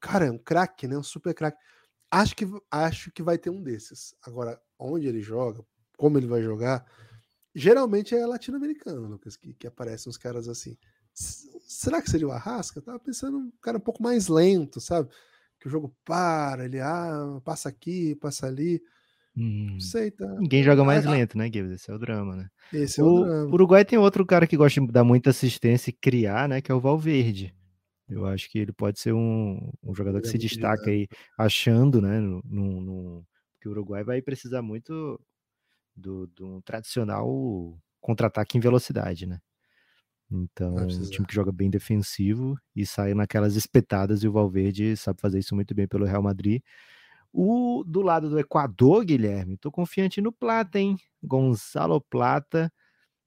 Cara, 0.00 0.26
é 0.26 0.30
um 0.30 0.38
craque, 0.38 0.86
né? 0.86 0.96
Um 0.96 1.02
super 1.02 1.34
craque. 1.34 1.58
Acho 2.12 2.36
que, 2.36 2.46
acho 2.70 3.10
que 3.10 3.22
vai 3.22 3.36
ter 3.36 3.50
um 3.50 3.60
desses. 3.62 4.14
Agora, 4.22 4.60
onde 4.78 5.06
ele 5.06 5.20
joga, 5.20 5.64
como 6.00 6.16
ele 6.18 6.26
vai 6.26 6.42
jogar, 6.42 6.86
geralmente 7.54 8.14
é 8.14 8.24
latino-americano, 8.26 9.06
Lucas, 9.06 9.36
que, 9.36 9.52
que 9.52 9.66
aparecem 9.66 10.08
uns 10.08 10.16
caras 10.16 10.48
assim. 10.48 10.78
Será 11.12 12.00
que 12.00 12.08
seria 12.10 12.26
o 12.26 12.32
Arrasca? 12.32 12.78
Eu 12.78 12.82
tava 12.82 12.98
pensando 12.98 13.36
um 13.36 13.52
cara 13.60 13.76
um 13.76 13.80
pouco 13.82 14.02
mais 14.02 14.28
lento, 14.28 14.80
sabe? 14.80 15.10
Que 15.58 15.68
o 15.68 15.70
jogo 15.70 15.94
para, 16.06 16.64
ele 16.64 16.80
ah, 16.80 17.38
passa 17.44 17.68
aqui, 17.68 18.14
passa 18.16 18.46
ali. 18.46 18.80
Hum, 19.36 19.72
Não 19.72 19.80
sei, 19.80 20.10
tá? 20.10 20.26
Ninguém 20.38 20.62
joga 20.62 20.82
mais 20.82 21.04
Ah, 21.06 21.10
lento, 21.10 21.36
né, 21.36 21.50
Gibbs? 21.52 21.72
Esse 21.72 21.90
é 21.90 21.94
o 21.94 21.98
drama, 21.98 22.34
né? 22.34 22.48
Esse 22.72 23.00
é 23.00 23.04
o 23.04 23.06
O 23.08 23.24
drama. 23.24 23.52
Uruguai 23.52 23.84
tem 23.84 23.98
outro 23.98 24.24
cara 24.24 24.46
que 24.46 24.56
gosta 24.56 24.80
de 24.80 24.86
dar 24.86 25.04
muita 25.04 25.30
assistência 25.30 25.90
e 25.90 25.92
criar, 25.92 26.48
né? 26.48 26.62
Que 26.62 26.72
é 26.72 26.74
o 26.74 26.80
Valverde. 26.80 27.54
Eu 28.08 28.26
acho 28.26 28.50
que 28.50 28.58
ele 28.58 28.72
pode 28.72 28.98
ser 28.98 29.12
um, 29.12 29.70
um 29.82 29.94
jogador 29.94 30.18
Ele 30.18 30.22
que 30.22 30.28
é 30.28 30.32
se 30.32 30.38
destaca 30.38 30.90
aí, 30.90 31.06
achando, 31.38 32.00
né? 32.00 32.18
No, 32.20 32.40
no, 32.44 32.80
no- 32.80 33.26
que 33.60 33.68
o 33.68 33.72
Uruguai 33.72 34.02
vai 34.02 34.22
precisar 34.22 34.62
muito 34.62 35.20
do, 35.94 36.26
do 36.28 36.46
um 36.46 36.60
tradicional 36.60 37.78
contra-ataque 38.00 38.56
em 38.56 38.60
velocidade, 38.60 39.26
né? 39.26 39.40
Então, 40.30 40.74
Vai 40.74 40.84
um 40.86 41.10
time 41.10 41.26
que 41.26 41.34
joga 41.34 41.50
bem 41.50 41.68
defensivo 41.68 42.56
e 42.74 42.86
sai 42.86 43.14
naquelas 43.14 43.56
espetadas, 43.56 44.22
e 44.22 44.28
o 44.28 44.32
Valverde 44.32 44.96
sabe 44.96 45.20
fazer 45.20 45.40
isso 45.40 45.54
muito 45.54 45.74
bem 45.74 45.88
pelo 45.88 46.04
Real 46.04 46.22
Madrid. 46.22 46.62
O 47.32 47.84
do 47.84 48.00
lado 48.00 48.30
do 48.30 48.38
Equador, 48.38 49.04
Guilherme, 49.04 49.56
tô 49.56 49.70
confiante 49.70 50.20
no 50.20 50.32
Plata, 50.32 50.78
hein? 50.78 50.96
Gonzalo 51.22 52.00
Plata 52.00 52.72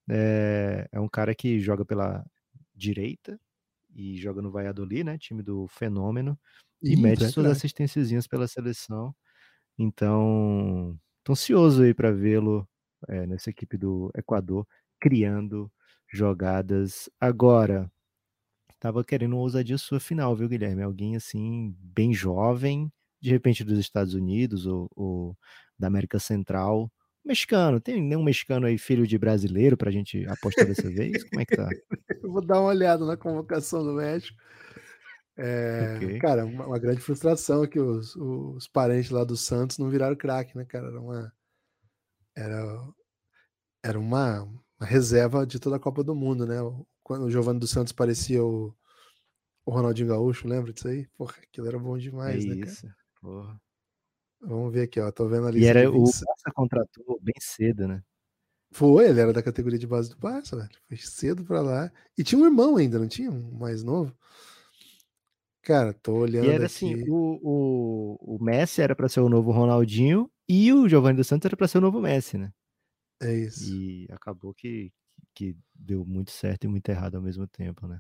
é, 0.10 0.88
é 0.92 1.00
um 1.00 1.10
cara 1.10 1.36
que 1.36 1.60
joga 1.60 1.86
pela 1.86 2.26
direita, 2.76 3.40
e 3.96 4.18
joga 4.18 4.42
no 4.42 4.52
Valladolid, 4.52 5.04
né? 5.04 5.18
Time 5.18 5.44
do 5.44 5.68
Fenômeno. 5.68 6.40
E, 6.82 6.94
e 6.94 6.98
mete 6.98 7.28
suas 7.30 7.48
assistênciazinhas 7.48 8.28
pela 8.28 8.48
seleção. 8.48 9.16
Então, 9.78 11.00
tô 11.24 11.34
ansioso 11.34 11.84
aí 11.84 11.94
para 11.94 12.12
vê-lo 12.12 12.68
é, 13.08 13.26
nessa 13.26 13.50
equipe 13.50 13.78
do 13.78 14.12
Equador, 14.16 14.68
criando 15.00 15.72
jogadas. 16.08 17.10
Agora, 17.20 17.92
tava 18.80 19.04
querendo 19.04 19.34
uma 19.34 19.42
ousadia 19.42 19.78
sua 19.78 20.00
final, 20.00 20.36
viu, 20.36 20.50
Guilherme? 20.50 20.84
Alguém 20.84 21.16
assim, 21.16 21.76
bem 21.80 22.14
jovem, 22.14 22.92
de 23.22 23.30
repente 23.30 23.64
dos 23.64 23.80
Estados 23.80 24.14
Unidos 24.14 24.66
ou, 24.66 24.90
ou 24.96 25.38
da 25.78 25.88
América 25.88 26.20
Central. 26.20 26.92
Mexicano, 27.26 27.80
tem 27.80 28.02
nenhum 28.02 28.24
mexicano 28.24 28.66
aí, 28.66 28.78
filho 28.78 29.08
de 29.08 29.18
brasileiro, 29.18 29.78
pra 29.78 29.90
gente 29.92 30.26
apostar 30.28 30.68
dessa 30.68 30.90
vez? 30.90 31.24
Como 31.30 31.42
é 31.42 31.46
que 31.46 31.56
tá? 31.56 31.70
Eu 32.22 32.32
vou 32.32 32.46
dar 32.46 32.60
uma 32.60 32.70
olhada 32.70 33.06
na 33.06 33.16
convocação 33.16 33.84
do 33.84 33.94
México. 33.94 34.38
É, 35.36 35.96
okay. 35.98 36.20
Cara, 36.20 36.46
uma, 36.46 36.68
uma, 36.68 36.80
grande 36.80 37.02
frustração 37.02 37.66
que 37.66 37.80
os, 37.80 38.16
os 38.16 38.68
parentes 38.68 39.10
lá 39.10 39.24
do 39.24 39.36
Santos 39.36 39.80
não 39.80 39.90
viraram 39.90 40.16
craque, 40.16 40.56
né, 40.56 40.64
cara? 40.66 40.88
Era 40.88 41.00
uma. 41.00 41.34
Era, 42.36 42.88
era 43.84 44.00
uma, 44.00 44.44
uma, 44.44 44.86
reserva 44.86 45.46
de 45.46 45.60
toda 45.60 45.78
a 45.78 45.80
Copa 45.80 46.04
do 46.04 46.16
Mundo, 46.16 46.46
né? 46.46 46.58
Quando 47.02 47.26
o 47.26 47.32
Giovanni 47.32 47.60
dos 47.60 47.72
Santos 47.72 47.92
parecia 47.92 48.44
o, 48.44 48.76
o 49.66 49.72
Ronaldinho 49.72 50.10
Gaúcho, 50.10 50.48
lembra 50.48 50.72
disso 50.72 50.88
aí? 50.88 51.08
Porra, 51.18 51.36
aquilo 51.42 51.68
era 51.68 51.80
bom 51.80 51.98
demais, 51.98 52.46
é 52.46 52.50
né? 52.50 52.56
Isso. 52.56 52.84
Cara? 52.84 52.96
Porra. 53.20 53.62
Vamos 54.40 54.74
ver 54.74 54.84
aqui, 54.84 55.00
ó. 55.00 55.12
Tô 55.12 55.28
vendo 55.28 55.48
ali. 55.48 55.62
E 55.62 55.66
era 55.66 55.90
o 55.90 56.04
Barça 56.04 56.52
contratou 56.54 57.20
bem 57.22 57.36
cedo, 57.40 57.88
né? 57.88 58.04
Foi, 58.72 59.08
ele 59.08 59.20
era 59.20 59.32
da 59.32 59.44
categoria 59.44 59.80
de 59.80 59.88
base 59.88 60.10
do 60.10 60.18
Barça, 60.18 60.56
velho. 60.56 60.70
Foi 60.88 60.98
cedo 60.98 61.44
pra 61.46 61.62
lá. 61.62 61.92
E 62.18 62.24
tinha 62.24 62.40
um 62.42 62.46
irmão 62.46 62.76
ainda, 62.76 63.00
não 63.00 63.08
tinha? 63.08 63.32
Um 63.32 63.58
mais 63.58 63.84
novo. 63.84 64.16
Cara, 65.64 65.94
tô 65.94 66.14
olhando. 66.16 66.46
E 66.46 66.50
era 66.50 66.66
assim, 66.66 66.94
aqui. 66.94 67.10
o, 67.10 67.40
o, 67.42 68.36
o 68.36 68.44
Messi 68.44 68.82
era 68.82 68.96
para 68.96 69.08
ser 69.08 69.22
o 69.22 69.30
novo 69.30 69.50
Ronaldinho 69.52 70.30
e 70.48 70.74
o 70.74 70.90
Giovanni 70.90 71.16
dos 71.16 71.28
Santos 71.28 71.46
era 71.46 71.56
para 71.56 71.68
ser 71.68 71.78
o 71.78 71.82
novo 71.82 72.02
Messi, 72.02 72.38
né? 72.38 72.52
É 73.22 73.34
isso. 73.34 73.74
E 73.74 74.06
acabou 74.12 74.54
que, 74.54 74.92
que 75.34 75.56
deu 75.74 76.06
muito 76.06 76.32
certo 76.32 76.66
e 76.66 76.68
muito 76.68 76.90
errado 76.90 77.16
ao 77.16 77.22
mesmo 77.22 77.48
tempo, 77.48 77.88
né? 77.88 78.00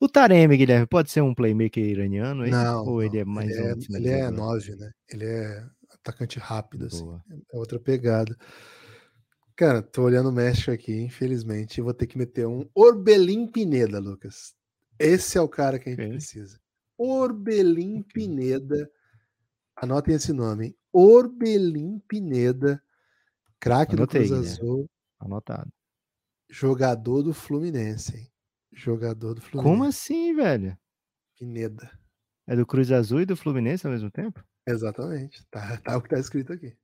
O 0.00 0.08
Taremi, 0.08 0.56
Guilherme, 0.56 0.86
pode 0.86 1.10
ser 1.10 1.20
um 1.20 1.34
playmaker 1.34 1.84
iraniano? 1.84 2.46
Não. 2.46 2.80
Ou 2.86 2.86
não. 2.94 3.02
ele 3.02 3.18
é 3.18 3.24
mais 3.26 3.50
ele 3.50 3.62
um 3.62 3.66
é, 3.66 3.98
Ele 3.98 4.08
é 4.08 4.30
nove, 4.30 4.74
né? 4.74 4.90
Ele 5.10 5.24
é 5.26 5.66
atacante 5.90 6.38
rápido, 6.38 6.86
assim. 6.86 7.04
Boa. 7.04 7.22
assim. 7.28 7.42
É 7.52 7.58
outra 7.58 7.78
pegada. 7.78 8.34
Cara, 9.54 9.82
tô 9.82 10.02
olhando 10.02 10.30
o 10.30 10.32
México 10.32 10.70
aqui, 10.70 10.98
infelizmente. 10.98 11.82
Vou 11.82 11.92
ter 11.92 12.06
que 12.06 12.16
meter 12.16 12.46
um 12.46 12.66
Orbelin 12.74 13.46
Pineda, 13.46 13.98
Lucas. 13.98 14.54
Esse 14.98 15.36
é 15.36 15.40
o 15.42 15.48
cara 15.48 15.78
que 15.78 15.90
a 15.90 15.92
gente 15.92 16.00
okay. 16.00 16.12
precisa. 16.12 16.61
Orbelin 17.02 18.00
okay. 18.00 18.12
Pineda. 18.12 18.90
Anotem 19.76 20.14
esse 20.14 20.32
nome, 20.32 20.66
hein? 20.66 20.76
Orbelin 20.92 21.98
Pineda, 22.06 22.82
craque 23.58 23.96
do 23.96 24.06
Cruz 24.06 24.30
Azul. 24.30 24.88
Anotado. 25.18 25.72
Jogador 26.50 27.22
do 27.22 27.32
Fluminense, 27.32 28.16
hein? 28.16 28.32
Jogador 28.72 29.34
do 29.34 29.40
Fluminense. 29.40 29.76
Como 29.76 29.88
assim, 29.88 30.34
velho? 30.34 30.78
Pineda. 31.38 31.90
É 32.46 32.54
do 32.54 32.66
Cruz 32.66 32.92
Azul 32.92 33.22
e 33.22 33.26
do 33.26 33.36
Fluminense 33.36 33.86
ao 33.86 33.92
mesmo 33.92 34.10
tempo? 34.10 34.44
Exatamente. 34.66 35.44
Tá, 35.50 35.78
tá 35.78 35.96
o 35.96 36.02
que 36.02 36.10
tá 36.10 36.18
escrito 36.18 36.52
aqui. 36.52 36.76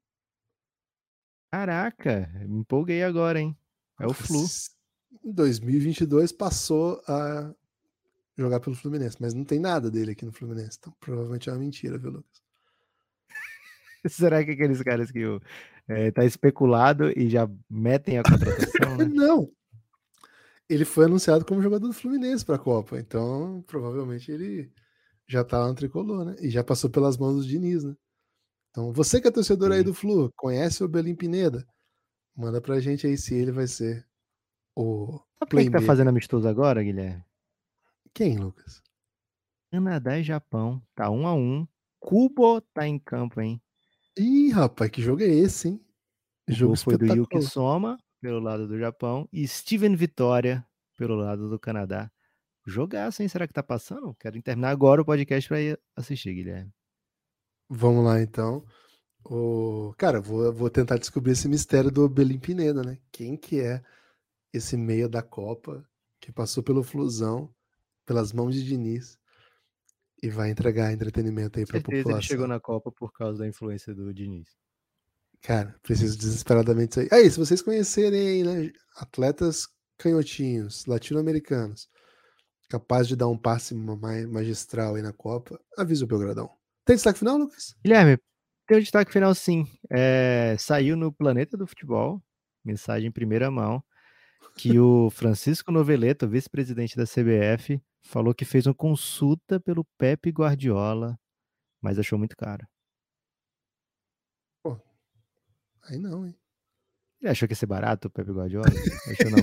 Caraca, 1.52 2.30
me 2.46 2.60
empolguei 2.60 3.02
agora, 3.02 3.40
hein? 3.40 3.56
É 4.00 4.06
o 4.06 4.12
Flu. 4.12 4.44
Em 5.24 5.32
2022 5.32 6.32
passou 6.32 7.02
a 7.06 7.54
jogar 8.38 8.60
pelo 8.60 8.76
Fluminense, 8.76 9.16
mas 9.20 9.34
não 9.34 9.44
tem 9.44 9.58
nada 9.58 9.90
dele 9.90 10.12
aqui 10.12 10.24
no 10.24 10.32
Fluminense. 10.32 10.78
Então 10.78 10.94
provavelmente 11.00 11.48
é 11.48 11.52
uma 11.52 11.58
mentira, 11.58 11.98
viu, 11.98 12.10
Lucas? 12.10 12.42
Será 14.08 14.44
que 14.44 14.52
aqueles 14.52 14.82
caras 14.82 15.10
que 15.10 15.22
é, 15.88 16.10
tá 16.12 16.24
especulado 16.24 17.10
e 17.18 17.28
já 17.28 17.50
metem 17.68 18.18
a 18.18 18.22
contratação? 18.22 18.96
Né? 18.96 19.04
não. 19.12 19.50
Ele 20.68 20.84
foi 20.84 21.06
anunciado 21.06 21.44
como 21.44 21.62
jogador 21.62 21.86
do 21.86 21.94
Fluminense 21.94 22.44
para 22.44 22.56
a 22.56 22.60
Copa, 22.60 22.98
então 22.98 23.64
provavelmente 23.66 24.30
ele 24.30 24.70
já 25.26 25.42
tá 25.42 25.58
lá 25.58 25.68
no 25.68 25.74
tricolor, 25.74 26.24
né? 26.24 26.36
E 26.40 26.50
já 26.50 26.62
passou 26.62 26.90
pelas 26.90 27.16
mãos 27.16 27.36
do 27.36 27.46
Diniz, 27.46 27.84
né? 27.84 27.94
Então, 28.70 28.92
você 28.92 29.20
que 29.20 29.28
é 29.28 29.30
torcedor 29.30 29.70
Sim. 29.70 29.76
aí 29.78 29.82
do 29.82 29.94
Flu, 29.94 30.30
conhece 30.36 30.84
o 30.84 30.88
Belim 30.88 31.14
Pineda? 31.14 31.66
Manda 32.36 32.60
pra 32.60 32.80
gente 32.80 33.06
aí 33.06 33.16
se 33.16 33.34
ele 33.34 33.50
vai 33.50 33.66
ser 33.66 34.06
o. 34.76 35.20
Sabe 35.38 35.56
quem 35.56 35.70
tá 35.70 35.80
fazendo 35.80 36.08
amistoso 36.08 36.46
agora, 36.46 36.82
Guilherme? 36.82 37.24
Quem, 38.18 38.36
Lucas? 38.36 38.82
Canadá 39.70 40.18
e 40.18 40.24
Japão. 40.24 40.82
Tá 40.92 41.08
um 41.08 41.24
a 41.24 41.32
um. 41.32 41.64
Cubo 42.00 42.60
tá 42.60 42.84
em 42.84 42.98
campo, 42.98 43.40
hein? 43.40 43.62
Ih, 44.18 44.50
rapaz, 44.50 44.90
que 44.90 45.00
jogo 45.00 45.22
é 45.22 45.28
esse, 45.28 45.68
hein? 45.68 45.86
O 46.48 46.52
jogo 46.52 46.76
foi 46.76 46.98
do 46.98 47.06
Yuki 47.06 47.40
Soma, 47.42 47.96
pelo 48.20 48.40
lado 48.40 48.66
do 48.66 48.76
Japão, 48.76 49.28
e 49.32 49.46
Steven 49.46 49.94
Vitória, 49.94 50.66
pelo 50.96 51.14
lado 51.14 51.48
do 51.48 51.60
Canadá. 51.60 52.10
Jogaço, 52.66 53.22
hein? 53.22 53.28
Será 53.28 53.46
que 53.46 53.54
tá 53.54 53.62
passando? 53.62 54.12
Quero 54.18 54.42
terminar 54.42 54.70
agora 54.70 55.00
o 55.00 55.04
podcast 55.04 55.48
para 55.48 55.60
ir 55.60 55.80
assistir, 55.94 56.34
Guilherme. 56.34 56.72
Vamos 57.70 58.04
lá, 58.04 58.20
então. 58.20 58.64
O... 59.24 59.94
Cara, 59.96 60.20
vou, 60.20 60.52
vou 60.52 60.68
tentar 60.68 60.98
descobrir 60.98 61.34
esse 61.34 61.46
mistério 61.46 61.92
do 61.92 62.08
Belim 62.08 62.40
Pineda, 62.40 62.82
né? 62.82 62.98
Quem 63.12 63.36
que 63.36 63.60
é 63.60 63.80
esse 64.52 64.76
meia 64.76 65.08
da 65.08 65.22
Copa 65.22 65.88
que 66.20 66.32
passou 66.32 66.64
pelo 66.64 66.82
Flusão, 66.82 67.54
pelas 68.08 68.32
mãos 68.32 68.54
de 68.54 68.64
Diniz 68.64 69.18
e 70.22 70.30
vai 70.30 70.50
entregar 70.50 70.90
entretenimento 70.90 71.58
aí 71.58 71.66
para 71.66 71.76
a 71.76 71.82
população. 71.82 72.12
Ele 72.12 72.22
chegou 72.22 72.48
na 72.48 72.58
Copa 72.58 72.90
por 72.90 73.12
causa 73.12 73.40
da 73.40 73.46
influência 73.46 73.94
do 73.94 74.14
Diniz. 74.14 74.48
Cara, 75.42 75.76
preciso 75.82 76.16
desesperadamente 76.16 76.98
aí. 76.98 77.08
Aí, 77.12 77.30
se 77.30 77.38
vocês 77.38 77.60
conhecerem 77.60 78.44
né, 78.44 78.72
atletas 78.96 79.68
canhotinhos, 79.98 80.86
latino-americanos, 80.86 81.86
capaz 82.70 83.06
de 83.06 83.14
dar 83.14 83.28
um 83.28 83.36
passe 83.36 83.74
magistral 83.74 84.94
aí 84.94 85.02
na 85.02 85.12
Copa, 85.12 85.60
avisa 85.76 86.04
o 86.04 86.08
Belgradão. 86.08 86.50
Tem 86.86 86.96
destaque 86.96 87.18
final, 87.18 87.36
Lucas? 87.36 87.76
Guilherme, 87.84 88.18
tem 88.66 88.78
um 88.78 88.80
destaque 88.80 89.12
final 89.12 89.34
sim. 89.34 89.66
É, 89.90 90.56
saiu 90.58 90.96
no 90.96 91.12
Planeta 91.12 91.58
do 91.58 91.66
Futebol, 91.66 92.22
mensagem 92.64 93.08
em 93.08 93.12
primeira 93.12 93.50
mão, 93.50 93.84
que 94.58 94.76
o 94.80 95.08
Francisco 95.08 95.70
Noveleto, 95.70 96.26
vice-presidente 96.26 96.96
da 96.96 97.04
CBF, 97.04 97.80
falou 98.02 98.34
que 98.34 98.44
fez 98.44 98.66
uma 98.66 98.74
consulta 98.74 99.60
pelo 99.60 99.84
Pepe 99.96 100.30
Guardiola, 100.30 101.16
mas 101.80 101.96
achou 101.96 102.18
muito 102.18 102.36
caro. 102.36 102.66
Pô, 104.60 104.76
aí 105.84 105.96
não, 105.96 106.26
hein? 106.26 106.34
Ele 107.20 107.30
achou 107.30 107.46
que 107.46 107.52
ia 107.52 107.56
ser 107.56 107.66
barato 107.66 108.08
o 108.08 108.10
Pepe 108.10 108.32
Guardiola? 108.32 108.66
Achou 109.10 109.30
não. 109.30 109.38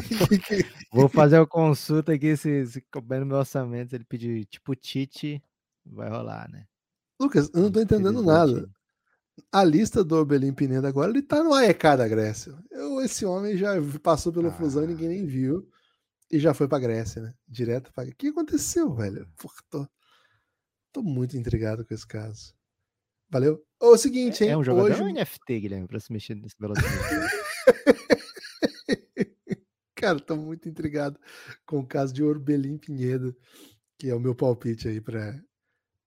Vou 0.93 1.09
fazer 1.09 1.39
uma 1.39 1.47
consulta 1.47 2.13
aqui, 2.13 2.35
se, 2.37 2.65
se 2.65 2.81
couber 2.91 3.19
no 3.19 3.25
meu 3.25 3.37
orçamento, 3.37 3.93
ele 3.93 4.05
pedir 4.05 4.45
tipo 4.45 4.75
Tite, 4.75 5.43
vai 5.85 6.09
rolar, 6.09 6.49
né? 6.49 6.65
Lucas, 7.19 7.49
eu 7.53 7.61
não 7.61 7.71
tô 7.71 7.81
entendendo 7.81 8.21
nada. 8.21 8.69
A 9.51 9.63
lista 9.63 10.03
do 10.03 10.15
Orbelin 10.15 10.53
Pineda 10.53 10.87
agora, 10.87 11.11
ele 11.11 11.21
tá 11.21 11.43
no 11.43 11.53
AEK 11.53 11.81
da 11.97 12.07
Grécia. 12.07 12.53
Eu, 12.71 13.01
esse 13.01 13.25
homem 13.25 13.57
já 13.57 13.73
passou 14.01 14.31
pelo 14.31 14.47
ah. 14.47 14.51
Fusão 14.51 14.83
e 14.83 14.87
ninguém 14.87 15.09
nem 15.09 15.25
viu. 15.25 15.69
E 16.31 16.39
já 16.39 16.53
foi 16.53 16.67
pra 16.67 16.79
Grécia, 16.79 17.21
né? 17.21 17.33
Direto 17.47 17.91
pra... 17.93 18.03
O 18.03 18.15
que 18.15 18.27
aconteceu, 18.27 18.93
velho? 18.93 19.27
Porra, 19.37 19.55
tô... 19.69 19.87
tô 20.91 21.03
muito 21.03 21.37
intrigado 21.37 21.85
com 21.85 21.93
esse 21.93 22.07
caso. 22.07 22.53
Valeu? 23.29 23.63
O 23.81 23.95
é 23.95 23.97
seguinte, 23.97 24.43
é, 24.43 24.47
hein? 24.47 24.53
É 24.53 24.57
um 24.57 24.63
jogador 24.63 24.91
Hoje... 24.91 25.01
ou 25.01 25.09
NFT, 25.09 25.59
Guilherme, 25.59 25.87
pra 25.87 25.99
se 25.99 26.11
mexer 26.11 26.35
nesse 26.35 26.55
velocidade? 26.59 26.95
Cara, 29.95 30.19
tô 30.19 30.35
muito 30.35 30.69
intrigado 30.69 31.19
com 31.65 31.79
o 31.79 31.87
caso 31.87 32.13
de 32.13 32.23
Orbelin 32.23 32.77
Pinheiro, 32.77 33.35
que 33.97 34.09
é 34.09 34.15
o 34.15 34.19
meu 34.19 34.35
palpite 34.35 34.87
aí 34.87 35.01
pra 35.01 35.39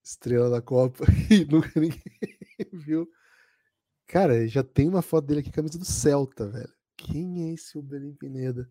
estrela 0.02 0.48
da 0.48 0.62
Copa 0.62 1.04
e 1.30 1.44
nunca 1.44 1.80
ninguém 1.80 2.00
viu. 2.72 3.08
Cara, 4.08 4.48
já 4.48 4.64
tem 4.64 4.88
uma 4.88 5.02
foto 5.02 5.26
dele 5.26 5.40
aqui, 5.40 5.50
camisa 5.50 5.78
do 5.78 5.84
Celta, 5.84 6.48
velho. 6.48 6.72
Quem 6.96 7.50
é 7.50 7.54
esse 7.54 7.76
Orbelin 7.76 8.14
Pineda? 8.14 8.68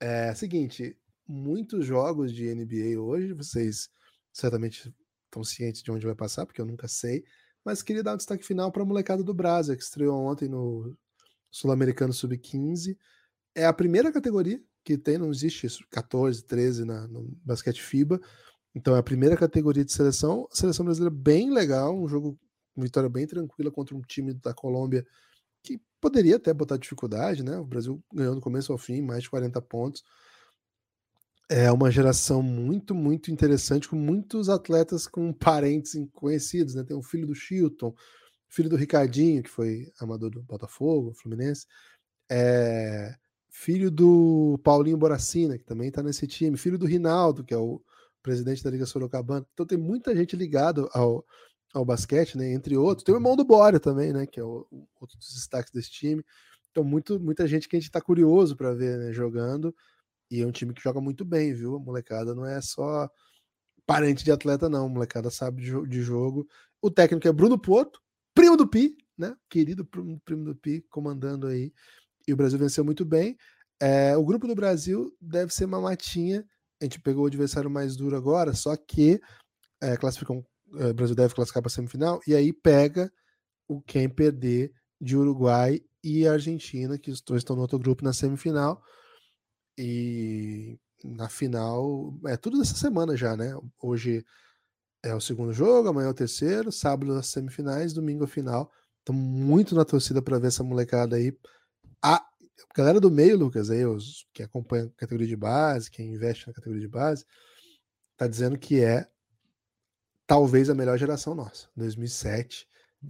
É 0.00 0.34
seguinte, 0.34 0.96
muitos 1.26 1.86
jogos 1.86 2.32
de 2.32 2.52
NBA 2.52 3.00
hoje, 3.00 3.32
vocês 3.32 3.88
certamente 4.32 4.92
estão 5.26 5.44
cientes 5.44 5.82
de 5.82 5.90
onde 5.92 6.04
vai 6.04 6.14
passar, 6.16 6.44
porque 6.44 6.60
eu 6.60 6.66
nunca 6.66 6.88
sei, 6.88 7.24
mas 7.64 7.80
queria 7.80 8.02
dar 8.02 8.14
um 8.14 8.16
destaque 8.16 8.44
final 8.44 8.72
para 8.72 8.82
a 8.82 8.86
molecada 8.86 9.22
do 9.22 9.32
Brasil, 9.32 9.76
que 9.76 9.82
estreou 9.82 10.18
ontem 10.18 10.48
no 10.48 10.96
Sul-Americano 11.50 12.12
Sub-15. 12.12 12.96
É 13.54 13.66
a 13.66 13.72
primeira 13.72 14.12
categoria 14.12 14.60
que 14.84 14.98
tem, 14.98 15.16
não 15.16 15.30
existe 15.30 15.66
isso, 15.66 15.84
14, 15.90 16.44
13 16.44 16.84
na, 16.84 17.06
no 17.06 17.22
basquete 17.44 17.80
FIBA. 17.80 18.20
Então 18.74 18.96
é 18.96 18.98
a 18.98 19.02
primeira 19.02 19.36
categoria 19.36 19.84
de 19.84 19.92
seleção. 19.92 20.48
Seleção 20.50 20.84
brasileira 20.84 21.14
bem 21.14 21.52
legal, 21.52 21.96
um 21.96 22.08
jogo, 22.08 22.38
uma 22.76 22.84
vitória 22.84 23.08
bem 23.08 23.26
tranquila 23.26 23.70
contra 23.70 23.94
um 23.94 24.02
time 24.02 24.34
da 24.34 24.54
Colômbia 24.54 25.06
que 25.62 25.80
poderia 26.00 26.36
até 26.36 26.52
botar 26.52 26.76
dificuldade, 26.76 27.44
né? 27.44 27.58
O 27.58 27.64
Brasil 27.64 28.02
ganhou 28.12 28.34
do 28.34 28.40
começo 28.40 28.72
ao 28.72 28.78
fim, 28.78 29.02
mais 29.02 29.22
de 29.22 29.30
40 29.30 29.60
pontos. 29.62 30.02
É 31.48 31.70
uma 31.70 31.90
geração 31.90 32.42
muito, 32.42 32.94
muito 32.94 33.30
interessante, 33.30 33.88
com 33.88 33.96
muitos 33.96 34.48
atletas 34.48 35.06
com 35.06 35.32
parentes 35.32 35.94
conhecidos, 36.12 36.74
né? 36.74 36.84
Tem 36.84 36.96
o 36.96 37.02
filho 37.02 37.26
do 37.26 37.34
Chilton, 37.34 37.94
filho 38.48 38.70
do 38.70 38.76
Ricardinho, 38.76 39.42
que 39.42 39.50
foi 39.50 39.92
amador 40.00 40.30
do 40.30 40.42
Botafogo, 40.42 41.12
Fluminense, 41.12 41.66
é, 42.30 43.14
filho 43.50 43.90
do 43.90 44.58
Paulinho 44.62 44.96
Boracina, 44.96 45.58
que 45.58 45.64
também 45.64 45.88
está 45.88 46.02
nesse 46.02 46.26
time, 46.26 46.56
filho 46.56 46.78
do 46.78 46.86
Rinaldo, 46.86 47.44
que 47.44 47.52
é 47.52 47.58
o 47.58 47.82
presidente 48.22 48.62
da 48.62 48.70
Liga 48.70 48.86
Sorocabana. 48.86 49.46
Então 49.52 49.66
tem 49.66 49.78
muita 49.78 50.14
gente 50.14 50.36
ligada 50.36 50.88
ao, 50.92 51.24
ao 51.72 51.84
basquete, 51.84 52.36
né? 52.36 52.52
Entre 52.52 52.76
outros. 52.76 53.04
Tem 53.04 53.14
o 53.14 53.18
irmão 53.18 53.36
do 53.36 53.44
Bória 53.44 53.78
também, 53.78 54.12
né? 54.12 54.26
Que 54.26 54.40
é 54.40 54.44
o, 54.44 54.66
o 54.70 54.86
outro 55.00 55.16
dos 55.18 55.34
destaques 55.34 55.72
desse 55.72 55.90
time. 55.90 56.24
Então, 56.70 56.84
muito, 56.84 57.18
muita 57.18 57.46
gente 57.46 57.68
que 57.68 57.76
a 57.76 57.78
gente 57.78 57.88
está 57.88 58.00
curioso 58.00 58.56
para 58.56 58.72
ver 58.74 58.98
né, 58.98 59.12
jogando. 59.12 59.74
E 60.30 60.40
é 60.40 60.46
um 60.46 60.52
time 60.52 60.72
que 60.72 60.82
joga 60.82 61.00
muito 61.00 61.24
bem, 61.24 61.52
viu? 61.52 61.76
A 61.76 61.80
molecada 61.80 62.34
não 62.34 62.46
é 62.46 62.60
só 62.60 63.10
parente 63.86 64.24
de 64.24 64.30
atleta, 64.30 64.68
não. 64.68 64.86
A 64.86 64.88
molecada 64.88 65.30
sabe 65.30 65.62
de, 65.62 66.02
jogo. 66.02 66.46
O 66.80 66.90
técnico 66.90 67.26
é 67.26 67.32
Bruno 67.32 67.58
Porto, 67.58 68.00
primo 68.32 68.56
do 68.56 68.68
Pi, 68.68 68.96
né? 69.18 69.34
Querido 69.48 69.84
primo 69.84 70.44
do 70.44 70.54
Pi, 70.54 70.82
comandando 70.88 71.48
aí. 71.48 71.72
E 72.26 72.32
o 72.32 72.36
Brasil 72.36 72.58
venceu 72.58 72.84
muito 72.84 73.04
bem. 73.04 73.36
É, 73.80 74.16
o 74.16 74.24
grupo 74.24 74.46
do 74.46 74.54
Brasil 74.54 75.12
deve 75.20 75.52
ser 75.52 75.64
uma 75.64 75.80
matinha. 75.80 76.46
A 76.80 76.84
gente 76.84 77.00
pegou 77.00 77.24
o 77.24 77.26
adversário 77.26 77.68
mais 77.68 77.96
duro 77.96 78.16
agora, 78.16 78.54
só 78.54 78.76
que 78.76 79.20
é, 79.80 79.96
classificam, 79.96 80.44
o 80.72 80.94
Brasil 80.94 81.14
deve 81.14 81.34
classificar 81.34 81.62
para 81.62 81.70
a 81.70 81.74
semifinal, 81.74 82.20
e 82.26 82.34
aí 82.34 82.52
pega 82.52 83.12
o 83.68 83.80
quem 83.80 84.08
perder 84.08 84.72
de 85.00 85.16
Uruguai 85.16 85.80
e 86.02 86.26
Argentina, 86.26 86.98
que 86.98 87.10
os 87.10 87.20
dois 87.20 87.40
estão 87.40 87.56
no 87.56 87.62
outro 87.62 87.78
grupo 87.78 88.04
na 88.04 88.12
semifinal. 88.12 88.82
E 89.78 90.78
na 91.04 91.28
final, 91.28 92.14
é 92.26 92.36
tudo 92.36 92.58
nessa 92.58 92.76
semana 92.76 93.16
já, 93.16 93.36
né? 93.36 93.54
Hoje 93.80 94.24
é 95.02 95.14
o 95.14 95.20
segundo 95.20 95.52
jogo, 95.52 95.88
amanhã 95.88 96.08
é 96.08 96.10
o 96.10 96.14
terceiro, 96.14 96.70
sábado 96.70 97.14
as 97.14 97.28
semifinais, 97.28 97.92
domingo 97.92 98.24
a 98.24 98.28
final. 98.28 98.70
Tô 99.04 99.12
muito 99.12 99.74
na 99.74 99.84
torcida 99.84 100.20
para 100.20 100.38
ver 100.38 100.48
essa 100.48 100.62
molecada 100.62 101.16
aí. 101.16 101.34
A 102.02 102.22
galera 102.76 103.00
do 103.00 103.10
meio, 103.10 103.38
Lucas, 103.38 103.70
aí, 103.70 103.86
os 103.86 104.26
que 104.34 104.42
acompanham 104.42 104.88
a 104.88 105.00
categoria 105.00 105.26
de 105.26 105.36
base, 105.36 105.90
quem 105.90 106.12
investe 106.12 106.46
na 106.46 106.52
categoria 106.52 106.82
de 106.82 106.88
base, 106.88 107.24
tá 108.16 108.26
dizendo 108.26 108.58
que 108.58 108.80
é 108.80 109.08
talvez 110.30 110.70
a 110.70 110.74
melhor 110.76 110.96
geração 110.96 111.34
nossa. 111.34 111.68
2007 111.74 112.64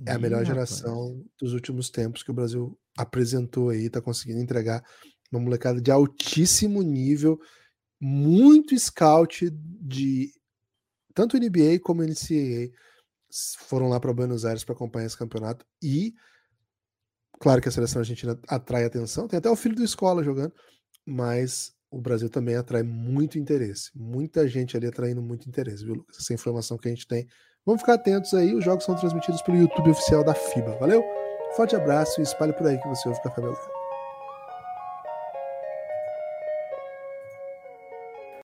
é 0.06 0.12
a 0.12 0.18
melhor 0.18 0.42
geração 0.42 1.22
dos 1.38 1.52
últimos 1.52 1.90
tempos 1.90 2.22
que 2.22 2.30
o 2.30 2.34
Brasil 2.34 2.80
apresentou 2.96 3.68
aí, 3.68 3.90
tá 3.90 4.00
conseguindo 4.00 4.40
entregar 4.40 4.82
uma 5.30 5.38
molecada 5.38 5.82
de 5.82 5.90
altíssimo 5.90 6.80
nível, 6.80 7.38
muito 8.00 8.74
scout 8.78 9.50
de 9.50 10.32
tanto 11.12 11.36
NBA 11.36 11.80
como 11.82 12.02
NCAA 12.02 12.70
foram 13.68 13.90
lá 13.90 14.00
para 14.00 14.14
Buenos 14.14 14.46
Aires 14.46 14.64
para 14.64 14.74
acompanhar 14.74 15.04
esse 15.04 15.18
campeonato 15.18 15.66
e 15.82 16.14
claro 17.38 17.60
que 17.60 17.68
a 17.68 17.72
seleção 17.72 18.00
argentina 18.00 18.40
atrai 18.48 18.86
atenção, 18.86 19.28
tem 19.28 19.36
até 19.36 19.50
o 19.50 19.56
filho 19.56 19.76
do 19.76 19.84
escola 19.84 20.24
jogando, 20.24 20.54
mas 21.04 21.74
o 21.90 22.00
Brasil 22.00 22.30
também 22.30 22.54
atrai 22.54 22.82
muito 22.82 23.38
interesse, 23.38 23.90
muita 23.94 24.46
gente 24.46 24.76
ali 24.76 24.86
atraindo 24.86 25.20
muito 25.20 25.48
interesse, 25.48 25.84
viu, 25.84 25.94
Lucas? 25.94 26.18
Essa 26.18 26.32
informação 26.32 26.78
que 26.78 26.88
a 26.88 26.90
gente 26.90 27.06
tem. 27.06 27.26
Vamos 27.66 27.82
ficar 27.82 27.94
atentos 27.94 28.32
aí, 28.32 28.54
os 28.54 28.64
jogos 28.64 28.84
são 28.84 28.94
transmitidos 28.94 29.42
pelo 29.42 29.58
YouTube 29.58 29.90
oficial 29.90 30.24
da 30.24 30.34
FIBA. 30.34 30.76
Valeu? 30.78 31.04
Forte 31.56 31.74
abraço 31.74 32.20
e 32.20 32.22
espalhe 32.22 32.52
por 32.52 32.66
aí 32.66 32.78
que 32.78 32.88
você 32.88 33.08
ouve 33.08 33.20
Café 33.22 33.40
Belgrado. 33.40 33.79